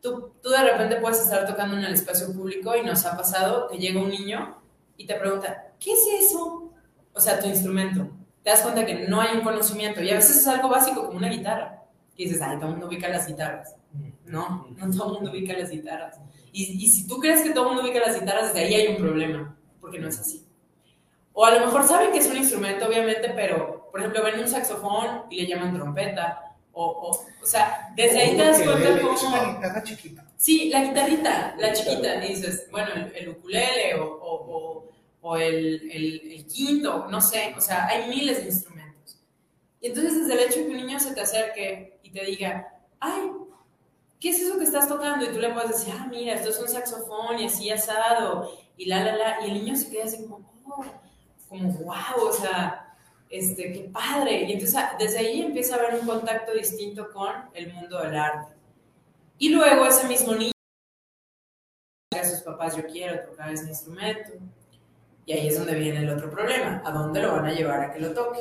Tú, 0.01 0.33
tú 0.41 0.51
de 0.51 0.63
repente 0.63 0.97
puedes 0.97 1.21
estar 1.21 1.45
tocando 1.47 1.77
en 1.77 1.85
el 1.85 1.95
espacio 1.95 2.33
público 2.33 2.77
y 2.77 2.83
nos 2.87 3.05
ha 3.05 3.17
pasado 3.17 3.69
que 3.69 3.79
llega 3.79 4.01
un 4.01 4.11
niño 4.11 4.57
y 4.97 5.07
te 5.07 5.17
pregunta, 5.17 5.73
¿qué 5.81 5.93
es 5.93 6.07
eso? 6.21 6.73
O 7.13 7.21
sea, 7.21 7.41
tu 7.41 7.49
instrumento. 7.49 8.09
Te 8.45 8.51
das 8.51 8.63
cuenta 8.63 8.87
que 8.87 9.09
no 9.09 9.21
hay 9.21 9.37
un 9.37 9.43
conocimiento 9.43 10.01
y 10.01 10.11
a 10.11 10.15
veces 10.15 10.37
es 10.37 10.47
algo 10.47 10.69
básico 10.69 11.05
como 11.07 11.19
una 11.19 11.29
guitarra. 11.29 11.83
Y 12.17 12.25
dices, 12.25 12.41
ay, 12.41 12.57
todo 12.57 12.67
el 12.67 12.73
mundo 12.73 12.87
ubica 12.87 13.09
las 13.09 13.27
guitarras. 13.27 13.75
No, 14.25 14.69
no 14.77 14.91
todo 14.97 15.09
el 15.09 15.15
mundo 15.15 15.31
ubica 15.33 15.59
las 15.59 15.71
guitarras. 15.71 16.21
Y, 16.53 16.85
y 16.85 16.91
si 16.91 17.07
tú 17.09 17.19
crees 17.19 17.43
que 17.43 17.51
todo 17.51 17.65
el 17.65 17.75
mundo 17.75 17.83
ubica 17.83 18.07
las 18.07 18.19
guitarras, 18.19 18.53
desde 18.53 18.67
ahí 18.67 18.75
hay 18.75 18.89
un 18.95 18.97
problema, 18.99 19.57
porque 19.81 19.99
no 19.99 20.09
es 20.09 20.19
así. 20.21 20.47
O 21.33 21.45
a 21.45 21.53
lo 21.53 21.67
mejor 21.67 21.85
saben 21.85 22.13
que 22.13 22.19
es 22.19 22.27
un 22.29 22.37
instrumento, 22.37 22.87
obviamente, 22.87 23.33
pero, 23.35 23.78
por 23.99 24.07
ejemplo, 24.07 24.23
ven 24.23 24.39
un 24.39 24.49
saxofón 24.49 25.25
y 25.29 25.41
le 25.41 25.49
llaman 25.49 25.75
trompeta. 25.75 26.55
O, 26.73 26.85
o, 26.85 27.11
o 27.11 27.47
sea, 27.47 27.93
desde 27.97 28.21
ahí 28.21 28.37
te 28.37 28.45
das 28.45 28.63
cuenta 28.63 28.89
Es 28.91 29.23
una 29.25 29.39
cómo... 29.41 29.55
guitarra 29.55 29.83
chiquita. 29.83 30.25
Sí, 30.37 30.69
la 30.69 30.85
guitarrita, 30.85 31.57
la 31.59 31.73
chiquita. 31.73 32.25
Y 32.25 32.29
dices, 32.29 32.69
bueno, 32.71 32.91
el, 32.95 33.13
el 33.17 33.29
ukulele 33.31 33.97
o, 33.97 34.05
o, 34.05 34.89
o, 35.21 35.37
el, 35.37 35.91
el, 35.91 36.33
el 36.33 36.47
quinto, 36.47 37.09
no 37.11 37.21
sé. 37.21 37.53
O 37.57 37.61
sea, 37.61 37.89
hay 37.89 38.09
miles 38.09 38.39
de 38.39 38.45
instrumentos. 38.45 39.19
Y 39.81 39.89
entonces, 39.89 40.21
desde 40.21 40.35
el 40.35 40.49
hecho 40.49 40.61
que 40.61 40.71
un 40.71 40.77
niño 40.77 41.01
se 41.01 41.13
te 41.13 41.21
acerque 41.23 41.99
y 42.05 42.11
te 42.11 42.25
diga, 42.25 42.73
ay, 43.01 43.33
¿qué 44.21 44.31
es 44.31 44.41
eso 44.41 44.59
que 44.59 44.65
estás 44.65 44.87
tocando? 44.87 45.25
Y 45.25 45.33
tú 45.33 45.41
le 45.41 45.53
puedes 45.53 45.71
decir, 45.71 45.93
ah, 45.99 46.07
mira, 46.09 46.35
esto 46.35 46.51
es 46.51 46.61
un 46.61 46.69
saxofón 46.69 47.41
y 47.41 47.47
así 47.47 47.69
asado, 47.71 48.53
y 48.77 48.87
la, 48.87 49.03
la, 49.03 49.17
la. 49.17 49.45
Y 49.45 49.51
el 49.51 49.55
niño 49.55 49.75
se 49.75 49.91
queda 49.91 50.05
así 50.05 50.23
como, 50.23 50.49
oh, 50.65 50.85
como, 51.49 51.73
wow, 51.73 52.29
o 52.29 52.33
sea, 52.33 52.88
este, 53.31 53.73
qué 53.73 53.91
padre. 53.93 54.45
Y 54.45 54.53
entonces, 54.53 54.77
ah, 54.77 54.97
desde 54.99 55.19
ahí 55.19 55.43
empieza 55.43 55.77
a 55.77 55.79
haber 55.79 56.01
un 56.01 56.07
contacto 56.07 56.53
distinto 56.53 57.11
con 57.13 57.33
el 57.55 57.73
mundo 57.73 58.01
del 58.03 58.17
arte. 58.17 58.55
Y 59.39 59.51
luego 59.51 59.87
ese 59.87 60.07
mismo 60.09 60.35
niño 60.35 60.53
a 62.19 62.25
sus 62.25 62.41
papás, 62.41 62.77
yo 62.77 62.87
quiero 62.87 63.21
tocar 63.29 63.53
ese 63.53 63.69
instrumento. 63.69 64.33
Y 65.27 65.33
ahí 65.33 65.49
es 65.49 65.59
donde 65.59 65.75
viene 65.75 66.01
el 66.01 66.11
otro 66.11 66.31
problema, 66.31 66.83
¿a 66.85 66.91
dónde 66.91 67.21
lo 67.21 67.33
van 67.33 67.47
a 67.47 67.53
llevar 67.53 67.81
a 67.83 67.93
que 67.93 68.01
lo 68.01 68.13
toque? 68.13 68.41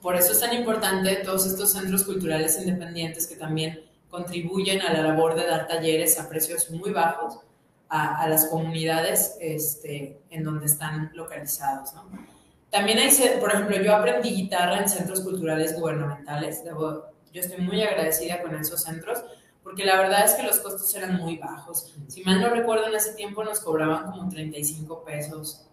Por 0.00 0.14
eso 0.14 0.32
es 0.32 0.40
tan 0.40 0.54
importante 0.54 1.16
todos 1.16 1.46
estos 1.46 1.72
centros 1.72 2.04
culturales 2.04 2.58
independientes 2.60 3.26
que 3.26 3.36
también 3.36 3.84
contribuyen 4.08 4.82
a 4.82 4.92
la 4.92 5.02
labor 5.02 5.34
de 5.34 5.46
dar 5.46 5.66
talleres 5.66 6.20
a 6.20 6.28
precios 6.28 6.70
muy 6.70 6.92
bajos 6.92 7.40
a, 7.88 8.22
a 8.22 8.28
las 8.28 8.46
comunidades 8.46 9.36
este, 9.40 10.20
en 10.30 10.44
donde 10.44 10.66
están 10.66 11.10
localizados. 11.14 11.92
¿no? 11.94 12.33
También 12.74 12.98
hay, 12.98 13.08
por 13.38 13.52
ejemplo, 13.52 13.76
yo 13.80 13.94
aprendí 13.94 14.30
guitarra 14.30 14.78
en 14.78 14.88
centros 14.88 15.20
culturales 15.20 15.78
gubernamentales. 15.78 16.64
Yo 16.64 17.40
estoy 17.40 17.58
muy 17.58 17.80
agradecida 17.80 18.42
con 18.42 18.52
esos 18.56 18.82
centros 18.82 19.22
porque 19.62 19.84
la 19.84 19.96
verdad 19.96 20.24
es 20.24 20.34
que 20.34 20.42
los 20.42 20.58
costos 20.58 20.92
eran 20.96 21.14
muy 21.18 21.36
bajos. 21.38 21.94
Si 22.08 22.24
mal 22.24 22.40
no 22.40 22.48
recuerdo, 22.48 22.88
en 22.88 22.96
ese 22.96 23.14
tiempo 23.14 23.44
nos 23.44 23.60
cobraban 23.60 24.10
como 24.10 24.28
35 24.28 25.04
pesos 25.04 25.68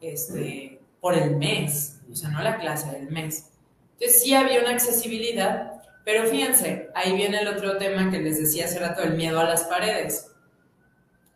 este, 0.00 0.80
por 1.00 1.18
el 1.18 1.34
mes, 1.38 1.98
o 2.08 2.14
sea, 2.14 2.28
no 2.28 2.40
la 2.40 2.56
clase, 2.56 2.98
el 2.98 3.10
mes. 3.10 3.50
Entonces 3.94 4.22
sí 4.22 4.32
había 4.32 4.60
una 4.60 4.70
accesibilidad, 4.70 5.82
pero 6.04 6.24
fíjense, 6.24 6.88
ahí 6.94 7.16
viene 7.16 7.40
el 7.40 7.48
otro 7.48 7.78
tema 7.78 8.12
que 8.12 8.20
les 8.20 8.38
decía 8.38 8.66
hace 8.66 8.78
rato, 8.78 9.02
el 9.02 9.14
miedo 9.14 9.40
a 9.40 9.44
las 9.44 9.64
paredes. 9.64 10.30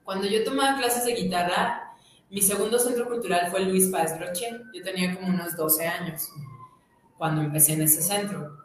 Cuando 0.05 0.29
yo 0.29 0.45
tomaba 0.45 0.79
clases 0.79 1.05
de 1.07 1.15
guitarra, 1.15 1.88
mi 2.31 2.43
segundo 2.43 2.79
centro 2.79 3.09
cultural 3.09 3.51
fue 3.51 3.61
Luis 3.61 3.89
Páez 3.89 4.19
Roche. 4.19 4.63
Yo 4.75 4.83
tenía 4.83 5.15
como 5.15 5.29
unos 5.29 5.57
12 5.57 5.87
años 5.87 6.31
cuando 7.17 7.41
empecé 7.43 7.73
en 7.73 7.83
ese 7.83 8.03
centro. 8.03 8.57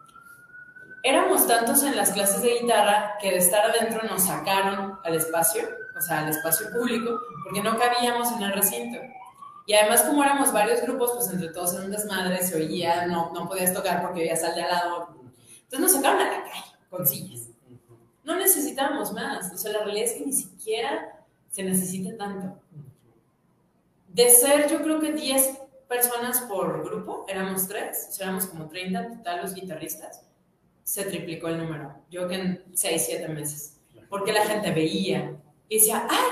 Éramos 1.01 1.47
tantos 1.47 1.84
en 1.84 1.95
las 1.95 2.11
clases 2.11 2.41
de 2.41 2.59
guitarra 2.59 3.16
que 3.22 3.32
de 3.32 3.38
estar 3.38 3.70
adentro 3.70 4.03
nos 4.03 4.24
sacaron 4.24 4.99
al 5.03 5.16
espacio, 5.16 5.64
o 5.97 6.01
sea, 6.01 6.20
al 6.20 6.30
espacio 6.30 6.72
público, 6.72 7.20
porque 7.43 7.61
no 7.61 7.78
cabíamos 7.78 8.32
en 8.34 8.43
el 8.43 8.53
recinto. 8.53 8.99
Y 9.66 9.74
además, 9.74 10.01
como 10.03 10.24
éramos 10.24 10.51
varios 10.51 10.82
grupos, 10.82 11.11
pues 11.14 11.30
entre 11.30 11.49
todos 11.49 11.74
en 11.76 11.86
un 11.86 11.91
desmadre, 11.91 12.43
se 12.43 12.55
oía, 12.55 13.05
no, 13.07 13.32
no 13.34 13.47
podías 13.47 13.74
tocar 13.74 14.01
porque 14.01 14.22
veías 14.22 14.43
al 14.43 14.55
de 14.55 14.64
al 14.64 14.72
lado. 14.72 15.16
Entonces 15.64 15.80
nos 15.80 15.91
sacaron 15.93 16.22
a 16.22 16.32
la 16.32 16.43
calle 16.43 16.64
con 16.89 17.07
sillas. 17.07 17.49
No 18.24 18.36
necesitábamos 18.36 19.14
más. 19.14 19.51
O 19.53 19.57
sea, 19.57 19.72
la 19.74 19.84
realidad 19.84 20.05
es 20.05 20.14
que 20.14 20.26
ni 20.26 20.34
siquiera 20.34 21.26
se 21.49 21.64
necesita 21.64 22.16
tanto. 22.18 22.62
De 24.14 24.30
ser, 24.30 24.70
yo 24.70 24.82
creo 24.84 24.99
que 24.99 25.11
10 25.11 25.57
personas 25.88 26.41
por 26.41 26.86
grupo, 26.86 27.26
éramos 27.28 27.68
tres, 27.68 28.07
o 28.09 28.14
sea, 28.14 28.28
éramos 28.28 28.45
como 28.45 28.68
30 28.68 28.99
en 28.99 29.18
total 29.18 29.41
los 29.41 29.53
guitarristas, 29.53 30.24
se 30.84 31.05
triplicó 31.05 31.47
el 31.47 31.57
número. 31.57 31.95
Yo 32.11 32.28
que 32.28 32.36
en 32.36 32.64
6, 32.74 33.03
7 33.05 33.28
meses. 33.30 33.80
Porque 34.09 34.32
la 34.32 34.45
gente 34.45 34.72
veía 34.72 35.36
y 35.68 35.80
decía, 35.80 36.07
¡ay! 36.09 36.30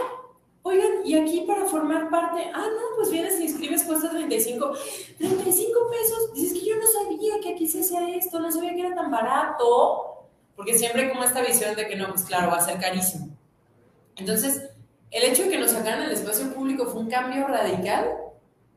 Oigan, 0.64 1.04
y 1.04 1.16
aquí 1.16 1.44
para 1.48 1.66
formar 1.66 2.12
parte, 2.12 2.44
ah, 2.54 2.68
no, 2.68 2.96
pues 2.96 3.10
vienes 3.10 3.40
y 3.40 3.46
inscribes, 3.46 3.84
cuesta 3.84 4.12
35, 4.12 4.74
35 5.18 5.80
pesos. 5.90 6.34
Dices 6.36 6.60
que 6.60 6.66
yo 6.68 6.76
no 6.76 6.86
sabía 6.86 7.40
que 7.42 7.54
aquí 7.54 7.68
se 7.68 7.80
hacía 7.80 8.16
esto, 8.16 8.40
no 8.40 8.52
sabía 8.52 8.76
que 8.76 8.82
era 8.82 8.96
tan 8.96 9.10
barato. 9.10 10.28
Porque 10.56 10.78
siempre 10.78 11.10
como 11.10 11.24
esta 11.24 11.42
visión 11.42 11.76
de 11.76 11.88
que 11.88 11.96
no, 11.96 12.10
pues 12.10 12.24
claro, 12.26 12.52
va 12.52 12.58
a 12.58 12.62
ser 12.62 12.80
carísimo. 12.80 13.30
Entonces, 14.16 14.70
el 15.12 15.24
hecho 15.24 15.44
de 15.44 15.50
que 15.50 15.60
nos 15.60 15.72
sacaran 15.72 16.04
el 16.04 16.12
espacio 16.12 16.54
público 16.54 16.86
fue 16.86 17.02
un 17.02 17.10
cambio 17.10 17.48
radical 17.48 18.06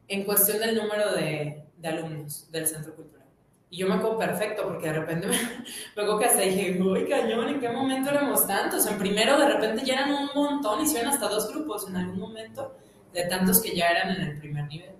en 0.09 0.25
cuestión 0.25 0.59
del 0.59 0.77
número 0.77 1.15
de, 1.15 1.65
de 1.77 1.89
alumnos 1.89 2.51
del 2.51 2.67
centro 2.67 2.95
cultural. 2.95 3.27
Y 3.71 3.79
yo 3.79 3.89
me 3.89 3.95
acuerdo 3.95 4.19
perfecto, 4.19 4.65
porque 4.65 4.89
de 4.89 5.01
repente 5.01 5.27
me, 5.29 5.37
me 5.37 6.03
acuerdo 6.03 6.19
que 6.19 6.25
hasta 6.27 6.43
dije, 6.43 6.81
uy, 6.81 7.09
cañón, 7.09 7.49
¿en 7.49 7.61
qué 7.61 7.69
momento 7.69 8.11
éramos 8.11 8.47
tantos? 8.47 8.87
En 8.87 8.99
primero, 8.99 9.39
de 9.39 9.49
repente 9.49 9.85
ya 9.85 9.95
eran 9.95 10.13
un 10.13 10.29
montón, 10.35 10.83
hicieron 10.83 11.13
hasta 11.13 11.29
dos 11.29 11.49
grupos 11.53 11.89
en 11.89 11.97
algún 11.97 12.19
momento, 12.19 12.77
de 13.13 13.25
tantos 13.27 13.63
que 13.63 13.75
ya 13.75 13.91
eran 13.91 14.11
en 14.11 14.23
el 14.23 14.39
primer 14.39 14.67
nivel. 14.67 14.91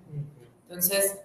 Entonces, 0.63 1.19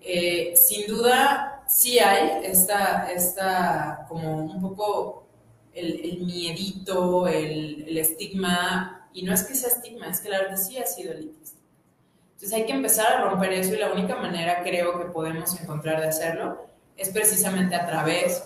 eh, 0.00 0.54
sin 0.56 0.86
duda, 0.86 1.64
sí 1.68 1.98
hay 1.98 2.44
esta, 2.44 3.10
esta 3.12 4.06
como 4.08 4.44
un 4.44 4.60
poco 4.60 5.26
el, 5.74 6.00
el 6.04 6.18
miedito, 6.20 7.26
el, 7.28 7.84
el 7.88 7.98
estigma, 7.98 8.97
y 9.18 9.22
no 9.22 9.34
es 9.34 9.42
que 9.42 9.56
sea 9.56 9.70
estigma, 9.70 10.08
es 10.08 10.20
que 10.20 10.28
la 10.28 10.38
verdad 10.38 10.56
sí 10.56 10.78
ha 10.78 10.86
sido 10.86 11.12
elitista. 11.12 11.58
Entonces 12.34 12.52
hay 12.52 12.66
que 12.66 12.72
empezar 12.72 13.14
a 13.14 13.24
romper 13.24 13.52
eso 13.52 13.74
y 13.74 13.78
la 13.78 13.92
única 13.92 14.14
manera 14.14 14.62
creo 14.62 14.96
que 14.96 15.06
podemos 15.06 15.60
encontrar 15.60 16.00
de 16.00 16.06
hacerlo 16.06 16.64
es 16.96 17.08
precisamente 17.08 17.74
a 17.74 17.84
través 17.84 18.44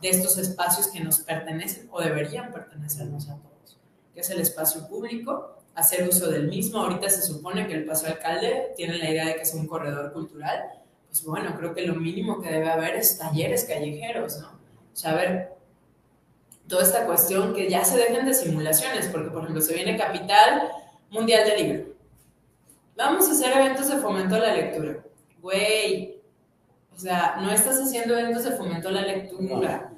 de 0.00 0.10
estos 0.10 0.38
espacios 0.38 0.86
que 0.86 1.00
nos 1.00 1.18
pertenecen 1.22 1.88
o 1.90 2.00
deberían 2.00 2.52
pertenecernos 2.52 3.28
a 3.30 3.34
todos, 3.34 3.80
que 4.14 4.20
es 4.20 4.30
el 4.30 4.40
espacio 4.40 4.86
público, 4.86 5.56
hacer 5.74 6.08
uso 6.08 6.30
del 6.30 6.46
mismo. 6.46 6.78
Ahorita 6.78 7.10
se 7.10 7.22
supone 7.22 7.66
que 7.66 7.74
el 7.74 7.84
Paso 7.84 8.06
Alcalde 8.06 8.74
tiene 8.76 8.98
la 8.98 9.10
idea 9.10 9.26
de 9.26 9.34
que 9.34 9.42
es 9.42 9.52
un 9.54 9.66
corredor 9.66 10.12
cultural. 10.12 10.62
Pues 11.08 11.24
bueno, 11.24 11.56
creo 11.58 11.74
que 11.74 11.84
lo 11.84 11.96
mínimo 11.96 12.40
que 12.40 12.48
debe 12.48 12.70
haber 12.70 12.94
es 12.94 13.18
talleres 13.18 13.64
callejeros, 13.64 14.38
¿no? 14.38 14.50
O 14.50 14.96
sea, 14.96 15.14
ver, 15.14 15.52
toda 16.72 16.84
esta 16.84 17.04
cuestión 17.04 17.52
que 17.52 17.68
ya 17.68 17.84
se 17.84 17.98
dejen 17.98 18.24
de 18.24 18.32
simulaciones, 18.32 19.06
porque 19.08 19.28
por 19.28 19.42
ejemplo 19.42 19.60
se 19.60 19.74
viene 19.74 19.94
Capital 19.94 20.72
Mundial 21.10 21.44
del 21.44 21.62
Libro. 21.62 21.92
Vamos 22.96 23.28
a 23.28 23.32
hacer 23.32 23.54
eventos 23.54 23.90
de 23.90 23.98
fomento 23.98 24.36
a 24.36 24.38
la 24.38 24.56
lectura. 24.56 25.04
Güey, 25.42 26.18
o 26.90 26.98
sea, 26.98 27.36
no 27.42 27.52
estás 27.52 27.78
haciendo 27.78 28.18
eventos 28.18 28.44
de 28.44 28.52
fomento 28.52 28.88
a 28.88 28.92
la 28.92 29.02
lectura. 29.02 29.92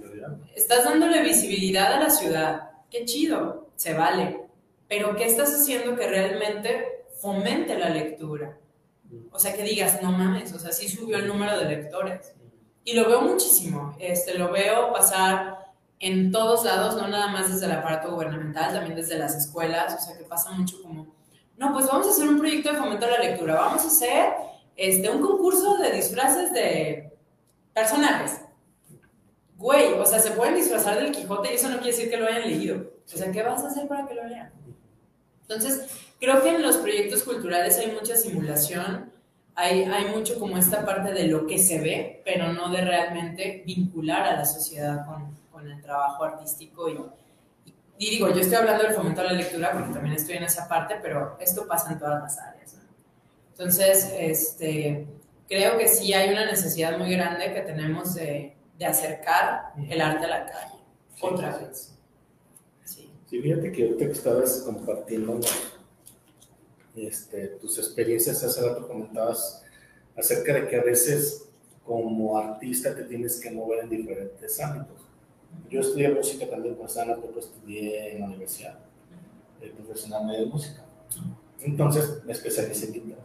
Estás 0.57 0.83
dándole 0.83 1.23
visibilidad 1.23 1.93
a 1.93 2.01
la 2.01 2.11
ciudad. 2.11 2.71
Qué 2.91 3.05
chido, 3.05 3.69
se 3.77 3.95
vale. 3.95 4.41
Pero 4.89 5.15
¿qué 5.15 5.27
estás 5.27 5.55
haciendo 5.55 5.95
que 5.95 6.09
realmente 6.09 7.05
fomente 7.21 7.79
la 7.79 7.91
lectura? 7.91 8.59
O 9.31 9.39
sea, 9.39 9.55
que 9.55 9.63
digas, 9.63 10.03
no 10.03 10.11
mames, 10.11 10.53
o 10.53 10.59
sea, 10.59 10.73
sí 10.73 10.89
subió 10.89 11.19
el 11.19 11.29
número 11.29 11.57
de 11.57 11.67
lectores. 11.67 12.35
y 12.83 12.95
lo 12.95 13.09
veo 13.09 13.21
muchísimo. 13.21 13.95
Este, 14.01 14.37
lo 14.37 14.51
veo 14.51 14.93
pasar 14.93 15.64
en 16.05 16.31
todos 16.31 16.67
lados, 16.67 16.97
no 16.97 17.09
nada 17.09 17.29
más 17.29 17.51
desde 17.51 17.65
el 17.65 17.73
aparato 17.73 18.11
gubernamental, 18.11 18.75
también 18.75 18.95
desde 18.95 19.19
las 19.19 19.35
escuelas, 19.35 19.95
o 19.95 20.05
sea 20.05 20.19
que 20.19 20.25
pasa 20.25 20.51
mucho 20.51 20.83
como, 20.83 21.07
no, 21.57 21.73
pues 21.73 21.87
vamos 21.87 22.07
a 22.07 22.11
hacer 22.11 22.29
un 22.29 22.39
proyecto 22.39 22.71
de 22.71 22.79
fomento 22.79 23.07
a 23.07 23.11
la 23.11 23.19
lectura, 23.21 23.55
vamos 23.55 23.83
a 23.85 23.87
hacer 23.87 24.35
este, 24.77 25.09
un 25.09 25.23
concurso 25.23 25.79
de 25.79 25.93
disfraces 25.93 26.53
de 26.53 27.11
personajes. 27.73 28.39
Güey, 29.57 29.95
o 29.95 30.05
sea, 30.05 30.19
se 30.19 30.33
pueden 30.33 30.57
disfrazar 30.57 30.99
del 30.99 31.11
Quijote 31.11 31.53
y 31.53 31.55
eso 31.55 31.71
no 31.71 31.77
quiere 31.77 31.97
decir 31.97 32.11
que 32.11 32.19
lo 32.19 32.27
hayan 32.27 32.43
leído. 32.43 32.85
O 33.07 33.17
sea, 33.17 33.33
¿qué 33.33 33.43
vas 33.43 33.65
a 33.65 33.69
hacer 33.69 33.89
para 33.89 34.07
que 34.07 34.15
lo 34.15 34.25
lean? 34.25 34.53
Entonces, 35.41 35.87
creo 36.21 36.43
que 36.43 36.51
en 36.51 36.61
los 36.61 36.77
proyectos 36.77 37.23
culturales 37.23 37.79
hay 37.79 37.93
mucha 37.93 38.15
simulación, 38.15 39.11
hay, 39.55 39.85
hay 39.85 40.15
mucho 40.15 40.39
como 40.39 40.59
esta 40.59 40.85
parte 40.85 41.15
de 41.15 41.29
lo 41.29 41.47
que 41.47 41.57
se 41.57 41.81
ve, 41.81 42.21
pero 42.27 42.53
no 42.53 42.69
de 42.69 42.83
realmente 42.83 43.63
vincular 43.65 44.27
a 44.27 44.37
la 44.37 44.45
sociedad 44.45 45.07
con, 45.07 45.44
con 45.65 45.73
el 45.73 45.83
trabajo 45.83 46.25
artístico. 46.25 46.89
Y, 46.91 46.99
y, 47.99 48.11
digo, 48.11 48.29
yo 48.29 48.41
estoy 48.41 48.57
hablando 48.57 48.85
del 48.85 48.93
fomento 48.93 49.23
a 49.23 49.25
la 49.25 49.33
lectura 49.33 49.73
porque 49.73 49.93
también 49.93 50.15
estoy 50.15 50.37
en 50.37 50.45
esa 50.45 50.69
parte, 50.69 50.97
pero 51.03 51.39
esto 51.41 51.67
pasa 51.67 51.93
en 51.93 51.99
todas 51.99 52.23
las 52.23 52.39
áreas. 52.39 52.75
¿no? 52.75 52.81
Entonces, 53.51 54.13
este, 54.19 55.07
creo 55.49 55.79
que 55.79 55.89
sí 55.89 56.13
hay 56.13 56.31
una 56.31 56.45
necesidad 56.45 56.99
muy 56.99 57.11
grande 57.11 57.55
que 57.55 57.63
tenemos 57.63 58.15
de, 58.15 58.55
de 58.79 58.87
acercar 58.87 59.73
el 59.89 60.01
arte 60.01 60.27
a 60.27 60.29
la 60.29 60.47
calle, 60.47 60.81
otra 61.21 61.57
vez. 61.57 61.95
Sí. 62.85 63.11
Sí, 63.27 63.41
fíjate 63.41 63.73
que 63.73 63.85
ahorita 63.85 64.07
que 64.07 64.13
estabas 64.13 64.63
compartiendo 64.67 65.41
este, 66.95 67.47
tus 67.61 67.79
experiencias, 67.79 68.45
hace 68.45 68.69
rato 68.69 68.87
comentabas 68.87 69.65
acerca 70.15 70.53
de 70.53 70.69
que 70.69 70.77
a 70.77 70.83
veces 70.83 71.49
como 71.85 72.39
artista 72.39 72.95
te 72.95 73.05
tienes 73.05 73.41
que 73.41 73.51
mover 73.51 73.85
en 73.85 73.91
diferentes 73.91 74.61
ámbitos. 74.61 75.05
Yo 75.71 75.81
estudié 75.81 76.11
música 76.11 76.49
también 76.49 76.75
con 76.77 76.89
Sana, 76.89 77.17
pero 77.21 77.39
estudié 77.39 78.13
en 78.13 78.21
la 78.21 78.27
universidad 78.27 78.79
eh, 79.61 79.73
profesional 79.77 80.27
de 80.29 80.47
música. 80.47 80.85
Entonces 81.61 82.23
me 82.25 82.33
especialicé 82.33 82.87
en 82.87 82.93
guitarra. 82.93 83.25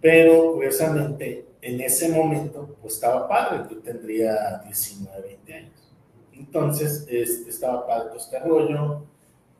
Pero 0.00 0.54
curiosamente, 0.54 1.46
en 1.60 1.80
ese 1.80 2.08
momento, 2.08 2.76
pues 2.80 2.94
estaba 2.94 3.28
padre, 3.28 3.64
yo 3.70 3.78
tendría 3.78 4.58
19, 4.64 5.22
20 5.22 5.54
años. 5.54 5.92
Entonces, 6.32 7.06
este, 7.08 7.50
estaba 7.50 7.86
padre 7.86 8.16
este 8.16 8.38
rollo. 8.40 9.02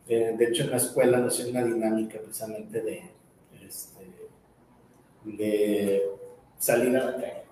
Eh, 0.08 0.34
de 0.36 0.44
hecho, 0.46 0.64
en 0.64 0.70
la 0.70 0.76
escuela 0.78 1.18
nos 1.18 1.38
hizo 1.38 1.50
una 1.50 1.62
dinámica 1.62 2.18
precisamente 2.18 2.80
de, 2.80 3.02
este, 3.66 4.06
de 5.24 6.02
salir 6.58 6.96
a 6.96 7.04
la 7.04 7.16
calle. 7.16 7.44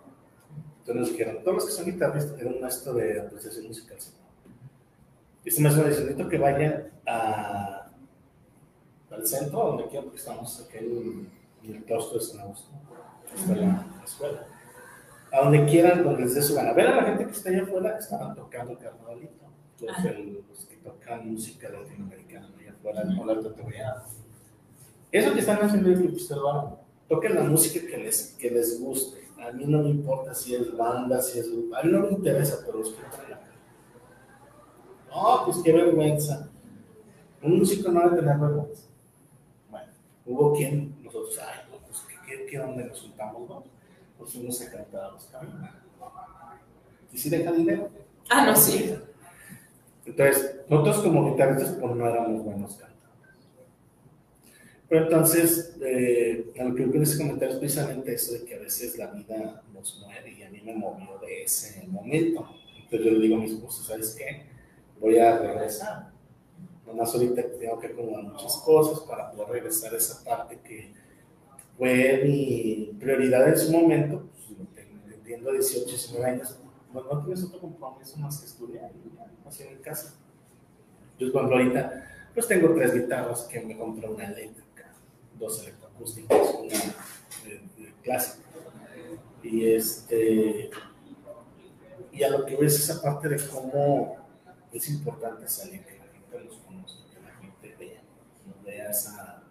Entonces 0.88 1.10
nos 1.10 1.18
dijeron, 1.18 1.44
todos 1.44 1.54
los 1.56 1.66
que 1.66 1.72
son 1.72 1.84
guitarristas, 1.84 2.40
era 2.40 2.48
un 2.48 2.60
maestro 2.62 2.94
de 2.94 3.20
apreciación 3.20 3.66
musical. 3.66 3.96
¿sí? 4.00 4.10
Este 5.44 5.60
maestro 5.60 5.84
dice, 5.86 6.00
necesito 6.00 6.28
que 6.30 6.38
vayan 6.38 6.84
a, 7.06 7.90
al 9.10 9.26
centro, 9.26 9.58
donde 9.66 9.86
quiera, 9.88 10.04
porque 10.04 10.16
estamos 10.16 10.66
aquí 10.66 10.78
en, 10.78 11.28
en 11.62 11.74
el 11.74 11.84
claustro 11.84 12.18
de 12.18 12.24
San 12.24 12.40
Augusto, 12.40 12.70
está 13.36 13.54
la, 13.54 13.66
la 13.98 14.02
escuela. 14.02 14.46
A 15.30 15.40
donde 15.42 15.66
quieran, 15.66 16.04
donde 16.04 16.22
les 16.22 16.34
dé 16.34 16.40
su 16.40 16.54
gana. 16.54 16.72
Ver 16.72 16.86
a 16.86 16.96
la 16.96 17.02
gente 17.02 17.26
que 17.26 17.32
está 17.32 17.50
allá 17.50 17.64
afuera, 17.64 17.98
estaban 17.98 18.34
tocando 18.34 18.78
carnavalito. 18.78 19.44
Los, 19.80 20.04
el, 20.06 20.42
los 20.48 20.64
que 20.64 20.76
tocan 20.76 21.30
música 21.30 21.68
latinoamericana 21.68 22.50
allá 22.58 22.70
afuera, 22.72 23.04
molar 23.14 23.42
de 23.42 23.50
Torreado. 23.50 24.04
Eso 25.12 25.34
que 25.34 25.40
están 25.40 25.58
haciendo 25.58 25.90
es 25.90 26.00
que 26.00 26.08
observaron. 26.08 26.76
Toquen 27.10 27.34
la 27.34 27.42
música 27.42 27.86
que 27.86 27.98
les, 27.98 28.34
que 28.38 28.50
les 28.50 28.80
guste. 28.80 29.27
A 29.40 29.52
mí 29.52 29.64
no 29.66 29.82
me 29.82 29.90
importa 29.90 30.34
si 30.34 30.54
es 30.54 30.76
banda, 30.76 31.22
si 31.22 31.38
es 31.38 31.50
grupo. 31.50 31.76
A 31.76 31.82
mí 31.82 31.92
no 31.92 32.00
me 32.00 32.10
interesa, 32.10 32.58
pero 32.64 32.78
los 32.78 32.90
que 32.90 33.02
la 33.02 33.10
cara. 33.10 33.40
No, 35.10 35.42
pues 35.44 35.58
qué 35.64 35.72
vergüenza. 35.72 36.48
Un 37.42 37.58
músico 37.58 37.90
no 37.90 38.00
debe 38.00 38.16
tener 38.16 38.36
vergüenza. 38.38 38.88
Bueno, 39.70 39.92
hubo 40.26 40.52
quien, 40.52 41.02
nosotros, 41.02 41.38
ay, 41.40 41.60
pues, 41.86 42.04
¿qué, 42.26 42.46
qué, 42.46 42.58
dónde 42.58 42.84
nos 42.84 43.00
juntamos, 43.00 43.48
no? 43.48 43.64
Pues 44.18 44.34
uno 44.34 44.50
se 44.50 44.70
cantaba 44.70 45.12
los 45.12 45.24
caminos. 45.26 45.70
¿Y 47.12 47.18
si 47.18 47.30
deja 47.30 47.52
dinero? 47.52 47.88
Ah, 48.28 48.44
no, 48.44 48.56
sí. 48.56 48.94
Entonces, 50.04 50.60
nosotros 50.68 50.98
como 50.98 51.30
guitarristas, 51.30 51.76
pues 51.80 51.94
no 51.94 52.06
éramos 52.06 52.44
buenos. 52.44 52.78
Pero 54.88 55.04
entonces, 55.04 55.76
eh, 55.82 56.50
lo 56.56 56.74
que 56.74 56.84
yo 56.84 56.90
quería 56.92 57.18
comentar 57.18 57.50
es 57.50 57.56
precisamente 57.56 58.14
eso 58.14 58.32
de 58.32 58.44
que 58.44 58.54
a 58.54 58.58
veces 58.58 58.96
la 58.96 59.08
vida 59.08 59.62
nos 59.72 60.00
mueve 60.00 60.32
y 60.32 60.42
a 60.42 60.50
mí 60.50 60.62
me 60.64 60.74
movió 60.74 61.18
de 61.18 61.42
ese 61.42 61.86
momento. 61.88 62.48
Entonces 62.84 63.06
yo 63.06 63.12
le 63.12 63.20
digo 63.20 63.36
a 63.36 63.40
mi 63.40 63.46
esposa, 63.46 63.82
¿sabes 63.84 64.16
qué? 64.18 64.46
Voy 64.98 65.18
a 65.18 65.38
regresar. 65.38 66.10
Nomás 66.86 67.14
ahorita 67.14 67.42
tengo 67.58 67.78
que 67.78 67.88
acomodar 67.88 68.24
muchas 68.24 68.56
cosas 68.64 69.00
para 69.00 69.30
poder 69.30 69.50
regresar 69.50 69.92
a 69.92 69.98
esa 69.98 70.24
parte 70.24 70.58
que 70.64 70.90
fue 71.76 72.22
mi 72.24 72.96
prioridad 72.98 73.46
en 73.46 73.58
su 73.58 73.70
momento. 73.70 74.26
Pues, 74.32 74.88
entiendo 75.14 75.52
18, 75.52 75.86
19 75.86 76.30
años. 76.30 76.58
No, 76.94 77.02
no 77.02 77.24
tienes 77.24 77.44
otro 77.44 77.60
compromiso 77.60 78.16
más 78.16 78.38
que 78.38 78.46
estudiar, 78.46 78.90
así 79.46 79.64
en 79.64 79.78
casa. 79.82 80.14
Yo 81.18 81.30
cuando 81.30 81.52
ahorita, 81.52 82.30
pues 82.32 82.46
tengo 82.46 82.74
tres 82.74 82.94
guitarras 82.94 83.42
que 83.42 83.60
me 83.60 83.76
compré 83.76 84.08
una 84.08 84.24
eléctrica, 84.24 84.67
dos 85.38 85.62
electroacústicas, 85.62 86.54
una 86.54 86.94
clásica. 88.02 88.48
Y 89.42 89.72
este, 89.72 90.70
y 92.12 92.22
a 92.22 92.30
lo 92.30 92.44
que 92.44 92.56
ves 92.56 92.74
esa 92.74 93.00
parte 93.00 93.28
de 93.28 93.38
cómo 93.48 94.16
es 94.72 94.88
importante 94.90 95.48
salir, 95.48 95.84
que 95.84 95.98
la 95.98 96.06
gente 96.06 96.44
los 96.44 96.58
conozca, 96.58 97.04
que 97.14 97.20
la 97.22 97.34
gente 97.36 97.76
vea, 97.78 98.02
vea 98.64 98.90
esa, 98.90 99.44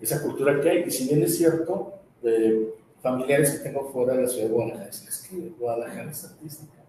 esa 0.00 0.22
cultura 0.22 0.60
que 0.60 0.68
hay. 0.68 0.84
Y 0.84 0.90
si 0.90 1.06
bien 1.06 1.22
es 1.22 1.36
cierto, 1.36 1.94
eh, 2.24 2.74
familiares 3.00 3.52
que 3.52 3.68
tengo 3.68 3.90
fuera 3.92 4.14
de 4.14 4.22
la 4.22 4.28
ciudad 4.28 4.48
de 4.48 4.52
Guadalajara, 4.52 4.88
es 4.90 5.28
que 5.28 5.48
Guadalajara 5.58 6.10
es 6.10 6.24
artística. 6.24 6.84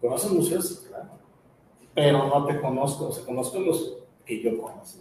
¿Conoces 0.00 0.30
museos? 0.30 0.84
Claro. 0.88 1.18
Pero 1.94 2.28
no 2.28 2.46
te 2.46 2.60
conozco, 2.60 3.08
o 3.08 3.12
sea, 3.12 3.24
conozco 3.24 3.58
los 3.60 3.98
que 4.24 4.42
yo 4.42 4.60
conocí 4.60 5.00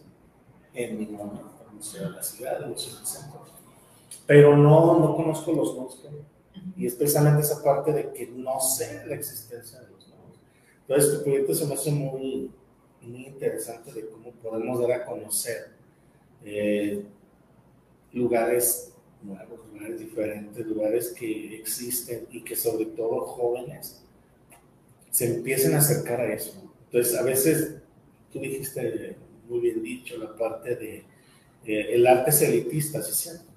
en 0.74 0.98
mi 0.98 1.06
momento, 1.06 1.53
el 1.84 2.02
Museo 2.02 2.10
de 2.10 2.16
la 2.16 2.24
Ciudad, 2.24 2.68
Museo 2.68 2.96
del 2.96 3.06
Centro. 3.06 3.42
Pero 4.26 4.56
no, 4.56 5.00
no 5.00 5.16
conozco 5.16 5.52
los 5.52 6.06
hay. 6.06 6.24
Y 6.78 6.88
es 6.88 6.96
precisamente 6.96 7.42
esa 7.42 7.62
parte 7.62 7.92
de 7.92 8.14
que 8.14 8.28
no 8.28 8.60
sé 8.60 9.04
la 9.06 9.16
existencia 9.16 9.80
de 9.82 9.90
los 9.90 10.08
nuevos. 10.08 10.40
Entonces, 10.88 11.18
tu 11.18 11.24
proyecto 11.24 11.54
se 11.54 11.66
me 11.66 11.74
hace 11.74 11.92
muy, 11.92 12.52
muy 13.02 13.26
interesante 13.26 13.92
de 13.92 14.08
cómo 14.08 14.32
podemos 14.32 14.80
dar 14.80 14.92
a 14.92 15.06
conocer 15.06 15.72
eh, 16.46 17.04
lugares 18.14 18.94
nuevos, 19.22 19.60
lugares 19.74 20.00
diferentes, 20.00 20.66
lugares 20.66 21.10
que 21.12 21.56
existen 21.56 22.28
y 22.32 22.44
que 22.44 22.56
sobre 22.56 22.86
todo 22.86 23.22
jóvenes 23.22 24.04
se 25.10 25.36
empiecen 25.36 25.76
a 25.76 25.80
acercar 25.80 26.22
a 26.22 26.34
eso. 26.34 26.54
Entonces, 26.86 27.16
a 27.16 27.24
veces, 27.24 27.76
tú 28.32 28.40
dijiste 28.40 29.18
muy 29.50 29.60
bien 29.60 29.84
dicho, 29.84 30.18
la 30.18 30.36
parte 30.36 30.76
de 30.76 31.13
eh, 31.66 31.90
el 31.94 32.06
arte 32.08 32.30
es 32.30 32.42
elitista, 32.42 33.02
¿sí 33.02 33.12
es 33.12 33.18
cierto? 33.18 33.54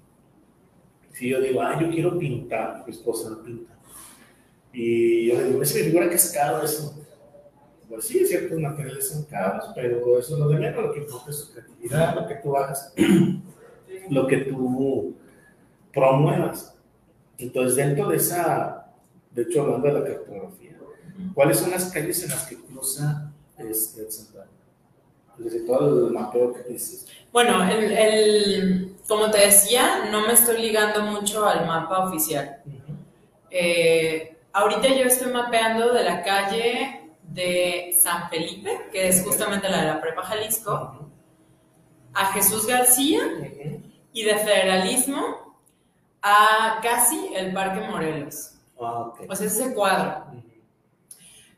Si 1.13 1.29
yo 1.29 1.41
digo, 1.41 1.61
ah, 1.61 1.79
yo 1.81 1.89
quiero 1.89 2.17
pintar, 2.17 2.83
mi 2.85 2.93
esposa 2.93 3.29
no 3.29 3.41
pinta. 3.41 3.73
Y 4.71 5.27
yo 5.27 5.35
le 5.35 5.45
digo, 5.45 5.61
es 5.63 5.73
mi 5.73 5.81
figura 5.81 6.09
que 6.09 6.15
es 6.15 6.31
caro 6.31 6.63
eso. 6.63 6.93
Pues 7.89 8.05
sí, 8.05 8.25
ciertos 8.25 8.59
materiales 8.59 9.09
son 9.09 9.23
caros, 9.23 9.71
pero 9.73 10.19
eso 10.19 10.33
es 10.33 10.39
lo 10.39 10.49
de 10.49 10.59
menos, 10.59 10.83
lo 10.83 10.93
que 10.93 10.99
importa 10.99 11.31
es 11.31 11.37
su 11.37 11.53
creatividad, 11.53 12.15
lo 12.15 12.27
que 12.27 12.35
tú 12.35 12.55
hagas, 12.55 12.93
lo 14.09 14.27
que 14.27 14.37
tú 14.37 15.15
promuevas. 15.93 16.75
Entonces, 17.37 17.75
dentro 17.75 18.09
de 18.09 18.17
esa, 18.17 18.91
de 19.31 19.43
hecho, 19.43 19.61
hablando 19.61 19.87
de 19.87 19.93
la 19.93 20.05
cartografía, 20.05 20.77
¿cuáles 21.33 21.57
son 21.57 21.71
las 21.71 21.91
calles 21.91 22.21
en 22.23 22.29
las 22.29 22.45
que 22.45 22.57
cruza 22.57 23.31
este, 23.57 24.01
el 24.01 24.11
santuario? 24.11 24.56
Desde 25.37 25.59
todo 25.61 26.07
el 26.07 26.13
mapeo 26.13 26.53
que 26.53 26.63
dices. 26.73 27.07
Bueno, 27.31 27.63
el, 27.69 27.91
el, 27.91 28.95
como 29.07 29.29
te 29.29 29.39
decía, 29.39 30.09
no 30.11 30.25
me 30.25 30.33
estoy 30.33 30.61
ligando 30.61 31.01
mucho 31.01 31.45
al 31.45 31.65
mapa 31.65 32.05
oficial. 32.07 32.61
Uh 32.65 32.69
-huh. 32.69 32.97
eh, 33.51 34.37
ahorita 34.53 34.87
yo 34.87 35.03
estoy 35.05 35.31
mapeando 35.31 35.93
de 35.93 36.03
la 36.03 36.23
calle 36.23 37.11
de 37.21 37.95
San 37.99 38.29
Felipe, 38.29 38.87
que 38.91 39.07
es 39.09 39.23
justamente 39.23 39.69
la 39.69 39.81
de 39.81 39.87
la 39.87 40.01
Prepa 40.01 40.23
Jalisco, 40.23 40.71
uh 40.71 40.75
-huh. 40.75 41.07
a 42.13 42.25
Jesús 42.33 42.65
García 42.65 43.19
uh 43.19 43.41
-huh. 43.41 43.81
y 44.13 44.23
de 44.23 44.35
Federalismo 44.37 45.55
a 46.21 46.79
casi 46.81 47.29
el 47.35 47.53
Parque 47.53 47.81
Morelos. 47.81 48.53
Ah, 48.79 49.01
okay. 49.07 49.27
O 49.29 49.35
sea, 49.35 49.47
ese 49.47 49.73
cuadro. 49.73 50.25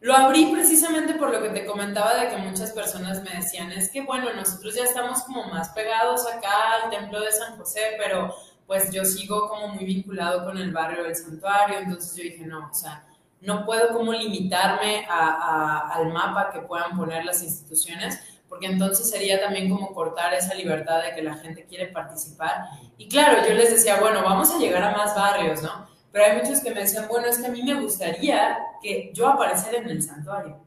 Lo 0.01 0.15
abrí 0.15 0.45
precisamente 0.45 1.15
por 1.15 1.31
lo 1.31 1.41
que 1.41 1.49
te 1.49 1.65
comentaba 1.65 2.15
de 2.15 2.29
que 2.29 2.37
muchas 2.37 2.71
personas 2.71 3.21
me 3.21 3.31
decían, 3.31 3.71
es 3.71 3.91
que 3.91 4.01
bueno, 4.01 4.33
nosotros 4.33 4.73
ya 4.75 4.83
estamos 4.83 5.23
como 5.23 5.43
más 5.45 5.69
pegados 5.69 6.25
acá 6.25 6.83
al 6.83 6.89
templo 6.89 7.19
de 7.19 7.31
San 7.31 7.57
José, 7.57 7.81
pero 7.97 8.33
pues 8.65 8.91
yo 8.93 9.03
sigo 9.03 9.49
como 9.49 9.69
muy 9.69 9.83
vinculado 9.83 10.45
con 10.45 10.57
el 10.57 10.71
barrio 10.71 11.03
del 11.03 11.15
santuario, 11.15 11.79
entonces 11.79 12.15
yo 12.15 12.23
dije, 12.23 12.45
no, 12.45 12.69
o 12.71 12.73
sea, 12.73 13.03
no 13.41 13.65
puedo 13.65 13.89
como 13.93 14.13
limitarme 14.13 15.05
al 15.09 16.13
mapa 16.13 16.51
que 16.51 16.59
puedan 16.59 16.95
poner 16.95 17.25
las 17.25 17.43
instituciones, 17.43 18.21
porque 18.47 18.67
entonces 18.67 19.09
sería 19.09 19.41
también 19.41 19.69
como 19.69 19.93
cortar 19.93 20.33
esa 20.33 20.53
libertad 20.53 21.03
de 21.03 21.13
que 21.13 21.21
la 21.21 21.35
gente 21.35 21.65
quiere 21.65 21.87
participar. 21.87 22.65
Y 22.97 23.09
claro, 23.09 23.45
yo 23.47 23.53
les 23.53 23.71
decía, 23.71 23.99
bueno, 23.99 24.23
vamos 24.23 24.49
a 24.51 24.59
llegar 24.59 24.83
a 24.83 24.95
más 24.95 25.15
barrios, 25.15 25.61
¿no? 25.61 25.87
Pero 26.11 26.25
hay 26.25 26.37
muchos 26.41 26.61
que 26.61 26.73
me 26.73 26.81
decían, 26.81 27.07
bueno, 27.07 27.27
es 27.27 27.37
que 27.37 27.47
a 27.47 27.51
mí 27.51 27.61
me 27.63 27.79
gustaría 27.81 28.57
que 28.81 29.11
yo 29.13 29.27
apareciera 29.27 29.77
en 29.79 29.89
el 29.89 30.01
santuario. 30.01 30.57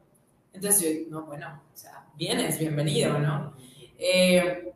Entonces 0.53 0.83
yo, 0.83 1.11
no, 1.11 1.23
bueno, 1.27 1.61
o 1.75 1.77
sea, 1.77 2.05
vienes, 2.15 2.59
bienvenido, 2.59 3.19
¿no? 3.19 3.55
Eh, 3.99 4.73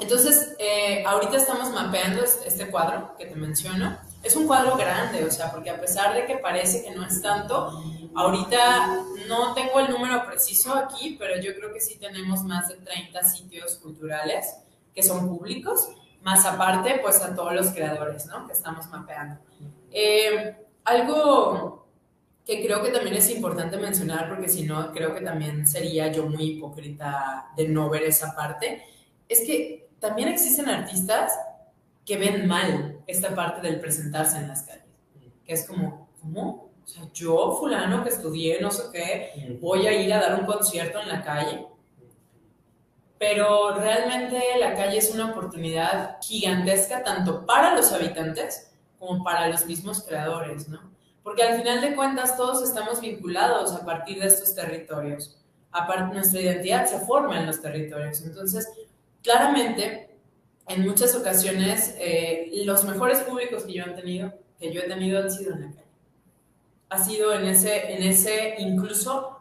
entonces, 0.00 0.54
eh, 0.60 1.02
ahorita 1.04 1.36
estamos 1.36 1.70
mapeando 1.72 2.22
es- 2.22 2.40
este 2.46 2.70
cuadro 2.70 3.16
que 3.16 3.26
te 3.26 3.34
menciono. 3.34 3.98
Es 4.22 4.36
un 4.36 4.46
cuadro 4.46 4.76
grande, 4.76 5.24
o 5.24 5.30
sea, 5.30 5.50
porque 5.50 5.70
a 5.70 5.80
pesar 5.80 6.14
de 6.14 6.26
que 6.26 6.36
parece 6.38 6.84
que 6.84 6.90
no 6.94 7.04
es 7.06 7.20
tanto, 7.22 7.82
ahorita 8.14 9.02
no 9.28 9.54
tengo 9.54 9.80
el 9.80 9.90
número 9.90 10.24
preciso 10.26 10.74
aquí, 10.74 11.16
pero 11.18 11.40
yo 11.40 11.54
creo 11.56 11.72
que 11.72 11.80
sí 11.80 11.96
tenemos 11.98 12.42
más 12.44 12.68
de 12.68 12.76
30 12.76 13.22
sitios 13.24 13.76
culturales 13.76 14.54
que 14.94 15.02
son 15.02 15.28
públicos, 15.28 15.88
más 16.22 16.44
aparte, 16.44 16.98
pues 17.02 17.20
a 17.22 17.34
todos 17.34 17.54
los 17.54 17.68
creadores, 17.70 18.26
¿no? 18.26 18.46
Que 18.46 18.52
estamos 18.52 18.86
mapeando. 18.88 19.40
Eh, 19.90 20.56
algo 20.84 21.86
que 22.44 22.64
creo 22.64 22.82
que 22.82 22.90
también 22.90 23.16
es 23.16 23.30
importante 23.30 23.76
mencionar, 23.76 24.28
porque 24.28 24.48
si 24.48 24.62
no, 24.62 24.90
creo 24.92 25.14
que 25.14 25.20
también 25.20 25.66
sería 25.66 26.10
yo 26.10 26.26
muy 26.26 26.52
hipócrita 26.52 27.50
de 27.54 27.68
no 27.68 27.90
ver 27.90 28.04
esa 28.04 28.34
parte, 28.34 28.84
es 29.28 29.40
que 29.42 29.88
también 30.00 30.28
existen 30.28 30.68
artistas 30.68 31.38
que 32.06 32.16
ven 32.16 32.46
mal 32.46 33.00
esta 33.06 33.34
parte 33.34 33.66
del 33.66 33.80
presentarse 33.80 34.38
en 34.38 34.48
las 34.48 34.62
calles, 34.62 34.86
que 35.44 35.52
es 35.52 35.66
como, 35.66 36.08
¿cómo? 36.22 36.70
O 36.82 36.88
sea, 36.88 37.02
yo, 37.12 37.54
fulano, 37.60 38.02
que 38.02 38.08
estudié 38.08 38.62
no 38.62 38.70
sé 38.70 38.84
qué, 38.90 39.58
voy 39.60 39.86
a 39.86 39.92
ir 39.92 40.10
a 40.14 40.20
dar 40.20 40.40
un 40.40 40.46
concierto 40.46 41.00
en 41.00 41.08
la 41.08 41.22
calle. 41.22 41.66
Pero 43.18 43.74
realmente 43.74 44.40
la 44.58 44.74
calle 44.74 44.96
es 44.96 45.12
una 45.12 45.32
oportunidad 45.32 46.16
gigantesca 46.22 47.02
tanto 47.02 47.44
para 47.44 47.74
los 47.74 47.92
habitantes 47.92 48.67
como 48.98 49.22
para 49.22 49.48
los 49.48 49.66
mismos 49.66 50.02
creadores, 50.02 50.68
¿no? 50.68 50.80
Porque 51.22 51.42
al 51.42 51.58
final 51.58 51.80
de 51.80 51.94
cuentas 51.94 52.36
todos 52.36 52.62
estamos 52.62 53.00
vinculados 53.00 53.72
a 53.72 53.84
partir 53.84 54.20
de 54.20 54.26
estos 54.26 54.54
territorios. 54.54 55.36
Nuestra 56.12 56.40
identidad 56.40 56.86
se 56.86 56.98
forma 57.00 57.38
en 57.38 57.46
los 57.46 57.60
territorios. 57.60 58.22
Entonces, 58.22 58.68
claramente, 59.22 60.10
en 60.66 60.82
muchas 60.82 61.14
ocasiones, 61.14 61.94
eh, 61.98 62.50
los 62.64 62.84
mejores 62.84 63.20
públicos 63.20 63.64
que 63.64 63.74
yo, 63.74 63.84
he 63.84 63.90
tenido, 63.90 64.32
que 64.58 64.72
yo 64.72 64.80
he 64.80 64.88
tenido 64.88 65.22
han 65.22 65.30
sido 65.30 65.54
en 65.54 65.60
la 65.60 65.70
calle. 65.72 65.84
Ha 66.90 67.04
sido 67.04 67.34
en 67.34 67.44
ese, 67.46 67.92
en 67.92 68.02
ese 68.02 68.54
incluso 68.58 69.38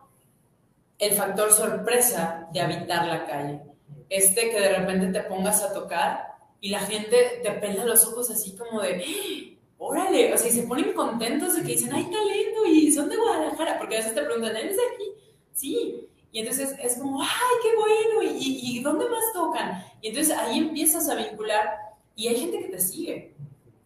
el 1.00 1.14
factor 1.14 1.52
sorpresa 1.52 2.48
de 2.52 2.62
habitar 2.62 3.08
la 3.08 3.26
calle. 3.26 3.62
Este 4.10 4.50
que 4.50 4.60
de 4.60 4.78
repente 4.78 5.08
te 5.08 5.28
pongas 5.28 5.64
a 5.64 5.74
tocar 5.74 6.37
y 6.62 6.70
la 6.70 6.80
gente 6.80 7.42
te 7.44 7.52
pela 7.52 7.86
los 7.86 8.06
ojos 8.06 8.30
así 8.30 8.56
como 8.56 8.82
de, 8.82 9.04
¡Ah! 9.04 9.58
órale, 9.78 10.34
o 10.34 10.38
sea, 10.38 10.48
y 10.48 10.52
se 10.52 10.64
ponen 10.64 10.94
contentos 10.94 11.56
de 11.56 11.62
que 11.62 11.74
dicen, 11.74 11.94
hay 11.94 12.04
talento 12.04 12.66
y 12.66 12.92
son 12.92 13.10
de 13.10 13.18
Guadalajara, 13.18 13.78
porque 13.78 13.96
a 13.96 14.00
veces 14.00 14.16
te 14.16 14.24
preguntan, 14.24 14.56
¿eres 14.56 14.76
de 14.76 14.84
aquí? 14.94 15.06
Sí. 15.54 16.08
Y 16.32 16.40
entonces 16.40 16.76
es 16.82 16.98
como, 16.98 17.22
¡ay, 17.22 17.28
qué 17.62 17.70
bueno! 17.76 18.32
¿Y, 18.38 18.60
y 18.62 18.84
dónde 18.84 19.08
más 19.10 19.34
tocan? 19.34 19.84
Y 20.02 20.10
entonces 20.10 20.36
ahí 20.36 20.60
empiezas 20.60 21.08
a 21.10 21.16
vincular 21.16 21.78
y 22.16 22.28
hay 22.28 22.40
gente 22.40 22.60
que 22.60 22.70
te 22.70 22.80
sigue. 22.80 23.34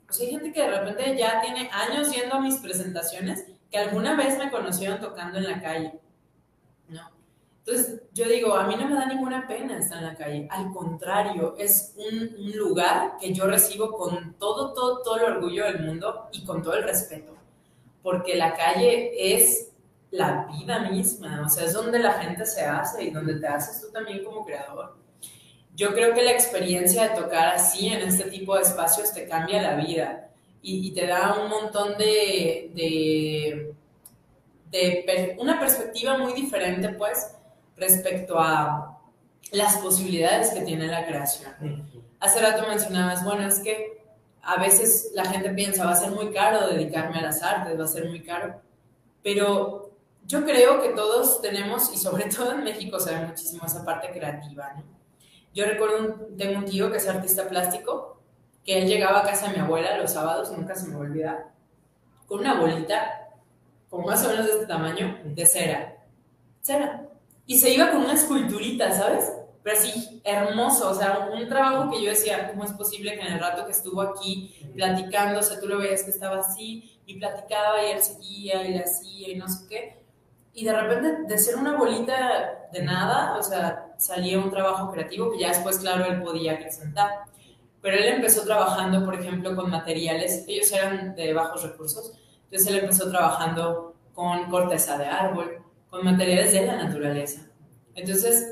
O 0.10 0.14
sea, 0.14 0.26
hay 0.26 0.34
gente 0.34 0.52
que 0.52 0.62
de 0.62 0.80
repente 0.80 1.18
ya 1.18 1.42
tiene 1.42 1.70
años 1.72 2.14
yendo 2.14 2.36
a 2.36 2.42
mis 2.42 2.58
presentaciones 2.58 3.46
que 3.70 3.78
alguna 3.78 4.16
vez 4.16 4.38
me 4.38 4.52
conocieron 4.52 5.00
tocando 5.00 5.38
en 5.38 5.46
la 5.46 5.62
calle. 5.62 5.94
Entonces, 7.66 8.02
yo 8.14 8.28
digo, 8.28 8.56
a 8.56 8.66
mí 8.66 8.76
no 8.76 8.88
me 8.88 8.96
da 8.96 9.06
ninguna 9.06 9.48
pena 9.48 9.78
estar 9.78 10.00
en 10.00 10.06
la 10.06 10.16
calle. 10.16 10.48
Al 10.50 10.72
contrario, 10.74 11.56
es 11.58 11.94
un, 11.96 12.36
un 12.44 12.52
lugar 12.58 13.18
que 13.20 13.34
yo 13.34 13.46
recibo 13.46 13.92
con 13.92 14.34
todo, 14.40 14.74
todo, 14.74 15.02
todo 15.04 15.18
el 15.18 15.24
orgullo 15.36 15.66
del 15.66 15.82
mundo 15.82 16.28
y 16.32 16.44
con 16.44 16.64
todo 16.64 16.74
el 16.74 16.84
respeto. 16.84 17.34
Porque 18.02 18.36
la 18.36 18.56
calle 18.56 19.12
es 19.36 19.70
la 20.10 20.48
vida 20.52 20.80
misma, 20.90 21.44
o 21.46 21.50
sea, 21.50 21.66
es 21.66 21.74
donde 21.74 22.00
la 22.00 22.14
gente 22.14 22.46
se 22.46 22.64
hace 22.66 23.04
y 23.06 23.12
donde 23.12 23.36
te 23.36 23.48
haces 23.48 23.82
tú 23.82 23.92
también 23.94 24.24
como 24.26 24.44
creador. 24.46 24.96
Yo 25.76 25.94
creo 25.94 26.14
que 26.14 26.24
la 26.24 26.32
experiencia 26.32 27.04
de 27.10 27.22
tocar 27.22 27.56
así 27.56 27.88
en 27.88 28.02
este 28.02 28.26
tipo 28.30 28.56
de 28.56 28.64
espacios 28.64 29.14
te 29.14 29.28
cambia 29.28 29.62
la 29.62 29.76
vida 29.76 30.30
y, 30.62 30.88
y 30.88 30.92
te 30.92 31.08
da 31.08 31.42
un 31.42 31.50
montón 31.50 31.98
de, 31.98 32.72
de, 32.76 33.74
de 34.72 35.04
per- 35.06 35.38
una 35.40 35.60
perspectiva 35.60 36.18
muy 36.18 36.34
diferente, 36.34 36.90
pues, 36.90 37.36
respecto 37.82 38.40
a 38.40 38.98
las 39.52 39.78
posibilidades 39.78 40.52
que 40.52 40.62
tiene 40.62 40.88
la 40.88 41.06
creación. 41.06 41.52
Hace 42.20 42.40
rato 42.40 42.68
mencionabas, 42.68 43.26
bueno, 43.26 43.46
es 43.48 43.60
que 43.60 44.02
a 44.44 44.60
veces 44.62 45.12
la 45.14 45.26
gente 45.26 45.50
piensa, 45.50 45.86
va 45.86 45.92
a 45.92 45.96
ser 45.96 46.12
muy 46.12 46.32
caro 46.32 46.68
dedicarme 46.68 47.20
a 47.20 47.24
las 47.24 47.44
artes, 47.44 47.78
va 47.78 47.84
a 47.84 47.88
ser 47.88 48.08
muy 48.08 48.22
caro, 48.22 48.62
pero 49.24 49.92
yo 50.26 50.46
creo 50.46 50.82
que 50.82 50.90
todos 50.90 51.42
tenemos, 51.42 51.94
y 51.94 51.98
sobre 51.98 52.26
todo 52.36 52.54
en 52.54 52.64
México 52.64 53.00
se 53.00 53.14
ve 53.14 53.26
muchísimo 53.26 53.66
esa 53.66 53.84
parte 53.84 54.12
creativa, 54.12 54.74
¿no? 54.76 54.84
Yo 55.54 55.66
recuerdo, 55.66 56.00
un, 56.00 56.38
tengo 56.38 56.60
un 56.60 56.66
tío 56.66 56.90
que 56.90 56.98
es 56.98 57.08
artista 57.10 57.50
plástico, 57.50 58.22
que 58.64 58.78
él 58.78 58.88
llegaba 58.88 59.20
a 59.20 59.24
casa 59.24 59.48
de 59.48 59.58
mi 59.58 59.60
abuela 59.60 59.98
los 59.98 60.14
sábados, 60.14 60.50
nunca 60.58 60.76
se 60.76 60.88
me 60.88 60.94
va 60.94 61.00
a 61.00 61.08
olvidar, 61.08 61.52
con 62.26 62.40
una 62.40 62.58
bolita, 62.58 63.30
como 63.90 64.08
más 64.08 64.24
o 64.26 64.30
menos 64.30 64.46
de 64.46 64.52
este 64.54 64.66
tamaño, 64.66 65.20
de 65.26 65.46
cera. 65.46 65.98
Cera. 66.62 67.11
Y 67.46 67.60
se 67.60 67.72
iba 67.72 67.92
con 67.92 68.02
una 68.02 68.14
esculturita, 68.14 68.92
¿sabes? 68.92 69.32
Pero 69.64 69.78
así, 69.78 70.22
hermoso, 70.24 70.90
o 70.90 70.94
sea, 70.94 71.30
un 71.32 71.48
trabajo 71.48 71.92
que 71.92 72.04
yo 72.04 72.10
decía, 72.10 72.50
¿cómo 72.50 72.64
es 72.64 72.72
posible 72.72 73.14
que 73.14 73.22
en 73.22 73.34
el 73.34 73.40
rato 73.40 73.66
que 73.66 73.72
estuvo 73.72 74.02
aquí 74.02 74.56
platicando, 74.74 75.40
o 75.40 75.44
sea, 75.44 75.60
tú 75.60 75.68
lo 75.68 75.78
veías 75.78 76.04
que 76.04 76.10
estaba 76.10 76.40
así, 76.40 77.00
y 77.06 77.20
platicaba, 77.20 77.84
y 77.84 77.92
él 77.92 78.02
seguía, 78.02 78.64
y 78.64 78.74
le 78.74 78.84
hacía, 78.84 79.30
y 79.30 79.36
no 79.36 79.48
sé 79.48 79.68
qué, 79.70 80.02
y 80.54 80.66
de 80.66 80.74
repente, 80.74 81.24
de 81.28 81.38
ser 81.38 81.56
una 81.56 81.78
bolita 81.78 82.68
de 82.72 82.84
nada, 82.84 83.38
o 83.38 83.44
sea, 83.44 83.94
salía 83.98 84.38
un 84.38 84.52
trabajo 84.52 84.92
creativo 84.92 85.32
que 85.32 85.40
ya 85.40 85.50
después, 85.50 85.80
claro, 85.80 86.06
él 86.06 86.22
podía 86.22 86.54
acrecentar. 86.54 87.10
Pero 87.82 87.98
él 87.98 88.08
empezó 88.08 88.44
trabajando, 88.44 89.06
por 89.06 89.16
ejemplo, 89.16 89.56
con 89.56 89.70
materiales, 89.70 90.46
ellos 90.48 90.72
eran 90.72 91.16
de 91.16 91.34
bajos 91.34 91.64
recursos, 91.64 92.14
entonces 92.46 92.68
él 92.68 92.80
empezó 92.80 93.10
trabajando 93.10 93.96
con 94.14 94.50
corteza 94.50 94.98
de 94.98 95.06
árbol, 95.06 95.64
con 95.92 96.04
materiales 96.04 96.54
de 96.54 96.66
la 96.66 96.84
naturaleza. 96.84 97.42
Entonces, 97.94 98.48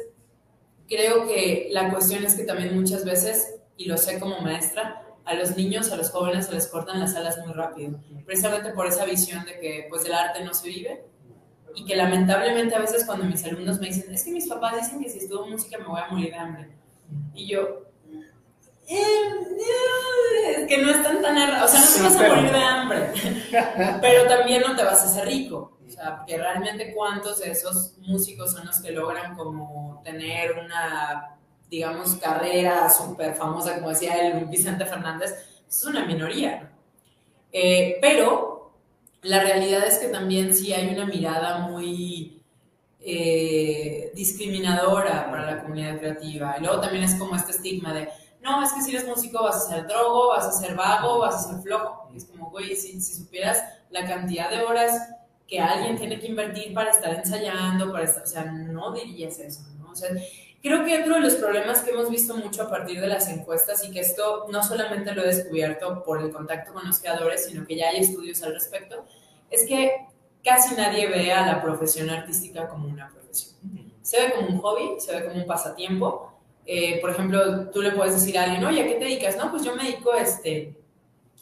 creo 0.87 1.25
que 1.25 1.69
la 1.71 1.89
cuestión 1.89 2.23
es 2.25 2.35
que 2.35 2.43
también 2.43 2.75
muchas 2.75 3.05
veces, 3.05 3.55
y 3.77 3.85
lo 3.85 3.97
sé 3.97 4.19
como 4.19 4.41
maestra, 4.41 5.05
a 5.23 5.33
los 5.35 5.55
niños, 5.55 5.91
a 5.91 5.95
los 5.95 6.09
jóvenes 6.09 6.47
se 6.47 6.53
les 6.53 6.67
cortan 6.67 6.99
las 6.99 7.15
alas 7.15 7.37
muy 7.45 7.53
rápido, 7.53 7.99
precisamente 8.25 8.71
por 8.71 8.87
esa 8.87 9.05
visión 9.05 9.45
de 9.45 9.59
que 9.59 9.85
pues 9.89 10.03
el 10.05 10.13
arte 10.13 10.43
no 10.43 10.53
se 10.53 10.67
vive 10.67 11.05
y 11.75 11.85
que 11.85 11.95
lamentablemente 11.95 12.75
a 12.75 12.79
veces 12.79 13.05
cuando 13.05 13.25
mis 13.25 13.43
alumnos 13.45 13.79
me 13.79 13.87
dicen, 13.87 14.13
es 14.13 14.23
que 14.23 14.31
mis 14.31 14.47
papás 14.47 14.75
dicen 14.77 15.01
que 15.01 15.09
si 15.09 15.19
estudio 15.19 15.45
música 15.45 15.77
me 15.77 15.85
voy 15.85 16.01
a 16.01 16.07
morir 16.07 16.31
de 16.31 16.35
hambre. 16.35 16.69
Y 17.35 17.47
yo, 17.47 17.85
eh, 18.87 18.97
es 20.57 20.67
que 20.67 20.77
no 20.79 20.89
están 20.89 21.21
tan 21.21 21.37
errados, 21.37 21.71
o 21.71 21.77
sea, 21.77 21.79
no 21.79 21.95
te 21.95 22.01
vas 22.01 22.31
a 22.31 22.35
morir 22.35 22.51
de 22.51 22.59
hambre, 22.59 23.13
pero 24.01 24.27
también 24.27 24.63
no 24.67 24.75
te 24.75 24.83
vas 24.83 25.01
a 25.01 25.05
hacer 25.05 25.27
rico. 25.27 25.78
O 25.89 25.91
sea, 25.91 26.17
porque 26.17 26.37
realmente 26.37 26.93
cuántos 26.93 27.39
de 27.39 27.51
esos 27.51 27.97
músicos 27.99 28.51
son 28.51 28.65
los 28.65 28.79
que 28.79 28.91
logran 28.91 29.35
como 29.35 30.01
tener 30.03 30.53
una, 30.53 31.37
digamos, 31.69 32.15
carrera 32.15 32.89
súper 32.89 33.33
famosa, 33.33 33.75
como 33.75 33.89
decía 33.89 34.15
el 34.27 34.45
Vicente 34.45 34.85
Fernández, 34.85 35.33
es 35.67 35.85
una 35.85 36.05
minoría. 36.05 36.71
Eh, 37.51 37.97
pero 38.01 38.71
la 39.23 39.41
realidad 39.41 39.85
es 39.85 39.97
que 39.97 40.07
también 40.07 40.53
sí 40.53 40.73
hay 40.73 40.93
una 40.93 41.05
mirada 41.05 41.67
muy 41.67 42.43
eh, 42.99 44.11
discriminadora 44.13 45.29
para 45.29 45.45
la 45.45 45.61
comunidad 45.61 45.97
creativa. 45.97 46.55
Y 46.57 46.61
luego 46.61 46.81
también 46.81 47.03
es 47.03 47.15
como 47.15 47.35
este 47.35 47.51
estigma 47.51 47.93
de, 47.93 48.09
no, 48.41 48.63
es 48.63 48.71
que 48.73 48.81
si 48.81 48.95
eres 48.95 49.07
músico 49.07 49.43
vas 49.43 49.57
a 49.57 49.69
ser 49.69 49.87
drogo, 49.87 50.29
vas 50.29 50.45
a 50.45 50.51
ser 50.51 50.75
vago, 50.75 51.19
vas 51.19 51.35
a 51.35 51.49
ser 51.49 51.61
flojo. 51.61 52.09
Y 52.13 52.17
es 52.17 52.25
como, 52.25 52.51
güey, 52.51 52.75
si, 52.75 53.01
si 53.01 53.15
supieras 53.15 53.63
la 53.89 54.05
cantidad 54.07 54.49
de 54.49 54.61
horas 54.61 55.09
que 55.49 55.59
alguien 55.59 55.97
tiene 55.97 56.19
que 56.19 56.27
invertir 56.27 56.73
para 56.73 56.91
estar 56.91 57.13
ensayando, 57.13 57.91
para 57.91 58.05
estar, 58.05 58.23
o 58.23 58.27
sea, 58.27 58.45
no 58.45 58.93
dirías 58.93 59.39
eso, 59.39 59.61
¿no? 59.79 59.91
O 59.91 59.95
sea, 59.95 60.09
creo 60.61 60.85
que 60.85 61.01
otro 61.01 61.15
de 61.15 61.21
los 61.21 61.35
problemas 61.35 61.81
que 61.81 61.89
hemos 61.89 62.09
visto 62.09 62.35
mucho 62.35 62.63
a 62.63 62.69
partir 62.69 63.01
de 63.01 63.07
las 63.07 63.27
encuestas 63.29 63.83
y 63.83 63.91
que 63.91 64.01
esto 64.01 64.45
no 64.51 64.61
solamente 64.61 65.13
lo 65.13 65.23
he 65.23 65.27
descubierto 65.27 66.03
por 66.03 66.21
el 66.21 66.31
contacto 66.31 66.71
con 66.73 66.85
los 66.85 66.99
creadores, 66.99 67.45
sino 67.45 67.65
que 67.65 67.75
ya 67.75 67.89
hay 67.89 68.01
estudios 68.01 68.43
al 68.43 68.53
respecto, 68.53 69.05
es 69.49 69.65
que 69.65 70.05
casi 70.43 70.75
nadie 70.75 71.07
ve 71.07 71.33
a 71.33 71.45
la 71.45 71.61
profesión 71.61 72.09
artística 72.11 72.67
como 72.67 72.87
una 72.87 73.09
profesión. 73.09 73.55
Se 74.03 74.21
ve 74.21 74.33
como 74.33 74.47
un 74.49 74.59
hobby, 74.59 74.99
se 74.99 75.15
ve 75.15 75.25
como 75.25 75.41
un 75.41 75.47
pasatiempo. 75.47 76.33
Eh, 76.65 76.99
por 77.01 77.09
ejemplo, 77.09 77.69
tú 77.71 77.81
le 77.81 77.91
puedes 77.91 78.13
decir 78.13 78.37
a 78.37 78.43
alguien, 78.43 78.63
oye, 78.65 78.81
¿a 78.81 78.87
qué 78.87 78.93
te 78.93 79.05
dedicas? 79.05 79.35
No, 79.37 79.49
pues 79.49 79.63
yo 79.63 79.75
me 79.75 79.83
dedico 79.83 80.13
este, 80.13 80.75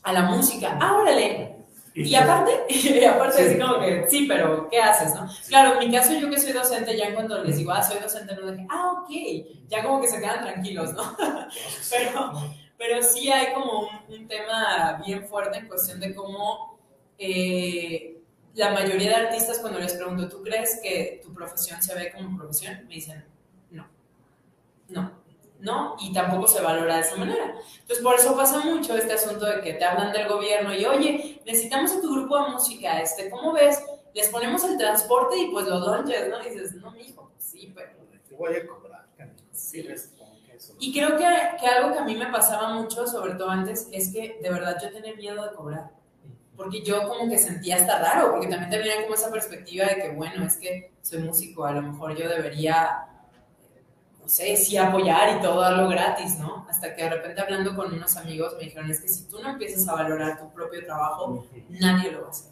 a 0.04 0.14
la 0.14 0.24
música. 0.24 0.78
Ah, 0.80 0.98
órale. 0.98 1.57
Y 2.06 2.16
aparte, 2.16 2.52
y 2.70 3.04
aparte 3.04 3.44
así 3.44 3.60
como 3.60 3.80
que, 3.80 4.06
sí, 4.08 4.26
pero 4.28 4.70
¿qué 4.70 4.80
haces, 4.80 5.16
no? 5.16 5.28
Claro, 5.48 5.74
en 5.82 5.88
mi 5.90 5.96
caso 5.96 6.14
yo 6.14 6.30
que 6.30 6.40
soy 6.40 6.54
docente, 6.54 6.96
ya 6.98 7.14
cuando 7.14 7.44
les 7.44 7.58
digo, 7.58 7.72
ah, 7.72 7.82
soy 7.82 8.00
docente, 8.00 8.36
no 8.36 8.52
dije, 8.52 8.68
ah, 8.70 9.02
ok, 9.02 9.10
ya 9.68 9.84
como 9.84 10.00
que 10.02 10.08
se 10.08 10.20
quedan 10.20 10.42
tranquilos, 10.42 10.94
¿no? 10.94 11.18
pero, 11.90 12.32
pero 12.78 13.02
sí 13.02 13.32
hay 13.32 13.54
como 13.54 13.82
un, 13.82 14.16
un 14.16 14.28
tema 14.28 15.02
bien 15.06 15.26
fuerte 15.26 15.58
en 15.58 15.68
cuestión 15.68 16.00
de 16.00 16.14
cómo 16.14 16.78
eh, 17.18 18.22
la 18.54 18.72
mayoría 18.74 19.10
de 19.10 19.16
artistas 19.28 19.60
cuando 19.60 19.80
les 19.80 19.94
pregunto, 19.94 20.30
¿tú 20.30 20.42
crees 20.44 20.80
que 20.82 21.22
tu 21.24 21.34
profesión 21.34 21.82
se 21.82 21.96
ve 21.96 22.12
como 22.12 22.38
profesión? 22.38 22.86
Me 22.88 22.96
dicen, 22.96 23.24
no, 23.72 23.88
no. 24.90 25.17
¿No? 25.60 25.96
Y 26.00 26.14
tampoco 26.14 26.48
se 26.48 26.62
valora 26.62 26.96
de 26.96 27.02
esa 27.02 27.16
manera. 27.16 27.56
Entonces, 27.82 28.04
por 28.04 28.16
eso 28.16 28.36
pasa 28.36 28.60
mucho 28.60 28.96
este 28.96 29.14
asunto 29.14 29.46
de 29.46 29.62
que 29.62 29.74
te 29.74 29.86
hablan 29.86 30.14
del 30.14 30.28
gobierno 30.28 30.74
y, 30.74 30.86
oye, 30.86 31.42
necesitamos 31.46 31.92
a 31.94 32.02
tu 32.02 32.14
grupo 32.14 32.44
de 32.44 32.52
música, 32.52 33.02
este, 33.02 33.30
¿cómo 33.30 33.54
ves? 33.54 33.84
Les 34.14 34.30
ponemos 34.30 34.64
el 34.64 34.78
transporte 34.78 35.38
y 35.38 35.52
pues 35.52 35.68
los 35.68 35.86
lunches, 35.86 36.30
¿no? 36.30 36.42
Y 36.42 36.50
dices, 36.50 36.76
no, 36.76 36.92
mijo, 36.92 37.30
pues 37.34 37.44
sí, 37.44 37.72
pero... 37.76 38.08
Te 38.28 38.36
voy 38.36 38.56
a 38.56 38.68
cobrar, 38.68 39.08
Sí. 39.52 39.88
Y 40.80 40.94
creo 40.94 41.18
que, 41.18 41.26
que 41.60 41.68
algo 41.68 41.94
que 41.94 42.00
a 42.00 42.04
mí 42.04 42.16
me 42.16 42.28
pasaba 42.28 42.74
mucho, 42.74 43.08
sobre 43.08 43.36
todo 43.36 43.50
antes, 43.50 43.88
es 43.92 44.12
que 44.12 44.40
de 44.42 44.50
verdad 44.50 44.78
yo 44.82 44.92
tenía 44.92 45.16
miedo 45.16 45.44
de 45.44 45.56
cobrar. 45.56 45.92
Porque 46.56 46.82
yo 46.82 47.08
como 47.08 47.30
que 47.30 47.38
sentía 47.38 47.76
hasta 47.76 48.00
raro, 48.00 48.32
porque 48.32 48.48
también 48.48 48.70
tenía 48.70 49.02
como 49.04 49.14
esa 49.14 49.32
perspectiva 49.32 49.86
de 49.86 49.96
que, 49.96 50.10
bueno, 50.10 50.46
es 50.46 50.58
que 50.58 50.94
soy 51.02 51.20
músico, 51.20 51.66
a 51.66 51.72
lo 51.72 51.84
mejor 51.84 52.16
yo 52.16 52.28
debería 52.28 53.08
no 54.28 54.34
sé, 54.34 54.58
sí 54.58 54.76
apoyar 54.76 55.38
y 55.38 55.42
todo 55.42 55.62
darlo 55.62 55.88
gratis, 55.88 56.38
¿no? 56.38 56.66
Hasta 56.70 56.94
que 56.94 57.04
de 57.04 57.12
repente 57.12 57.40
hablando 57.40 57.74
con 57.78 57.94
unos 57.94 58.18
amigos 58.18 58.56
me 58.58 58.66
dijeron, 58.66 58.92
es 58.92 59.00
que 59.00 59.08
si 59.08 59.24
tú 59.30 59.42
no 59.42 59.52
empiezas 59.52 59.88
a 59.88 59.96
valorar 59.96 60.38
tu 60.38 60.52
propio 60.52 60.86
trabajo, 60.86 61.48
nadie 61.70 62.12
lo 62.12 62.24
va 62.24 62.28
a 62.28 62.32
hacer. 62.32 62.52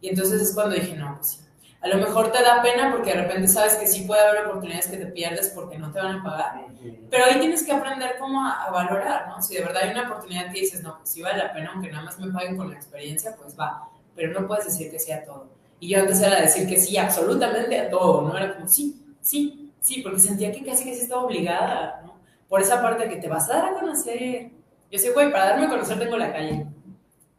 Y 0.00 0.10
entonces 0.10 0.40
es 0.40 0.54
cuando 0.54 0.76
dije, 0.76 0.94
no, 0.94 1.16
pues 1.16 1.26
sí. 1.26 1.40
A 1.80 1.88
lo 1.88 1.96
mejor 1.96 2.30
te 2.30 2.40
da 2.44 2.62
pena 2.62 2.92
porque 2.92 3.10
de 3.10 3.22
repente 3.22 3.48
sabes 3.48 3.74
que 3.74 3.88
sí 3.88 4.02
puede 4.02 4.20
haber 4.20 4.46
oportunidades 4.46 4.86
que 4.86 4.98
te 4.98 5.06
pierdes 5.06 5.48
porque 5.48 5.78
no 5.78 5.90
te 5.90 5.98
van 5.98 6.20
a 6.20 6.22
pagar, 6.22 6.66
pero 7.10 7.24
ahí 7.24 7.40
tienes 7.40 7.64
que 7.64 7.72
aprender 7.72 8.14
cómo 8.20 8.46
a, 8.46 8.70
valorar, 8.70 9.26
¿no? 9.26 9.42
Si 9.42 9.56
de 9.56 9.62
verdad 9.62 9.82
hay 9.82 9.90
una 9.90 10.08
oportunidad 10.08 10.52
que 10.52 10.60
dices, 10.60 10.80
no, 10.84 10.98
pues 10.98 11.10
sí 11.10 11.22
vale 11.22 11.38
la 11.38 11.52
pena, 11.52 11.72
aunque 11.72 11.90
nada 11.90 12.04
más 12.04 12.20
me 12.20 12.30
paguen 12.30 12.56
con 12.56 12.70
la 12.70 12.76
experiencia, 12.76 13.34
pues 13.34 13.58
va, 13.58 13.88
pero 14.14 14.38
no 14.38 14.46
puedes 14.46 14.66
decir 14.66 14.92
que 14.92 15.00
sí 15.00 15.10
a 15.10 15.24
todo. 15.24 15.48
Y 15.80 15.88
yo 15.88 15.98
antes 15.98 16.20
era 16.20 16.40
decir 16.40 16.68
que 16.68 16.80
sí 16.80 16.96
absolutamente 16.96 17.80
a 17.80 17.90
todo, 17.90 18.28
¿no? 18.28 18.36
Era 18.36 18.54
como, 18.54 18.68
sí, 18.68 19.16
sí, 19.20 19.59
Sí, 19.80 20.02
porque 20.02 20.18
sentía 20.18 20.52
que 20.52 20.64
casi 20.64 20.84
que 20.84 20.94
sí 20.94 21.02
estaba 21.02 21.22
obligada, 21.22 22.02
¿no? 22.04 22.20
Por 22.48 22.60
esa 22.60 22.82
parte 22.82 23.08
que 23.08 23.16
te 23.16 23.28
vas 23.28 23.48
a 23.50 23.56
dar 23.56 23.64
a 23.66 23.80
conocer. 23.80 24.50
Yo 24.90 24.98
sé, 24.98 25.10
güey, 25.12 25.30
para 25.30 25.50
darme 25.50 25.66
a 25.66 25.70
conocer 25.70 25.98
tengo 25.98 26.16
la 26.16 26.32
calle. 26.32 26.66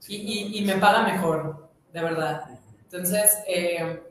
Y, 0.08 0.16
y, 0.16 0.58
y 0.58 0.66
me 0.66 0.76
paga 0.76 1.04
mejor, 1.04 1.70
de 1.94 2.02
verdad. 2.02 2.50
Entonces, 2.84 3.38
eh, 3.48 4.02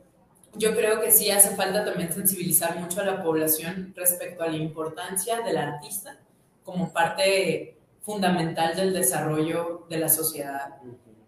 yo 0.54 0.74
creo 0.74 1.00
que 1.00 1.10
sí 1.10 1.30
hace 1.30 1.54
falta 1.54 1.84
también 1.84 2.12
sensibilizar 2.12 2.78
mucho 2.78 3.00
a 3.00 3.04
la 3.04 3.22
población 3.22 3.92
respecto 3.96 4.42
a 4.42 4.48
la 4.48 4.56
importancia 4.56 5.40
del 5.40 5.56
artista 5.56 6.16
como 6.64 6.92
parte 6.92 7.76
fundamental 8.02 8.76
del 8.76 8.92
desarrollo 8.92 9.86
de 9.88 9.98
la 9.98 10.08
sociedad. 10.08 10.76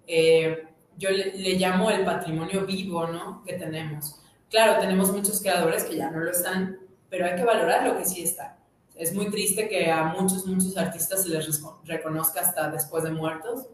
Eh, 0.06 0.66
yo 0.96 1.10
le, 1.10 1.36
le, 1.36 1.54
llamo 1.54 1.90
el 1.90 2.04
patrimonio 2.04 2.66
vivo, 2.66 3.06
¿no? 3.06 3.42
Que 3.44 3.54
tenemos. 3.54 4.20
Claro, 4.50 4.80
tenemos 4.80 5.12
muchos 5.12 5.40
creadores 5.40 5.84
que 5.84 5.96
ya 5.96 6.10
no 6.10 6.20
lo 6.20 6.30
están, 6.30 6.78
pero 7.12 7.26
hay 7.26 7.36
que 7.36 7.44
valorar 7.44 7.86
lo 7.86 7.98
que 7.98 8.06
sí 8.06 8.22
está. 8.22 8.56
Es 8.94 9.14
muy 9.14 9.28
triste 9.30 9.68
que 9.68 9.90
a 9.90 10.04
muchos, 10.04 10.46
muchos 10.46 10.78
artistas 10.78 11.22
se 11.22 11.28
les 11.28 11.62
reconozca 11.84 12.40
hasta 12.40 12.70
después 12.70 13.04
de 13.04 13.10
muertos. 13.10 13.66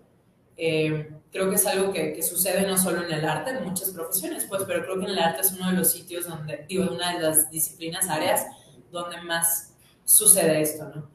Eh, 0.57 1.09
creo 1.31 1.49
que 1.49 1.55
es 1.55 1.65
algo 1.65 1.93
que, 1.93 2.15
que, 2.15 2.23
sucede 2.25 2.67
no 2.67 2.77
solo 2.77 3.05
en 3.05 3.13
el 3.13 3.25
arte, 3.25 3.51
en 3.51 3.63
muchas 3.63 3.91
profesiones, 3.91 4.45
pues, 4.49 4.65
pero 4.67 4.83
creo 4.83 4.99
que 4.99 5.05
en 5.05 5.13
el 5.13 5.19
arte 5.21 5.43
es 5.43 5.53
uno 5.53 5.71
de 5.71 5.77
los 5.77 5.93
sitios 5.93 6.27
donde, 6.27 6.67
digo, 6.69 6.93
una 6.93 7.15
de 7.15 7.23
las 7.23 7.49
disciplinas, 7.49 8.09
áreas, 8.09 8.45
donde 8.91 9.21
más 9.21 9.73
sucede 10.05 10.61
esto, 10.61 10.91
¿no? 10.93 11.09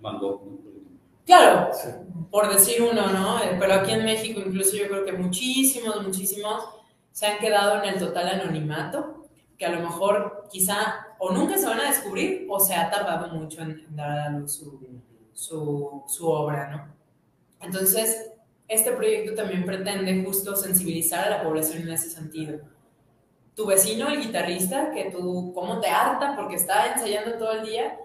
Claro, 1.26 1.74
sí. 1.74 1.90
por 2.32 2.54
decir 2.54 2.84
uno, 2.84 3.08
¿no? 3.08 3.44
Eh, 3.44 3.58
pero 3.60 3.74
aquí 3.74 3.92
en 3.92 4.06
México 4.06 4.40
incluso 4.40 4.78
yo 4.78 4.88
creo 4.88 5.04
que 5.04 5.12
muchísimos, 5.12 6.02
muchísimos 6.02 6.64
se 7.12 7.26
han 7.26 7.40
quedado 7.40 7.84
en 7.84 7.96
el 7.96 8.00
total 8.00 8.30
anonimato, 8.30 9.23
que 9.58 9.66
a 9.66 9.72
lo 9.72 9.82
mejor 9.82 10.47
quizá 10.51 11.08
o 11.20 11.32
nunca 11.32 11.58
se 11.58 11.66
van 11.66 11.80
a 11.80 11.89
descubrir 11.89 12.47
o 12.49 12.60
se 12.60 12.76
ha 12.76 12.89
tardado 12.89 13.34
mucho 13.34 13.62
en, 13.62 13.86
dar 13.95 14.20
a 14.20 14.30
luz 14.30 14.54
su, 14.54 14.80
su, 15.34 16.04
su, 16.08 16.28
obra, 16.28 16.70
¿no? 16.70 16.93
Entonces, 17.66 18.32
este 18.68 18.91
proyecto 18.91 19.36
también 19.36 19.66
pretende 19.66 20.24
justo 20.24 20.56
sensibilizar 20.56 21.26
a 21.26 21.38
la 21.38 21.43
población 21.43 21.84
en 21.84 21.91
ese 21.91 22.10
sentido. 22.10 22.60
Tu 23.56 23.66
vecino, 23.66 24.10
el 24.10 24.22
guitarrista, 24.22 24.91
que 24.91 25.12
tú, 25.12 25.54
cómo 25.54 25.80
te 25.80 25.88
harta 25.88 26.36
porque 26.36 26.56
está 26.56 26.93
ensayando 26.93 27.38
todo 27.38 27.54
el 27.54 27.66
día, 27.66 27.97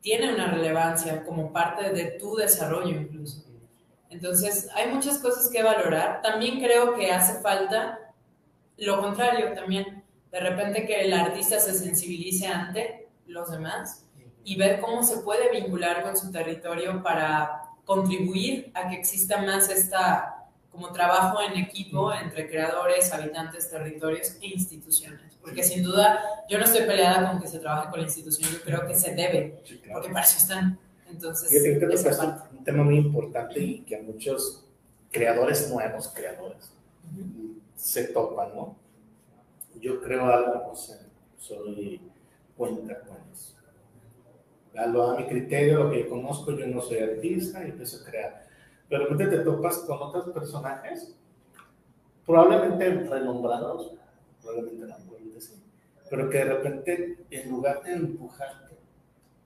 tiene 0.00 0.32
una 0.32 0.50
relevancia 0.50 1.24
como 1.24 1.52
parte 1.52 1.90
de 1.90 2.12
tu 2.12 2.36
desarrollo 2.36 3.00
incluso. 3.00 3.44
Entonces, 4.10 4.68
hay 4.74 4.92
muchas 4.92 5.18
cosas 5.18 5.48
que 5.50 5.62
valorar. 5.62 6.20
También 6.22 6.60
creo 6.60 6.94
que 6.94 7.10
hace 7.10 7.40
falta 7.40 7.98
lo 8.80 9.00
contrario 9.00 9.52
también 9.54 9.99
de 10.32 10.40
repente 10.40 10.86
que 10.86 11.02
el 11.02 11.12
artista 11.12 11.58
se 11.58 11.74
sensibilice 11.74 12.46
ante 12.46 13.08
los 13.26 13.50
demás 13.50 14.04
y 14.44 14.56
ver 14.56 14.80
cómo 14.80 15.02
se 15.02 15.18
puede 15.18 15.50
vincular 15.50 16.02
con 16.02 16.16
su 16.16 16.30
territorio 16.30 17.02
para 17.02 17.62
contribuir 17.84 18.70
a 18.74 18.88
que 18.88 18.96
exista 18.96 19.42
más 19.42 19.68
esta 19.68 20.36
como 20.70 20.92
trabajo 20.92 21.40
en 21.42 21.58
equipo 21.58 22.12
entre 22.12 22.48
creadores, 22.48 23.12
habitantes, 23.12 23.68
territorios 23.68 24.36
e 24.40 24.46
instituciones. 24.46 25.36
Porque 25.42 25.62
sin 25.64 25.82
duda 25.82 26.20
yo 26.48 26.58
no 26.58 26.64
estoy 26.64 26.82
peleada 26.82 27.28
con 27.28 27.40
que 27.40 27.48
se 27.48 27.58
trabaje 27.58 27.90
con 27.90 28.00
la 28.00 28.06
institución, 28.06 28.50
yo 28.52 28.60
creo 28.62 28.86
que 28.86 28.94
se 28.94 29.14
debe, 29.14 29.60
sí, 29.64 29.78
claro. 29.78 30.00
porque 30.00 30.12
para 30.12 30.24
eso 30.24 30.38
están. 30.38 30.78
Entonces, 31.08 31.50
yo 31.50 31.78
creo 31.78 31.88
que 31.88 31.94
es 31.96 32.20
un 32.52 32.64
tema 32.64 32.84
muy 32.84 32.98
importante 32.98 33.58
y 33.58 33.80
que 33.80 33.96
a 33.96 34.02
muchos 34.02 34.64
creadores 35.10 35.68
nuevos, 35.68 36.08
creadores, 36.14 36.70
uh 37.16 37.18
-huh. 37.18 37.58
se 37.74 38.04
topan, 38.04 38.54
¿no? 38.54 38.76
Yo 39.80 40.00
creo 40.00 40.26
algo, 40.26 40.68
no 40.68 40.74
sé, 40.74 40.98
soy 41.38 42.00
cuenta 42.56 43.00
cuentas. 43.00 43.56
A 44.76 45.16
mi 45.16 45.26
criterio, 45.26 45.84
lo 45.84 45.90
que 45.90 46.08
conozco, 46.08 46.52
yo 46.52 46.66
no 46.66 46.80
soy 46.80 46.98
artista 46.98 47.64
y 47.66 47.70
empiezo 47.70 48.02
a 48.02 48.08
crear. 48.08 48.46
Pero 48.88 49.04
de 49.04 49.10
repente 49.10 49.36
te 49.36 49.44
topas 49.44 49.78
con 49.78 49.98
otros 50.00 50.28
personajes, 50.30 51.14
probablemente 52.24 53.08
renombrados, 53.08 53.94
probablemente 54.40 54.86
no, 54.86 54.96
probablemente 54.96 55.40
sí, 55.40 55.62
pero 56.08 56.28
que 56.28 56.38
de 56.38 56.44
repente, 56.44 57.18
en 57.30 57.50
lugar 57.50 57.82
de 57.82 57.92
empujarte, 57.92 58.76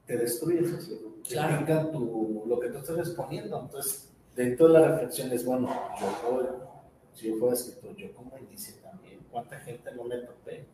te 0.07 0.17
destruyes 0.17 0.73
así, 0.73 0.99
claro. 1.29 1.65
te 1.65 1.93
tu, 1.93 2.45
lo 2.47 2.59
que 2.59 2.69
tú 2.69 2.79
estás 2.79 2.99
exponiendo. 2.99 3.61
Entonces, 3.61 4.11
dentro 4.35 4.69
de 4.69 4.73
la 4.81 4.89
reflexión 4.89 5.31
es, 5.33 5.45
bueno, 5.45 5.69
yo 6.01 6.65
si 7.13 7.29
yo 7.29 7.37
fuera 7.37 7.55
escritor, 7.55 7.95
yo 7.97 8.13
como 8.15 8.37
inicio 8.39 8.75
también, 8.83 9.04
cuánta 9.35 9.59
gente 9.59 9.93
no 9.97 10.05
me 10.05 10.19
topé. 10.19 10.65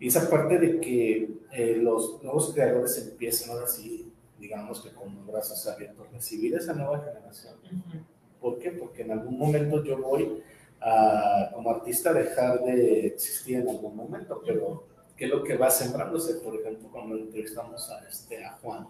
Y 0.00 0.08
esa 0.08 0.30
parte 0.30 0.58
de 0.58 0.80
que 0.80 1.28
eh, 1.52 1.76
los 1.76 2.22
nuevos 2.22 2.54
creadores 2.54 2.96
empiezan 3.06 3.50
ahora 3.50 3.66
sí, 3.66 4.10
digamos 4.38 4.80
que 4.80 4.90
con 4.92 5.26
brazos 5.26 5.66
abiertos, 5.66 6.10
recibir 6.10 6.54
esa 6.54 6.72
nueva 6.72 7.00
generación. 7.00 7.54
Uh 7.64 7.74
-huh. 7.74 8.04
¿Por 8.40 8.58
qué? 8.58 8.70
Porque 8.70 9.02
en 9.02 9.10
algún 9.10 9.38
momento 9.38 9.84
yo 9.84 9.98
voy 9.98 10.42
a, 10.80 11.50
como 11.52 11.70
artista, 11.70 12.14
dejar 12.14 12.64
de 12.64 13.08
existir 13.08 13.56
en 13.56 13.68
algún 13.68 13.94
momento, 13.94 14.40
pero 14.46 14.84
¿qué 15.14 15.26
es 15.26 15.30
lo 15.30 15.44
que 15.44 15.56
va 15.56 15.70
sembrándose? 15.70 16.36
Por 16.36 16.54
ejemplo, 16.54 16.88
cuando 16.90 17.16
entrevistamos 17.16 17.90
a, 17.90 18.08
este, 18.08 18.42
a 18.42 18.52
Juan. 18.52 18.88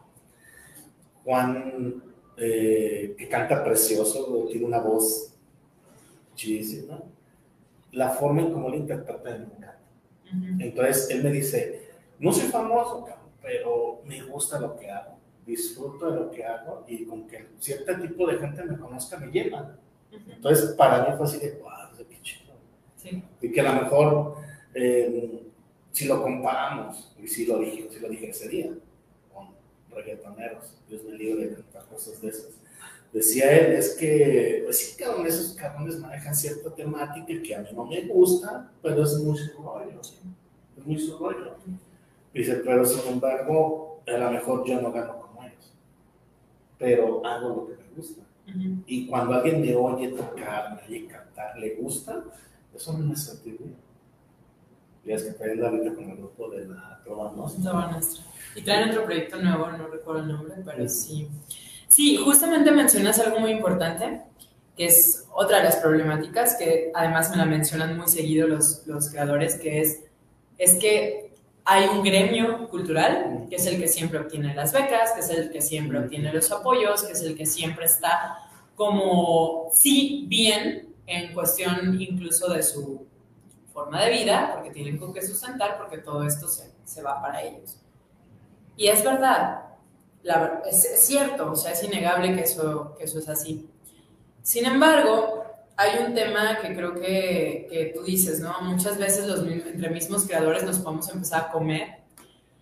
Juan, 1.25 2.03
eh, 2.37 3.16
que 3.19 3.29
canta 3.29 3.64
precioso, 3.64 4.47
tiene 4.49 4.66
una 4.66 4.79
voz 4.81 5.35
chidísima, 6.37 7.03
la 7.99 8.11
forma 8.11 8.42
en 8.42 8.53
cómo 8.53 8.68
lo 8.68 8.76
interpreta 8.76 9.30
me 9.30 9.44
encanta. 9.44 9.78
Uh 10.24 10.36
-huh. 10.36 10.62
Entonces 10.62 11.11
él 11.11 11.24
me 11.24 11.32
dice, 11.32 11.90
no 12.20 12.32
soy 12.32 12.49
famoso, 12.49 13.07
pero 13.42 14.03
me 14.05 14.22
gusta 14.22 14.61
lo 14.61 14.76
que 14.76 14.88
hago, 14.88 15.18
disfruto 15.44 16.11
de 16.11 16.16
lo 16.20 16.30
que 16.30 16.44
hago 16.44 16.84
y 16.86 17.05
con 17.05 17.26
que 17.26 17.49
cierto 17.59 18.01
tipo 18.01 18.26
de 18.28 18.38
gente 18.38 18.62
me 18.62 18.78
conozca 18.78 19.18
me 19.18 19.26
llena. 19.32 19.78
Uh 20.12 20.16
-huh. 20.16 20.34
Entonces 20.36 20.70
para 20.76 21.05
mí 21.05 21.16
fue 21.16 21.26
así 21.26 21.38
de, 21.38 21.61
wow, 21.61 22.07
qué 22.09 22.22
chido. 22.22 22.55
Sí. 22.96 23.22
Y 23.42 23.51
que 23.53 23.61
a 23.61 23.72
lo 23.72 23.82
mejor, 23.82 24.36
eh, 24.74 25.42
si 25.90 26.07
lo 26.07 26.22
comparamos, 26.22 27.12
y 27.20 27.26
si 27.26 27.46
lo 27.46 27.59
dije, 27.59 27.88
si 27.90 27.99
lo 27.99 28.09
dije 28.09 28.30
ese 28.30 28.49
día, 28.49 28.70
con 29.34 29.49
reggaetoneros, 29.90 30.64
Dios 30.88 31.03
me 31.03 31.12
libre 31.12 31.49
de 31.49 31.57
tantas 31.57 31.84
cosas 31.84 32.20
de 32.20 32.28
esas 32.28 32.53
decía 33.13 33.51
él, 33.57 33.73
es 33.73 33.95
que, 33.95 34.63
pues 34.65 34.79
sí, 34.79 34.97
cabrón, 34.97 35.27
esos 35.27 35.55
cabrones 35.55 35.99
manejan 35.99 36.35
cierta 36.35 36.75
temática 36.75 37.43
que 37.43 37.55
a 37.55 37.61
mí 37.61 37.69
no 37.75 37.87
me 37.87 38.03
gusta, 38.07 38.71
pero 38.83 39.03
es 39.03 39.15
muy 39.19 39.37
su 39.37 39.63
rollo, 39.63 40.03
¿sí? 40.03 40.17
es 40.77 40.87
muy 40.87 40.99
su 40.99 41.19
rollo. 41.19 41.57
Dice, 42.33 42.57
pero 42.65 42.85
sin 42.85 43.13
embargo, 43.13 44.03
a 44.07 44.19
lo 44.19 44.31
mejor 44.31 44.67
yo 44.67 44.81
no 44.81 44.93
gano 44.93 45.21
como 45.21 45.43
ellos, 45.43 45.73
pero 46.79 47.25
hago 47.27 47.49
lo 47.49 47.67
que 47.67 47.83
me 47.83 47.89
gusta. 47.97 48.23
Uh 48.47 48.51
-huh. 48.51 48.83
Y 48.87 49.07
cuando 49.07 49.35
alguien 49.35 49.61
me 49.61 49.75
oye 49.75 50.09
tocar, 50.09 50.77
me 50.77 50.83
oye 50.87 51.07
cantar, 51.07 51.59
le 51.59 51.75
gusta, 51.77 52.25
Eso 52.75 52.97
no 52.97 53.13
es 53.13 53.29
antiguo. 53.31 53.67
Y 55.05 55.13
es 55.13 55.25
que 55.25 55.33
traen 55.33 55.65
ahorita 55.65 55.95
con 55.95 56.11
el 56.11 56.17
grupo 56.17 56.51
de 56.51 56.67
la 56.69 57.01
Trova 57.03 57.33
Nostra. 57.33 57.63
Trova 57.63 57.91
Nostra. 57.91 58.25
Y 58.55 58.63
traen 58.63 58.91
otro 58.91 59.05
proyecto 59.05 59.43
nuevo, 59.43 59.71
no 59.73 59.89
recuerdo 59.89 60.21
el 60.23 60.29
nombre, 60.29 60.55
pero 60.65 60.89
sí. 60.89 61.29
Sí, 61.49 61.68
justamente 62.16 62.70
mencionas 62.70 63.18
algo 63.18 63.41
muy 63.41 63.51
importante, 63.51 64.22
que 64.76 64.86
es 64.86 65.26
otra 65.32 65.59
de 65.59 65.64
las 65.64 65.76
problemáticas, 65.76 66.57
que 66.57 66.93
además 66.95 67.30
me 67.30 67.36
la 67.36 67.45
mencionan 67.45 67.97
muy 67.97 68.09
seguido 68.09 68.47
los, 68.47 68.86
los 68.86 69.11
creadores, 69.11 69.57
que 69.57 69.80
es, 69.80 70.05
es 70.57 70.76
que 70.76 71.32
hay 71.64 71.86
un 71.89 72.03
gremio 72.03 72.68
cultural, 72.68 73.47
que 73.51 73.57
es 73.57 73.66
el 73.66 73.78
que 73.78 73.89
siempre 73.89 74.20
obtiene 74.20 74.55
las 74.55 74.72
becas, 74.72 75.12
que 75.12 75.20
es 75.20 75.30
el 75.30 75.51
que 75.51 75.61
siempre 75.61 75.99
obtiene 75.99 76.32
los 76.32 76.51
apoyos, 76.53 77.03
que 77.03 77.12
es 77.12 77.22
el 77.22 77.36
que 77.36 77.45
siempre 77.45 77.86
está 77.86 78.39
como, 78.74 79.68
sí, 79.72 80.24
bien 80.28 80.95
en 81.07 81.34
cuestión 81.34 82.01
incluso 82.01 82.49
de 82.49 82.62
su 82.62 83.07
forma 83.72 84.03
de 84.05 84.11
vida, 84.12 84.53
porque 84.55 84.70
tienen 84.70 84.99
con 84.99 85.12
qué 85.12 85.20
sustentar, 85.20 85.76
porque 85.78 85.99
todo 85.99 86.22
esto 86.24 86.49
se, 86.49 86.70
se 86.84 87.03
va 87.03 87.20
para 87.20 87.43
ellos. 87.43 87.76
Y 88.76 88.86
es 88.86 89.05
verdad, 89.05 89.68
la, 90.29 90.62
es, 90.70 90.85
es, 90.85 91.07
cierto, 91.07 91.53
o 91.53 91.57
sea, 91.57 91.72
es 91.72 91.83
innegable 91.83 92.35
que 92.35 92.43
eso, 92.43 92.95
que 92.99 93.05
eso 93.05 93.18
es 93.18 93.29
así. 93.29 93.66
Sin 94.43 94.66
embargo, 94.66 95.43
hay 95.76 96.05
un 96.05 96.14
tema 96.14 96.59
que 96.61 96.74
creo 96.74 96.95
que, 96.95 97.66
que 97.70 97.93
tú 97.95 98.03
dices, 98.03 98.41
¿no? 98.41 98.61
Muchas 98.61 98.99
veces 98.99 99.26
los, 99.26 99.47
entre 99.47 99.91
mismos 99.91 100.26
creadores 100.26 100.64
nos 100.64 100.79
podemos 100.79 101.09
empezar 101.09 101.47
a 101.47 101.51
comer. 101.51 101.99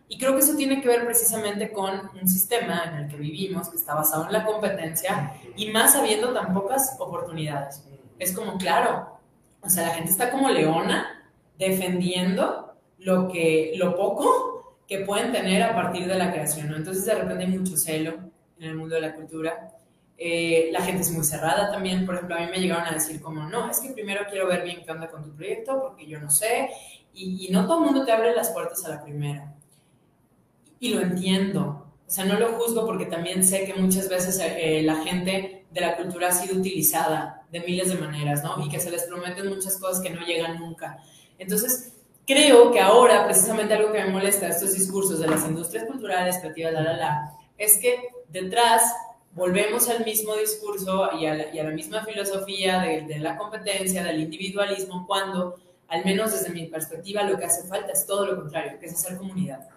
Y 0.08 0.16
creo 0.18 0.34
que 0.34 0.40
eso 0.40 0.56
tiene 0.56 0.80
que 0.80 0.86
ver 0.86 1.04
precisamente 1.04 1.72
con 1.72 2.10
un 2.20 2.28
sistema 2.28 2.84
en 2.84 3.04
el 3.04 3.08
que 3.08 3.16
vivimos, 3.16 3.68
que 3.68 3.76
está 3.76 3.94
basado 3.94 4.26
en 4.26 4.32
la 4.32 4.44
competencia 4.44 5.34
y 5.56 5.70
más 5.70 5.96
habiendo 5.96 6.32
tan 6.32 6.54
pocas 6.54 6.96
oportunidades. 7.00 7.82
Es 8.18 8.32
como, 8.32 8.56
claro, 8.58 9.18
o 9.60 9.68
sea, 9.68 9.88
la 9.88 9.94
gente 9.94 10.12
está 10.12 10.30
como 10.30 10.48
leona 10.48 11.28
defendiendo 11.58 12.76
lo, 12.98 13.28
que, 13.28 13.72
lo 13.76 13.96
poco 13.96 14.55
que 14.86 15.00
pueden 15.00 15.32
tener 15.32 15.62
a 15.62 15.74
partir 15.74 16.06
de 16.06 16.14
la 16.14 16.32
creación, 16.32 16.68
¿no? 16.68 16.76
Entonces 16.76 17.04
de 17.04 17.14
repente 17.14 17.44
hay 17.44 17.50
mucho 17.50 17.76
celo 17.76 18.14
en 18.58 18.68
el 18.70 18.76
mundo 18.76 18.94
de 18.94 19.00
la 19.00 19.14
cultura. 19.14 19.72
Eh, 20.18 20.70
la 20.72 20.80
gente 20.82 21.02
es 21.02 21.10
muy 21.10 21.24
cerrada 21.24 21.70
también, 21.70 22.06
por 22.06 22.14
ejemplo, 22.14 22.36
a 22.36 22.40
mí 22.40 22.46
me 22.50 22.58
llegaron 22.58 22.86
a 22.86 22.92
decir 22.92 23.20
como, 23.20 23.48
no, 23.48 23.70
es 23.70 23.80
que 23.80 23.90
primero 23.90 24.22
quiero 24.30 24.46
ver 24.46 24.62
bien 24.62 24.82
qué 24.84 24.90
onda 24.90 25.10
con 25.10 25.24
tu 25.24 25.34
proyecto 25.34 25.80
porque 25.82 26.06
yo 26.06 26.20
no 26.20 26.30
sé, 26.30 26.70
y, 27.12 27.46
y 27.46 27.50
no 27.50 27.66
todo 27.66 27.80
el 27.80 27.84
mundo 27.86 28.04
te 28.04 28.12
abre 28.12 28.34
las 28.34 28.50
puertas 28.50 28.84
a 28.86 28.90
la 28.90 29.02
primera. 29.02 29.54
Y 30.78 30.94
lo 30.94 31.00
entiendo, 31.00 31.86
o 32.06 32.10
sea, 32.10 32.24
no 32.24 32.38
lo 32.38 32.52
juzgo 32.52 32.86
porque 32.86 33.06
también 33.06 33.44
sé 33.44 33.64
que 33.64 33.74
muchas 33.74 34.08
veces 34.08 34.38
eh, 34.40 34.82
la 34.82 34.96
gente 35.02 35.66
de 35.70 35.80
la 35.80 35.96
cultura 35.96 36.28
ha 36.28 36.32
sido 36.32 36.58
utilizada 36.58 37.42
de 37.50 37.60
miles 37.60 37.88
de 37.88 37.96
maneras, 37.96 38.44
¿no? 38.44 38.64
Y 38.64 38.68
que 38.68 38.78
se 38.78 38.90
les 38.90 39.04
prometen 39.04 39.48
muchas 39.48 39.76
cosas 39.78 40.00
que 40.00 40.10
no 40.10 40.24
llegan 40.24 40.58
nunca. 40.58 40.98
Entonces, 41.38 41.95
creo 42.26 42.72
que 42.72 42.80
ahora, 42.80 43.24
precisamente 43.24 43.74
algo 43.74 43.92
que 43.92 44.02
me 44.02 44.10
molesta 44.10 44.46
de 44.46 44.52
estos 44.52 44.74
discursos 44.74 45.20
de 45.20 45.28
las 45.28 45.44
industrias 45.46 45.84
culturales, 45.84 46.38
creativas, 46.38 46.72
la, 46.72 46.82
la, 46.82 46.96
la, 46.96 47.32
es 47.56 47.78
que 47.78 48.08
detrás 48.28 48.82
volvemos 49.32 49.88
al 49.88 50.04
mismo 50.04 50.34
discurso 50.34 51.10
y 51.18 51.26
a 51.26 51.34
la, 51.34 51.70
misma 51.70 52.04
filosofía 52.04 52.80
de, 52.80 53.02
de, 53.02 53.18
la 53.18 53.36
competencia, 53.36 54.02
del 54.02 54.20
individualismo, 54.20 55.06
cuando, 55.06 55.56
al 55.88 56.04
menos 56.04 56.32
desde 56.32 56.52
mi 56.52 56.66
perspectiva, 56.66 57.22
lo 57.22 57.38
que 57.38 57.44
hace 57.44 57.68
falta 57.68 57.92
es 57.92 58.06
todo 58.06 58.26
lo 58.26 58.36
contrario, 58.36 58.78
que 58.80 58.86
es 58.86 58.94
hacer 58.94 59.18
comunidad. 59.18 59.68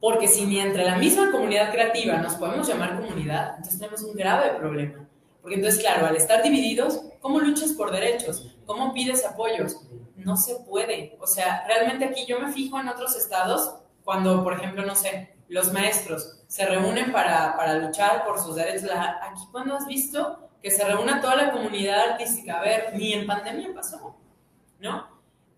Porque 0.00 0.26
si 0.26 0.46
ni 0.46 0.58
entre 0.58 0.84
la 0.84 0.96
misma 0.96 1.30
comunidad 1.30 1.70
creativa 1.70 2.16
nos 2.16 2.34
podemos 2.34 2.66
llamar 2.66 3.00
comunidad, 3.00 3.50
entonces 3.56 3.78
tenemos 3.78 4.02
un 4.02 4.16
grave 4.16 4.50
problema. 4.58 5.06
Porque 5.40 5.56
entonces, 5.56 5.80
claro, 5.80 6.06
al 6.06 6.16
estar 6.16 6.42
divididos, 6.42 7.02
¿cómo 7.20 7.38
luchas 7.38 7.72
por 7.72 7.92
derechos? 7.92 8.51
¿Cómo 8.66 8.92
pides 8.92 9.24
apoyos? 9.24 9.76
No 10.16 10.36
se 10.36 10.56
puede. 10.68 11.16
O 11.20 11.26
sea, 11.26 11.64
realmente 11.66 12.04
aquí 12.04 12.24
yo 12.26 12.38
me 12.40 12.52
fijo 12.52 12.78
en 12.78 12.88
otros 12.88 13.16
estados, 13.16 13.74
cuando, 14.04 14.42
por 14.42 14.54
ejemplo, 14.54 14.84
no 14.84 14.94
sé, 14.94 15.34
los 15.48 15.72
maestros 15.72 16.42
se 16.46 16.66
reúnen 16.66 17.12
para, 17.12 17.56
para 17.56 17.74
luchar 17.74 18.24
por 18.24 18.38
sus 18.38 18.56
derechos. 18.56 18.90
Aquí, 18.90 19.42
cuando 19.50 19.76
has 19.76 19.86
visto 19.86 20.50
que 20.62 20.70
se 20.70 20.84
reúna 20.84 21.20
toda 21.20 21.36
la 21.36 21.52
comunidad 21.52 22.12
artística? 22.12 22.58
A 22.58 22.62
ver, 22.62 22.92
ni 22.94 23.12
en 23.12 23.26
pandemia 23.26 23.74
pasó, 23.74 24.16
¿no? 24.78 25.08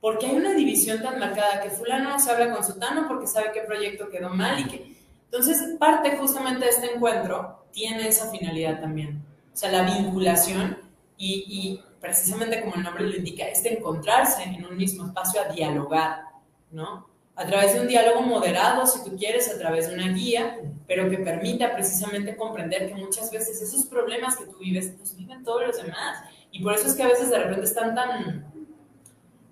Porque 0.01 0.27
hay 0.27 0.37
una 0.37 0.55
división 0.55 1.03
tan 1.03 1.19
marcada 1.19 1.61
que 1.61 1.71
fulano 1.71 2.11
no 2.11 2.19
se 2.19 2.31
habla 2.31 2.53
con 2.53 2.65
sutano 2.65 3.07
porque 3.07 3.27
sabe 3.27 3.53
qué 3.53 3.61
proyecto 3.61 4.09
quedó 4.09 4.31
mal 4.31 4.61
y 4.61 4.65
que... 4.65 4.95
Entonces, 5.27 5.77
parte 5.79 6.17
justamente 6.17 6.65
de 6.65 6.71
este 6.71 6.95
encuentro 6.95 7.67
tiene 7.73 8.09
esa 8.09 8.31
finalidad 8.31 8.81
también. 8.81 9.25
O 9.53 9.57
sea, 9.57 9.71
la 9.71 9.83
vinculación 9.83 10.79
y, 11.17 11.81
precisamente 12.01 12.61
como 12.61 12.75
el 12.75 12.83
nombre 12.83 13.05
lo 13.05 13.17
indica, 13.17 13.45
es 13.47 13.63
de 13.63 13.75
encontrarse 13.75 14.43
en 14.43 14.65
un 14.67 14.77
mismo 14.77 15.07
espacio 15.07 15.41
a 15.41 15.53
dialogar, 15.53 16.25
¿no? 16.71 17.09
A 17.35 17.47
través 17.47 17.75
de 17.75 17.81
un 17.81 17.89
diálogo 17.89 18.21
moderado, 18.21 18.87
si 18.87 19.03
tú 19.03 19.17
quieres, 19.17 19.51
a 19.51 19.59
través 19.59 19.89
de 19.89 19.95
una 19.95 20.09
guía, 20.09 20.61
pero 20.87 21.09
que 21.09 21.19
permita 21.19 21.75
precisamente 21.75 22.37
comprender 22.37 22.89
que 22.89 22.95
muchas 22.95 23.31
veces 23.31 23.61
esos 23.63 23.87
problemas 23.87 24.37
que 24.37 24.47
tú 24.47 24.59
vives, 24.59 24.95
los 24.99 25.17
viven 25.17 25.43
todos 25.43 25.67
los 25.67 25.77
demás. 25.83 26.25
Y 26.53 26.63
por 26.63 26.75
eso 26.75 26.87
es 26.87 26.95
que 26.95 27.03
a 27.03 27.09
veces 27.09 27.31
de 27.31 27.39
repente 27.39 27.65
están 27.65 27.95
tan, 27.95 28.53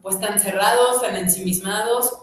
pues 0.03 0.21
tan 0.21 0.39
cerrados, 0.39 1.01
tan 1.01 1.17
ensimismados, 1.17 2.19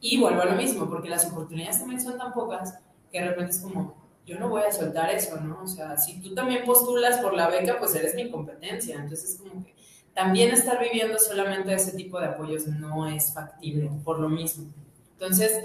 y 0.00 0.20
vuelvo 0.20 0.42
a 0.42 0.44
lo 0.44 0.52
mismo, 0.52 0.88
porque 0.88 1.08
las 1.08 1.26
oportunidades 1.26 1.78
también 1.78 2.00
son 2.00 2.16
tan 2.16 2.32
pocas 2.32 2.78
que 3.10 3.20
de 3.20 3.28
repente 3.28 3.52
es 3.52 3.58
como, 3.58 4.03
yo 4.26 4.38
no 4.38 4.48
voy 4.48 4.62
a 4.62 4.72
soltar 4.72 5.10
eso, 5.10 5.40
¿no? 5.40 5.62
O 5.62 5.66
sea, 5.66 5.96
si 5.96 6.20
tú 6.20 6.34
también 6.34 6.64
postulas 6.64 7.20
por 7.20 7.34
la 7.34 7.48
beca, 7.48 7.78
pues 7.78 7.94
eres 7.94 8.14
mi 8.14 8.30
competencia. 8.30 8.96
Entonces, 8.96 9.38
como 9.38 9.64
que 9.64 9.74
también 10.14 10.50
estar 10.50 10.80
viviendo 10.80 11.18
solamente 11.18 11.74
ese 11.74 11.92
tipo 11.92 12.18
de 12.20 12.26
apoyos 12.26 12.66
no 12.66 13.06
es 13.08 13.34
factible, 13.34 13.90
por 14.02 14.18
lo 14.18 14.28
mismo. 14.28 14.66
Entonces, 15.12 15.60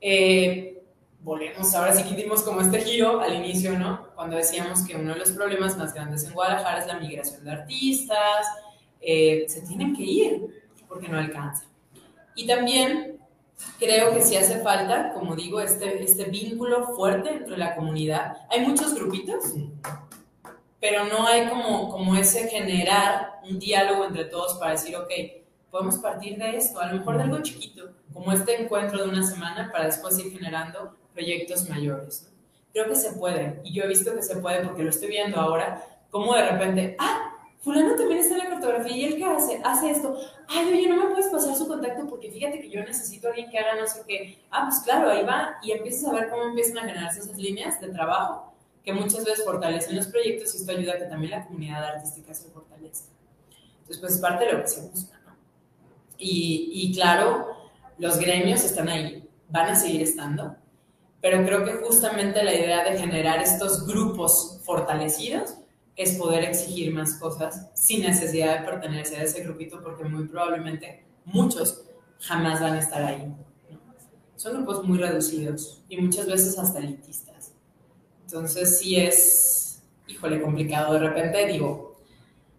eh, 0.00 0.82
volvemos, 1.22 1.74
ahora 1.74 1.94
sí 1.94 2.04
que 2.04 2.20
dimos 2.20 2.42
como 2.42 2.60
este 2.60 2.80
giro 2.80 3.20
al 3.20 3.34
inicio, 3.34 3.78
¿no? 3.78 4.08
Cuando 4.14 4.36
decíamos 4.36 4.82
que 4.86 4.96
uno 4.96 5.12
de 5.12 5.18
los 5.18 5.32
problemas 5.32 5.76
más 5.76 5.92
grandes 5.92 6.24
en 6.24 6.32
Guadalajara 6.32 6.80
es 6.80 6.86
la 6.86 6.98
migración 6.98 7.44
de 7.44 7.52
artistas, 7.52 8.46
eh, 9.00 9.44
se 9.48 9.62
tienen 9.62 9.94
que 9.94 10.02
ir 10.02 10.64
porque 10.88 11.08
no 11.08 11.18
alcanza. 11.18 11.64
Y 12.34 12.46
también 12.46 13.15
creo 13.78 14.12
que 14.12 14.22
sí 14.22 14.36
hace 14.36 14.60
falta, 14.60 15.12
como 15.12 15.36
digo, 15.36 15.60
este, 15.60 16.02
este 16.02 16.24
vínculo 16.24 16.94
fuerte 16.94 17.30
entre 17.30 17.56
la 17.56 17.74
comunidad. 17.74 18.36
Hay 18.50 18.66
muchos 18.66 18.94
grupitos, 18.94 19.54
pero 20.80 21.04
no 21.04 21.26
hay 21.26 21.48
como, 21.48 21.90
como 21.90 22.16
ese 22.16 22.48
generar 22.48 23.40
un 23.48 23.58
diálogo 23.58 24.04
entre 24.04 24.24
todos 24.24 24.54
para 24.54 24.72
decir, 24.72 24.96
ok, 24.96 25.10
podemos 25.70 25.98
partir 25.98 26.38
de 26.38 26.56
esto, 26.56 26.80
a 26.80 26.86
lo 26.86 26.98
mejor 26.98 27.16
de 27.16 27.24
algo 27.24 27.42
chiquito, 27.42 27.90
como 28.12 28.32
este 28.32 28.62
encuentro 28.62 29.02
de 29.02 29.08
una 29.08 29.26
semana 29.26 29.70
para 29.70 29.86
después 29.86 30.18
ir 30.18 30.32
generando 30.32 30.96
proyectos 31.12 31.68
mayores. 31.68 32.28
¿no? 32.30 32.36
Creo 32.72 32.88
que 32.88 32.96
se 32.96 33.12
puede, 33.12 33.60
y 33.64 33.74
yo 33.74 33.84
he 33.84 33.88
visto 33.88 34.14
que 34.14 34.22
se 34.22 34.36
puede 34.36 34.64
porque 34.64 34.82
lo 34.82 34.90
estoy 34.90 35.08
viendo 35.08 35.40
ahora, 35.40 35.82
como 36.10 36.34
de 36.34 36.48
repente, 36.48 36.96
ah, 36.98 37.35
fulano 37.60 37.96
también 37.96 38.20
está 38.20 38.34
en 38.34 38.44
la 38.44 38.50
cartografía 38.50 38.96
y 38.96 39.04
él 39.04 39.16
qué 39.16 39.24
hace, 39.24 39.60
hace 39.64 39.90
esto, 39.90 40.16
ay, 40.48 40.66
oye, 40.72 40.88
no 40.88 40.96
me 40.96 41.10
puedes 41.10 41.26
pasar 41.26 41.54
su 41.56 41.66
contacto 41.66 42.06
porque 42.06 42.30
fíjate 42.30 42.60
que 42.60 42.70
yo 42.70 42.80
necesito 42.80 43.26
a 43.26 43.30
alguien 43.30 43.50
que 43.50 43.58
haga 43.58 43.80
no 43.80 43.86
sé 43.86 44.02
qué, 44.06 44.38
ah, 44.50 44.66
pues 44.68 44.80
claro, 44.80 45.10
ahí 45.10 45.24
va, 45.24 45.56
y 45.62 45.72
empiezas 45.72 46.08
a 46.08 46.14
ver 46.14 46.30
cómo 46.30 46.44
empiezan 46.44 46.78
a 46.78 46.82
generarse 46.82 47.20
esas 47.20 47.36
líneas 47.36 47.80
de 47.80 47.88
trabajo 47.88 48.52
que 48.84 48.92
muchas 48.92 49.24
veces 49.24 49.44
fortalecen 49.44 49.96
los 49.96 50.06
proyectos 50.06 50.54
y 50.54 50.58
esto 50.58 50.70
ayuda 50.70 50.92
a 50.92 50.98
que 50.98 51.06
también 51.06 51.32
la 51.32 51.44
comunidad 51.44 51.84
artística 51.84 52.32
se 52.32 52.48
fortalezca. 52.50 53.08
Entonces, 53.80 53.98
pues 53.98 54.14
es 54.14 54.20
parte 54.20 54.44
de 54.44 54.52
lo 54.52 54.62
que 54.62 54.68
se 54.68 54.80
busca, 54.82 55.18
¿no? 55.26 55.36
Y, 56.18 56.70
y 56.72 56.94
claro, 56.94 57.48
los 57.98 58.18
gremios 58.18 58.62
están 58.62 58.88
ahí, 58.88 59.28
van 59.48 59.70
a 59.70 59.74
seguir 59.74 60.02
estando, 60.02 60.54
pero 61.20 61.44
creo 61.44 61.64
que 61.64 61.72
justamente 61.84 62.44
la 62.44 62.54
idea 62.54 62.84
de 62.84 62.96
generar 62.96 63.42
estos 63.42 63.86
grupos 63.86 64.60
fortalecidos 64.64 65.56
es 65.96 66.16
poder 66.16 66.44
exigir 66.44 66.92
más 66.92 67.14
cosas 67.14 67.70
sin 67.74 68.02
necesidad 68.02 68.60
de 68.60 68.66
pertenecer 68.66 69.20
a 69.20 69.24
ese 69.24 69.42
grupito 69.42 69.82
porque 69.82 70.04
muy 70.04 70.28
probablemente 70.28 71.04
muchos 71.24 71.82
jamás 72.20 72.60
van 72.60 72.74
a 72.74 72.80
estar 72.80 73.02
ahí. 73.02 73.34
Son 74.36 74.52
grupos 74.54 74.84
muy 74.84 74.98
reducidos 74.98 75.82
y 75.88 75.96
muchas 75.96 76.26
veces 76.26 76.58
hasta 76.58 76.78
elitistas. 76.78 77.52
Entonces 78.26 78.78
sí 78.78 78.96
es, 78.96 79.82
híjole, 80.06 80.42
complicado. 80.42 80.92
De 80.94 81.00
repente 81.00 81.46
digo, 81.46 81.96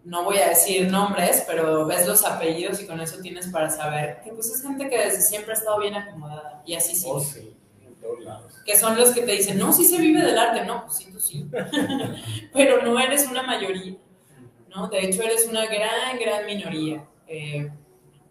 no 0.04 0.24
voy 0.24 0.38
a 0.38 0.50
decir 0.50 0.90
nombres, 0.90 1.44
pero 1.46 1.86
ves 1.86 2.08
los 2.08 2.26
apellidos 2.26 2.82
y 2.82 2.88
con 2.88 3.00
eso 3.02 3.20
tienes 3.22 3.48
para 3.48 3.70
saber 3.70 4.22
que 4.24 4.32
pues 4.32 4.50
es 4.50 4.64
gente 4.64 4.90
que 4.90 4.98
desde 4.98 5.22
siempre 5.22 5.52
ha 5.52 5.58
estado 5.58 5.80
bien 5.80 5.94
acomodada 5.94 6.64
y 6.66 6.74
así 6.74 6.96
sí. 6.96 7.06
Oh, 7.08 7.20
sí. 7.20 7.57
Que 8.66 8.78
son 8.78 8.98
los 8.98 9.12
que 9.12 9.22
te 9.22 9.32
dicen, 9.32 9.58
no, 9.58 9.72
sí 9.74 9.86
se 9.86 9.98
vive 9.98 10.22
del 10.22 10.38
arte. 10.38 10.66
No, 10.66 10.86
pues 10.86 10.98
sí, 10.98 11.12
tú 11.12 11.20
sí. 11.22 11.46
Pero 12.54 12.82
no 12.84 13.00
eres 13.00 13.28
una 13.28 13.44
mayoría, 13.44 13.96
¿no? 14.70 14.88
De 14.88 15.06
hecho, 15.06 15.24
eres 15.24 15.48
una 15.48 15.66
gran, 15.66 16.18
gran 16.20 16.46
minoría. 16.46 17.08
Eh, 17.28 17.72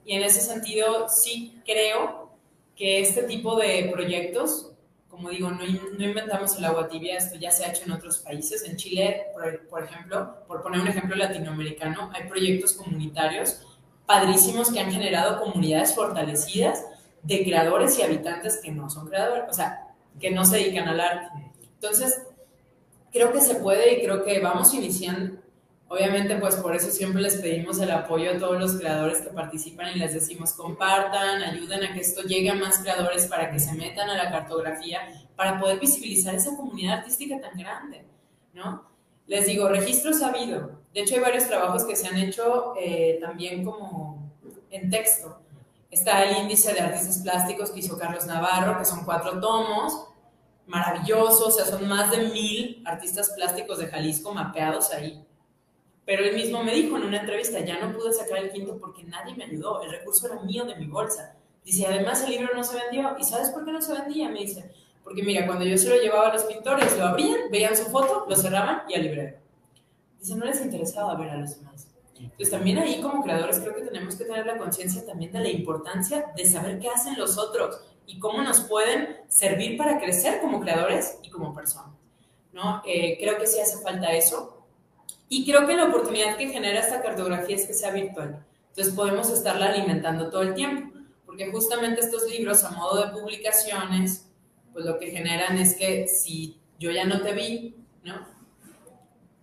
y 0.05 0.13
en 0.15 0.23
ese 0.23 0.41
sentido, 0.41 1.09
sí 1.09 1.61
creo 1.65 2.31
que 2.77 3.01
este 3.01 3.23
tipo 3.25 3.57
de 3.57 3.89
proyectos, 3.93 4.73
como 5.09 5.31
digo, 5.31 5.51
no, 5.51 5.65
no, 5.65 6.05
inventamos 6.05 6.57
el 6.57 6.65
agua 6.67 6.89
tibia, 6.89 7.17
esto 7.17 7.37
ya 7.39 7.51
se 7.51 7.65
ha 7.65 7.71
hecho 7.71 7.85
en 7.85 7.93
otros 7.93 8.19
países. 8.19 8.65
En 8.65 8.77
Chile, 8.77 9.25
por, 9.33 9.67
por 9.69 9.85
ejemplo, 9.85 10.45
por 10.47 10.63
poner 10.63 10.81
un 10.81 10.89
ejemplo 10.89 11.17
latinoamericano, 11.17 12.11
hay 12.15 12.29
proyectos 12.29 12.75
comunitarios 12.75 13.63
padrísimos 14.07 14.71
que 14.71 14.79
han 14.79 14.93
generado 14.93 15.41
comunidades 15.41 15.95
fortalecidas 15.95 16.85
de 17.23 17.45
creadores 17.45 17.99
y 17.99 18.03
habitantes 18.03 18.61
que 18.63 18.71
no 18.71 18.89
son 18.89 19.09
creadores, 19.09 19.45
o 19.49 19.53
sea, 19.53 19.89
que 20.21 20.31
no 20.31 20.45
se 20.45 20.57
dedican 20.57 20.89
al 20.89 21.01
arte. 21.01 21.53
Entonces, 21.75 22.23
creo 23.13 23.33
que 23.33 23.41
se 23.41 23.57
puede 23.57 23.95
y 23.95 24.05
creo 24.05 24.25
que 24.25 24.41
vamos 24.41 24.73
iniciando. 24.75 25.41
Obviamente, 25.89 26.35
pues 26.37 26.57
por 26.57 26.75
eso 26.75 26.91
siempre 26.91 27.23
les 27.23 27.37
pedimos 27.37 27.79
el 27.81 27.93
apoyo 27.93 28.33
a 28.33 28.39
todos 28.39 28.59
los 28.59 28.77
creadores 28.77 29.21
que 29.21 29.29
participan 29.29 29.95
y 29.95 30.01
les 30.01 30.15
decimos 30.15 30.53
compartan, 30.53 31.43
ayuden 31.43 31.85
a 31.85 31.95
que 31.95 32.01
esto 32.01 32.23
llegue 32.23 32.51
a 32.51 32.55
más 32.55 32.81
creadores 32.81 33.27
para 33.27 33.53
que 33.53 33.61
se 33.61 33.73
metan 33.75 34.11
a 34.11 34.17
la 34.17 34.31
cartografía, 34.31 35.01
para 35.37 35.61
poder 35.61 35.79
visibilizar 35.79 36.35
esa 36.35 36.57
comunidad 36.57 36.99
artística 36.99 37.41
tan 37.41 37.57
grande, 37.57 38.05
¿no? 38.53 38.85
Les 39.29 39.47
digo, 39.47 39.69
registros 39.69 40.23
ha 40.23 40.29
habido. 40.29 40.81
De 40.93 41.03
hecho, 41.03 41.15
hay 41.15 41.21
varios 41.21 41.47
trabajos 41.47 41.85
que 41.85 41.95
se 41.95 42.09
han 42.09 42.17
hecho 42.17 42.75
eh, 42.81 43.19
también 43.21 43.65
como 43.65 44.33
en 44.71 44.91
texto. 44.91 45.41
Está 45.97 46.25
el 46.25 46.37
índice 46.43 46.75
de 46.75 46.81
artistas 46.81 47.23
plásticos 47.23 47.71
que 47.71 47.81
hizo 47.81 47.97
Carlos 47.97 48.27
Navarro, 48.27 48.79
que 48.79 48.85
son 48.85 49.03
cuatro 49.07 49.41
tomos, 49.41 50.09
maravillosos, 50.67 51.49
o 51.49 51.51
sea, 51.51 51.65
son 51.65 51.89
más 51.89 52.11
de 52.11 52.29
mil 52.29 52.83
artistas 52.85 53.31
plásticos 53.31 53.79
de 53.79 53.87
Jalisco 53.87 54.35
mapeados 54.35 54.93
ahí. 54.93 55.25
Pero 56.05 56.23
él 56.23 56.37
mismo 56.37 56.63
me 56.63 56.75
dijo 56.75 56.99
en 56.99 57.05
una 57.05 57.21
entrevista, 57.21 57.61
ya 57.61 57.81
no 57.81 57.97
pude 57.97 58.13
sacar 58.13 58.41
el 58.41 58.53
quinto 58.53 58.77
porque 58.79 59.05
nadie 59.05 59.35
me 59.37 59.45
ayudó, 59.45 59.81
el 59.81 59.91
recurso 59.91 60.27
era 60.27 60.43
mío 60.43 60.67
de 60.67 60.77
mi 60.77 60.87
bolsa. 60.87 61.35
Dice, 61.65 61.87
además 61.87 62.23
el 62.25 62.33
libro 62.33 62.55
no 62.55 62.63
se 62.63 62.79
vendió. 62.79 63.17
¿Y 63.19 63.25
sabes 63.25 63.49
por 63.49 63.65
qué 63.65 63.73
no 63.73 63.81
se 63.81 63.95
vendía? 63.95 64.29
Me 64.29 64.41
dice, 64.41 64.71
porque 65.03 65.23
mira, 65.23 65.47
cuando 65.47 65.65
yo 65.65 65.79
se 65.79 65.89
lo 65.89 65.97
llevaba 65.97 66.29
a 66.29 66.35
los 66.35 66.45
pintores, 66.45 66.95
lo 66.99 67.07
abrían, 67.07 67.51
veían 67.51 67.75
su 67.75 67.87
foto, 67.87 68.27
lo 68.29 68.37
cerraban 68.37 68.83
y 68.87 68.97
al 68.97 69.03
librero. 69.03 69.39
Dice, 70.21 70.37
no 70.37 70.45
les 70.45 70.61
interesaba 70.61 71.15
ver 71.15 71.31
a 71.31 71.37
los 71.39 71.59
demás. 71.59 71.89
Entonces 72.19 72.51
también 72.51 72.79
ahí 72.79 73.01
como 73.01 73.23
creadores 73.23 73.61
creo 73.61 73.75
que 73.75 73.83
tenemos 73.83 74.17
que 74.17 74.25
tener 74.25 74.47
la 74.47 74.57
conciencia 74.57 75.05
también 75.05 75.33
de 75.33 75.41
la 75.41 75.49
importancia 75.49 76.33
de 76.37 76.45
saber 76.47 76.79
qué 76.79 76.89
hacen 76.89 77.19
los 77.19 77.37
otros 77.39 77.81
y 78.07 78.19
cómo 78.19 78.43
nos 78.43 78.61
pueden 78.61 79.19
servir 79.29 79.77
para 79.77 79.99
crecer 79.99 80.41
como 80.41 80.61
creadores 80.61 81.19
y 81.23 81.31
como 81.31 81.55
personas. 81.55 81.95
¿no? 82.53 82.83
Eh, 82.87 83.19
creo 83.21 83.39
que 83.39 83.47
sí 83.47 83.61
hace 83.61 83.83
falta 83.83 84.13
eso. 84.13 84.67
Y 85.29 85.45
creo 85.45 85.67
que 85.67 85.77
la 85.77 85.87
oportunidad 85.87 86.37
que 86.37 86.49
genera 86.49 86.81
esta 86.81 87.03
cartografía 87.03 87.57
es 87.57 87.67
que 87.67 87.75
sea 87.75 87.91
virtual. 87.91 88.45
Entonces 88.69 88.95
podemos 88.95 89.31
estarla 89.31 89.67
alimentando 89.67 90.31
todo 90.31 90.43
el 90.43 90.55
tiempo, 90.55 90.99
porque 91.25 91.51
justamente 91.51 92.01
estos 92.01 92.31
libros 92.31 92.65
a 92.65 92.71
modo 92.71 93.05
de 93.05 93.13
publicaciones, 93.13 94.29
pues 94.73 94.85
lo 94.85 94.99
que 94.99 95.11
generan 95.11 95.59
es 95.59 95.75
que 95.75 96.07
si 96.07 96.59
yo 96.79 96.91
ya 96.91 97.05
no 97.05 97.23
te 97.23 97.33
vi, 97.33 97.75
¿no? 98.05 98.36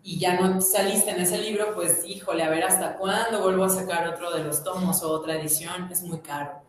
Y 0.05 0.19
ya 0.19 0.39
no 0.39 0.59
saliste 0.59 1.11
en 1.11 1.21
ese 1.21 1.37
libro, 1.37 1.73
pues 1.73 2.03
híjole, 2.05 2.43
a 2.43 2.49
ver 2.49 2.65
hasta 2.65 2.97
cuándo 2.97 3.41
vuelvo 3.41 3.63
a 3.63 3.69
sacar 3.69 4.07
otro 4.07 4.35
de 4.35 4.43
los 4.43 4.63
tomos 4.63 5.01
o 5.01 5.09
otra 5.09 5.35
edición, 5.35 5.89
es 5.91 6.03
muy 6.03 6.19
caro. 6.19 6.61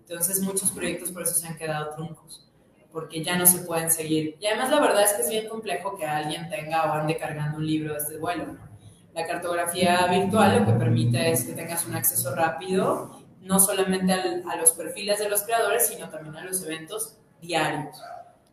Entonces 0.00 0.40
muchos 0.40 0.70
proyectos 0.70 1.12
por 1.12 1.22
eso 1.22 1.34
se 1.34 1.46
han 1.46 1.58
quedado 1.58 1.94
truncos 1.94 2.48
porque 2.92 3.22
ya 3.22 3.36
no 3.36 3.46
se 3.46 3.58
pueden 3.58 3.90
seguir. 3.90 4.36
Y 4.40 4.46
además 4.46 4.70
la 4.70 4.80
verdad 4.80 5.02
es 5.02 5.12
que 5.12 5.22
es 5.22 5.30
bien 5.30 5.48
complejo 5.48 5.96
que 5.96 6.06
alguien 6.06 6.48
tenga 6.48 6.90
o 6.90 6.94
ande 6.94 7.16
cargando 7.16 7.58
un 7.58 7.66
libro 7.66 7.94
desde 7.94 8.06
este 8.06 8.18
vuelo. 8.18 8.56
La 9.14 9.26
cartografía 9.26 10.06
virtual 10.06 10.60
lo 10.60 10.66
que 10.66 10.72
permite 10.72 11.30
es 11.30 11.44
que 11.44 11.52
tengas 11.52 11.86
un 11.86 11.94
acceso 11.94 12.34
rápido, 12.34 13.20
no 13.40 13.60
solamente 13.60 14.12
a 14.12 14.56
los 14.56 14.72
perfiles 14.72 15.18
de 15.18 15.28
los 15.28 15.42
creadores, 15.42 15.86
sino 15.86 16.08
también 16.08 16.36
a 16.36 16.44
los 16.44 16.62
eventos 16.64 17.18
diarios. 17.40 17.96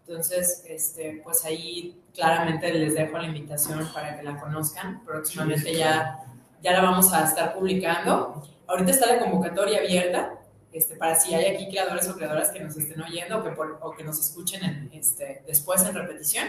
Entonces, 0.07 0.63
este, 0.67 1.21
pues 1.23 1.43
ahí 1.45 1.99
claramente 2.16 2.74
les 2.74 2.95
dejo 2.95 3.18
la 3.18 3.28
invitación 3.28 3.88
para 3.93 4.18
que 4.18 4.24
la 4.24 4.39
conozcan. 4.39 5.03
Próximamente 5.05 5.76
ya, 5.76 6.20
ya 6.63 6.72
la 6.72 6.82
vamos 6.82 7.13
a 7.13 7.26
estar 7.26 7.53
publicando. 7.53 8.41
Ahorita 8.68 8.91
está 8.91 9.13
la 9.13 9.20
convocatoria 9.20 9.80
abierta 9.80 10.39
este, 10.72 10.95
para 10.95 11.16
si 11.16 11.34
hay 11.34 11.53
aquí 11.53 11.70
creadores 11.70 12.09
o 12.09 12.16
creadoras 12.16 12.51
que 12.51 12.59
nos 12.59 12.76
estén 12.76 13.01
oyendo 13.01 13.43
o 13.82 13.91
que, 13.91 14.03
nos 14.03 14.20
escuchen 14.20 14.89
este, 14.91 15.43
después 15.47 15.84
en 15.84 15.93
repetición. 15.93 16.47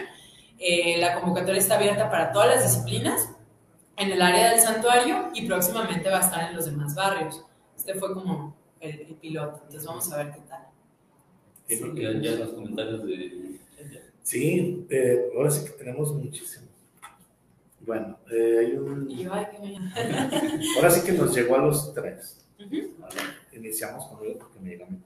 Eh, 0.59 0.97
la 0.99 1.19
convocatoria 1.19 1.59
está 1.59 1.75
abierta 1.75 2.09
para 2.09 2.31
todas 2.31 2.55
las 2.55 2.63
disciplinas 2.63 3.29
en 3.95 4.11
el 4.11 4.21
área 4.21 4.51
del 4.51 4.59
santuario 4.59 5.29
y 5.33 5.47
próximamente 5.47 6.09
va 6.09 6.17
a 6.17 6.21
estar 6.21 6.49
en 6.49 6.55
los 6.55 6.65
demás 6.65 6.95
barrios. 6.95 7.43
Este 7.75 7.93
fue 7.95 8.13
como 8.13 8.55
el, 8.79 9.15
piloto, 9.21 9.61
entonces 9.63 9.85
vamos 9.85 10.11
a 10.11 10.17
ver 10.17 10.33
qué 10.33 10.39
tal. 10.41 10.63
Sí, 11.67 11.77
porque 11.77 12.21
ya 12.21 12.31
los 12.31 12.49
comentarios 12.49 13.05
de... 13.05 13.56
Sí, 14.27 14.85
eh, 14.89 15.31
ahora 15.35 15.51
sí 15.51 15.65
que 15.65 15.71
tenemos 15.71 16.13
muchísimo. 16.13 16.67
Bueno, 17.79 18.19
eh, 18.29 18.57
hay 18.59 18.73
un... 18.73 19.09
ahora 20.75 20.91
sí 20.91 21.05
que 21.05 21.13
nos 21.13 21.33
llegó 21.33 21.55
a 21.55 21.59
los 21.59 21.93
tres 21.93 22.43
iniciamos 23.53 24.05
con 24.07 24.25
él 24.25 24.35
porque 24.37 24.59
me 24.59 24.69
llega 24.71 24.85
a 24.85 24.89
mí. 24.89 24.99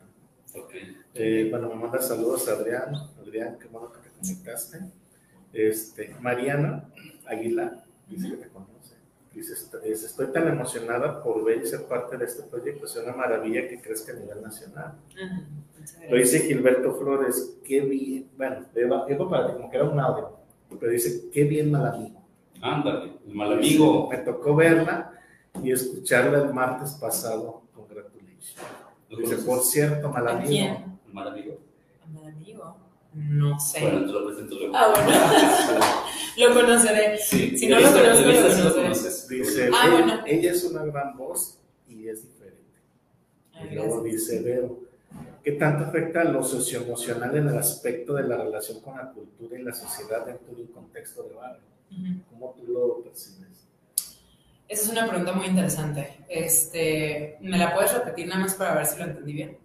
Okay. 0.53 0.97
Eh, 1.13 1.47
bueno, 1.51 1.69
me 1.69 1.76
manda 1.76 2.01
saludos 2.01 2.47
a 2.49 2.53
Adrián. 2.53 2.95
Adrián, 3.19 3.57
qué 3.59 3.67
bueno 3.67 3.91
que 3.91 3.99
te 3.99 4.09
conectaste. 4.09 4.80
Este, 5.53 6.15
Mariana 6.19 6.89
Aguilar, 7.28 7.86
dice 8.07 8.32
que 8.32 8.38
te 8.38 8.47
conoce. 8.49 8.95
Dice, 9.34 9.53
estoy 9.53 10.28
tan 10.34 10.47
emocionada 10.47 11.24
por 11.24 11.45
ver 11.45 11.61
y 11.63 11.67
ser 11.67 11.84
parte 11.84 12.17
de 12.17 12.26
este 12.26 12.43
proyecto. 12.43 12.86
Es 12.86 12.95
una 12.97 13.13
maravilla 13.13 13.67
que 13.67 13.80
crezca 13.80 14.11
a 14.13 14.15
nivel 14.15 14.41
nacional. 14.41 14.95
Lo 16.09 16.17
dice 16.17 16.39
Gilberto 16.41 16.93
Flores, 16.95 17.57
qué 17.63 17.82
bien. 17.82 18.29
Bueno, 18.38 18.65
Eva, 18.75 19.05
Eva 19.07 19.29
para 19.29 19.53
como 19.53 19.69
que 19.69 19.77
era 19.77 19.86
un 19.89 19.99
audio. 19.99 20.38
Pero 20.79 20.91
dice, 20.91 21.29
qué 21.32 21.43
bien 21.43 21.71
mal 21.71 21.88
amigo. 21.88 22.21
Ándale, 22.61 23.13
el 23.27 23.34
mal 23.34 23.53
amigo. 23.53 24.09
me 24.09 24.17
tocó 24.17 24.55
verla 24.55 25.11
y 25.63 25.71
escucharla 25.71 26.43
el 26.43 26.53
martes 26.53 26.91
pasado 26.93 27.61
Dice, 29.17 29.36
por 29.38 29.61
cierto, 29.61 30.09
mal 30.09 30.27
amigo. 30.27 30.49
quién? 30.49 30.99
Mal 31.11 31.27
amigo. 31.27 31.59
Mal 32.13 32.27
amigo. 32.27 32.77
No 33.13 33.59
sé. 33.59 33.82
Bueno, 33.82 34.05
te 34.05 34.11
lo 34.13 34.25
presento 34.27 34.55
luego. 34.55 34.73
Ah, 34.75 34.93
bueno. 36.38 36.47
lo 36.53 36.61
conoceré. 36.61 37.17
Sí. 37.17 37.57
Si 37.57 37.67
no 37.67 37.79
lo 37.79 37.91
conozco, 37.91 38.25
lo 38.25 38.73
conoceré. 38.73 39.38
Dice, 39.38 39.69
ah, 39.73 39.86
ella, 39.86 39.91
bueno. 39.91 40.23
ella 40.25 40.51
es 40.51 40.63
una 40.63 40.86
gran 40.86 41.17
voz 41.17 41.59
y 41.89 42.07
es 42.07 42.23
diferente. 42.23 42.61
y 43.69 43.75
luego 43.75 44.01
dice, 44.01 44.41
veo, 44.41 44.79
¿qué 45.43 45.53
tanto 45.53 45.86
afecta 45.86 46.24
lo 46.24 46.43
socioemocional 46.43 47.36
en 47.36 47.47
el 47.47 47.57
aspecto 47.57 48.14
de 48.14 48.24
la 48.24 48.38
relación 48.38 48.80
con 48.82 48.97
la 48.97 49.12
cultura 49.12 49.59
y 49.59 49.64
la 49.64 49.74
sociedad 49.74 50.26
dentro 50.26 50.55
de 50.55 50.62
un 50.62 50.68
contexto 50.68 51.24
de 51.24 51.36
barrio? 51.36 51.62
¿Cómo 52.30 52.55
tú 52.57 52.72
lo 52.72 53.03
percibes? 53.03 53.68
Esa 54.68 54.84
es 54.84 54.89
una 54.89 55.07
pregunta 55.07 55.34
muy 55.34 55.47
interesante. 55.47 56.24
Este, 56.30 57.38
¿Me 57.41 57.57
la 57.57 57.74
puedes 57.74 57.93
repetir 57.93 58.28
nada 58.28 58.41
más 58.41 58.55
para 58.55 58.76
ver 58.76 58.86
si 58.86 58.97
lo 58.97 59.03
entendí 59.03 59.34
bien? 59.34 59.57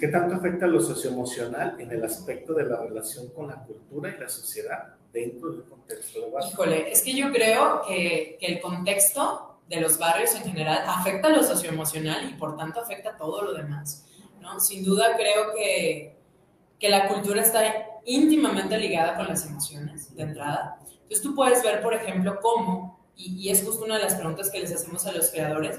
¿Qué 0.00 0.08
tanto 0.08 0.36
afecta 0.36 0.66
lo 0.66 0.80
socioemocional 0.80 1.78
en 1.80 1.90
el 1.90 2.04
aspecto 2.04 2.54
de 2.54 2.64
la 2.64 2.80
relación 2.80 3.28
con 3.28 3.48
la 3.48 3.56
cultura 3.56 4.14
y 4.16 4.20
la 4.20 4.28
sociedad 4.28 4.94
dentro 5.12 5.50
del 5.50 5.64
contexto 5.64 6.20
de 6.20 6.30
barrio? 6.30 6.50
Híjole, 6.50 6.92
es 6.92 7.02
que 7.02 7.14
yo 7.14 7.30
creo 7.32 7.82
que, 7.86 8.38
que 8.40 8.46
el 8.46 8.60
contexto 8.60 9.58
de 9.68 9.80
los 9.80 9.98
barrios 9.98 10.34
en 10.34 10.44
general 10.44 10.84
afecta 10.86 11.28
lo 11.28 11.42
socioemocional 11.42 12.30
y 12.30 12.34
por 12.34 12.56
tanto 12.56 12.80
afecta 12.80 13.16
todo 13.16 13.42
lo 13.42 13.52
demás. 13.52 14.03
¿No? 14.44 14.60
Sin 14.60 14.84
duda 14.84 15.16
creo 15.16 15.54
que, 15.54 16.16
que 16.78 16.88
la 16.88 17.08
cultura 17.08 17.42
está 17.42 17.62
íntimamente 18.04 18.78
ligada 18.78 19.16
con 19.16 19.26
las 19.26 19.44
emociones 19.46 20.14
de 20.14 20.22
entrada. 20.22 20.78
Entonces 20.84 21.22
tú 21.22 21.34
puedes 21.34 21.62
ver, 21.62 21.82
por 21.82 21.94
ejemplo, 21.94 22.38
cómo 22.40 22.94
y, 23.16 23.48
es 23.48 23.64
justo 23.64 23.84
una 23.84 23.96
de 23.96 24.04
las 24.04 24.14
preguntas 24.14 24.50
que 24.50 24.60
les 24.60 24.72
hacemos 24.72 25.06
a 25.06 25.12
los 25.12 25.30
creadores, 25.30 25.78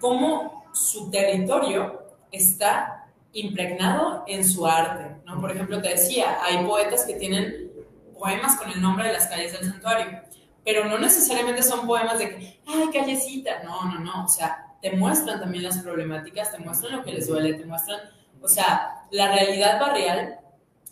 cómo 0.00 0.64
su 0.72 1.10
territorio 1.10 2.02
está 2.30 3.06
impregnado 3.32 4.24
en 4.26 4.44
su 4.44 4.66
arte, 4.66 5.16
¿no? 5.24 5.40
Por 5.40 5.50
ejemplo, 5.50 5.80
te 5.80 5.88
decía, 5.88 6.38
hay 6.42 6.64
poetas 6.64 7.04
que 7.04 7.14
tienen 7.14 7.72
poemas 8.18 8.56
con 8.56 8.70
el 8.70 8.80
nombre 8.80 9.08
de 9.08 9.14
las 9.14 9.26
calles 9.26 9.52
del 9.52 9.70
santuario, 9.70 10.20
pero 10.64 10.84
no 10.84 10.98
necesariamente 10.98 11.62
son 11.62 11.86
poemas 11.86 12.18
de 12.18 12.30
que, 12.30 12.60
ay, 12.66 12.88
callecita, 12.92 13.62
no, 13.64 13.84
no, 13.86 14.00
no, 14.00 14.24
o 14.24 14.28
sea, 14.28 14.63
te 14.84 14.92
muestran 14.92 15.40
también 15.40 15.64
las 15.64 15.78
problemáticas, 15.78 16.52
te 16.52 16.58
muestran 16.58 16.98
lo 16.98 17.04
que 17.04 17.12
les 17.14 17.26
duele, 17.26 17.54
te 17.54 17.64
muestran, 17.64 18.00
o 18.42 18.46
sea, 18.46 19.06
la 19.10 19.32
realidad 19.32 19.80
barrial 19.80 20.40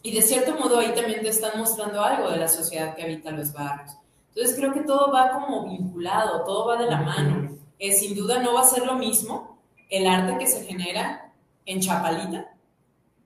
y 0.02 0.14
de 0.14 0.22
cierto 0.22 0.56
modo 0.56 0.78
ahí 0.78 0.94
también 0.94 1.20
te 1.20 1.28
están 1.28 1.58
mostrando 1.58 2.02
algo 2.02 2.30
de 2.30 2.38
la 2.38 2.48
sociedad 2.48 2.96
que 2.96 3.02
habita 3.02 3.30
los 3.32 3.52
barrios. 3.52 3.94
Entonces 4.30 4.56
creo 4.56 4.72
que 4.72 4.80
todo 4.80 5.12
va 5.12 5.32
como 5.32 5.68
vinculado, 5.68 6.42
todo 6.42 6.68
va 6.68 6.78
de 6.78 6.86
la 6.90 7.02
mano. 7.02 7.58
Eh, 7.78 7.92
sin 7.92 8.16
duda 8.16 8.38
no 8.38 8.54
va 8.54 8.62
a 8.62 8.64
ser 8.66 8.86
lo 8.86 8.94
mismo 8.94 9.58
el 9.90 10.06
arte 10.06 10.38
que 10.38 10.46
se 10.46 10.64
genera 10.64 11.30
en 11.66 11.80
Chapalita 11.80 12.50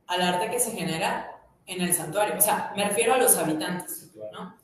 al 0.08 0.20
arte 0.20 0.50
que 0.50 0.58
se 0.58 0.72
genera 0.72 1.30
en 1.66 1.80
el 1.80 1.94
santuario. 1.94 2.34
O 2.36 2.40
sea, 2.40 2.72
me 2.74 2.88
refiero 2.88 3.14
a 3.14 3.18
los 3.18 3.36
habitantes, 3.36 4.10
¿no? 4.32 4.56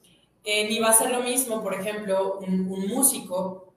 Eh, 0.43 0.69
ni 0.69 0.81
va 0.81 0.89
a 0.89 0.95
ser 0.95 1.13
lo 1.13 1.21
mismo, 1.21 1.63
por 1.63 1.75
ejemplo, 1.75 2.41
un, 2.41 2.89
músico 2.89 3.73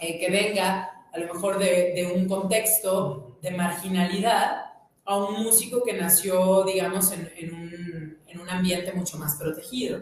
eh, 0.00 0.18
que 0.18 0.30
venga 0.30 0.96
a 1.12 1.18
lo 1.18 1.34
mejor 1.34 1.58
de, 1.58 2.12
un 2.14 2.28
contexto 2.28 3.36
de 3.42 3.50
marginalidad 3.50 4.66
a 5.04 5.16
un 5.16 5.42
músico 5.42 5.82
que 5.82 5.92
nació, 5.92 6.64
digamos, 6.64 7.12
en, 7.12 7.54
un, 7.54 8.18
en 8.26 8.40
un 8.40 8.48
ambiente 8.48 8.92
mucho 8.92 9.18
más 9.18 9.36
protegido 9.36 10.00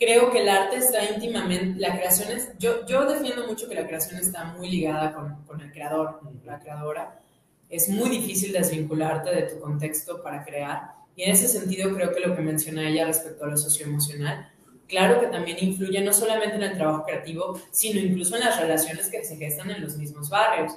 creo 0.00 0.30
que 0.32 0.40
el 0.40 0.48
arte 0.48 0.78
está 0.78 1.04
íntimamente, 1.04 1.78
la 1.78 1.94
creación 1.94 2.30
yo, 2.58 2.86
yo 2.86 3.04
defiendo 3.04 3.46
mucho 3.46 3.68
que 3.68 3.74
la 3.74 3.86
creación 3.86 4.18
está 4.18 4.44
muy 4.44 4.70
ligada 4.70 5.12
con, 5.12 5.44
con 5.44 5.60
el 5.60 5.70
creador, 5.70 6.20
la 6.44 6.58
creadora. 6.58 7.20
Es 7.68 7.88
muy 7.88 8.08
difícil 8.08 8.52
desvincularte 8.52 9.30
de 9.30 9.42
tu 9.42 9.60
contexto 9.60 10.22
para 10.22 10.42
crear. 10.42 10.92
Y 11.14 11.24
en 11.24 11.32
ese 11.32 11.46
sentido 11.46 11.94
creo 11.94 12.12
que 12.12 12.20
lo 12.20 12.34
que 12.34 12.40
menciona 12.40 12.88
ella 12.88 13.04
respecto 13.04 13.44
a 13.44 13.48
lo 13.48 13.56
socioemocional, 13.58 14.50
claro 14.90 15.20
que 15.20 15.28
también 15.28 15.56
influye 15.60 16.02
no 16.02 16.12
solamente 16.12 16.56
en 16.56 16.64
el 16.64 16.76
trabajo 16.76 17.04
creativo, 17.04 17.58
sino 17.70 18.00
incluso 18.00 18.36
en 18.36 18.44
las 18.44 18.60
relaciones 18.60 19.08
que 19.08 19.24
se 19.24 19.36
gestan 19.36 19.70
en 19.70 19.80
los 19.80 19.96
mismos 19.96 20.28
barrios 20.28 20.72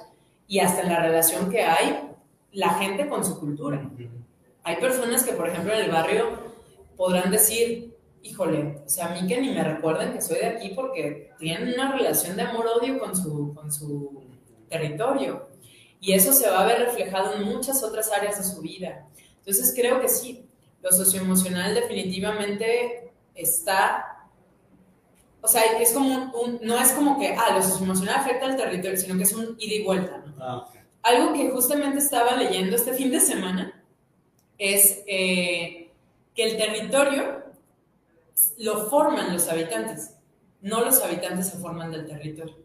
y 0.46 0.60
hasta 0.60 0.82
en 0.82 0.88
la 0.88 1.00
relación 1.00 1.50
que 1.50 1.62
hay 1.62 2.00
la 2.52 2.70
gente 2.74 3.08
con 3.08 3.24
su 3.24 3.38
cultura. 3.38 3.90
Hay 4.62 4.76
personas 4.76 5.24
que, 5.24 5.32
por 5.32 5.48
ejemplo, 5.48 5.74
en 5.74 5.84
el 5.84 5.90
barrio 5.90 6.28
podrán 6.96 7.30
decir, 7.30 7.94
híjole, 8.22 8.82
o 8.86 8.88
sea, 8.88 9.06
a 9.06 9.20
mí 9.20 9.26
que 9.26 9.40
ni 9.40 9.50
me 9.50 9.64
recuerden 9.64 10.12
que 10.12 10.22
soy 10.22 10.38
de 10.38 10.46
aquí 10.46 10.70
porque 10.74 11.32
tienen 11.38 11.74
una 11.74 11.92
relación 11.92 12.36
de 12.36 12.42
amor-odio 12.42 12.98
con 12.98 13.16
su, 13.16 13.52
con 13.54 13.72
su 13.72 14.22
territorio. 14.68 15.48
Y 16.00 16.12
eso 16.12 16.32
se 16.32 16.48
va 16.48 16.60
a 16.60 16.66
ver 16.66 16.80
reflejado 16.80 17.34
en 17.34 17.44
muchas 17.44 17.82
otras 17.82 18.12
áreas 18.12 18.38
de 18.38 18.44
su 18.44 18.62
vida. 18.62 19.06
Entonces 19.38 19.74
creo 19.74 20.00
que 20.00 20.08
sí, 20.08 20.46
lo 20.82 20.92
socioemocional 20.92 21.74
definitivamente 21.74 23.03
está, 23.34 24.28
o 25.40 25.48
sea, 25.48 25.62
es 25.80 25.92
como 25.92 26.32
un, 26.32 26.60
no 26.62 26.78
es 26.78 26.92
como 26.92 27.18
que, 27.18 27.34
ah, 27.34 27.54
lo 27.54 27.62
socioemocional 27.62 28.16
afecta 28.16 28.46
al 28.46 28.56
territorio, 28.56 28.96
sino 28.96 29.16
que 29.16 29.24
es 29.24 29.32
un 29.32 29.56
ida 29.58 29.74
y 29.74 29.82
vuelta. 29.84 30.18
¿no? 30.18 30.34
Ah. 30.40 30.68
Algo 31.02 31.32
que 31.34 31.50
justamente 31.50 31.98
estaba 31.98 32.36
leyendo 32.36 32.76
este 32.76 32.94
fin 32.94 33.10
de 33.10 33.20
semana 33.20 33.84
es 34.56 35.02
eh, 35.06 35.90
que 36.34 36.44
el 36.44 36.56
territorio 36.56 37.44
lo 38.58 38.88
forman 38.88 39.32
los 39.32 39.48
habitantes, 39.48 40.16
no 40.62 40.84
los 40.84 41.02
habitantes 41.02 41.48
se 41.48 41.58
forman 41.58 41.90
del 41.90 42.06
territorio. 42.06 42.56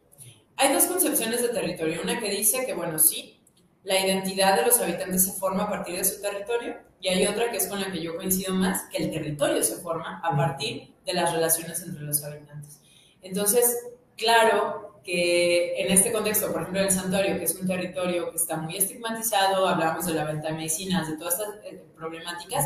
Hay 0.56 0.74
dos 0.74 0.86
concepciones 0.86 1.42
de 1.42 1.50
territorio, 1.50 2.02
una 2.02 2.20
que 2.20 2.30
dice 2.30 2.66
que, 2.66 2.74
bueno, 2.74 3.00
sí, 3.00 3.40
la 3.84 4.00
identidad 4.00 4.58
de 4.58 4.66
los 4.66 4.80
habitantes 4.80 5.26
se 5.26 5.34
forma 5.34 5.64
a 5.64 5.70
partir 5.70 5.96
de 5.96 6.04
su 6.04 6.22
territorio, 6.22 6.78
y 7.02 7.08
hay 7.08 7.26
otra 7.28 7.52
que 7.52 7.58
es 7.58 7.68
con 7.68 7.80
la 7.80 7.92
que 7.92 8.02
yo 8.02 8.16
coincido 8.16 8.54
más, 8.54 8.84
que 8.92 9.04
el 9.04 9.12
territorio 9.12 9.64
se 9.64 9.78
forma 9.78 10.22
a 10.24 10.36
partir 10.36 10.94
de 11.06 11.14
las 11.14 11.32
relaciones 11.32 11.82
entre 11.82 12.04
los 12.04 12.24
habitantes. 12.24 12.82
Entonces, 13.22 13.78
claro 14.18 15.00
que 15.04 15.82
en 15.82 15.92
este 15.92 16.12
contexto, 16.12 16.52
por 16.52 16.62
ejemplo, 16.62 16.82
el 16.82 16.92
santuario, 16.92 17.38
que 17.38 17.46
es 17.46 17.56
un 17.56 17.68
territorio 17.68 18.30
que 18.32 18.38
está 18.38 18.58
muy 18.58 18.76
estigmatizado, 18.76 19.68
hablamos 19.68 20.06
de 20.06 20.14
la 20.14 20.26
venta 20.26 20.50
de 20.50 20.54
medicinas, 20.56 21.08
de 21.08 21.18
todas 21.18 21.40
estas 21.40 21.56
eh, 21.66 21.84
problemáticas, 21.96 22.66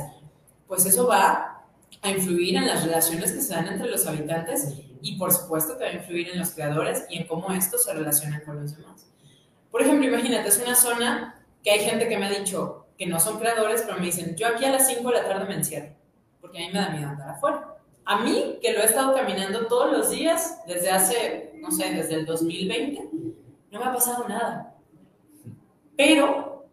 pues 0.67 0.85
eso 0.85 1.07
va 1.07 1.63
a 2.01 2.09
influir 2.09 2.57
en 2.57 2.67
las 2.67 2.83
relaciones 2.83 3.31
que 3.31 3.41
se 3.41 3.53
dan 3.53 3.67
entre 3.67 3.89
los 3.89 4.05
habitantes 4.07 4.73
y 5.01 5.17
por 5.17 5.31
supuesto 5.31 5.77
que 5.77 5.85
va 5.85 5.91
a 5.91 5.93
influir 5.93 6.29
en 6.29 6.39
los 6.39 6.51
creadores 6.51 7.05
y 7.09 7.17
en 7.17 7.27
cómo 7.27 7.51
estos 7.51 7.83
se 7.83 7.93
relacionan 7.93 8.41
con 8.41 8.59
los 8.59 8.75
demás. 8.75 9.05
Por 9.71 9.81
ejemplo, 9.81 10.07
imagínate, 10.07 10.49
es 10.49 10.57
una 10.57 10.75
zona 10.75 11.45
que 11.63 11.71
hay 11.71 11.79
gente 11.79 12.07
que 12.07 12.17
me 12.17 12.25
ha 12.25 12.29
dicho 12.29 12.82
que 13.03 13.09
no 13.09 13.19
son 13.19 13.37
creadores, 13.37 13.83
pero 13.85 13.99
me 13.99 14.05
dicen, 14.05 14.33
yo 14.37 14.47
aquí 14.47 14.63
a 14.63 14.71
las 14.71 14.87
5 14.87 15.09
de 15.09 15.15
la 15.15 15.27
tarde 15.27 15.45
me 15.45 15.55
encierro, 15.55 15.93
porque 16.39 16.57
a 16.57 16.61
mí 16.61 16.73
me 16.73 16.79
da 16.79 16.89
miedo 16.89 17.09
andar 17.09 17.31
afuera. 17.31 17.75
A 18.05 18.21
mí, 18.21 18.59
que 18.61 18.71
lo 18.71 18.79
he 18.79 18.85
estado 18.85 19.13
caminando 19.13 19.67
todos 19.67 19.91
los 19.91 20.09
días 20.09 20.61
desde 20.67 20.89
hace, 20.89 21.53
no 21.57 21.69
sé, 21.69 21.93
desde 21.93 22.15
el 22.15 22.25
2020, 22.25 23.09
no 23.71 23.79
me 23.79 23.85
ha 23.85 23.93
pasado 23.93 24.25
nada. 24.29 24.75
Pero, 25.97 26.65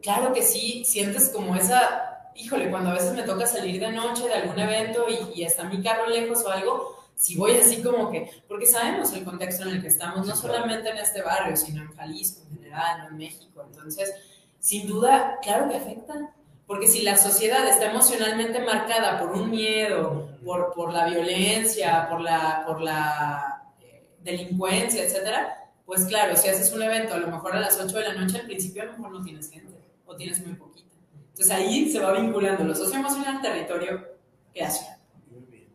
claro 0.00 0.32
que 0.32 0.42
sí, 0.42 0.84
sientes 0.86 1.28
como 1.28 1.54
esa, 1.54 2.30
híjole, 2.34 2.70
cuando 2.70 2.90
a 2.90 2.94
veces 2.94 3.12
me 3.12 3.22
toca 3.22 3.46
salir 3.46 3.78
de 3.78 3.92
noche 3.92 4.26
de 4.26 4.34
algún 4.34 4.58
evento 4.58 5.04
y, 5.08 5.40
y 5.40 5.44
está 5.44 5.64
mi 5.64 5.82
carro 5.82 6.06
lejos 6.08 6.44
o 6.44 6.50
algo, 6.50 6.96
si 7.14 7.36
voy 7.36 7.52
así 7.52 7.82
como 7.82 8.10
que, 8.10 8.30
porque 8.48 8.64
sabemos 8.64 9.12
el 9.12 9.24
contexto 9.24 9.64
en 9.64 9.76
el 9.76 9.82
que 9.82 9.88
estamos, 9.88 10.26
no 10.26 10.34
solamente 10.34 10.88
en 10.88 10.96
este 10.96 11.20
barrio, 11.20 11.56
sino 11.56 11.82
en 11.82 11.94
Jalisco 11.94 12.40
en 12.48 12.56
general, 12.56 13.02
no 13.02 13.08
en 13.08 13.16
México. 13.18 13.64
Entonces, 13.70 14.14
sin 14.58 14.86
duda, 14.86 15.38
claro 15.42 15.68
que 15.68 15.76
afecta. 15.76 16.34
Porque 16.66 16.86
si 16.86 17.00
la 17.00 17.16
sociedad 17.16 17.66
está 17.66 17.90
emocionalmente 17.90 18.60
marcada 18.60 19.18
por 19.18 19.30
un 19.32 19.50
miedo, 19.50 20.28
por, 20.44 20.74
por 20.74 20.92
la 20.92 21.06
violencia, 21.08 22.06
por 22.10 22.20
la, 22.20 22.62
por 22.66 22.82
la 22.82 23.72
eh, 23.80 24.04
delincuencia, 24.22 25.02
etcétera, 25.02 25.72
pues 25.86 26.04
claro, 26.04 26.36
si 26.36 26.46
haces 26.48 26.70
un 26.74 26.82
evento 26.82 27.14
a 27.14 27.18
lo 27.18 27.28
mejor 27.28 27.56
a 27.56 27.60
las 27.60 27.80
8 27.80 27.96
de 27.96 28.04
la 28.04 28.14
noche, 28.14 28.40
al 28.40 28.44
principio 28.44 28.82
a 28.82 28.84
lo 28.84 28.92
mejor 28.92 29.12
no 29.12 29.22
tienes 29.22 29.50
gente 29.50 29.72
o 30.04 30.14
tienes 30.14 30.44
muy 30.44 30.56
poquita. 30.56 30.94
Entonces 31.30 31.50
ahí 31.50 31.90
se 31.90 32.00
va 32.00 32.12
vinculando 32.12 32.64
lo 32.64 32.74
socioemocional, 32.74 33.40
territorio, 33.40 34.06
creación. 34.52 34.94
Muy 35.30 35.40
bien. 35.46 35.68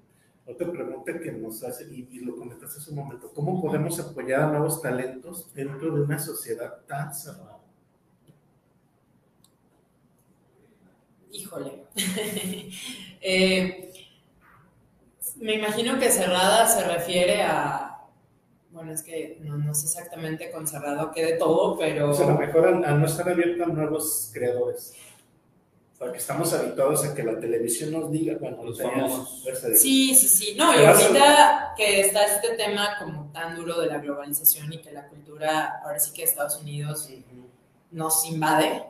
Otra 0.46 0.72
pregunta 0.72 1.20
que 1.20 1.32
nos 1.32 1.64
hace, 1.64 1.86
y, 1.86 2.08
y 2.12 2.20
lo 2.20 2.38
comentaste 2.38 2.80
hace 2.80 2.92
un 2.92 2.98
momento, 2.98 3.32
¿cómo 3.34 3.60
podemos 3.60 4.00
apoyar 4.00 4.42
a 4.42 4.48
nuevos 4.52 4.80
talentos 4.80 5.52
dentro 5.56 5.96
de 5.96 6.02
una 6.02 6.20
sociedad 6.20 6.82
tan 6.86 7.16
cerrada? 7.16 7.53
Híjole. 11.34 11.84
Eh, 13.26 13.90
me 15.38 15.54
imagino 15.54 15.98
que 15.98 16.12
cerrada 16.12 16.68
se 16.68 16.84
refiere 16.84 17.42
a. 17.42 18.02
Bueno, 18.72 18.92
es 18.92 19.02
que 19.02 19.38
no, 19.40 19.58
no 19.58 19.74
sé 19.74 19.86
exactamente 19.86 20.52
con 20.52 20.68
cerrado 20.68 21.10
qué 21.14 21.26
de 21.26 21.34
todo, 21.38 21.78
pero. 21.78 22.10
O 22.10 22.14
sea, 22.14 22.28
a 22.28 22.32
lo 22.32 22.38
mejor 22.38 22.68
a, 22.68 22.90
a 22.90 22.92
no 22.96 23.06
estar 23.06 23.30
abierta 23.30 23.64
a 23.64 23.68
nuevos 23.68 24.30
creadores. 24.34 24.94
O 25.94 25.98
sea, 26.04 26.12
que 26.12 26.18
estamos 26.18 26.52
habituados 26.54 27.06
a 27.06 27.16
que 27.16 27.24
la 27.24 27.40
televisión 27.40 27.92
nos 27.94 28.12
diga, 28.12 28.36
bueno, 28.42 28.62
Los 28.62 28.78
teníamos 28.78 29.12
famosos. 29.46 29.82
Sí, 29.82 30.14
sí, 30.16 30.28
sí. 30.28 30.56
No, 30.58 30.74
y 30.78 30.84
ahorita 30.84 31.76
que 31.78 32.02
está 32.02 32.26
este 32.26 32.58
tema 32.58 32.98
como 33.00 33.32
tan 33.32 33.56
duro 33.56 33.80
de 33.80 33.88
la 33.88 34.00
globalización 34.00 34.74
y 34.74 34.80
que 34.80 34.92
la 34.92 35.08
cultura, 35.08 35.80
ahora 35.86 35.98
sí 35.98 36.12
que 36.12 36.24
Estados 36.24 36.58
Unidos 36.60 37.08
Ujú. 37.10 37.48
nos 37.92 38.26
invade, 38.26 38.84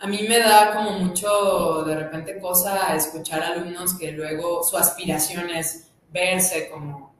a 0.00 0.06
mí 0.06 0.26
me 0.28 0.38
da 0.38 0.74
como 0.74 0.92
mucho 0.98 1.82
de 1.84 1.96
repente 1.96 2.38
cosa 2.38 2.94
escuchar 2.94 3.42
alumnos 3.42 3.98
que 3.98 4.12
luego 4.12 4.62
su 4.62 4.76
aspiración 4.76 5.50
es 5.50 5.88
verse 6.10 6.70
como 6.70 7.14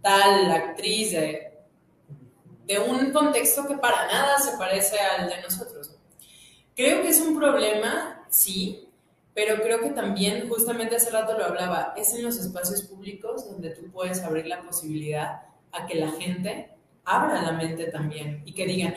tal 0.00 0.50
actriz 0.50 1.12
de, 1.12 1.52
de 2.66 2.78
un 2.78 3.12
contexto 3.12 3.66
que 3.66 3.76
para 3.76 4.06
nada 4.06 4.38
se 4.38 4.56
parece 4.56 4.98
al 4.98 5.28
de 5.28 5.42
nosotros. 5.42 5.94
Creo 6.74 7.02
que 7.02 7.08
es 7.08 7.20
un 7.20 7.38
problema, 7.38 8.26
sí, 8.30 8.88
pero 9.34 9.62
creo 9.62 9.80
que 9.80 9.90
también, 9.90 10.48
justamente 10.48 10.96
hace 10.96 11.10
rato 11.10 11.36
lo 11.36 11.44
hablaba, 11.44 11.92
es 11.96 12.14
en 12.14 12.22
los 12.22 12.38
espacios 12.38 12.82
públicos 12.82 13.48
donde 13.50 13.70
tú 13.70 13.90
puedes 13.90 14.22
abrir 14.22 14.46
la 14.46 14.62
posibilidad 14.62 15.42
a 15.70 15.86
que 15.86 15.96
la 15.96 16.10
gente 16.12 16.70
abra 17.04 17.42
la 17.42 17.52
mente 17.52 17.86
también 17.86 18.42
y 18.46 18.54
que 18.54 18.66
digan, 18.66 18.94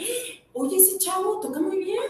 oye, 0.54 0.78
ese 0.78 0.98
chavo 1.00 1.40
toca 1.40 1.60
muy 1.60 1.84
bien, 1.84 2.02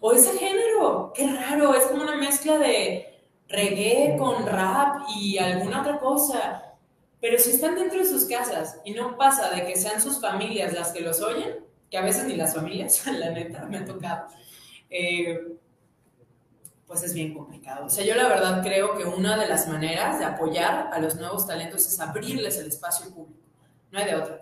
o 0.00 0.12
ese 0.12 0.36
género, 0.38 1.12
qué 1.14 1.26
raro, 1.26 1.74
es 1.74 1.84
como 1.84 2.02
una 2.02 2.16
mezcla 2.16 2.58
de 2.58 3.06
reggae 3.48 4.16
con 4.18 4.46
rap 4.46 5.02
y 5.16 5.38
alguna 5.38 5.80
otra 5.80 5.98
cosa. 5.98 6.62
Pero 7.20 7.38
si 7.38 7.50
están 7.50 7.74
dentro 7.74 7.98
de 7.98 8.06
sus 8.06 8.24
casas 8.26 8.80
y 8.84 8.92
no 8.92 9.16
pasa 9.16 9.50
de 9.50 9.64
que 9.66 9.76
sean 9.76 10.00
sus 10.00 10.20
familias 10.20 10.72
las 10.74 10.92
que 10.92 11.00
los 11.00 11.20
oyen, 11.20 11.64
que 11.90 11.98
a 11.98 12.02
veces 12.02 12.24
ni 12.24 12.36
las 12.36 12.54
familias, 12.54 13.06
la 13.12 13.30
neta, 13.30 13.64
me 13.64 13.78
ha 13.78 13.84
tocado, 13.84 14.28
eh, 14.90 15.56
pues 16.86 17.02
es 17.02 17.14
bien 17.14 17.34
complicado. 17.34 17.86
O 17.86 17.90
sea, 17.90 18.04
yo 18.04 18.14
la 18.14 18.28
verdad 18.28 18.62
creo 18.62 18.96
que 18.96 19.04
una 19.04 19.36
de 19.36 19.48
las 19.48 19.66
maneras 19.66 20.18
de 20.18 20.24
apoyar 20.24 20.90
a 20.92 21.00
los 21.00 21.16
nuevos 21.16 21.46
talentos 21.46 21.86
es 21.86 21.98
abrirles 21.98 22.58
el 22.58 22.68
espacio 22.68 23.12
público. 23.12 23.40
No 23.90 23.98
hay 23.98 24.04
de 24.04 24.14
otra. 24.14 24.34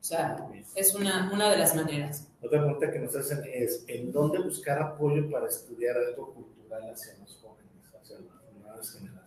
O 0.00 0.04
sea, 0.04 0.36
es 0.74 0.94
una, 0.94 1.30
una 1.32 1.50
de 1.50 1.56
las 1.56 1.74
maneras. 1.74 2.29
Otra 2.42 2.60
pregunta 2.62 2.90
que 2.90 2.98
nos 2.98 3.14
hacen 3.16 3.42
es, 3.52 3.84
¿en 3.86 4.12
dónde 4.12 4.38
buscar 4.38 4.80
apoyo 4.80 5.30
para 5.30 5.46
estudiar 5.48 5.96
algo 5.96 6.32
cultural 6.32 6.90
hacia 6.90 7.14
los 7.18 7.36
jóvenes, 7.42 7.94
hacia 8.00 8.16
las 8.16 8.62
nuevas 8.62 8.92
generaciones? 8.92 9.20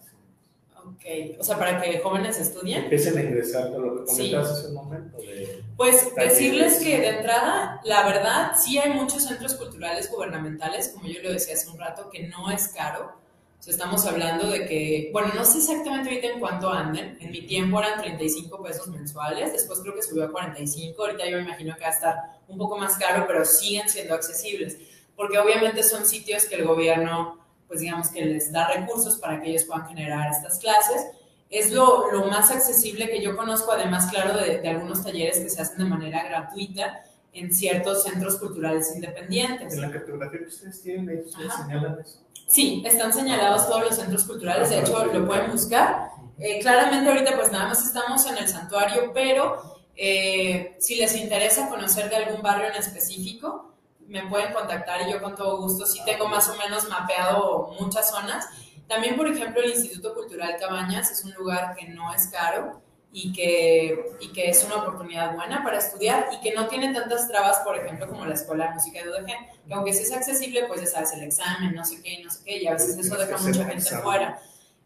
Ok, 0.86 1.40
o 1.40 1.44
sea, 1.44 1.58
para 1.58 1.80
que 1.82 2.00
jóvenes 2.00 2.40
estudien. 2.40 2.84
Empiecen 2.84 3.18
a 3.18 3.22
ingresar 3.24 3.72
con 3.72 3.82
lo 3.86 3.96
que 4.06 4.12
Sí. 4.12 4.16
comentabas 4.32 4.52
hace 4.52 4.68
un 4.68 4.74
momento. 4.74 5.18
De, 5.18 5.64
Pues 5.78 6.14
decirles 6.16 6.80
que 6.80 7.00
de 7.00 7.08
entrada, 7.10 7.80
la 7.86 8.06
verdad, 8.06 8.52
sí 8.58 8.78
hay 8.78 8.92
muchos 8.94 9.24
centros 9.24 9.56
culturales 9.56 10.10
gubernamentales, 10.12 10.90
como 10.90 11.08
yo 11.08 11.22
lo 11.22 11.32
decía 11.32 11.54
hace 11.54 11.70
un 11.70 11.78
rato, 11.80 12.10
que 12.12 12.28
no 12.28 12.52
es 12.52 12.68
caro. 12.70 13.14
O 13.60 13.64
sea, 13.64 13.72
estamos 13.72 14.06
hablando 14.06 14.50
de 14.50 14.66
que, 14.66 15.10
bueno, 15.14 15.30
no 15.34 15.46
sé 15.46 15.60
exactamente 15.60 16.10
ahorita 16.10 16.28
en 16.34 16.40
cuánto 16.42 16.70
anden. 16.70 17.18
En 17.22 17.32
mi 17.32 17.48
tiempo 17.48 17.80
eran 17.80 18.02
35 18.02 18.62
pesos 18.62 18.88
mensuales, 18.88 19.54
después 19.54 19.80
creo 19.80 19.96
que 19.96 20.02
subió 20.04 20.26
a 20.26 20.32
45. 20.34 21.02
Ahorita 21.02 21.26
yo 21.30 21.38
me 21.38 21.44
imagino 21.44 21.74
que 21.76 21.82
va 21.84 21.88
a 21.88 21.94
estar 21.94 22.16
un 22.54 22.58
poco 22.58 22.78
más 22.78 22.98
caro, 22.98 23.26
pero 23.28 23.44
siguen 23.44 23.90
siendo 23.90 24.14
accesibles. 24.16 24.78
Porque 25.16 25.38
obviamente 25.38 25.84
son 25.84 26.06
sitios 26.06 26.46
que 26.46 26.56
el 26.56 26.66
gobierno, 26.66 27.40
pues 27.68 27.82
digamos 27.82 28.10
que 28.10 28.24
les 28.24 28.52
da 28.52 28.68
recursos 28.70 29.18
para 29.18 29.42
que 29.42 29.50
ellos 29.50 29.66
puedan 29.66 29.88
generar 29.88 30.32
estas 30.32 30.60
clases. 30.60 31.08
Es 31.50 31.72
lo, 31.72 32.12
lo 32.12 32.26
más 32.26 32.50
accesible 32.50 33.10
que 33.10 33.22
yo 33.22 33.36
conozco, 33.36 33.72
además, 33.72 34.10
claro, 34.10 34.38
de, 34.38 34.60
de 34.60 34.70
algunos 34.70 35.04
talleres 35.04 35.40
que 35.40 35.50
se 35.50 35.62
hacen 35.62 35.78
de 35.78 35.86
manera 35.86 36.24
gratuita 36.24 37.04
en 37.34 37.54
ciertos 37.54 38.04
centros 38.04 38.38
culturales 38.38 38.92
independientes. 38.96 39.74
En 39.74 39.82
la 39.82 39.92
cartografía 39.92 40.40
que 40.40 40.46
ustedes 40.46 40.82
tienen, 40.82 41.24
ustedes 41.26 41.52
Ajá. 41.52 41.64
señalan 41.64 42.00
eso. 42.00 42.20
Sí, 42.48 42.84
están 42.86 43.12
señalados 43.14 43.68
todos 43.68 43.82
los 43.84 43.96
centros 43.96 44.24
culturales, 44.26 44.70
de 44.70 44.80
hecho 44.80 45.06
lo 45.06 45.26
pueden 45.28 45.52
buscar. 45.52 46.10
Eh, 46.40 46.60
claramente 46.60 47.10
ahorita 47.10 47.36
pues 47.36 47.52
nada 47.52 47.70
más 47.70 47.86
estamos 47.86 48.26
en 48.28 48.38
el 48.38 48.48
santuario, 48.48 49.12
pero 49.14 49.73
eh, 49.96 50.76
si 50.80 50.96
les 50.96 51.16
interesa 51.16 51.70
conocer 51.70 52.10
de 52.10 52.16
algún 52.18 52.42
barrio 52.42 52.68
en 52.68 52.76
específico, 52.76 53.74
me 54.08 54.28
pueden 54.28 54.54
contactar 54.54 55.08
y 55.08 55.12
yo 55.12 55.22
con 55.22 55.36
todo 55.36 55.58
gusto, 55.62 55.86
sí 55.86 56.00
tengo 56.06 56.28
más 56.28 56.50
o 56.50 56.56
menos 56.58 56.88
mapeado 56.90 57.76
muchas 57.80 58.10
zonas. 58.10 58.46
También, 58.88 59.16
por 59.16 59.28
ejemplo, 59.28 59.62
el 59.62 59.72
Instituto 59.72 60.14
Cultural 60.14 60.58
Cabañas 60.60 61.10
es 61.12 61.24
un 61.24 61.34
lugar 61.34 61.76
que 61.76 61.88
no 61.88 62.14
es 62.14 62.28
caro 62.28 62.82
y 63.12 63.32
que, 63.32 64.18
y 64.20 64.34
que 64.34 64.50
es 64.50 64.64
una 64.66 64.78
oportunidad 64.78 65.36
buena 65.36 65.64
para 65.64 65.78
estudiar 65.78 66.30
y 66.34 66.42
que 66.42 66.54
no 66.54 66.68
tiene 66.68 66.94
tantas 66.94 67.28
trabas, 67.28 67.60
por 67.60 67.78
ejemplo, 67.78 68.08
como 68.08 68.26
la 68.26 68.34
Escuela 68.34 68.68
de 68.68 68.74
Música 68.74 69.04
de 69.04 69.10
UDG, 69.10 69.68
que 69.68 69.74
aunque 69.74 69.94
sí 69.94 70.04
es 70.04 70.12
accesible, 70.12 70.66
pues 70.68 70.82
ya 70.82 70.88
sabes, 70.88 71.14
el 71.14 71.24
examen, 71.24 71.76
no 71.76 71.86
sé 71.86 72.02
qué, 72.02 72.22
no 72.24 72.32
sé 72.32 72.40
qué, 72.44 72.58
y 72.58 72.68
a 72.68 72.74
veces 72.74 72.98
eso 72.98 73.16
deja 73.16 73.38
mucha 73.38 73.66
gente 73.66 73.98
fuera. 73.98 74.42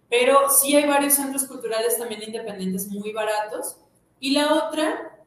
Pero 0.09 0.49
sí 0.49 0.75
hay 0.75 0.85
varios 0.85 1.15
centros 1.15 1.45
culturales 1.45 1.97
también 1.97 2.21
independientes 2.21 2.87
muy 2.87 3.11
baratos. 3.11 3.77
Y 4.19 4.31
la 4.31 4.53
otra, 4.53 5.19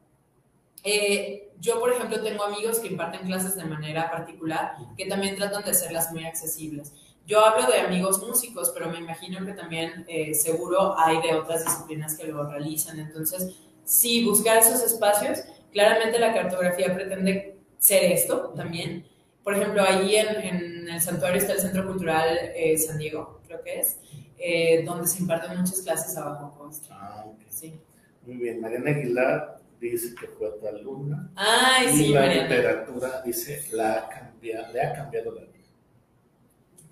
eh, 0.85 1.51
yo 1.61 1.79
por 1.79 1.93
ejemplo 1.93 2.23
tengo 2.23 2.45
amigos 2.45 2.79
que 2.79 2.89
imparten 2.89 3.27
clases 3.27 3.55
de 3.57 3.65
manera 3.65 4.11
particular 4.11 4.77
que 4.97 5.07
también 5.07 5.37
tratan 5.37 5.62
de 5.65 5.71
hacerlas 5.71 6.11
muy 6.12 6.25
accesibles. 6.25 6.93
Yo 7.27 7.45
hablo 7.45 7.71
de 7.71 7.81
amigos 7.81 8.21
músicos, 8.27 8.71
pero 8.75 8.91
me 8.91 8.99
imagino 8.99 9.45
que 9.45 9.53
también 9.53 10.05
eh, 10.09 10.35
seguro 10.35 10.99
hay 10.99 11.21
de 11.23 11.35
otras 11.35 11.65
disciplinas 11.65 12.17
que 12.17 12.27
lo 12.27 12.51
realizan. 12.51 12.99
Entonces, 12.99 13.55
sí, 13.85 14.25
buscar 14.25 14.59
esos 14.59 14.83
espacios. 14.83 15.41
Claramente 15.71 16.19
la 16.19 16.35
cartografía 16.35 16.93
pretende 16.93 17.57
ser 17.79 18.11
esto 18.11 18.53
también. 18.57 19.07
Por 19.45 19.55
ejemplo, 19.55 19.83
ahí 19.83 20.17
en, 20.17 20.29
en 20.29 20.89
el 20.89 21.01
santuario 21.01 21.41
está 21.41 21.53
el 21.53 21.61
Centro 21.61 21.87
Cultural 21.87 22.37
eh, 22.55 22.77
San 22.79 22.99
Diego, 22.99 23.41
creo 23.47 23.62
que 23.62 23.81
es, 23.81 23.99
eh, 24.39 24.83
donde 24.85 25.07
se 25.07 25.21
imparten 25.21 25.57
muchas 25.57 25.81
clases 25.83 26.17
a 26.17 26.25
bajo 26.25 26.55
costo. 26.59 26.89
Ah, 26.91 27.25
ok. 27.27 27.41
Sí. 27.49 27.75
Muy 28.23 28.37
bien, 28.37 28.61
Mariana 28.61 28.91
Aguilar 28.91 29.61
dice 29.81 30.15
que 30.15 30.27
fue 30.29 30.51
tu 30.61 30.67
alumna. 30.67 31.31
Ay, 31.37 31.89
y 31.89 31.93
sí, 31.93 32.09
la 32.09 32.21
Mariana. 32.21 32.49
literatura 32.49 33.23
dice, 33.25 33.67
la 33.73 33.95
ha 33.95 34.09
cambiado, 34.09 34.73
le 34.73 34.83
ha 34.83 34.93
cambiado 34.93 35.33
la 35.35 35.41
vida. 35.43 35.51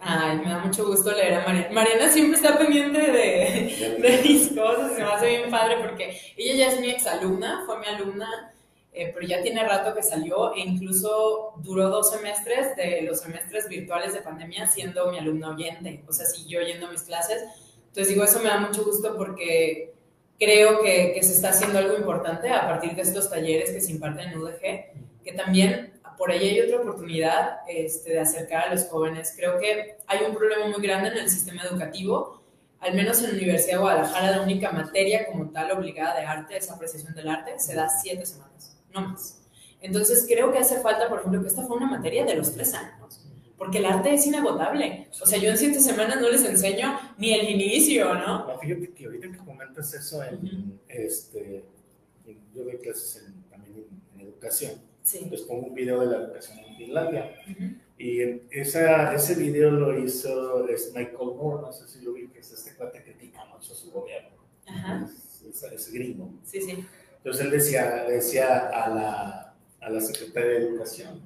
Ay, 0.01 0.39
me 0.39 0.45
da 0.51 0.59
mucho 0.61 0.87
gusto 0.87 1.11
leer 1.13 1.35
a 1.35 1.45
Mariana. 1.45 1.71
Mariana 1.73 2.09
siempre 2.09 2.37
está 2.37 2.57
pendiente 2.57 2.99
de, 2.99 3.99
de 4.01 4.23
mis 4.23 4.49
cosas, 4.49 4.93
se 4.95 5.03
me 5.03 5.11
hace 5.11 5.27
bien 5.39 5.51
padre 5.51 5.77
porque 5.83 6.17
ella 6.37 6.55
ya 6.55 6.73
es 6.73 6.81
mi 6.81 6.91
exalumna, 6.91 7.65
fue 7.67 7.79
mi 7.81 7.87
alumna, 7.87 8.55
eh, 8.93 9.11
pero 9.13 9.27
ya 9.27 9.43
tiene 9.43 9.63
rato 9.69 9.95
que 9.95 10.03
salió 10.03 10.55
e 10.55 10.61
incluso 10.61 11.55
duró 11.59 11.89
dos 11.91 12.11
semestres 12.13 12.77
de 12.77 13.03
los 13.03 13.21
semestres 13.21 13.69
virtuales 13.69 14.13
de 14.15 14.21
pandemia 14.21 14.67
siendo 14.69 15.11
mi 15.11 15.19
alumna 15.19 15.51
oyente, 15.51 16.05
o 16.07 16.13
sea, 16.13 16.27
siguió 16.27 16.61
oyendo 16.61 16.89
mis 16.91 17.03
clases. 17.03 17.43
Entonces 17.89 18.09
digo, 18.09 18.25
eso 18.25 18.39
me 18.39 18.49
da 18.49 18.59
mucho 18.61 18.85
gusto 18.85 19.17
porque 19.17 19.95
creo 20.39 20.81
que, 20.83 21.13
que 21.15 21.23
se 21.23 21.33
está 21.33 21.51
haciendo 21.51 21.79
algo 21.79 21.97
importante 21.97 22.49
a 22.51 22.67
partir 22.67 22.95
de 22.95 23.03
estos 23.03 23.29
talleres 23.29 23.71
que 23.71 23.81
se 23.81 23.93
imparten 23.93 24.31
en 24.31 24.39
UDG, 24.39 25.23
que 25.25 25.33
también 25.33 25.99
por 26.19 26.33
ahí 26.33 26.49
hay 26.49 26.61
otra 26.61 26.81
oportunidad 26.81 27.61
este, 27.69 28.11
de 28.11 28.21
acercar 28.21 28.65
a 28.65 28.75
los 28.75 28.87
jóvenes. 28.87 29.33
Creo 29.37 29.59
que 29.59 29.97
hay 30.07 30.19
un 30.29 30.35
problema 30.35 30.67
muy 30.67 30.83
grande 30.83 31.11
en 31.11 31.19
el 31.19 31.31
sistema 31.31 31.63
educativo, 31.63 32.43
al 32.81 32.95
menos 32.95 33.19
en 33.19 33.29
la 33.29 33.33
Universidad 33.33 33.75
de 33.75 33.83
Guadalajara, 33.83 34.31
la 34.33 34.43
única 34.43 34.73
materia 34.73 35.27
como 35.27 35.51
tal 35.51 35.71
obligada 35.71 36.19
de 36.19 36.27
arte, 36.27 36.57
esa 36.57 36.75
apreciación 36.75 37.15
del 37.15 37.29
arte, 37.29 37.59
se 37.59 37.75
da 37.75 37.89
siete 37.89 38.27
semanas, 38.27 38.77
no 38.93 39.09
más. 39.09 39.41
Entonces 39.81 40.27
creo 40.29 40.53
que 40.53 40.59
hace 40.59 40.81
falta, 40.81 41.09
por 41.09 41.21
ejemplo, 41.21 41.41
que 41.41 41.49
esta 41.49 41.63
fue 41.63 41.77
una 41.77 41.87
materia 41.87 42.25
de 42.25 42.35
los 42.35 42.53
tres 42.53 42.75
años, 42.75 43.25
porque 43.59 43.79
el 43.79 43.87
arte 43.87 44.15
es 44.15 44.27
inagotable. 44.27 45.09
O 45.21 45.27
sea, 45.27 45.39
yo 45.39 45.51
en 45.51 45.59
siete 45.59 45.81
semanas 45.81 46.21
no 46.21 46.31
les 46.31 46.45
enseño 46.45 46.97
ni 47.19 47.35
el 47.35 47.51
inicio, 47.51 48.15
¿no? 48.15 48.47
No, 48.47 48.59
fíjate 48.59 48.91
que 48.93 49.05
ahorita 49.07 49.33
que 49.33 49.39
comentas 49.39 49.93
eso, 49.93 50.23
en, 50.23 50.35
Ujú. 50.37 50.79
este, 50.89 51.65
en- 52.27 52.39
yo 52.55 52.65
doy 52.65 52.77
clases 52.79 53.25
en- 53.27 53.43
también 53.51 53.85
en, 54.15 54.21
en 54.21 54.27
educación. 54.29 54.73
Sí. 55.03 55.27
Les 55.31 55.43
pongo 55.43 55.67
un 55.69 55.75
video 55.75 56.01
de 56.01 56.07
la 56.07 56.25
educación 56.25 56.59
en 56.61 56.77
Finlandia. 56.77 57.35
Ujú. 57.51 57.65
Y 57.99 58.21
en 58.21 58.43
esa, 58.51 59.13
ese 59.15 59.35
video 59.35 59.71
lo 59.73 59.99
hizo 59.99 60.69
es 60.69 60.93
Michael 60.95 61.17
Moore, 61.37 61.63
no 61.63 61.73
sé 61.73 61.89
si 61.89 62.01
lo 62.05 62.13
vi, 62.13 62.29
que 62.29 62.39
es 62.39 62.53
este 62.53 62.75
cuate 62.77 63.03
que 63.03 63.13
critica 63.15 63.45
mucho 63.47 63.75
su 63.75 63.91
gobierno. 63.91 64.31
Ajá. 64.67 65.05
Es, 65.05 65.43
es- 65.43 65.73
es 65.73 65.93
gringo. 65.93 66.31
Sí, 66.45 66.61
sí. 66.61 66.85
Entonces 67.17 67.45
él 67.45 67.51
decía, 67.51 68.05
decía 68.09 68.69
a, 68.69 68.89
la, 68.95 69.55
a 69.81 69.91
la 69.91 70.01
secretaria 70.01 70.51
de 70.51 70.57
Educación 70.69 71.21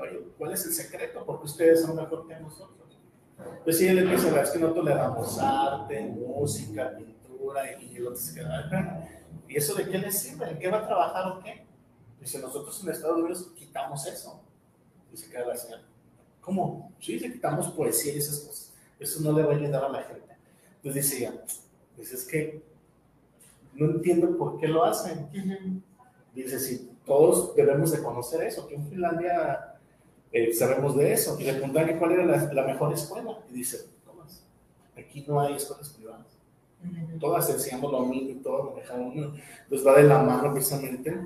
oye, 0.00 0.20
¿cuál 0.38 0.52
es 0.52 0.66
el 0.66 0.72
secreto? 0.72 1.24
Porque 1.24 1.46
ustedes 1.46 1.82
son 1.82 1.96
mejor 1.96 2.26
que 2.26 2.38
nosotros. 2.40 2.98
Pues 3.64 3.78
sí, 3.78 3.86
él 3.86 3.98
empieza 3.98 4.28
a 4.28 4.32
ver, 4.32 4.44
es 4.44 4.50
que 4.50 4.58
no 4.58 4.72
toleramos 4.72 5.38
arte, 5.38 6.00
música, 6.06 6.96
pintura, 6.96 7.80
y 7.80 7.96
el 7.96 8.06
otro 8.06 8.16
se 8.16 8.34
queda, 8.34 8.58
"Ay, 8.58 8.64
pero, 8.70 9.42
¿y 9.48 9.56
eso 9.56 9.74
de 9.74 9.88
qué 9.88 9.98
les 9.98 10.18
sirve? 10.18 10.48
¿En 10.50 10.58
qué 10.58 10.68
va 10.68 10.78
a 10.78 10.86
trabajar 10.86 11.32
o 11.32 11.40
qué? 11.42 11.66
Dice, 12.20 12.38
nosotros 12.38 12.82
en 12.82 12.90
Estados 12.90 13.18
Unidos 13.18 13.52
quitamos 13.56 14.06
eso. 14.06 14.40
Y 15.12 15.16
se 15.16 15.28
queda 15.30 15.46
la 15.46 15.56
señora, 15.56 15.82
¿cómo? 16.40 16.92
Sí, 17.00 17.18
le 17.18 17.32
quitamos 17.32 17.68
poesía 17.70 18.14
y 18.14 18.18
esas 18.18 18.40
cosas. 18.40 18.72
Eso 18.98 19.20
no 19.20 19.36
le 19.36 19.44
va 19.44 19.52
a 19.52 19.56
ayudar 19.56 19.84
a 19.84 19.88
la 19.88 20.02
gente. 20.02 20.34
Entonces 20.76 21.10
dice 21.10 21.18
ella, 21.18 21.44
dice, 21.96 22.14
es 22.14 22.24
que 22.26 22.62
no 23.74 23.86
entiendo 23.86 24.36
por 24.38 24.58
qué 24.58 24.68
lo 24.68 24.84
hacen. 24.84 25.28
Dice, 26.34 26.58
sí, 26.58 26.93
todos 27.06 27.54
debemos 27.54 27.92
de 27.92 28.02
conocer 28.02 28.42
eso, 28.46 28.66
que 28.66 28.74
en 28.76 28.86
Finlandia 28.88 29.74
eh, 30.32 30.52
sabemos 30.52 30.96
de 30.96 31.12
eso. 31.12 31.36
Y 31.38 31.44
le 31.44 31.54
preguntan 31.54 31.98
cuál 31.98 32.12
era 32.12 32.24
la, 32.24 32.52
la 32.52 32.62
mejor 32.64 32.92
escuela. 32.92 33.38
Y 33.50 33.54
dice, 33.54 33.78
Tomás, 34.04 34.42
aquí 34.96 35.24
no 35.28 35.40
hay 35.40 35.54
escuelas 35.54 35.90
privadas. 35.90 36.26
Todas 37.18 37.48
enseñamos 37.48 37.90
lo 37.92 38.00
mismo 38.00 38.30
y 38.30 38.34
todos 38.42 38.74
manejamos 38.74 39.14
uno. 39.14 39.34
Entonces 39.62 39.86
va 39.86 39.96
de 39.96 40.02
la 40.04 40.22
mano 40.22 40.52
precisamente 40.52 41.18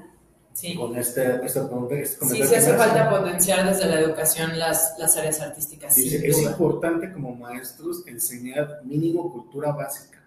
Sí. 0.52 0.74
con 0.74 0.96
este, 0.96 1.44
esta 1.46 1.66
pregunta. 1.68 1.94
Este 1.94 2.26
Sí, 2.26 2.42
sí 2.44 2.54
hace 2.54 2.74
falta 2.74 3.08
potenciar 3.08 3.64
desde 3.68 3.86
la 3.86 4.00
educación 4.00 4.58
las, 4.58 4.94
las 4.98 5.16
áreas 5.16 5.40
artísticas. 5.40 5.94
Dice, 5.94 6.26
es 6.26 6.42
importante 6.42 7.12
como 7.12 7.32
maestros 7.34 8.04
enseñar 8.08 8.80
mínimo 8.84 9.32
cultura 9.32 9.70
básica. 9.70 10.17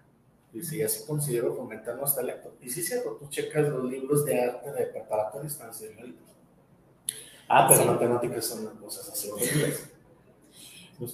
Dice, 0.52 0.76
y 0.76 0.82
así 0.82 1.04
considero 1.06 1.54
fomentar 1.54 1.96
los 1.96 2.14
talentos. 2.14 2.52
Y 2.60 2.68
sí, 2.68 2.80
es 2.80 2.86
cierto, 2.88 3.16
tú 3.18 3.26
checas 3.30 3.68
los 3.68 3.84
libros 3.84 4.24
de 4.26 4.40
arte 4.40 4.70
de 4.72 4.86
preparatoria 4.86 5.48
están 5.48 5.72
señoritos. 5.72 6.28
Ah, 7.48 7.66
pero 7.68 7.82
Sí. 7.82 7.88
matemáticas 7.88 8.44
son 8.46 8.66
cosas 8.76 9.08
así 9.08 9.30
horribles. 9.30 9.88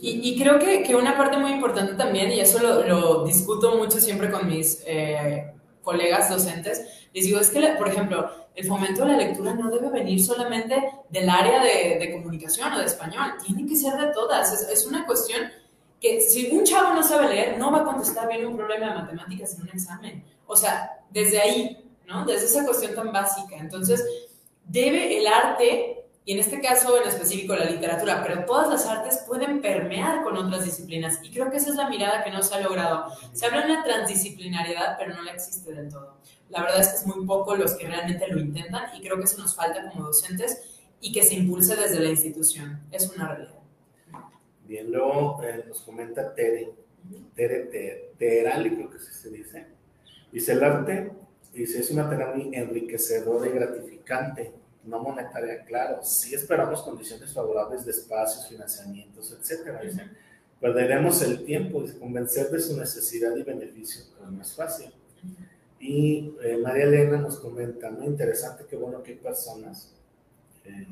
Y, 0.02 0.34
y 0.34 0.38
creo 0.42 0.58
que, 0.58 0.82
que 0.82 0.94
una 0.94 1.16
parte 1.16 1.38
muy 1.38 1.50
importante 1.52 1.94
también, 1.94 2.30
y 2.30 2.40
eso 2.40 2.58
lo, 2.58 2.82
lo 2.86 3.24
discuto 3.24 3.76
mucho 3.76 3.98
siempre 4.00 4.30
con 4.30 4.46
mis 4.46 4.82
eh, 4.86 5.50
colegas 5.82 6.28
docentes, 6.28 7.08
les 7.14 7.24
digo, 7.24 7.40
es 7.40 7.48
que, 7.48 7.60
la- 7.60 7.78
por 7.78 7.88
ejemplo, 7.88 8.28
el 8.54 8.66
fomento 8.66 9.02
de 9.02 9.12
la 9.12 9.16
lectura 9.16 9.54
no 9.54 9.70
debe 9.70 9.88
venir 9.88 10.22
solamente 10.22 10.74
del 11.08 11.30
área 11.30 11.62
de, 11.62 11.98
de 12.00 12.12
comunicación 12.12 12.70
o 12.74 12.78
de 12.80 12.84
español, 12.84 13.32
tiene 13.46 13.66
que 13.66 13.76
ser 13.76 13.94
de 13.98 14.12
todas. 14.12 14.52
Es, 14.52 14.68
es 14.68 14.84
una 14.86 15.06
cuestión 15.06 15.44
que 16.00 16.20
si 16.20 16.50
un 16.50 16.64
chavo 16.64 16.94
no 16.94 17.02
sabe 17.02 17.28
leer, 17.28 17.58
no 17.58 17.72
va 17.72 17.80
a 17.80 17.84
contestar 17.84 18.28
bien 18.28 18.46
un 18.46 18.56
problema 18.56 18.88
de 18.88 18.94
matemáticas 18.94 19.54
en 19.54 19.62
un 19.62 19.68
examen. 19.68 20.24
O 20.46 20.56
sea, 20.56 21.00
desde 21.10 21.40
ahí, 21.40 21.84
¿no? 22.06 22.24
Desde 22.24 22.46
esa 22.46 22.64
cuestión 22.64 22.94
tan 22.94 23.12
básica. 23.12 23.56
Entonces, 23.56 24.04
debe 24.64 25.18
el 25.18 25.26
arte, 25.26 26.06
y 26.24 26.32
en 26.34 26.40
este 26.40 26.60
caso 26.60 27.00
en 27.00 27.08
específico 27.08 27.56
la 27.56 27.64
literatura, 27.64 28.22
pero 28.22 28.44
todas 28.44 28.68
las 28.68 28.86
artes 28.86 29.24
pueden 29.26 29.62
permear 29.62 30.22
con 30.22 30.36
otras 30.36 30.64
disciplinas. 30.64 31.20
Y 31.22 31.30
creo 31.30 31.50
que 31.50 31.56
esa 31.56 31.70
es 31.70 31.76
la 31.76 31.88
mirada 31.88 32.22
que 32.22 32.30
no 32.30 32.42
se 32.42 32.54
ha 32.54 32.60
logrado. 32.60 33.06
Se 33.32 33.46
habla 33.46 33.66
de 33.66 33.72
una 33.72 33.82
transdisciplinariedad, 33.82 34.96
pero 34.98 35.14
no 35.14 35.22
la 35.22 35.32
existe 35.32 35.72
del 35.72 35.88
todo. 35.88 36.18
La 36.50 36.62
verdad 36.62 36.80
es 36.80 36.88
que 36.88 36.96
es 36.96 37.06
muy 37.06 37.24
poco 37.26 37.56
los 37.56 37.74
que 37.74 37.86
realmente 37.86 38.28
lo 38.28 38.38
intentan 38.38 38.94
y 38.94 39.00
creo 39.00 39.16
que 39.16 39.24
eso 39.24 39.38
nos 39.38 39.54
falta 39.54 39.90
como 39.90 40.04
docentes 40.04 40.62
y 41.00 41.12
que 41.12 41.22
se 41.22 41.34
impulse 41.34 41.76
desde 41.76 41.98
la 41.98 42.10
institución. 42.10 42.82
Es 42.90 43.10
una 43.10 43.28
realidad. 43.28 43.57
Bien, 44.68 44.90
luego 44.92 45.42
eh, 45.42 45.64
nos 45.66 45.80
comenta 45.80 46.34
Tere, 46.34 46.70
Tere 47.34 47.60
Te- 47.66 48.12
Terali, 48.18 48.76
creo 48.76 48.90
que 48.90 48.98
así 48.98 49.12
se 49.12 49.30
dice. 49.30 49.66
Dice, 50.32 50.52
el 50.52 50.62
arte, 50.62 51.12
dice, 51.54 51.80
es 51.80 51.90
una 51.90 52.04
muy 52.34 52.54
enriquecedora 52.54 53.48
y 53.48 53.52
gratificante, 53.52 54.52
no 54.84 55.00
monetaria, 55.00 55.64
claro. 55.64 56.02
Sí 56.04 56.34
esperamos 56.34 56.82
condiciones 56.82 57.32
favorables 57.32 57.84
de 57.86 57.92
espacios, 57.92 58.48
financiamientos, 58.48 59.36
etcétera. 59.40 59.80
Dice, 59.82 60.02
perderemos 60.60 61.22
el 61.22 61.44
tiempo, 61.44 61.82
dice, 61.82 61.98
convencer 61.98 62.50
de 62.50 62.60
su 62.60 62.76
necesidad 62.78 63.36
y 63.36 63.44
beneficio, 63.44 64.04
pero 64.18 64.30
no 64.30 64.42
es 64.42 64.54
fácil. 64.54 64.92
Y 65.80 66.34
eh, 66.42 66.58
María 66.58 66.84
Elena 66.84 67.18
nos 67.18 67.38
comenta, 67.38 67.90
muy 67.90 68.06
interesante, 68.06 68.64
qué 68.68 68.76
bueno 68.76 69.02
que 69.02 69.12
hay 69.12 69.18
personas, 69.18 69.94
eh, 70.64 70.86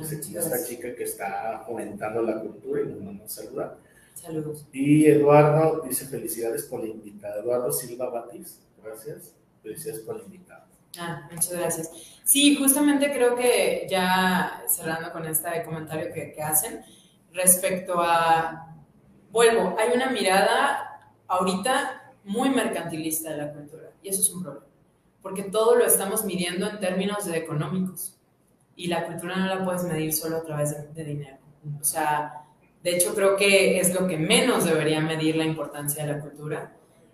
dice, 0.00 0.20
como 0.20 0.38
esta 0.38 0.64
chica 0.64 0.94
que 0.94 1.04
está 1.04 1.62
fomentando 1.66 2.22
la 2.22 2.40
cultura 2.40 2.82
y 2.82 2.86
nos 2.86 3.00
manda 3.00 3.24
un 3.24 3.30
saludo. 3.30 3.76
Saludos. 4.14 4.66
Y 4.72 5.06
Eduardo 5.06 5.82
dice 5.86 6.06
felicidades 6.06 6.64
por 6.64 6.80
la 6.80 6.88
invitada. 6.88 7.40
Eduardo 7.40 7.72
Silva 7.72 8.08
Batiz, 8.08 8.60
gracias. 8.82 9.34
Felicidades 9.62 10.02
por 10.02 10.18
la 10.18 10.24
invitada. 10.24 10.66
Ah, 10.98 11.28
muchas 11.30 11.52
gracias. 11.52 11.90
Sí, 12.24 12.56
justamente 12.56 13.12
creo 13.12 13.34
que 13.34 13.86
ya 13.90 14.62
cerrando 14.68 15.10
con 15.12 15.24
este 15.26 15.64
comentario 15.64 16.12
que, 16.12 16.32
que 16.32 16.42
hacen, 16.42 16.82
respecto 17.32 17.94
a, 17.98 18.76
vuelvo, 19.30 19.74
hay 19.78 19.96
una 19.96 20.10
mirada 20.10 21.12
ahorita 21.26 22.14
muy 22.24 22.50
mercantilista 22.50 23.30
de 23.30 23.36
la 23.38 23.52
cultura 23.52 23.90
y 24.02 24.08
eso 24.08 24.20
es 24.20 24.30
un 24.30 24.42
problema, 24.42 24.66
porque 25.22 25.44
todo 25.44 25.74
lo 25.76 25.84
estamos 25.84 26.24
midiendo 26.24 26.68
en 26.68 26.78
términos 26.78 27.24
de 27.24 27.38
económicos 27.38 28.18
y 28.76 28.88
la 28.88 29.06
cultura 29.06 29.36
no 29.36 29.46
la 29.46 29.64
puedes 29.64 29.84
medir 29.84 30.12
solo 30.12 30.38
a 30.38 30.42
través 30.42 30.70
de, 30.70 30.88
de 30.92 31.04
dinero. 31.04 31.36
O 31.80 31.84
sea, 31.84 32.44
de 32.82 32.96
hecho 32.96 33.14
creo 33.14 33.36
que 33.36 33.78
es 33.78 33.94
lo 33.94 34.06
que 34.06 34.18
menos 34.18 34.64
debería 34.64 35.00
medir 35.00 35.36
la 35.36 35.44
importancia 35.44 36.04
de 36.04 36.12
la 36.12 36.20
cultura 36.20 36.72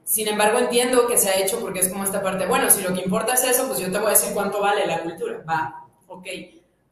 sin 0.08 0.26
embargo, 0.26 0.58
entiendo 0.58 1.06
que 1.06 1.18
se 1.18 1.28
ha 1.28 1.38
hecho 1.38 1.60
porque 1.60 1.80
es 1.80 1.90
como 1.90 2.02
esta 2.02 2.22
parte, 2.22 2.46
bueno, 2.46 2.70
si 2.70 2.80
lo 2.80 2.94
que 2.94 3.02
importa 3.02 3.34
es 3.34 3.44
eso, 3.44 3.66
pues 3.66 3.78
yo 3.78 3.92
te 3.92 3.98
voy 3.98 4.06
a 4.06 4.10
decir 4.12 4.32
cuánto 4.32 4.58
vale 4.58 4.86
la 4.86 5.02
cultura. 5.02 5.44
Va, 5.46 5.84
ok. 6.06 6.26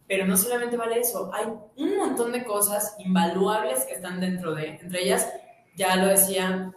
Pero 0.06 0.26
no 0.26 0.36
solamente 0.36 0.76
vale 0.76 1.00
eso, 1.00 1.30
hay 1.32 1.46
un 1.76 1.96
montón 1.96 2.30
de 2.30 2.44
cosas 2.44 2.94
invaluables 2.98 3.86
que 3.86 3.94
están 3.94 4.20
dentro 4.20 4.54
de, 4.54 4.68
entre 4.68 5.02
ellas, 5.02 5.32
ya 5.76 5.96
lo 5.96 6.08
decía 6.08 6.74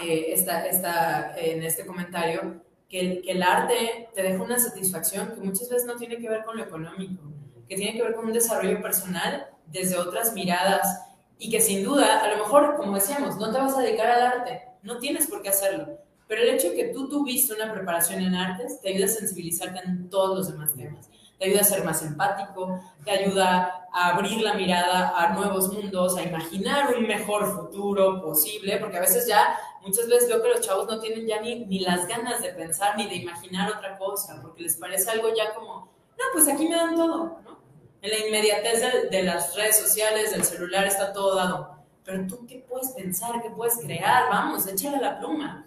eh, 0.00 0.26
esta, 0.28 0.66
esta, 0.66 1.36
en 1.36 1.64
este 1.64 1.84
comentario, 1.84 2.62
que 2.92 3.22
el, 3.26 3.42
arte 3.42 4.10
te 4.14 4.22
deja 4.22 4.42
una 4.42 4.58
satisfacción 4.58 5.32
que 5.34 5.40
muchas 5.40 5.70
veces 5.70 5.86
no 5.86 5.96
tiene 5.96 6.18
que 6.18 6.28
ver 6.28 6.44
con 6.44 6.58
lo 6.58 6.62
económico, 6.62 7.22
que 7.66 7.74
tiene 7.74 7.94
que 7.94 8.02
ver 8.02 8.14
con 8.14 8.26
un 8.26 8.34
desarrollo 8.34 8.82
personal 8.82 9.46
desde 9.64 9.96
otras 9.96 10.34
miradas 10.34 11.00
y 11.38 11.50
que 11.50 11.62
sin 11.62 11.82
duda, 11.82 12.22
a 12.22 12.28
lo 12.28 12.36
mejor, 12.36 12.76
como 12.76 12.96
decíamos, 12.96 13.38
no 13.38 13.50
te 13.50 13.58
vas 13.58 13.74
a 13.74 13.80
dedicar 13.80 14.10
al 14.10 14.22
arte, 14.22 14.60
no 14.82 14.98
tienes 14.98 15.26
por 15.26 15.40
qué 15.40 15.48
hacerlo. 15.48 15.98
Pero 16.28 16.42
el 16.42 16.50
hecho 16.50 16.68
de 16.68 16.76
que 16.76 16.88
tú 16.88 17.08
tuviste 17.08 17.54
una 17.54 17.72
preparación 17.72 18.20
en 18.20 18.34
artes 18.34 18.78
te 18.82 18.90
ayuda 18.90 19.06
a 19.06 19.08
sensibilizarte 19.08 19.80
en 19.88 20.10
todos 20.10 20.36
los 20.36 20.52
demás 20.52 20.74
temas. 20.74 21.08
Te 21.42 21.48
ayuda 21.48 21.62
a 21.62 21.64
ser 21.64 21.82
más 21.82 22.00
empático, 22.02 22.80
te 23.04 23.10
ayuda 23.10 23.88
a 23.92 24.10
abrir 24.10 24.40
la 24.42 24.54
mirada 24.54 25.12
a 25.16 25.32
nuevos 25.32 25.72
mundos, 25.72 26.16
a 26.16 26.22
imaginar 26.22 26.94
un 26.96 27.04
mejor 27.04 27.52
futuro 27.52 28.22
posible, 28.22 28.76
porque 28.76 28.98
a 28.98 29.00
veces 29.00 29.26
ya, 29.26 29.58
muchas 29.80 30.06
veces 30.06 30.28
veo 30.28 30.40
que 30.40 30.50
los 30.50 30.60
chavos 30.60 30.86
no 30.86 31.00
tienen 31.00 31.26
ya 31.26 31.40
ni, 31.40 31.80
las 31.80 32.06
ganas 32.06 32.40
de 32.42 32.50
pensar 32.50 32.96
ni 32.96 33.08
de 33.08 33.16
imaginar 33.16 33.72
otra 33.72 33.98
cosa, 33.98 34.38
porque 34.40 34.62
les 34.62 34.76
parece 34.76 35.10
algo 35.10 35.34
ya 35.34 35.52
como, 35.52 35.90
no, 36.16 36.24
pues 36.32 36.46
aquí 36.46 36.68
me 36.68 36.76
dan 36.76 36.94
todo, 36.94 37.40
¿no? 37.42 37.58
En 38.02 38.10
la 38.10 38.24
inmediatez 38.24 38.80
de, 38.80 39.08
de 39.08 39.24
las 39.24 39.56
redes 39.56 39.80
sociales, 39.80 40.30
del 40.30 40.44
celular, 40.44 40.86
está 40.86 41.12
todo 41.12 41.34
dado 41.34 41.82
pero 42.04 42.26
tú 42.26 42.46
qué 42.46 42.64
puedes 42.68 42.90
pensar, 42.90 43.40
qué 43.42 43.50
puedes 43.50 43.78
crear, 43.78 44.28
vamos, 44.28 44.66
échale 44.66 44.98
la 44.98 45.18
pluma. 45.20 45.66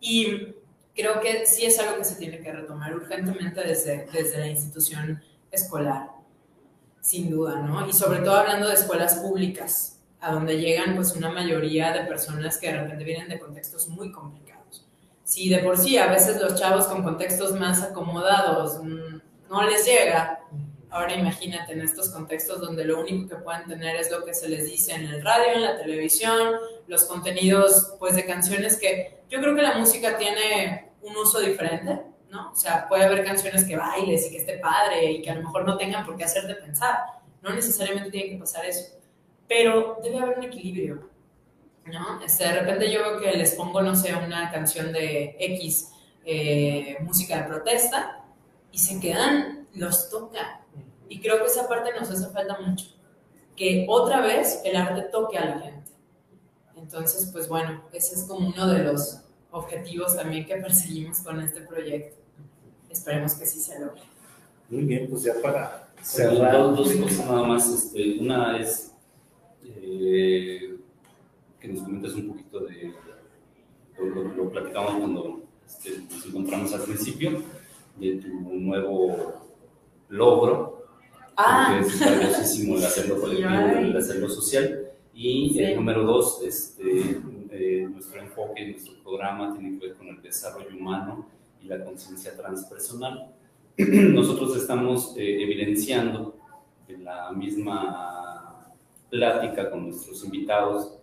Y 0.00 0.54
creo 0.94 1.20
que 1.20 1.46
sí 1.46 1.64
es 1.64 1.78
algo 1.78 1.98
que 1.98 2.04
se 2.04 2.16
tiene 2.16 2.40
que 2.40 2.52
retomar 2.52 2.94
urgentemente 2.94 3.62
desde, 3.62 4.06
desde 4.12 4.38
la 4.38 4.48
institución 4.48 5.22
escolar, 5.50 6.10
sin 7.00 7.30
duda, 7.30 7.60
¿no? 7.60 7.86
Y 7.88 7.92
sobre 7.92 8.20
todo 8.20 8.36
hablando 8.36 8.68
de 8.68 8.74
escuelas 8.74 9.16
públicas, 9.16 10.00
a 10.20 10.32
donde 10.32 10.58
llegan 10.58 10.94
pues 10.94 11.16
una 11.16 11.30
mayoría 11.30 11.92
de 11.92 12.04
personas 12.04 12.58
que 12.58 12.68
de 12.68 12.80
repente 12.80 13.04
vienen 13.04 13.28
de 13.28 13.40
contextos 13.40 13.88
muy 13.88 14.12
complicados. 14.12 14.86
Si 15.24 15.48
de 15.48 15.58
por 15.58 15.76
sí 15.76 15.98
a 15.98 16.06
veces 16.06 16.40
los 16.40 16.54
chavos 16.54 16.86
con 16.86 17.02
contextos 17.02 17.58
más 17.58 17.82
acomodados 17.82 18.82
mm, 18.82 19.50
no 19.50 19.62
les 19.68 19.84
llega, 19.84 20.42
Ahora 20.92 21.14
imagínate 21.14 21.72
en 21.72 21.80
estos 21.80 22.10
contextos 22.10 22.60
donde 22.60 22.84
lo 22.84 23.00
único 23.00 23.26
que 23.26 23.42
pueden 23.42 23.66
tener 23.66 23.96
es 23.96 24.10
lo 24.10 24.26
que 24.26 24.34
se 24.34 24.46
les 24.46 24.66
dice 24.66 24.92
en 24.92 25.06
el 25.06 25.24
radio, 25.24 25.54
en 25.54 25.62
la 25.62 25.78
televisión, 25.78 26.52
los 26.92 27.06
contenidos 27.06 27.94
pues 27.98 28.14
de 28.14 28.26
canciones 28.26 28.76
que 28.76 29.22
yo 29.30 29.40
creo 29.40 29.56
que 29.56 29.62
la 29.62 29.78
música 29.78 30.18
tiene 30.18 30.92
un 31.00 31.16
uso 31.16 31.40
diferente, 31.40 32.02
¿no? 32.28 32.52
O 32.52 32.54
sea, 32.54 32.86
puede 32.86 33.04
haber 33.04 33.24
canciones 33.24 33.64
que 33.64 33.76
bailes 33.76 34.26
y 34.26 34.30
que 34.30 34.36
esté 34.36 34.58
padre 34.58 35.10
y 35.10 35.22
que 35.22 35.30
a 35.30 35.36
lo 35.36 35.40
mejor 35.40 35.64
no 35.64 35.78
tengan 35.78 36.04
por 36.04 36.18
qué 36.18 36.24
hacerte 36.24 36.54
pensar. 36.56 36.98
No 37.40 37.54
necesariamente 37.54 38.10
tiene 38.10 38.32
que 38.32 38.36
pasar 38.36 38.66
eso. 38.66 38.94
Pero 39.48 40.00
debe 40.02 40.18
haber 40.18 40.38
un 40.38 40.44
equilibrio, 40.44 41.08
¿no? 41.86 42.22
Este, 42.22 42.44
de 42.44 42.60
repente 42.60 42.92
yo 42.92 43.00
veo 43.00 43.20
que 43.20 43.38
les 43.38 43.52
pongo, 43.52 43.80
no 43.80 43.96
sé, 43.96 44.14
una 44.14 44.50
canción 44.50 44.92
de 44.92 45.34
X, 45.40 45.92
eh, 46.26 46.98
música 47.00 47.38
de 47.38 47.48
protesta, 47.48 48.22
y 48.70 48.78
se 48.78 49.00
quedan, 49.00 49.66
los 49.72 50.10
toca, 50.10 50.60
y 51.08 51.20
creo 51.20 51.38
que 51.38 51.46
esa 51.46 51.66
parte 51.66 51.90
nos 51.98 52.10
hace 52.10 52.30
falta 52.32 52.58
mucho, 52.60 52.86
que 53.56 53.86
otra 53.88 54.20
vez 54.20 54.60
el 54.64 54.76
arte 54.76 55.02
toque 55.10 55.38
a 55.38 55.46
la 55.46 55.58
gente. 55.58 55.91
Entonces, 56.82 57.30
pues 57.32 57.48
bueno, 57.48 57.82
ese 57.92 58.16
es 58.16 58.24
como 58.24 58.48
uno 58.48 58.66
de 58.66 58.84
los 58.84 59.20
objetivos 59.50 60.16
también 60.16 60.44
que 60.44 60.56
perseguimos 60.62 61.20
con 61.20 61.40
este 61.40 61.60
proyecto. 61.62 62.16
Esperemos 62.90 63.34
que 63.34 63.46
sí 63.46 63.60
se 63.60 63.78
logre. 63.78 64.02
Muy 64.68 64.84
bien, 64.84 65.08
pues 65.08 65.22
ya 65.22 65.34
para 65.42 65.88
cerrar. 66.02 66.52
Dos, 66.52 66.76
dos 66.76 66.96
cosas 66.96 67.26
nada 67.26 67.42
más. 67.44 67.68
Este, 67.68 68.18
una 68.20 68.58
es 68.58 68.92
eh, 69.64 70.76
que 71.60 71.68
nos 71.68 71.82
comentes 71.82 72.14
un 72.14 72.28
poquito 72.28 72.60
de. 72.60 72.92
Lo, 73.98 74.24
lo, 74.24 74.50
platicamos 74.50 74.96
cuando 74.96 75.42
este, 75.66 75.98
nos 76.10 76.26
encontramos 76.26 76.72
al 76.74 76.82
principio, 76.82 77.42
de 77.98 78.16
tu 78.16 78.28
nuevo 78.28 79.46
logro 80.08 80.82
Ah. 81.36 81.78
porque 81.80 81.94
es 81.94 82.00
valiosísimo 82.00 82.76
el 82.76 82.84
hacerlo 82.84 83.20
colectivo, 83.20 83.48
el 83.48 83.96
hacerlo 83.96 84.28
social. 84.28 84.81
Y 85.24 85.56
el 85.62 85.76
número 85.76 86.02
dos, 86.02 86.42
este, 86.44 87.20
eh, 87.52 87.88
nuestro 87.88 88.20
enfoque, 88.20 88.66
nuestro 88.66 89.00
programa 89.04 89.56
tiene 89.56 89.78
que 89.78 89.86
ver 89.86 89.96
con 89.96 90.08
el 90.08 90.20
desarrollo 90.20 90.76
humano 90.76 91.28
y 91.62 91.68
la 91.68 91.84
conciencia 91.84 92.36
transpersonal. 92.36 93.32
Nosotros 93.78 94.56
estamos 94.56 95.14
eh, 95.16 95.44
evidenciando 95.44 96.36
en 96.88 97.04
la 97.04 97.30
misma 97.30 98.74
plática 99.10 99.70
con 99.70 99.84
nuestros 99.84 100.24
invitados 100.24 100.98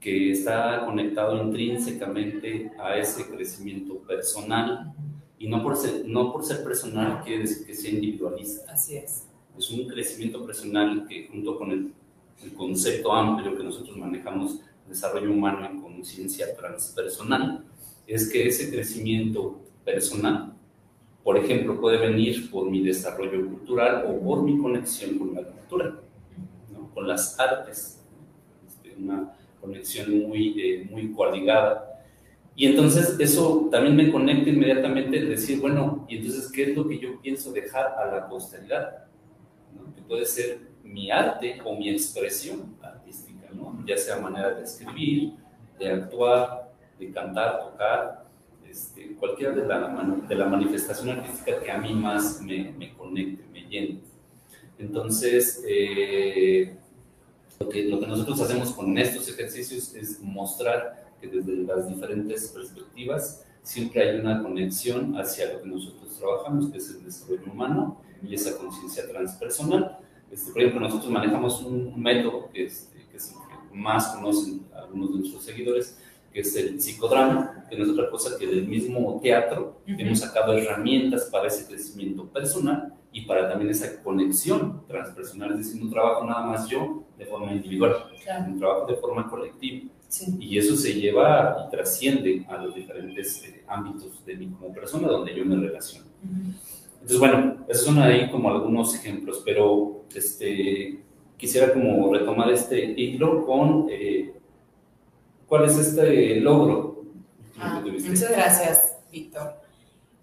que 0.00 0.32
está 0.32 0.86
conectado 0.86 1.36
intrínsecamente 1.44 2.72
a 2.82 2.96
ese 2.96 3.28
crecimiento 3.28 3.98
personal 3.98 4.94
y 5.38 5.46
no 5.46 5.62
por 5.62 5.76
ser, 5.76 6.06
no 6.06 6.32
por 6.32 6.42
ser 6.42 6.64
personal 6.64 7.20
quiere 7.22 7.42
decir 7.42 7.66
que 7.66 7.74
sea 7.74 7.90
individualista. 7.90 8.72
Así 8.72 8.96
es 8.96 9.28
es 9.58 9.70
un 9.70 9.88
crecimiento 9.88 10.44
personal 10.46 11.06
que 11.08 11.26
junto 11.28 11.58
con 11.58 11.72
el, 11.72 11.92
el 12.42 12.54
concepto 12.54 13.12
amplio 13.12 13.56
que 13.56 13.64
nosotros 13.64 13.96
manejamos, 13.96 14.60
desarrollo 14.88 15.30
humano 15.30 15.68
y 15.72 15.80
conciencia 15.80 16.54
transpersonal, 16.56 17.64
es 18.06 18.30
que 18.30 18.48
ese 18.48 18.70
crecimiento 18.70 19.60
personal, 19.84 20.54
por 21.22 21.36
ejemplo, 21.36 21.78
puede 21.78 21.98
venir 21.98 22.50
por 22.50 22.70
mi 22.70 22.82
desarrollo 22.82 23.46
cultural 23.46 24.04
o 24.06 24.18
por 24.20 24.42
mi 24.42 24.56
conexión 24.58 25.18
con 25.18 25.34
la 25.34 25.42
cultura, 25.42 26.00
¿no? 26.72 26.90
con 26.94 27.06
las 27.06 27.38
artes, 27.38 28.02
este, 28.66 28.94
una 28.98 29.34
conexión 29.60 30.26
muy, 30.26 30.54
eh, 30.58 30.88
muy 30.90 31.12
coadigada. 31.12 32.02
Y 32.56 32.66
entonces 32.66 33.16
eso 33.20 33.68
también 33.70 33.94
me 33.94 34.10
conecta 34.10 34.48
inmediatamente 34.48 35.18
en 35.18 35.28
decir, 35.28 35.60
bueno, 35.60 36.06
y 36.08 36.16
entonces, 36.16 36.50
¿qué 36.50 36.70
es 36.70 36.76
lo 36.76 36.88
que 36.88 36.98
yo 36.98 37.20
pienso 37.20 37.52
dejar 37.52 37.94
a 37.98 38.10
la 38.10 38.28
posteridad? 38.28 39.04
que 39.94 40.02
puede 40.02 40.26
ser 40.26 40.67
mi 40.88 41.10
arte 41.10 41.60
o 41.64 41.76
mi 41.76 41.90
expresión 41.90 42.76
artística, 42.82 43.48
¿no? 43.52 43.84
ya 43.86 43.96
sea 43.96 44.18
manera 44.18 44.54
de 44.54 44.64
escribir, 44.64 45.34
de 45.78 45.90
actuar, 45.90 46.72
de 46.98 47.12
cantar, 47.12 47.60
tocar, 47.60 48.24
este, 48.68 49.14
cualquiera 49.16 49.54
de 49.54 49.66
la, 49.66 50.16
de 50.28 50.34
la 50.34 50.46
manifestación 50.46 51.10
artística 51.10 51.60
que 51.60 51.70
a 51.70 51.78
mí 51.78 51.94
más 51.94 52.40
me, 52.42 52.72
me 52.72 52.92
conecte, 52.94 53.44
me 53.52 53.62
llene. 53.62 54.00
Entonces, 54.78 55.62
eh, 55.66 56.76
lo, 57.58 57.68
que, 57.68 57.84
lo 57.84 58.00
que 58.00 58.06
nosotros 58.06 58.40
hacemos 58.40 58.72
con 58.72 58.96
estos 58.96 59.28
ejercicios 59.28 59.94
es 59.94 60.20
mostrar 60.20 61.06
que 61.20 61.28
desde 61.28 61.56
las 61.64 61.88
diferentes 61.88 62.48
perspectivas 62.48 63.44
siempre 63.62 64.02
hay 64.08 64.20
una 64.20 64.42
conexión 64.42 65.16
hacia 65.18 65.52
lo 65.52 65.62
que 65.62 65.68
nosotros 65.68 66.16
trabajamos, 66.18 66.70
que 66.70 66.78
es 66.78 66.90
el 66.90 67.04
desarrollo 67.04 67.52
humano, 67.52 68.00
y 68.22 68.34
esa 68.34 68.56
conciencia 68.56 69.08
transpersonal. 69.08 69.98
Este, 70.30 70.52
por 70.52 70.60
ejemplo, 70.60 70.80
nosotros 70.80 71.10
manejamos 71.10 71.62
un 71.62 72.00
método 72.00 72.50
que, 72.52 72.64
este, 72.64 73.06
que 73.10 73.16
es 73.16 73.30
el 73.30 73.36
que 73.70 73.76
más 73.76 74.08
conocen 74.08 74.66
algunos 74.74 75.12
de 75.12 75.18
nuestros 75.20 75.44
seguidores, 75.44 75.98
que 76.32 76.40
es 76.40 76.54
el 76.56 76.80
psicodrama, 76.80 77.64
que 77.68 77.76
no 77.76 77.84
es 77.84 77.90
otra 77.90 78.10
cosa 78.10 78.38
que 78.38 78.46
del 78.46 78.66
mismo 78.66 79.18
teatro 79.22 79.80
hemos 79.86 80.20
sacado 80.20 80.52
herramientas 80.52 81.28
para 81.32 81.48
ese 81.48 81.66
crecimiento 81.66 82.26
personal 82.26 82.94
y 83.12 83.22
para 83.22 83.48
también 83.48 83.70
esa 83.70 84.02
conexión 84.02 84.82
transpersonal, 84.86 85.52
es 85.52 85.58
decir, 85.58 85.82
no 85.82 85.90
trabajo 85.90 86.24
nada 86.24 86.46
más 86.46 86.68
yo 86.68 87.04
de 87.16 87.24
forma 87.24 87.52
individual, 87.52 87.96
claro. 88.22 88.52
un 88.52 88.58
trabajo 88.58 88.86
de 88.86 88.96
forma 88.96 89.28
colectiva. 89.28 89.90
Sí. 90.08 90.36
Y 90.40 90.58
eso 90.58 90.74
se 90.76 90.94
lleva 90.94 91.66
y 91.66 91.70
trasciende 91.70 92.46
a 92.48 92.56
los 92.62 92.74
diferentes 92.74 93.44
eh, 93.44 93.62
ámbitos 93.66 94.24
de 94.24 94.36
mí 94.36 94.48
como 94.48 94.72
persona 94.72 95.06
donde 95.06 95.34
yo 95.34 95.44
me 95.44 95.56
relaciono. 95.56 96.06
Uh 96.22 96.28
-huh. 96.28 96.77
Entonces, 97.00 97.18
bueno, 97.18 97.64
esos 97.68 97.84
son 97.86 97.98
ahí 98.02 98.30
como 98.30 98.50
algunos 98.50 98.94
ejemplos, 98.94 99.42
pero 99.44 100.04
este, 100.14 100.98
quisiera 101.36 101.72
como 101.72 102.12
retomar 102.12 102.50
este 102.50 102.78
hilo 102.84 103.46
con 103.46 103.86
eh, 103.90 104.34
cuál 105.46 105.64
es 105.64 105.78
este 105.78 106.36
logro. 106.40 107.04
Ah, 107.58 107.82
muchas 107.84 108.30
gracias, 108.30 108.98
Víctor. 109.10 109.54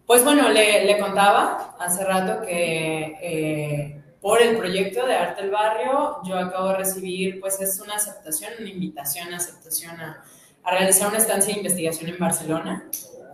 Pues 0.06 0.24
bueno, 0.24 0.50
le, 0.50 0.86
le 0.86 1.00
contaba 1.00 1.76
hace 1.80 2.04
rato 2.04 2.46
que 2.46 3.18
eh, 3.22 4.02
por 4.22 4.42
el 4.42 4.56
proyecto 4.58 5.06
de 5.06 5.16
Arte 5.16 5.42
del 5.42 5.52
Barrio 5.52 6.18
yo 6.24 6.38
acabo 6.38 6.70
de 6.70 6.78
recibir, 6.78 7.40
pues 7.40 7.60
es 7.60 7.80
una 7.80 7.96
aceptación, 7.96 8.52
una 8.60 8.70
invitación, 8.70 9.34
aceptación 9.34 10.00
a, 10.00 10.24
a 10.64 10.72
realizar 10.72 11.08
una 11.10 11.18
estancia 11.18 11.54
de 11.54 11.60
investigación 11.60 12.10
en 12.12 12.20
Barcelona, 12.20 12.90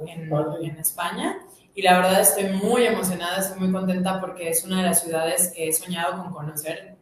en, 0.07 0.31
en 0.63 0.77
España. 0.77 1.39
Y 1.73 1.81
la 1.81 1.98
verdad 1.98 2.22
estoy 2.22 2.49
muy 2.49 2.85
emocionada, 2.85 3.39
estoy 3.39 3.60
muy 3.60 3.72
contenta 3.72 4.19
porque 4.19 4.49
es 4.49 4.64
una 4.65 4.77
de 4.77 4.84
las 4.84 5.03
ciudades 5.03 5.53
que 5.56 5.68
he 5.68 5.73
soñado 5.73 6.22
con 6.22 6.34
conocer 6.34 6.95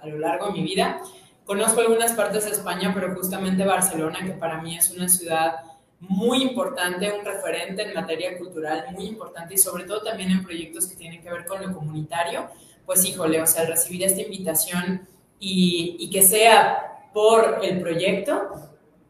a 0.00 0.06
lo 0.06 0.18
largo 0.18 0.46
de 0.46 0.52
mi 0.52 0.62
vida. 0.62 1.00
Conozco 1.44 1.80
algunas 1.80 2.12
partes 2.12 2.44
de 2.44 2.52
España, 2.52 2.92
pero 2.94 3.14
justamente 3.14 3.64
Barcelona, 3.64 4.20
que 4.24 4.32
para 4.32 4.62
mí 4.62 4.76
es 4.76 4.90
una 4.90 5.08
ciudad 5.08 5.56
muy 5.98 6.42
importante, 6.42 7.12
un 7.12 7.24
referente 7.24 7.82
en 7.82 7.94
materia 7.94 8.36
cultural 8.38 8.86
muy 8.92 9.06
importante 9.06 9.54
y 9.54 9.58
sobre 9.58 9.84
todo 9.84 10.02
también 10.02 10.30
en 10.30 10.42
proyectos 10.42 10.86
que 10.86 10.96
tienen 10.96 11.22
que 11.22 11.30
ver 11.30 11.44
con 11.46 11.62
lo 11.62 11.72
comunitario, 11.72 12.48
pues 12.86 13.04
híjole, 13.04 13.40
o 13.40 13.46
sea, 13.46 13.66
recibir 13.66 14.02
esta 14.04 14.22
invitación 14.22 15.06
y, 15.38 15.96
y 15.98 16.10
que 16.10 16.22
sea 16.22 17.08
por 17.12 17.60
el 17.62 17.80
proyecto, 17.80 18.50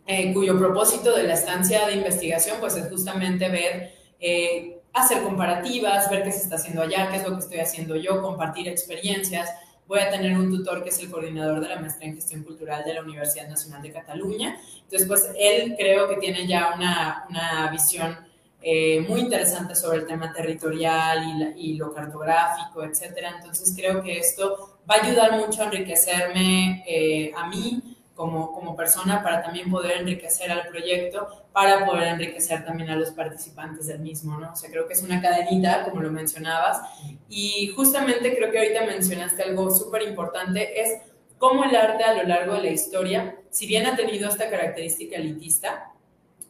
eh, 0.07 0.33
cuyo 0.33 0.59
propósito 0.59 1.17
de 1.17 1.23
la 1.23 1.35
estancia 1.35 1.87
de 1.87 1.95
investigación 1.95 2.57
pues 2.61 2.77
es 2.77 2.89
justamente 2.89 3.49
ver, 3.49 3.95
eh, 4.19 4.72
hacer 4.93 5.23
comparativas, 5.23 6.11
ver 6.11 6.23
qué 6.23 6.33
se 6.33 6.45
está 6.45 6.57
haciendo 6.57 6.83
allá, 6.83 7.09
qué 7.11 7.17
es 7.17 7.25
lo 7.25 7.33
que 7.35 7.41
estoy 7.41 7.61
haciendo 7.61 7.97
yo, 7.97 8.21
compartir 8.21 8.69
experiencias, 8.69 9.51
voy 9.87 10.01
a 10.01 10.11
tener 10.11 10.37
un 10.37 10.51
tutor 10.51 10.83
que 10.83 10.91
es 10.91 10.99
el 11.01 11.11
coordinador 11.11 11.61
de 11.61 11.69
la 11.69 11.79
maestría 11.79 12.11
en 12.11 12.17
gestión 12.17 12.43
cultural 12.45 12.85
de 12.85 12.95
la 12.95 13.03
Universidad 13.03 13.49
Nacional 13.49 13.83
de 13.83 13.93
Cataluña. 13.93 14.57
Entonces, 14.85 15.09
pues 15.09 15.31
él 15.39 15.75
creo 15.77 16.09
que 16.09 16.17
tiene 16.17 16.47
ya 16.47 16.73
una, 16.75 17.27
una 17.29 17.71
visión 17.71 18.17
eh, 18.63 19.01
muy 19.09 19.21
interesante 19.21 19.75
sobre 19.75 19.99
el 19.99 20.07
tema 20.07 20.33
territorial 20.33 21.29
y, 21.29 21.39
la, 21.39 21.51
y, 21.57 21.75
lo 21.75 21.93
cartográfico, 21.93 22.85
etcétera. 22.85 23.35
Entonces, 23.37 23.75
creo 23.77 24.03
que 24.03 24.19
esto 24.19 24.79
va 24.89 24.97
a 24.97 25.05
ayudar 25.05 25.33
mucho 25.39 25.63
a 25.63 25.67
enriquecerme 25.67 26.85
eh, 26.87 27.33
a 27.37 27.49
mí 27.49 27.97
como, 28.15 28.53
como 28.53 28.77
persona 28.77 29.23
para 29.23 29.43
también 29.43 29.71
poder 29.71 30.01
enriquecer 30.01 30.51
al 30.51 30.69
proyecto, 30.69 31.47
para 31.53 31.87
poder 31.87 32.09
enriquecer 32.09 32.65
también 32.65 32.91
a 32.91 32.97
los 32.97 33.11
participantes 33.11 33.87
del 33.87 34.01
mismo, 34.01 34.39
¿no? 34.39 34.53
O 34.53 34.57
sea, 34.57 34.71
creo 34.71 34.87
que 34.87 34.93
es 34.93 35.03
una 35.03 35.21
cadenita, 35.21 35.85
como 35.85 36.03
lo 36.03 36.11
mencionabas, 36.11 36.81
y 37.29 37.69
justamente 37.69 38.37
creo 38.37 38.51
que 38.51 38.59
ahorita 38.59 38.85
mencionaste 38.87 39.43
algo 39.43 39.71
súper 39.71 40.03
importante, 40.03 40.81
es 40.81 41.01
cómo 41.39 41.65
el 41.65 41.75
arte 41.75 42.05
a 42.05 42.15
lo 42.15 42.25
largo 42.25 42.55
de 42.55 42.63
la 42.63 42.71
historia, 42.71 43.37
si 43.51 43.67
bien 43.67 43.87
ha 43.87 43.97
tenido 43.97 44.29
esta 44.29 44.49
característica 44.51 45.17
elitista, 45.17 45.93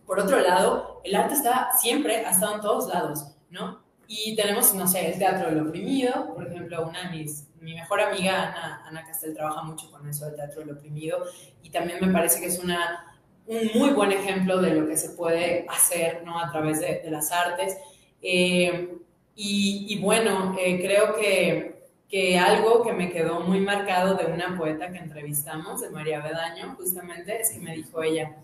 por 0.06 0.18
otro 0.18 0.40
lado, 0.40 1.01
el 1.05 1.14
arte 1.14 1.34
está 1.34 1.70
siempre, 1.80 2.26
ha 2.26 2.30
estado 2.30 2.56
en 2.56 2.60
todos 2.60 2.93
lados, 2.93 3.28
¿no? 3.51 3.82
Y 4.06 4.36
tenemos, 4.36 4.74
no 4.74 4.86
sé, 4.86 5.12
el 5.12 5.18
teatro 5.18 5.48
del 5.48 5.66
oprimido, 5.66 6.34
por 6.34 6.47
ejemplo, 6.47 6.86
una 6.86 7.05
de 7.05 7.16
mis, 7.16 7.48
mi 7.62 7.74
mejor 7.74 8.01
amiga, 8.01 8.48
Ana, 8.48 8.82
Ana 8.86 9.06
Castel, 9.06 9.34
trabaja 9.34 9.62
mucho 9.62 9.90
con 9.90 10.06
eso 10.09 10.26
del 10.26 10.36
teatro 10.36 10.60
del 10.60 10.76
oprimido, 10.76 11.24
y 11.62 11.70
también 11.70 11.98
me 12.01 12.12
parece 12.12 12.40
que 12.40 12.47
es 12.47 12.59
una, 12.59 13.16
un 13.47 13.70
muy 13.74 13.90
buen 13.90 14.12
ejemplo 14.12 14.60
de 14.60 14.74
lo 14.74 14.86
que 14.86 14.97
se 14.97 15.10
puede 15.10 15.64
hacer, 15.68 16.22
¿no? 16.24 16.39
A 16.39 16.51
través 16.51 16.80
de, 16.80 17.02
las 17.10 17.30
artes. 17.32 17.78
Eh, 18.20 18.98
y, 19.34 19.98
bueno, 20.01 20.56
eh, 20.59 20.80
creo 20.82 21.14
que, 21.14 21.89
que 22.09 22.39
algo 22.39 22.82
que 22.82 22.93
me 22.93 23.10
quedó 23.10 23.40
muy 23.40 23.60
marcado 23.60 24.14
de 24.14 24.26
una 24.26 24.56
poeta 24.59 24.90
que 24.90 24.98
entrevistamos, 24.98 25.80
de 25.80 25.90
María 25.90 26.20
Bedaño, 26.20 26.74
justamente, 26.76 27.40
es 27.40 27.51
que 27.51 27.60
me 27.60 27.74
dijo 27.74 28.02
ella, 28.02 28.36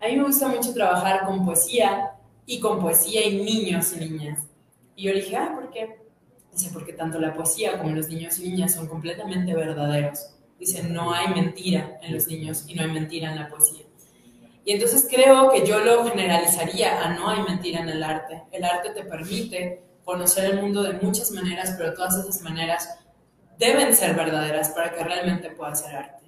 a 0.00 0.06
mí 0.06 0.16
me 0.16 0.24
gusta 0.24 0.48
mucho 0.48 0.72
trabajar 0.72 1.26
con 1.26 1.44
poesía 1.44 2.12
y 2.46 2.58
con 2.58 2.80
poesía 2.80 3.26
y 3.26 3.42
niños 3.42 3.92
y 3.94 4.08
niñas. 4.08 4.46
Y 4.96 5.04
yo 5.04 5.12
dije, 5.12 5.36
ah, 5.36 5.52
¿por 5.54 5.70
qué? 5.70 5.98
Dice, 6.52 6.70
porque 6.72 6.92
tanto 6.92 7.18
la 7.18 7.34
poesía 7.34 7.78
como 7.78 7.94
los 7.94 8.08
niños 8.08 8.38
y 8.38 8.50
niñas 8.50 8.74
son 8.74 8.86
completamente 8.88 9.54
verdaderos. 9.54 10.30
Dice, 10.58 10.82
no 10.82 11.12
hay 11.12 11.28
mentira 11.28 11.98
en 12.02 12.14
los 12.14 12.26
niños 12.26 12.64
y 12.66 12.74
no 12.74 12.82
hay 12.82 12.90
mentira 12.90 13.30
en 13.30 13.38
la 13.38 13.48
poesía. 13.48 13.84
Y 14.64 14.72
entonces 14.72 15.06
creo 15.10 15.50
que 15.50 15.66
yo 15.66 15.80
lo 15.80 16.04
generalizaría 16.04 17.02
a 17.02 17.14
no 17.14 17.28
hay 17.28 17.42
mentira 17.42 17.80
en 17.80 17.88
el 17.88 18.02
arte. 18.02 18.42
El 18.52 18.64
arte 18.64 18.90
te 18.90 19.04
permite 19.04 19.82
conocer 20.04 20.44
el 20.46 20.60
mundo 20.60 20.82
de 20.82 20.94
muchas 20.94 21.30
maneras, 21.30 21.74
pero 21.78 21.94
todas 21.94 22.16
esas 22.16 22.42
maneras 22.42 22.98
deben 23.58 23.94
ser 23.94 24.14
verdaderas 24.14 24.70
para 24.70 24.92
que 24.92 25.02
realmente 25.02 25.50
pueda 25.50 25.74
ser 25.74 25.96
arte. 25.96 26.24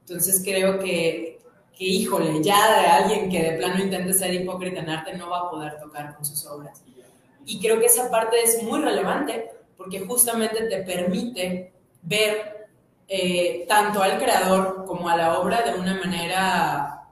Entonces 0.00 0.42
creo 0.44 0.78
que 0.78 1.42
que 1.76 1.84
híjole, 1.84 2.42
ya 2.42 2.80
de 2.80 2.86
alguien 2.86 3.30
que 3.30 3.42
de 3.42 3.52
plano 3.56 3.82
intente 3.82 4.12
ser 4.12 4.32
hipócrita 4.34 4.80
en 4.80 4.90
arte 4.90 5.16
no 5.16 5.30
va 5.30 5.40
a 5.40 5.50
poder 5.50 5.78
tocar 5.80 6.14
con 6.14 6.24
sus 6.24 6.44
obras. 6.46 6.82
Y 7.44 7.60
creo 7.60 7.80
que 7.80 7.86
esa 7.86 8.10
parte 8.10 8.36
es 8.42 8.62
muy 8.62 8.80
relevante 8.80 9.50
porque 9.82 10.00
justamente 10.00 10.68
te 10.68 10.82
permite 10.82 11.72
ver 12.02 12.68
eh, 13.08 13.64
tanto 13.68 14.00
al 14.00 14.16
creador 14.18 14.84
como 14.86 15.08
a 15.08 15.16
la 15.16 15.40
obra 15.40 15.62
de 15.62 15.78
una 15.78 15.96
manera, 15.96 17.08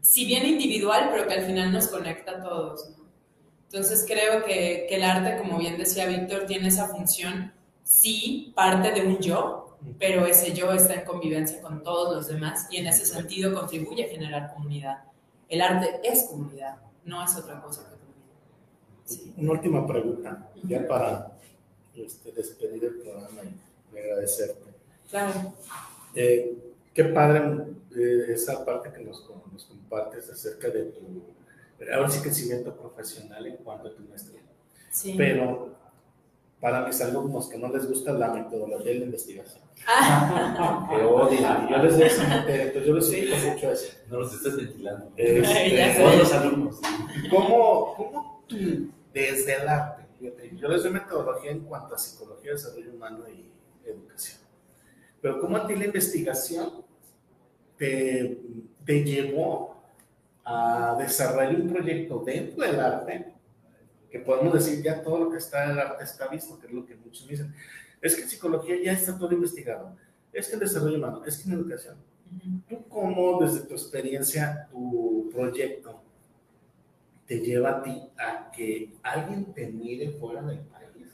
si 0.00 0.24
bien 0.24 0.46
individual, 0.46 1.08
pero 1.10 1.26
que 1.26 1.34
al 1.34 1.44
final 1.44 1.72
nos 1.72 1.88
conecta 1.88 2.32
a 2.32 2.42
todos. 2.42 2.88
¿no? 2.90 3.04
Entonces 3.64 4.04
creo 4.06 4.44
que, 4.44 4.86
que 4.88 4.94
el 4.94 5.02
arte, 5.02 5.38
como 5.38 5.58
bien 5.58 5.76
decía 5.76 6.06
Víctor, 6.06 6.46
tiene 6.46 6.68
esa 6.68 6.86
función, 6.86 7.52
sí, 7.82 8.52
parte 8.54 8.92
de 8.92 9.04
un 9.04 9.18
yo, 9.18 9.78
pero 9.98 10.24
ese 10.26 10.52
yo 10.52 10.72
está 10.72 10.94
en 10.94 11.04
convivencia 11.04 11.60
con 11.60 11.82
todos 11.82 12.14
los 12.14 12.28
demás 12.28 12.68
y 12.70 12.76
en 12.76 12.86
ese 12.86 13.04
sentido 13.04 13.52
contribuye 13.52 14.04
a 14.04 14.08
generar 14.08 14.54
comunidad. 14.54 14.98
El 15.48 15.60
arte 15.60 16.00
es 16.04 16.28
comunidad, 16.30 16.76
no 17.04 17.24
es 17.24 17.36
otra 17.36 17.60
cosa 17.60 17.82
que 17.82 17.96
comunidad. 17.96 18.36
Sí. 19.04 19.34
Una 19.36 19.52
última 19.52 19.84
pregunta, 19.84 20.48
ya 20.62 20.86
para 20.86 21.31
este, 21.96 22.32
despedir 22.32 22.84
el 22.84 22.94
programa 22.96 23.42
y 23.92 23.98
agradecerte. 23.98 24.72
Claro. 25.10 25.54
Eh, 26.14 26.56
qué 26.94 27.04
padre 27.04 27.42
eh, 27.96 28.26
esa 28.28 28.64
parte 28.64 28.92
que 28.92 29.04
nos, 29.04 29.28
nos, 29.52 29.64
compartes 29.64 30.30
acerca 30.30 30.68
de 30.68 30.84
tu, 30.84 31.22
ahora 31.92 32.08
sí, 32.08 32.20
crecimiento 32.20 32.74
profesional 32.74 33.46
en 33.46 33.56
cuanto 33.58 33.88
a 33.88 33.94
tu 33.94 34.02
maestría. 34.04 34.40
Sí. 34.90 35.14
Pero 35.16 35.72
para 36.62 36.86
mis 36.86 37.00
alumnos 37.00 37.48
que 37.48 37.58
no 37.58 37.68
les 37.68 37.88
gusta 37.88 38.12
la 38.12 38.28
metodología 38.32 38.92
de 38.92 38.98
la 39.00 39.04
investigación. 39.06 39.62
Ah. 39.86 40.86
que 40.88 41.02
odian. 41.02 41.68
Yo 41.68 41.78
les 41.78 41.98
decía, 41.98 42.46
entonces 42.46 42.86
yo 42.86 42.94
les 42.94 43.12
explico 43.12 43.36
mucho 43.50 43.72
eso. 43.72 43.92
No 44.08 44.20
los 44.20 44.32
estás 44.32 44.56
ventilando. 44.56 45.10
Este, 45.16 45.94
Todos 45.98 46.18
los 46.18 46.32
alumnos. 46.32 46.80
¿Cómo, 47.30 47.94
¿Cómo 47.96 48.44
tú, 48.46 48.56
desde 49.12 49.60
el 49.60 49.68
arte, 49.68 50.01
yo 50.62 50.68
les 50.68 50.84
doy 50.84 50.92
metodología 50.92 51.50
en 51.50 51.60
cuanto 51.64 51.96
a 51.96 51.98
psicología, 51.98 52.52
desarrollo 52.52 52.92
humano 52.92 53.24
y 53.28 53.50
educación, 53.84 54.38
pero 55.20 55.40
cómo 55.40 55.56
a 55.56 55.66
ti 55.66 55.74
la 55.74 55.86
investigación 55.86 56.84
te, 57.76 58.40
te 58.84 59.02
llevó 59.02 59.82
a 60.44 60.94
desarrollar 61.00 61.56
un 61.56 61.68
proyecto 61.68 62.22
dentro 62.24 62.64
del 62.64 62.78
arte 62.78 63.32
que 64.08 64.20
podemos 64.20 64.54
decir 64.54 64.80
ya 64.84 65.02
todo 65.02 65.24
lo 65.24 65.30
que 65.30 65.38
está 65.38 65.64
en 65.64 65.70
el 65.72 65.80
arte 65.80 66.04
está 66.04 66.28
visto, 66.28 66.60
que 66.60 66.68
es 66.68 66.72
lo 66.72 66.86
que 66.86 66.94
muchos 66.94 67.26
dicen. 67.26 67.52
Es 68.00 68.14
que 68.14 68.22
en 68.22 68.28
psicología 68.28 68.76
ya 68.84 68.92
está 68.92 69.18
todo 69.18 69.32
investigado, 69.32 69.96
es 70.32 70.46
que 70.46 70.54
en 70.54 70.60
desarrollo 70.60 70.96
humano, 70.96 71.22
es 71.26 71.38
que 71.38 71.48
en 71.48 71.54
educación. 71.54 71.96
¿Tú 72.68 72.86
cómo, 72.88 73.40
desde 73.40 73.66
tu 73.66 73.74
experiencia, 73.74 74.68
tu 74.70 75.28
proyecto 75.32 76.02
te 77.32 77.40
lleva 77.40 77.70
a 77.70 77.82
ti 77.82 78.02
a 78.18 78.50
que 78.50 78.92
alguien 79.02 79.54
te 79.54 79.66
mire 79.68 80.10
fuera 80.10 80.42
del 80.42 80.58
país 80.58 81.08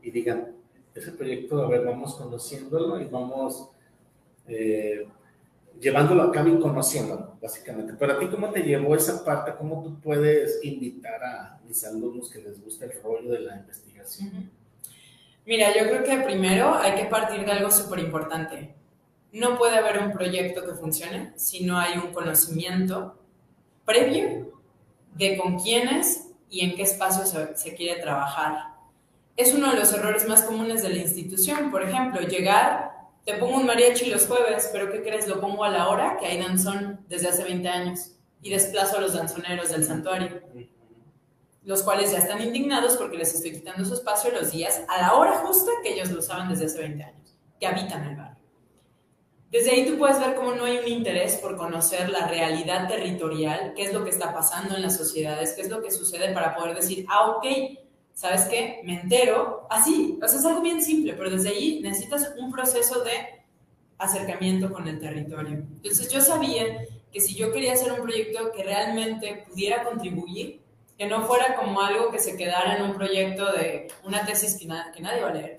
y 0.00 0.10
digan, 0.10 0.54
ese 0.94 1.12
proyecto, 1.12 1.62
a 1.62 1.68
ver, 1.68 1.84
vamos 1.84 2.14
conociéndolo 2.14 2.98
y 2.98 3.04
vamos 3.04 3.68
eh, 4.48 5.06
llevándolo 5.78 6.22
a 6.22 6.32
cabo 6.32 6.48
y 6.48 6.58
conociéndolo, 6.58 7.36
básicamente. 7.42 7.92
Pero 7.98 8.14
a 8.14 8.18
ti, 8.18 8.28
¿cómo 8.28 8.50
te 8.50 8.62
llevó 8.62 8.96
esa 8.96 9.22
parte? 9.22 9.52
¿Cómo 9.58 9.82
tú 9.82 10.00
puedes 10.00 10.64
invitar 10.64 11.22
a 11.22 11.60
mis 11.66 11.84
alumnos 11.84 12.30
que 12.30 12.40
les 12.40 12.64
gusta 12.64 12.86
el 12.86 12.92
rollo 13.02 13.32
de 13.32 13.40
la 13.40 13.56
investigación? 13.56 14.50
Mira, 15.44 15.68
yo 15.76 15.86
creo 15.86 16.02
que 16.02 16.24
primero 16.24 16.74
hay 16.76 16.94
que 16.94 17.10
partir 17.10 17.44
de 17.44 17.52
algo 17.52 17.70
súper 17.70 17.98
importante. 17.98 18.74
No 19.32 19.58
puede 19.58 19.76
haber 19.76 19.98
un 19.98 20.12
proyecto 20.12 20.64
que 20.64 20.72
funcione 20.72 21.34
si 21.36 21.66
no 21.66 21.76
hay 21.76 21.98
un 21.98 22.14
conocimiento 22.14 23.18
previo 23.84 24.55
de 25.16 25.36
con 25.38 25.58
quiénes 25.58 26.28
y 26.50 26.60
en 26.60 26.76
qué 26.76 26.82
espacio 26.82 27.24
se, 27.56 27.74
quiere 27.74 28.00
trabajar. 28.00 28.74
Es 29.36 29.52
uno 29.52 29.70
de 29.70 29.78
los 29.78 29.92
errores 29.92 30.26
más 30.28 30.42
comunes 30.42 30.82
de 30.82 30.90
la 30.90 30.96
institución. 30.96 31.70
Por 31.70 31.82
ejemplo, 31.82 32.20
llegar 32.20 32.92
te 33.24 33.34
pongo 33.34 33.56
un 33.56 33.66
mariachi 33.66 34.06
los 34.06 34.26
jueves, 34.26 34.70
pero 34.72 34.90
¿qué 34.90 35.02
crees? 35.02 35.26
Lo 35.26 35.40
pongo 35.40 35.64
a 35.64 35.68
la 35.68 35.88
hora 35.88 36.16
que 36.18 36.26
hay 36.26 36.38
danzón 36.38 37.00
desde 37.08 37.28
hace 37.28 37.42
20 37.42 37.68
años 37.68 38.12
y 38.40 38.50
desplazo 38.50 38.98
a 38.98 39.00
los 39.00 39.14
danzoneros 39.14 39.70
del 39.70 39.84
santuario, 39.84 40.42
los 41.64 41.82
cuales 41.82 42.12
ya 42.12 42.18
están 42.18 42.40
indignados 42.40 42.96
porque 42.96 43.18
les 43.18 43.34
estoy 43.34 43.52
quitando 43.52 43.84
su 43.84 43.94
espacio 43.94 44.30
los 44.30 44.52
días 44.52 44.82
a 44.88 45.00
la 45.00 45.14
hora 45.14 45.38
justa 45.38 45.72
que 45.82 45.94
ellos 45.94 46.10
lo 46.12 46.20
usaban 46.20 46.48
desde 46.48 46.66
hace 46.66 46.78
20 46.78 47.02
años, 47.02 47.36
que 47.58 47.66
habitan 47.66 48.04
el 48.04 48.16
barrio. 48.16 48.35
Desde 49.50 49.70
ahí 49.70 49.86
tú 49.86 49.96
puedes 49.96 50.18
ver 50.18 50.34
cómo 50.34 50.52
no 50.54 50.64
hay 50.64 50.78
un 50.78 50.88
interés 50.88 51.36
por 51.36 51.56
conocer 51.56 52.08
la 52.10 52.26
realidad 52.26 52.88
territorial, 52.88 53.72
qué 53.76 53.84
es 53.84 53.92
lo 53.92 54.02
que 54.04 54.10
está 54.10 54.32
pasando 54.34 54.74
en 54.76 54.82
las 54.82 54.96
sociedades, 54.96 55.52
qué 55.54 55.62
es 55.62 55.70
lo 55.70 55.80
que 55.82 55.90
sucede 55.90 56.32
para 56.34 56.54
poder 56.56 56.74
decir, 56.76 57.06
ah, 57.08 57.30
ok, 57.30 57.46
¿sabes 58.12 58.46
qué? 58.46 58.80
Me 58.84 59.00
entero, 59.00 59.66
así, 59.70 60.18
o 60.22 60.26
sea, 60.28 60.38
es 60.40 60.44
algo 60.44 60.60
bien 60.62 60.82
simple, 60.82 61.14
pero 61.14 61.30
desde 61.30 61.50
ahí 61.50 61.80
necesitas 61.80 62.34
un 62.38 62.50
proceso 62.50 63.02
de 63.04 63.12
acercamiento 63.98 64.72
con 64.72 64.88
el 64.88 64.98
territorio. 65.00 65.62
Entonces 65.76 66.10
yo 66.10 66.20
sabía 66.20 66.84
que 67.12 67.20
si 67.20 67.34
yo 67.34 67.52
quería 67.52 67.72
hacer 67.72 67.92
un 67.92 68.02
proyecto 68.02 68.50
que 68.52 68.62
realmente 68.64 69.44
pudiera 69.48 69.84
contribuir, 69.84 70.60
que 70.98 71.06
no 71.06 71.22
fuera 71.22 71.54
como 71.56 71.80
algo 71.80 72.10
que 72.10 72.18
se 72.18 72.36
quedara 72.36 72.76
en 72.76 72.82
un 72.82 72.94
proyecto 72.94 73.52
de 73.52 73.88
una 74.04 74.24
tesis 74.26 74.56
que, 74.58 74.66
na- 74.66 74.90
que 74.94 75.00
nadie 75.02 75.22
va 75.22 75.28
a 75.28 75.34
leer, 75.34 75.58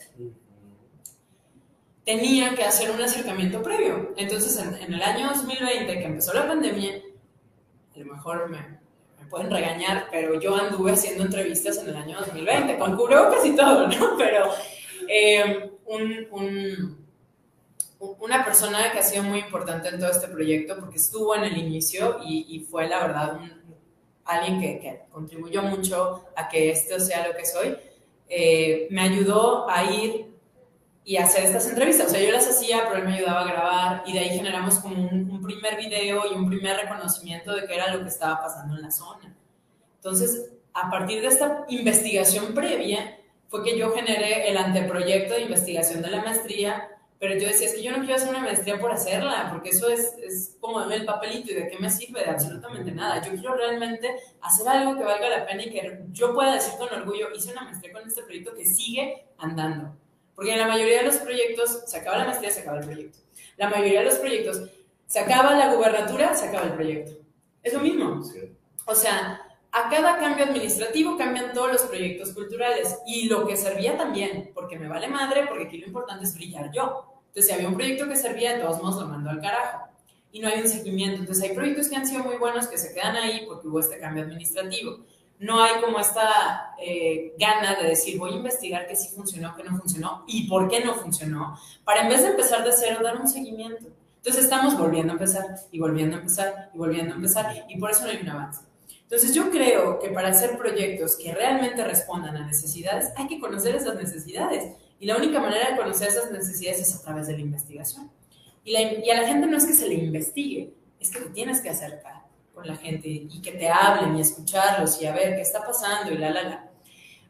tenía 2.07 2.55
que 2.55 2.63
hacer 2.63 2.89
un 2.89 3.01
acercamiento 3.01 3.61
previo. 3.61 4.13
Entonces, 4.15 4.57
en, 4.57 4.73
en 4.75 4.93
el 4.93 5.01
año 5.03 5.27
2020, 5.27 5.99
que 5.99 6.05
empezó 6.05 6.33
la 6.33 6.47
pandemia, 6.47 7.01
a 7.95 7.99
lo 7.99 8.05
mejor 8.05 8.49
me, 8.49 8.59
me 9.19 9.25
pueden 9.29 9.51
regañar, 9.51 10.07
pero 10.09 10.39
yo 10.39 10.55
anduve 10.55 10.93
haciendo 10.93 11.25
entrevistas 11.25 11.77
en 11.79 11.89
el 11.89 11.97
año 11.97 12.17
2020, 12.19 12.77
con 12.79 12.95
cubrebocas 12.95 13.45
y 13.45 13.55
todo, 13.57 13.87
¿no? 13.89 14.15
Pero 14.17 14.45
eh, 15.09 15.69
un, 15.85 16.27
un- 16.31 17.07
una 17.99 18.45
persona 18.45 18.91
que 18.91 18.99
ha 18.99 19.03
sido 19.03 19.23
muy 19.23 19.39
importante 19.39 19.89
en 19.89 19.99
todo 19.99 20.09
este 20.11 20.27
proyecto, 20.29 20.77
porque 20.79 20.97
estuvo 20.97 21.35
en 21.35 21.43
el 21.43 21.57
inicio 21.57 22.19
y, 22.23 22.45
y 22.55 22.59
fue, 22.61 22.87
la 22.87 23.01
verdad, 23.05 23.35
un- 23.35 23.51
alguien 24.23 24.61
que, 24.61 24.79
que 24.79 25.01
contribuyó 25.11 25.61
mucho 25.61 26.23
a 26.37 26.47
que 26.47 26.69
esto 26.71 26.99
sea 27.01 27.27
lo 27.27 27.35
que 27.35 27.45
soy, 27.45 27.75
eh, 28.29 28.87
me 28.91 29.01
ayudó 29.01 29.69
a 29.69 29.83
ir 29.91 30.26
y 31.07 31.15
hacer 31.15 31.45
estas 31.45 31.69
entrevistas. 31.69 32.07
O 32.07 32.09
sea, 32.09 32.21
yo 32.21 32.33
las 32.33 32.45
hacía, 32.49 32.83
pero 32.85 32.97
él 32.99 33.05
me 33.05 33.15
ayudaba 33.15 33.39
a 33.39 33.47
grabar 33.47 34.03
y 34.05 34.11
de 34.11 34.19
ahí 34.19 34.29
generamos 34.29 34.75
como 34.79 35.07
un, 35.07 35.31
un 35.31 35.41
primer 35.41 35.77
video 35.77 36.23
y 36.29 36.35
un 36.35 36.49
primer 36.49 36.75
reconocimiento 36.75 37.55
de 37.55 37.65
qué 37.65 37.75
era 37.75 37.95
lo 37.95 38.01
que 38.01 38.09
estaba 38.09 38.41
pasando 38.41 38.75
en 38.75 38.81
la 38.81 38.91
zona. 38.91 39.33
Entonces, 39.95 40.51
a 40.73 40.91
partir 40.91 41.21
de 41.21 41.27
esta 41.29 41.63
investigación 41.69 42.53
previa, 42.53 43.17
fue 43.47 43.63
que 43.63 43.77
yo 43.77 43.93
generé 43.93 44.49
el 44.49 44.57
anteproyecto 44.57 45.35
de 45.35 45.43
investigación 45.43 46.01
de 46.01 46.11
la 46.11 46.21
maestría, 46.23 46.89
pero 47.19 47.35
yo 47.35 47.47
decía, 47.47 47.67
es 47.67 47.75
que 47.75 47.83
yo 47.83 47.91
no 47.93 47.99
quiero 47.99 48.15
hacer 48.15 48.27
una 48.27 48.41
maestría 48.41 48.77
por 48.77 48.91
hacerla, 48.91 49.47
porque 49.49 49.69
eso 49.69 49.87
es, 49.87 50.13
es 50.21 50.57
como 50.59 50.81
el 50.81 51.05
papelito 51.05 51.53
y 51.53 51.55
de 51.55 51.69
qué 51.69 51.79
me 51.79 51.89
sirve, 51.89 52.19
de 52.19 52.31
absolutamente 52.31 52.91
nada. 52.91 53.21
Yo 53.21 53.31
quiero 53.31 53.55
realmente 53.55 54.13
hacer 54.41 54.67
algo 54.67 54.97
que 54.97 55.05
valga 55.05 55.29
la 55.29 55.45
pena 55.45 55.63
y 55.63 55.69
que 55.69 56.01
yo 56.11 56.33
pueda 56.33 56.55
decir 56.55 56.73
con 56.77 56.93
orgullo, 56.93 57.29
hice 57.33 57.53
una 57.53 57.61
maestría 57.61 57.93
con 57.93 58.05
este 58.05 58.23
proyecto 58.23 58.53
que 58.53 58.65
sigue 58.65 59.25
andando. 59.37 59.95
Porque 60.37 60.53
en 60.53 60.59
la 60.59 60.67
mayoría 60.67 60.99
de 60.99 61.07
los 61.07 61.15
proyectos 61.17 61.81
se 61.87 61.97
acaba 61.97 62.19
la 62.19 62.25
maestría, 62.25 62.51
se 62.51 62.59
acaba 62.59 62.77
el 62.77 62.85
proyecto. 62.85 63.17
La 63.57 63.71
mayoría 63.71 64.01
de 64.01 64.05
los 64.05 64.19
proyectos 64.19 64.69
se 65.07 65.19
acaba 65.19 65.55
la 65.55 65.73
gubernatura, 65.73 66.35
se 66.35 66.47
acaba 66.47 66.67
el 66.67 66.73
proyecto. 66.73 67.13
Es 67.63 67.73
lo 67.73 67.79
mismo. 67.79 68.21
O 68.85 68.93
sea, 68.93 69.41
a 69.71 69.89
cada 69.89 70.19
cambio 70.19 70.45
administrativo 70.45 71.17
cambian 71.17 71.53
todos 71.53 71.71
los 71.71 71.81
proyectos 71.81 72.33
culturales 72.33 72.99
y 73.07 73.27
lo 73.27 73.47
que 73.47 73.57
servía 73.57 73.97
también, 73.97 74.51
porque 74.53 74.77
me 74.77 74.87
vale 74.87 75.07
madre, 75.07 75.47
porque 75.47 75.63
aquí 75.63 75.79
lo 75.79 75.87
importante 75.87 76.25
es 76.25 76.35
brillar 76.35 76.71
yo. 76.71 77.23
Entonces, 77.29 77.47
si 77.47 77.53
había 77.53 77.69
un 77.69 77.75
proyecto 77.75 78.07
que 78.07 78.15
servía, 78.15 78.53
de 78.53 78.59
todos 78.59 78.79
modos 78.79 79.01
lo 79.01 79.07
mando 79.07 79.31
al 79.31 79.41
carajo. 79.41 79.87
Y 80.31 80.39
no 80.39 80.49
hay 80.49 80.61
un 80.61 80.69
seguimiento. 80.69 81.19
Entonces, 81.19 81.49
hay 81.49 81.55
proyectos 81.55 81.89
que 81.89 81.95
han 81.95 82.05
sido 82.05 82.23
muy 82.23 82.35
buenos 82.35 82.67
que 82.67 82.77
se 82.77 82.93
quedan 82.93 83.15
ahí 83.15 83.43
porque 83.47 83.67
hubo 83.67 83.79
este 83.79 83.97
cambio 83.97 84.21
administrativo. 84.21 84.99
No 85.39 85.61
hay 85.61 85.79
como 85.81 85.99
esta 85.99 86.71
eh, 86.81 87.33
gana 87.37 87.75
de 87.75 87.89
decir, 87.89 88.17
voy 88.17 88.31
a 88.33 88.37
investigar 88.37 88.87
qué 88.87 88.95
sí 88.95 89.09
funcionó, 89.15 89.55
qué 89.55 89.63
no 89.63 89.77
funcionó 89.77 90.23
y 90.27 90.47
por 90.49 90.67
qué 90.67 90.83
no 90.83 90.95
funcionó, 90.95 91.57
para 91.83 92.01
en 92.01 92.09
vez 92.09 92.23
de 92.23 92.29
empezar 92.29 92.63
de 92.65 92.71
cero, 92.71 92.99
dar 93.03 93.17
un 93.21 93.27
seguimiento. 93.27 93.85
Entonces, 94.17 94.45
estamos 94.45 94.77
volviendo 94.77 95.13
a 95.13 95.15
empezar 95.15 95.45
y 95.71 95.79
volviendo 95.79 96.15
a 96.17 96.19
empezar 96.19 96.69
y 96.73 96.77
volviendo 96.77 97.13
a 97.13 97.15
empezar 97.17 97.65
y 97.69 97.77
por 97.79 97.91
eso 97.91 98.03
no 98.03 98.09
hay 98.09 98.17
un 98.17 98.29
avance. 98.29 98.61
Entonces 99.03 99.33
yo 99.33 99.49
creo 99.51 99.99
que 99.99 100.09
para 100.09 100.27
hacer 100.29 100.57
proyectos 100.57 101.15
que 101.15 101.33
realmente 101.33 101.81
respondan 101.81 102.35
a 102.35 102.45
necesidades, 102.45 103.07
hay 103.15 103.27
que 103.27 103.39
conocer 103.39 103.73
esas 103.75 103.95
necesidades. 103.95 104.73
Y 104.99 105.05
la 105.05 105.15
única 105.15 105.39
manera 105.39 105.69
de 105.71 105.77
conocer 105.77 106.09
esas 106.09 106.29
necesidades 106.29 106.81
es 106.81 106.93
a 106.95 107.01
través 107.03 107.27
de 107.27 107.33
la 107.33 107.39
investigación. 107.39 108.11
Y, 108.65 108.73
la- 108.73 108.81
y 108.81 109.09
a 109.09 109.21
la 109.21 109.27
gente 109.27 109.47
no 109.47 109.55
es 109.55 109.65
que 109.65 109.71
se 109.71 109.87
le 109.87 109.93
investigue, 109.93 110.73
es 110.99 111.09
que 111.09 111.21
te 111.21 111.29
tienes 111.29 111.61
que 111.61 111.69
acercar 111.69 112.23
con 112.57 112.67
la 112.67 112.75
gente 112.75 113.07
y 113.07 113.39
que 113.41 113.51
te 113.51 113.69
hablen 113.69 114.17
y 114.17 114.21
escucharlos 114.21 114.99
y 115.01 115.05
a 115.05 115.13
ver 115.13 115.35
qué 115.35 115.41
está 115.41 115.63
pasando 115.65 116.11
y 116.11 116.17
la, 116.17 116.31
la, 116.31 116.41
la. 116.43 116.69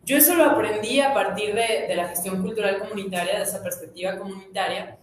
Yo 0.05 0.15
eso 0.15 0.35
lo 0.35 0.45
aprendí 0.45 1.01
a 1.01 1.13
partir 1.13 1.53
de, 1.53 1.85
de 1.87 1.95
la 1.95 2.07
gestión 2.07 2.41
cultural 2.41 2.79
comunitaria, 2.79 3.37
de 3.37 3.43
esa 3.43 3.61
perspectiva 3.61 4.17
comunitaria, 4.17 4.97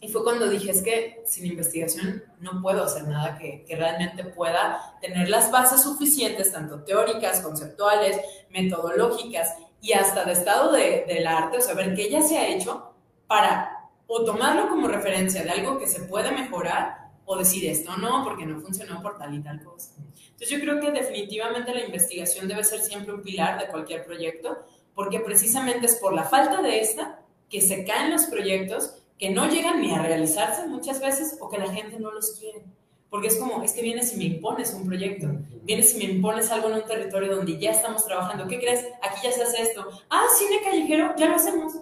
y 0.00 0.08
fue 0.08 0.22
cuando 0.22 0.48
dije, 0.50 0.70
es 0.70 0.82
que 0.82 1.22
sin 1.24 1.46
investigación 1.46 2.22
no 2.40 2.60
puedo 2.60 2.84
hacer 2.84 3.08
nada 3.08 3.38
que, 3.38 3.64
que 3.64 3.74
realmente 3.74 4.22
pueda 4.22 4.98
tener 5.00 5.30
las 5.30 5.50
bases 5.50 5.82
suficientes, 5.82 6.52
tanto 6.52 6.82
teóricas, 6.84 7.40
conceptuales, 7.40 8.20
metodológicas 8.50 9.54
y 9.80 9.94
hasta 9.94 10.24
de 10.26 10.32
estado 10.32 10.72
de- 10.72 11.06
del 11.08 11.26
arte, 11.26 11.56
o 11.56 11.60
sea, 11.62 11.72
ver 11.74 11.94
qué 11.94 12.10
ya 12.10 12.20
se 12.22 12.36
ha 12.36 12.46
hecho 12.48 12.92
para 13.26 13.70
o 14.06 14.24
tomarlo 14.24 14.68
como 14.68 14.88
referencia 14.88 15.42
de 15.42 15.50
algo 15.50 15.78
que 15.78 15.86
se 15.86 16.02
puede 16.02 16.30
mejorar 16.32 17.03
o 17.26 17.36
decir 17.36 17.68
esto 17.68 17.96
no, 17.96 18.24
porque 18.24 18.46
no 18.46 18.60
funcionó 18.60 19.02
por 19.02 19.18
tal 19.18 19.34
y 19.34 19.42
tal 19.42 19.62
cosa. 19.62 19.92
Entonces 19.98 20.50
yo 20.50 20.60
creo 20.60 20.80
que 20.80 20.90
definitivamente 20.90 21.74
la 21.74 21.84
investigación 21.84 22.48
debe 22.48 22.64
ser 22.64 22.80
siempre 22.80 23.14
un 23.14 23.22
pilar 23.22 23.58
de 23.58 23.68
cualquier 23.68 24.04
proyecto, 24.04 24.58
porque 24.94 25.20
precisamente 25.20 25.86
es 25.86 25.96
por 25.96 26.12
la 26.12 26.24
falta 26.24 26.60
de 26.62 26.80
esta 26.80 27.20
que 27.48 27.60
se 27.60 27.84
caen 27.84 28.10
los 28.10 28.24
proyectos 28.24 28.96
que 29.18 29.30
no 29.30 29.48
llegan 29.48 29.80
ni 29.80 29.92
a 29.92 30.02
realizarse 30.02 30.66
muchas 30.66 31.00
veces 31.00 31.38
o 31.40 31.48
que 31.48 31.58
la 31.58 31.72
gente 31.72 31.98
no 31.98 32.10
los 32.10 32.32
quiere. 32.32 32.62
Porque 33.10 33.28
es 33.28 33.36
como, 33.36 33.62
es 33.62 33.72
que 33.72 33.82
vienes 33.82 34.12
y 34.12 34.16
me 34.16 34.24
impones 34.24 34.74
un 34.74 34.88
proyecto, 34.88 35.28
vienes 35.62 35.94
y 35.94 35.98
me 35.98 36.12
impones 36.12 36.50
algo 36.50 36.68
en 36.68 36.74
un 36.74 36.84
territorio 36.84 37.36
donde 37.36 37.56
ya 37.58 37.70
estamos 37.70 38.04
trabajando. 38.04 38.48
¿Qué 38.48 38.58
crees? 38.58 38.86
Aquí 39.02 39.20
ya 39.22 39.30
se 39.30 39.44
hace 39.44 39.62
esto. 39.62 39.86
Ah, 40.10 40.24
cine 40.36 40.60
callejero, 40.64 41.14
ya 41.16 41.28
lo 41.28 41.36
hacemos. 41.36 41.74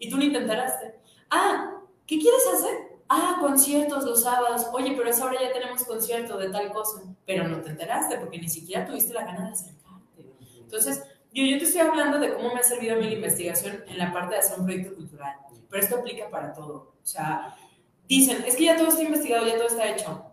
Y 0.00 0.10
tú 0.10 0.16
ni 0.16 0.32
te 0.32 0.38
enteraste. 0.38 0.96
Ah, 1.30 1.76
¿qué 2.04 2.18
quieres 2.18 2.42
hacer? 2.52 2.91
Ah, 3.14 3.36
conciertos 3.38 4.04
los 4.04 4.22
sábados. 4.22 4.68
Oye, 4.72 4.94
pero 4.96 5.06
a 5.06 5.10
esa 5.10 5.26
hora 5.26 5.38
ya 5.38 5.52
tenemos 5.52 5.84
concierto 5.84 6.38
de 6.38 6.48
tal 6.48 6.72
cosa. 6.72 7.02
Pero 7.26 7.46
no 7.46 7.60
te 7.60 7.68
enteraste 7.68 8.16
porque 8.16 8.38
ni 8.38 8.48
siquiera 8.48 8.86
tuviste 8.86 9.12
la 9.12 9.26
gana 9.26 9.48
de 9.48 9.52
acercarte. 9.52 10.32
Entonces, 10.58 11.02
yo, 11.30 11.44
yo 11.44 11.58
te 11.58 11.64
estoy 11.64 11.82
hablando 11.82 12.18
de 12.18 12.32
cómo 12.32 12.54
me 12.54 12.60
ha 12.60 12.62
servido 12.62 12.94
a 12.94 12.98
mí 12.98 13.04
la 13.04 13.12
investigación 13.12 13.84
en 13.86 13.98
la 13.98 14.14
parte 14.14 14.34
de 14.34 14.40
hacer 14.40 14.58
un 14.58 14.64
proyecto 14.64 14.94
cultural. 14.94 15.36
Pero 15.68 15.82
esto 15.82 15.96
aplica 15.96 16.30
para 16.30 16.54
todo. 16.54 16.94
O 17.02 17.06
sea, 17.06 17.54
dicen, 18.08 18.44
es 18.46 18.56
que 18.56 18.64
ya 18.64 18.78
todo 18.78 18.88
está 18.88 19.02
investigado, 19.02 19.46
ya 19.46 19.56
todo 19.56 19.66
está 19.66 19.90
hecho. 19.90 20.24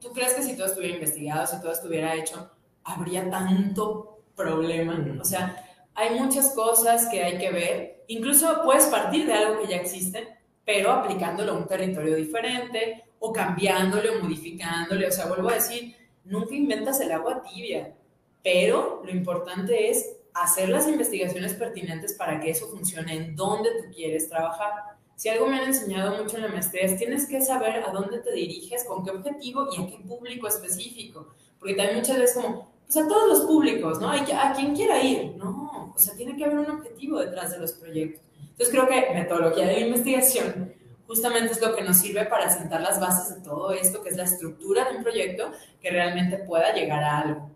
¿Tú 0.00 0.12
crees 0.12 0.34
que 0.34 0.44
si 0.44 0.54
todo 0.54 0.66
estuviera 0.68 0.94
investigado, 0.94 1.44
si 1.44 1.60
todo 1.60 1.72
estuviera 1.72 2.14
hecho, 2.14 2.52
habría 2.84 3.28
tanto 3.28 4.22
problema? 4.36 4.96
O 5.20 5.24
sea, 5.24 5.56
hay 5.96 6.20
muchas 6.20 6.50
cosas 6.50 7.08
que 7.08 7.24
hay 7.24 7.36
que 7.36 7.50
ver. 7.50 8.04
Incluso 8.06 8.62
puedes 8.62 8.86
partir 8.86 9.26
de 9.26 9.32
algo 9.32 9.60
que 9.60 9.66
ya 9.66 9.78
existe, 9.78 10.38
pero 10.72 10.92
aplicándolo 10.92 11.50
a 11.50 11.56
un 11.56 11.66
territorio 11.66 12.14
diferente 12.14 13.02
o 13.18 13.32
cambiándole 13.32 14.10
o 14.10 14.22
modificándole. 14.22 15.08
O 15.08 15.10
sea, 15.10 15.26
vuelvo 15.26 15.50
a 15.50 15.54
decir, 15.54 15.96
nunca 16.24 16.54
inventas 16.54 17.00
el 17.00 17.10
agua 17.10 17.42
tibia, 17.42 17.92
pero 18.40 19.02
lo 19.04 19.10
importante 19.10 19.90
es 19.90 20.16
hacer 20.32 20.68
las 20.68 20.86
investigaciones 20.86 21.54
pertinentes 21.54 22.12
para 22.12 22.38
que 22.38 22.50
eso 22.50 22.68
funcione 22.68 23.14
en 23.16 23.34
donde 23.34 23.70
tú 23.82 23.92
quieres 23.92 24.28
trabajar. 24.28 24.70
Si 25.16 25.28
algo 25.28 25.48
me 25.48 25.58
han 25.58 25.64
enseñado 25.64 26.22
mucho 26.22 26.36
en 26.36 26.44
la 26.44 26.48
maestría 26.50 26.84
es 26.84 26.96
tienes 26.96 27.26
que 27.26 27.40
saber 27.42 27.82
a 27.84 27.90
dónde 27.90 28.20
te 28.20 28.32
diriges, 28.32 28.84
con 28.84 29.04
qué 29.04 29.10
objetivo 29.10 29.66
y 29.76 29.82
a 29.82 29.86
qué 29.88 29.98
público 30.06 30.46
específico. 30.46 31.34
Porque 31.58 31.74
también 31.74 31.98
muchas 31.98 32.16
veces 32.16 32.36
como, 32.36 32.70
pues 32.86 32.96
a 32.96 33.08
todos 33.08 33.28
los 33.28 33.40
públicos, 33.40 34.00
¿no? 34.00 34.12
Que- 34.24 34.34
A 34.34 34.52
quien 34.52 34.72
quiera 34.74 35.02
ir, 35.02 35.34
no. 35.36 35.92
O 35.96 35.98
sea, 35.98 36.14
tiene 36.14 36.36
que 36.36 36.44
haber 36.44 36.60
un 36.60 36.70
objetivo 36.70 37.18
detrás 37.18 37.50
de 37.50 37.58
los 37.58 37.72
proyectos. 37.72 38.22
Entonces 38.60 38.78
creo 38.78 38.88
que 38.90 39.14
metodología 39.14 39.66
de 39.68 39.80
investigación 39.80 40.74
justamente 41.06 41.54
es 41.54 41.62
lo 41.62 41.74
que 41.74 41.80
nos 41.82 41.96
sirve 41.96 42.26
para 42.26 42.50
sentar 42.50 42.82
las 42.82 43.00
bases 43.00 43.34
de 43.34 43.40
todo 43.42 43.72
esto, 43.72 44.02
que 44.02 44.10
es 44.10 44.18
la 44.18 44.24
estructura 44.24 44.84
de 44.84 44.98
un 44.98 45.02
proyecto 45.02 45.50
que 45.80 45.90
realmente 45.90 46.36
pueda 46.36 46.74
llegar 46.74 47.02
a 47.02 47.20
algo 47.20 47.50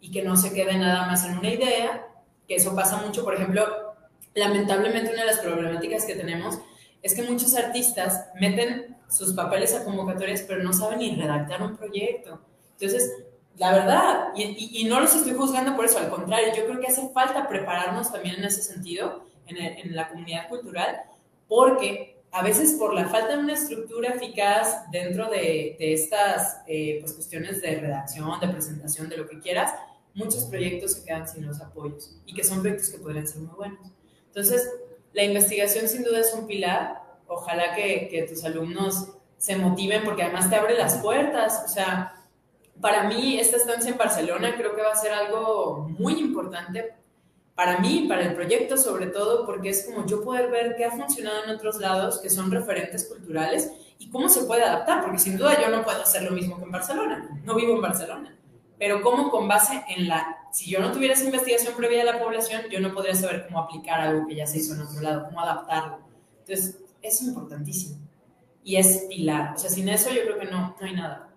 y 0.00 0.12
que 0.12 0.22
no 0.22 0.36
se 0.36 0.52
quede 0.54 0.78
nada 0.78 1.08
más 1.08 1.24
en 1.24 1.38
una 1.38 1.48
idea, 1.52 2.06
que 2.46 2.54
eso 2.54 2.72
pasa 2.76 2.98
mucho, 2.98 3.24
por 3.24 3.34
ejemplo, 3.34 3.66
lamentablemente 4.34 5.10
una 5.10 5.22
de 5.22 5.26
las 5.26 5.40
problemáticas 5.40 6.04
que 6.04 6.14
tenemos 6.14 6.60
es 7.02 7.14
que 7.16 7.22
muchos 7.24 7.56
artistas 7.56 8.28
meten 8.40 8.96
sus 9.10 9.32
papeles 9.32 9.74
a 9.74 9.82
convocatorias, 9.82 10.42
pero 10.42 10.62
no 10.62 10.72
saben 10.72 11.00
ni 11.00 11.16
redactar 11.16 11.62
un 11.64 11.76
proyecto. 11.76 12.40
Entonces, 12.78 13.12
la 13.56 13.72
verdad, 13.72 14.28
y- 14.36 14.80
y 14.80 14.84
no 14.84 15.00
los 15.00 15.16
estoy 15.16 15.32
juzgando 15.34 15.74
por 15.74 15.86
eso, 15.86 15.98
al 15.98 16.10
contrario, 16.10 16.52
yo 16.56 16.64
creo 16.64 16.78
que 16.80 16.86
hace 16.86 17.08
falta 17.08 17.48
prepararnos 17.48 18.12
también 18.12 18.36
en 18.36 18.44
ese 18.44 18.62
sentido, 18.62 19.24
en, 19.46 19.56
el- 19.56 19.78
en 19.78 19.96
la 19.96 20.08
comunidad 20.08 20.48
cultural, 20.48 21.02
porque 21.48 22.22
a 22.30 22.42
veces 22.42 22.72
por 22.78 22.94
la 22.94 23.08
falta 23.08 23.36
de 23.36 23.38
una 23.38 23.52
estructura 23.54 24.10
eficaz 24.10 24.90
dentro 24.90 25.30
de, 25.30 25.76
de 25.78 25.92
estas 25.92 26.58
eh, 26.66 26.98
pues, 27.00 27.12
cuestiones 27.12 27.62
de 27.62 27.76
redacción, 27.80 28.40
de 28.40 28.48
presentación, 28.48 29.08
de 29.08 29.16
lo 29.18 29.28
que 29.28 29.38
quieras, 29.38 29.72
muchos 30.14 30.44
proyectos 30.44 30.94
se 30.94 31.04
quedan 31.04 31.28
sin 31.28 31.46
los 31.46 31.60
apoyos 31.60 32.16
y 32.26 32.34
que 32.34 32.42
son 32.44 32.60
proyectos 32.60 32.90
que 32.90 32.98
podrían 32.98 33.26
ser 33.28 33.42
muy 33.42 33.54
buenos. 33.54 33.78
Entonces, 34.26 34.68
la 35.12 35.22
investigación 35.22 35.88
sin 35.88 36.02
duda 36.02 36.18
es 36.20 36.34
un 36.34 36.46
pilar. 36.48 37.02
Ojalá 37.28 37.74
que, 37.76 38.08
que 38.08 38.22
tus 38.24 38.42
alumnos 38.44 39.08
se 39.38 39.56
motiven 39.56 40.02
porque 40.04 40.22
además 40.24 40.50
te 40.50 40.56
abre 40.56 40.76
las 40.76 40.96
puertas. 40.98 41.62
O 41.64 41.68
sea, 41.68 42.14
para 42.80 43.04
mí 43.04 43.38
esta 43.38 43.56
estancia 43.58 43.90
en 43.92 43.96
Barcelona 43.98 44.56
creo 44.56 44.74
que 44.74 44.82
va 44.82 44.90
a 44.92 44.96
ser 44.96 45.12
algo 45.12 45.86
muy 45.98 46.18
importante 46.18 46.94
para 47.54 47.78
mí, 47.78 48.06
para 48.08 48.22
el 48.22 48.34
proyecto 48.34 48.76
sobre 48.76 49.06
todo, 49.06 49.46
porque 49.46 49.70
es 49.70 49.86
como 49.86 50.06
yo 50.06 50.22
poder 50.24 50.50
ver 50.50 50.74
qué 50.76 50.84
ha 50.84 50.90
funcionado 50.90 51.44
en 51.44 51.50
otros 51.50 51.78
lados, 51.78 52.20
que 52.20 52.30
son 52.30 52.50
referentes 52.50 53.04
culturales, 53.04 53.70
y 53.98 54.10
cómo 54.10 54.28
se 54.28 54.44
puede 54.44 54.64
adaptar, 54.64 55.02
porque 55.02 55.18
sin 55.18 55.38
duda 55.38 55.60
yo 55.60 55.68
no 55.70 55.84
puedo 55.84 56.02
hacer 56.02 56.24
lo 56.24 56.32
mismo 56.32 56.58
que 56.58 56.64
en 56.64 56.72
Barcelona, 56.72 57.40
no 57.44 57.54
vivo 57.54 57.74
en 57.74 57.82
Barcelona, 57.82 58.36
pero 58.78 59.02
cómo 59.02 59.30
con 59.30 59.46
base 59.46 59.84
en 59.88 60.08
la, 60.08 60.36
si 60.52 60.70
yo 60.70 60.80
no 60.80 60.90
tuviera 60.90 61.14
esa 61.14 61.24
investigación 61.24 61.74
previa 61.76 61.98
de 61.98 62.12
la 62.12 62.18
población, 62.18 62.62
yo 62.70 62.80
no 62.80 62.92
podría 62.92 63.14
saber 63.14 63.46
cómo 63.46 63.60
aplicar 63.60 64.00
algo 64.00 64.26
que 64.26 64.34
ya 64.34 64.46
se 64.46 64.58
hizo 64.58 64.74
en 64.74 64.82
otro 64.82 65.00
lado, 65.00 65.26
cómo 65.26 65.40
adaptarlo. 65.40 66.00
Entonces, 66.40 66.80
es 67.00 67.22
importantísimo 67.22 67.98
y 68.64 68.76
es 68.76 69.06
pilar, 69.08 69.54
o 69.54 69.58
sea, 69.58 69.70
sin 69.70 69.88
eso 69.88 70.10
yo 70.10 70.22
creo 70.22 70.38
que 70.38 70.46
no, 70.46 70.76
no 70.78 70.86
hay 70.86 70.94
nada. 70.94 71.30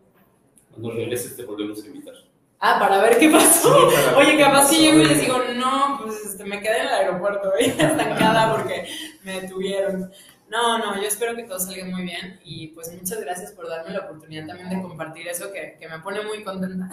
Cuando 0.72 0.92
regreses 0.92 1.36
te 1.36 1.46
volvemos 1.46 1.84
a 1.84 1.88
invitar. 1.88 2.16
Ah, 2.60 2.78
para 2.80 3.00
ver 3.02 3.20
qué 3.20 3.30
pasó. 3.30 3.90
Sí, 3.92 3.96
Oye, 4.18 4.32
qué 4.38 4.44
capaz 4.44 4.68
si 4.70 4.76
pasó. 4.76 4.82
llego 4.82 4.98
y 5.02 5.06
les 5.06 5.22
digo, 5.22 5.38
no, 5.56 6.00
pues 6.04 6.26
este, 6.26 6.44
me 6.44 6.60
quedé 6.60 6.78
en 6.80 6.88
el 6.88 6.94
aeropuerto, 6.94 7.54
¿eh? 7.60 7.68
estancada 7.78 8.56
porque 8.56 8.88
me 9.24 9.42
detuvieron. 9.42 10.12
No, 10.50 10.78
no, 10.80 10.96
yo 11.00 11.08
espero 11.08 11.36
que 11.36 11.44
todo 11.44 11.60
salga 11.60 11.86
muy 11.86 12.04
bien 12.04 12.40
y 12.44 12.68
pues 12.70 12.92
muchas 12.94 13.20
gracias 13.20 13.52
por 13.52 13.68
darme 13.68 13.92
la 13.92 14.06
oportunidad 14.06 14.48
también 14.48 14.70
de 14.70 14.82
compartir 14.82 15.28
eso 15.28 15.52
que, 15.52 15.76
que 15.80 15.90
me 15.90 16.00
pone 16.00 16.22
muy 16.24 16.42
contenta, 16.44 16.90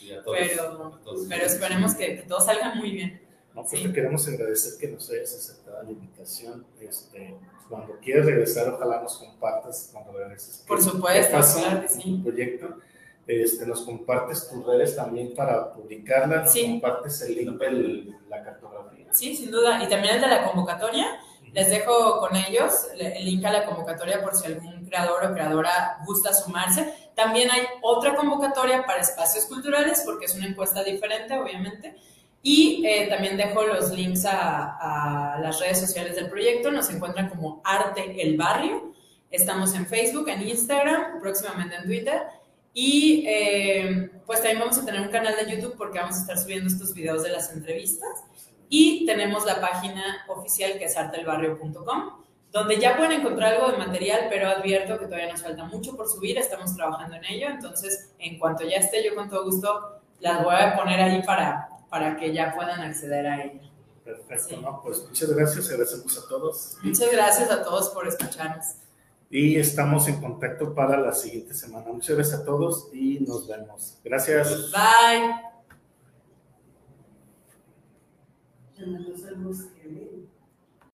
Y 0.00 0.12
a 0.12 0.22
todos, 0.22 0.36
pero, 0.38 0.62
a 0.94 1.00
todos. 1.02 1.26
pero 1.28 1.44
esperemos 1.46 1.94
que, 1.94 2.16
que 2.16 2.22
todo 2.22 2.40
salga 2.40 2.74
muy 2.74 2.90
bien. 2.92 3.22
No, 3.54 3.62
pues 3.64 3.80
Sí. 3.80 3.88
te 3.88 3.92
queremos 3.94 4.28
agradecer 4.28 4.78
que 4.78 4.88
nos 4.88 5.10
hayas 5.10 5.34
aceptado 5.34 5.82
la 5.82 5.90
invitación. 5.90 6.66
Este, 6.78 7.34
cuando 7.68 7.98
quieras 8.00 8.26
regresar, 8.26 8.68
ojalá 8.68 9.00
nos 9.00 9.16
compartas 9.18 9.88
cuando 9.92 10.12
regreses. 10.12 10.62
Por 10.68 10.80
supuesto, 10.82 11.36
claro 11.58 11.80
que 11.80 11.88
sí. 11.88 12.02
tu 12.02 12.22
proyecto. 12.22 12.76
Este, 13.30 13.64
nos 13.66 13.82
compartes 13.82 14.48
tus 14.48 14.64
redes 14.66 14.96
también 14.96 15.34
para 15.34 15.72
publicarla. 15.72 16.38
Nos 16.42 16.52
Sí. 16.52 16.62
compartes 16.66 17.20
el 17.22 17.36
link 17.36 17.58
de 17.60 18.14
la 18.28 18.42
cartografía. 18.42 19.06
Sí, 19.12 19.36
sin 19.36 19.50
duda. 19.50 19.82
Y 19.82 19.88
también 19.88 20.16
el 20.16 20.20
de 20.20 20.26
la 20.28 20.42
convocatoria. 20.44 21.20
Les 21.52 21.68
dejo 21.68 22.20
con 22.20 22.36
ellos 22.36 22.72
el 22.96 23.24
link 23.24 23.44
a 23.44 23.50
la 23.52 23.64
convocatoria 23.64 24.22
por 24.22 24.36
si 24.36 24.46
algún 24.46 24.84
creador 24.86 25.24
o 25.26 25.32
creadora 25.34 25.98
gusta 26.06 26.32
sumarse. 26.32 26.92
También 27.16 27.50
hay 27.50 27.62
otra 27.82 28.14
convocatoria 28.14 28.84
para 28.86 29.00
espacios 29.00 29.46
culturales, 29.46 30.02
porque 30.04 30.26
es 30.26 30.34
una 30.36 30.46
encuesta 30.46 30.82
diferente, 30.84 31.36
obviamente. 31.38 31.96
Y 32.42 32.86
eh, 32.86 33.08
también 33.08 33.36
dejo 33.36 33.62
los 33.64 33.90
links 33.90 34.24
a, 34.26 35.34
a 35.34 35.38
las 35.40 35.58
redes 35.60 35.80
sociales 35.80 36.14
del 36.16 36.28
proyecto. 36.30 36.70
Nos 36.70 36.88
encuentran 36.88 37.28
como 37.28 37.60
Arte 37.64 38.14
el 38.22 38.36
Barrio. 38.36 38.92
Estamos 39.30 39.74
en 39.74 39.86
Facebook, 39.86 40.28
en 40.28 40.48
Instagram, 40.48 41.20
próximamente 41.20 41.76
en 41.76 41.84
Twitter. 41.84 42.22
Y 42.72 43.24
eh, 43.26 44.10
pues 44.26 44.40
también 44.40 44.60
vamos 44.60 44.78
a 44.78 44.84
tener 44.84 45.00
un 45.00 45.08
canal 45.08 45.34
de 45.36 45.50
YouTube 45.50 45.74
porque 45.76 45.98
vamos 45.98 46.16
a 46.16 46.20
estar 46.20 46.38
subiendo 46.38 46.68
estos 46.68 46.94
videos 46.94 47.22
de 47.22 47.30
las 47.30 47.52
entrevistas. 47.52 48.08
Y 48.68 49.04
tenemos 49.06 49.44
la 49.44 49.60
página 49.60 50.24
oficial 50.28 50.78
que 50.78 50.84
es 50.84 50.96
artelbarrio.com, 50.96 52.22
donde 52.52 52.78
ya 52.78 52.96
pueden 52.96 53.20
encontrar 53.20 53.54
algo 53.54 53.72
de 53.72 53.78
material, 53.78 54.26
pero 54.28 54.48
advierto 54.48 54.98
que 54.98 55.06
todavía 55.06 55.32
nos 55.32 55.42
falta 55.42 55.64
mucho 55.64 55.96
por 55.96 56.08
subir, 56.08 56.38
estamos 56.38 56.74
trabajando 56.76 57.16
en 57.16 57.24
ello, 57.24 57.48
entonces 57.48 58.12
en 58.18 58.38
cuanto 58.38 58.64
ya 58.64 58.76
esté, 58.76 59.04
yo 59.04 59.14
con 59.16 59.28
todo 59.28 59.44
gusto 59.44 60.00
las 60.20 60.44
voy 60.44 60.54
a 60.54 60.76
poner 60.76 61.00
ahí 61.00 61.22
para, 61.24 61.68
para 61.88 62.16
que 62.16 62.32
ya 62.32 62.54
puedan 62.54 62.80
acceder 62.80 63.26
a 63.26 63.42
ella. 63.44 63.60
Perfecto, 64.04 64.48
Sí. 64.48 64.56
¿no? 64.62 64.80
Pues 64.82 65.04
muchas 65.06 65.30
gracias, 65.32 65.68
agradecemos 65.70 66.18
a 66.18 66.28
todos. 66.28 66.76
Muchas 66.82 67.12
gracias 67.12 67.50
a 67.50 67.62
todos 67.64 67.88
por 67.90 68.06
escucharnos. 68.06 68.66
Y 69.32 69.56
estamos 69.56 70.08
en 70.08 70.20
contacto 70.20 70.74
para 70.74 70.98
la 70.98 71.12
siguiente 71.12 71.54
semana. 71.54 71.86
Muchas 71.92 72.16
gracias 72.16 72.40
a 72.40 72.44
todos 72.44 72.90
y 72.92 73.20
nos 73.20 73.46
vemos. 73.46 73.98
Gracias. 74.02 74.72
Bye. 74.72 75.50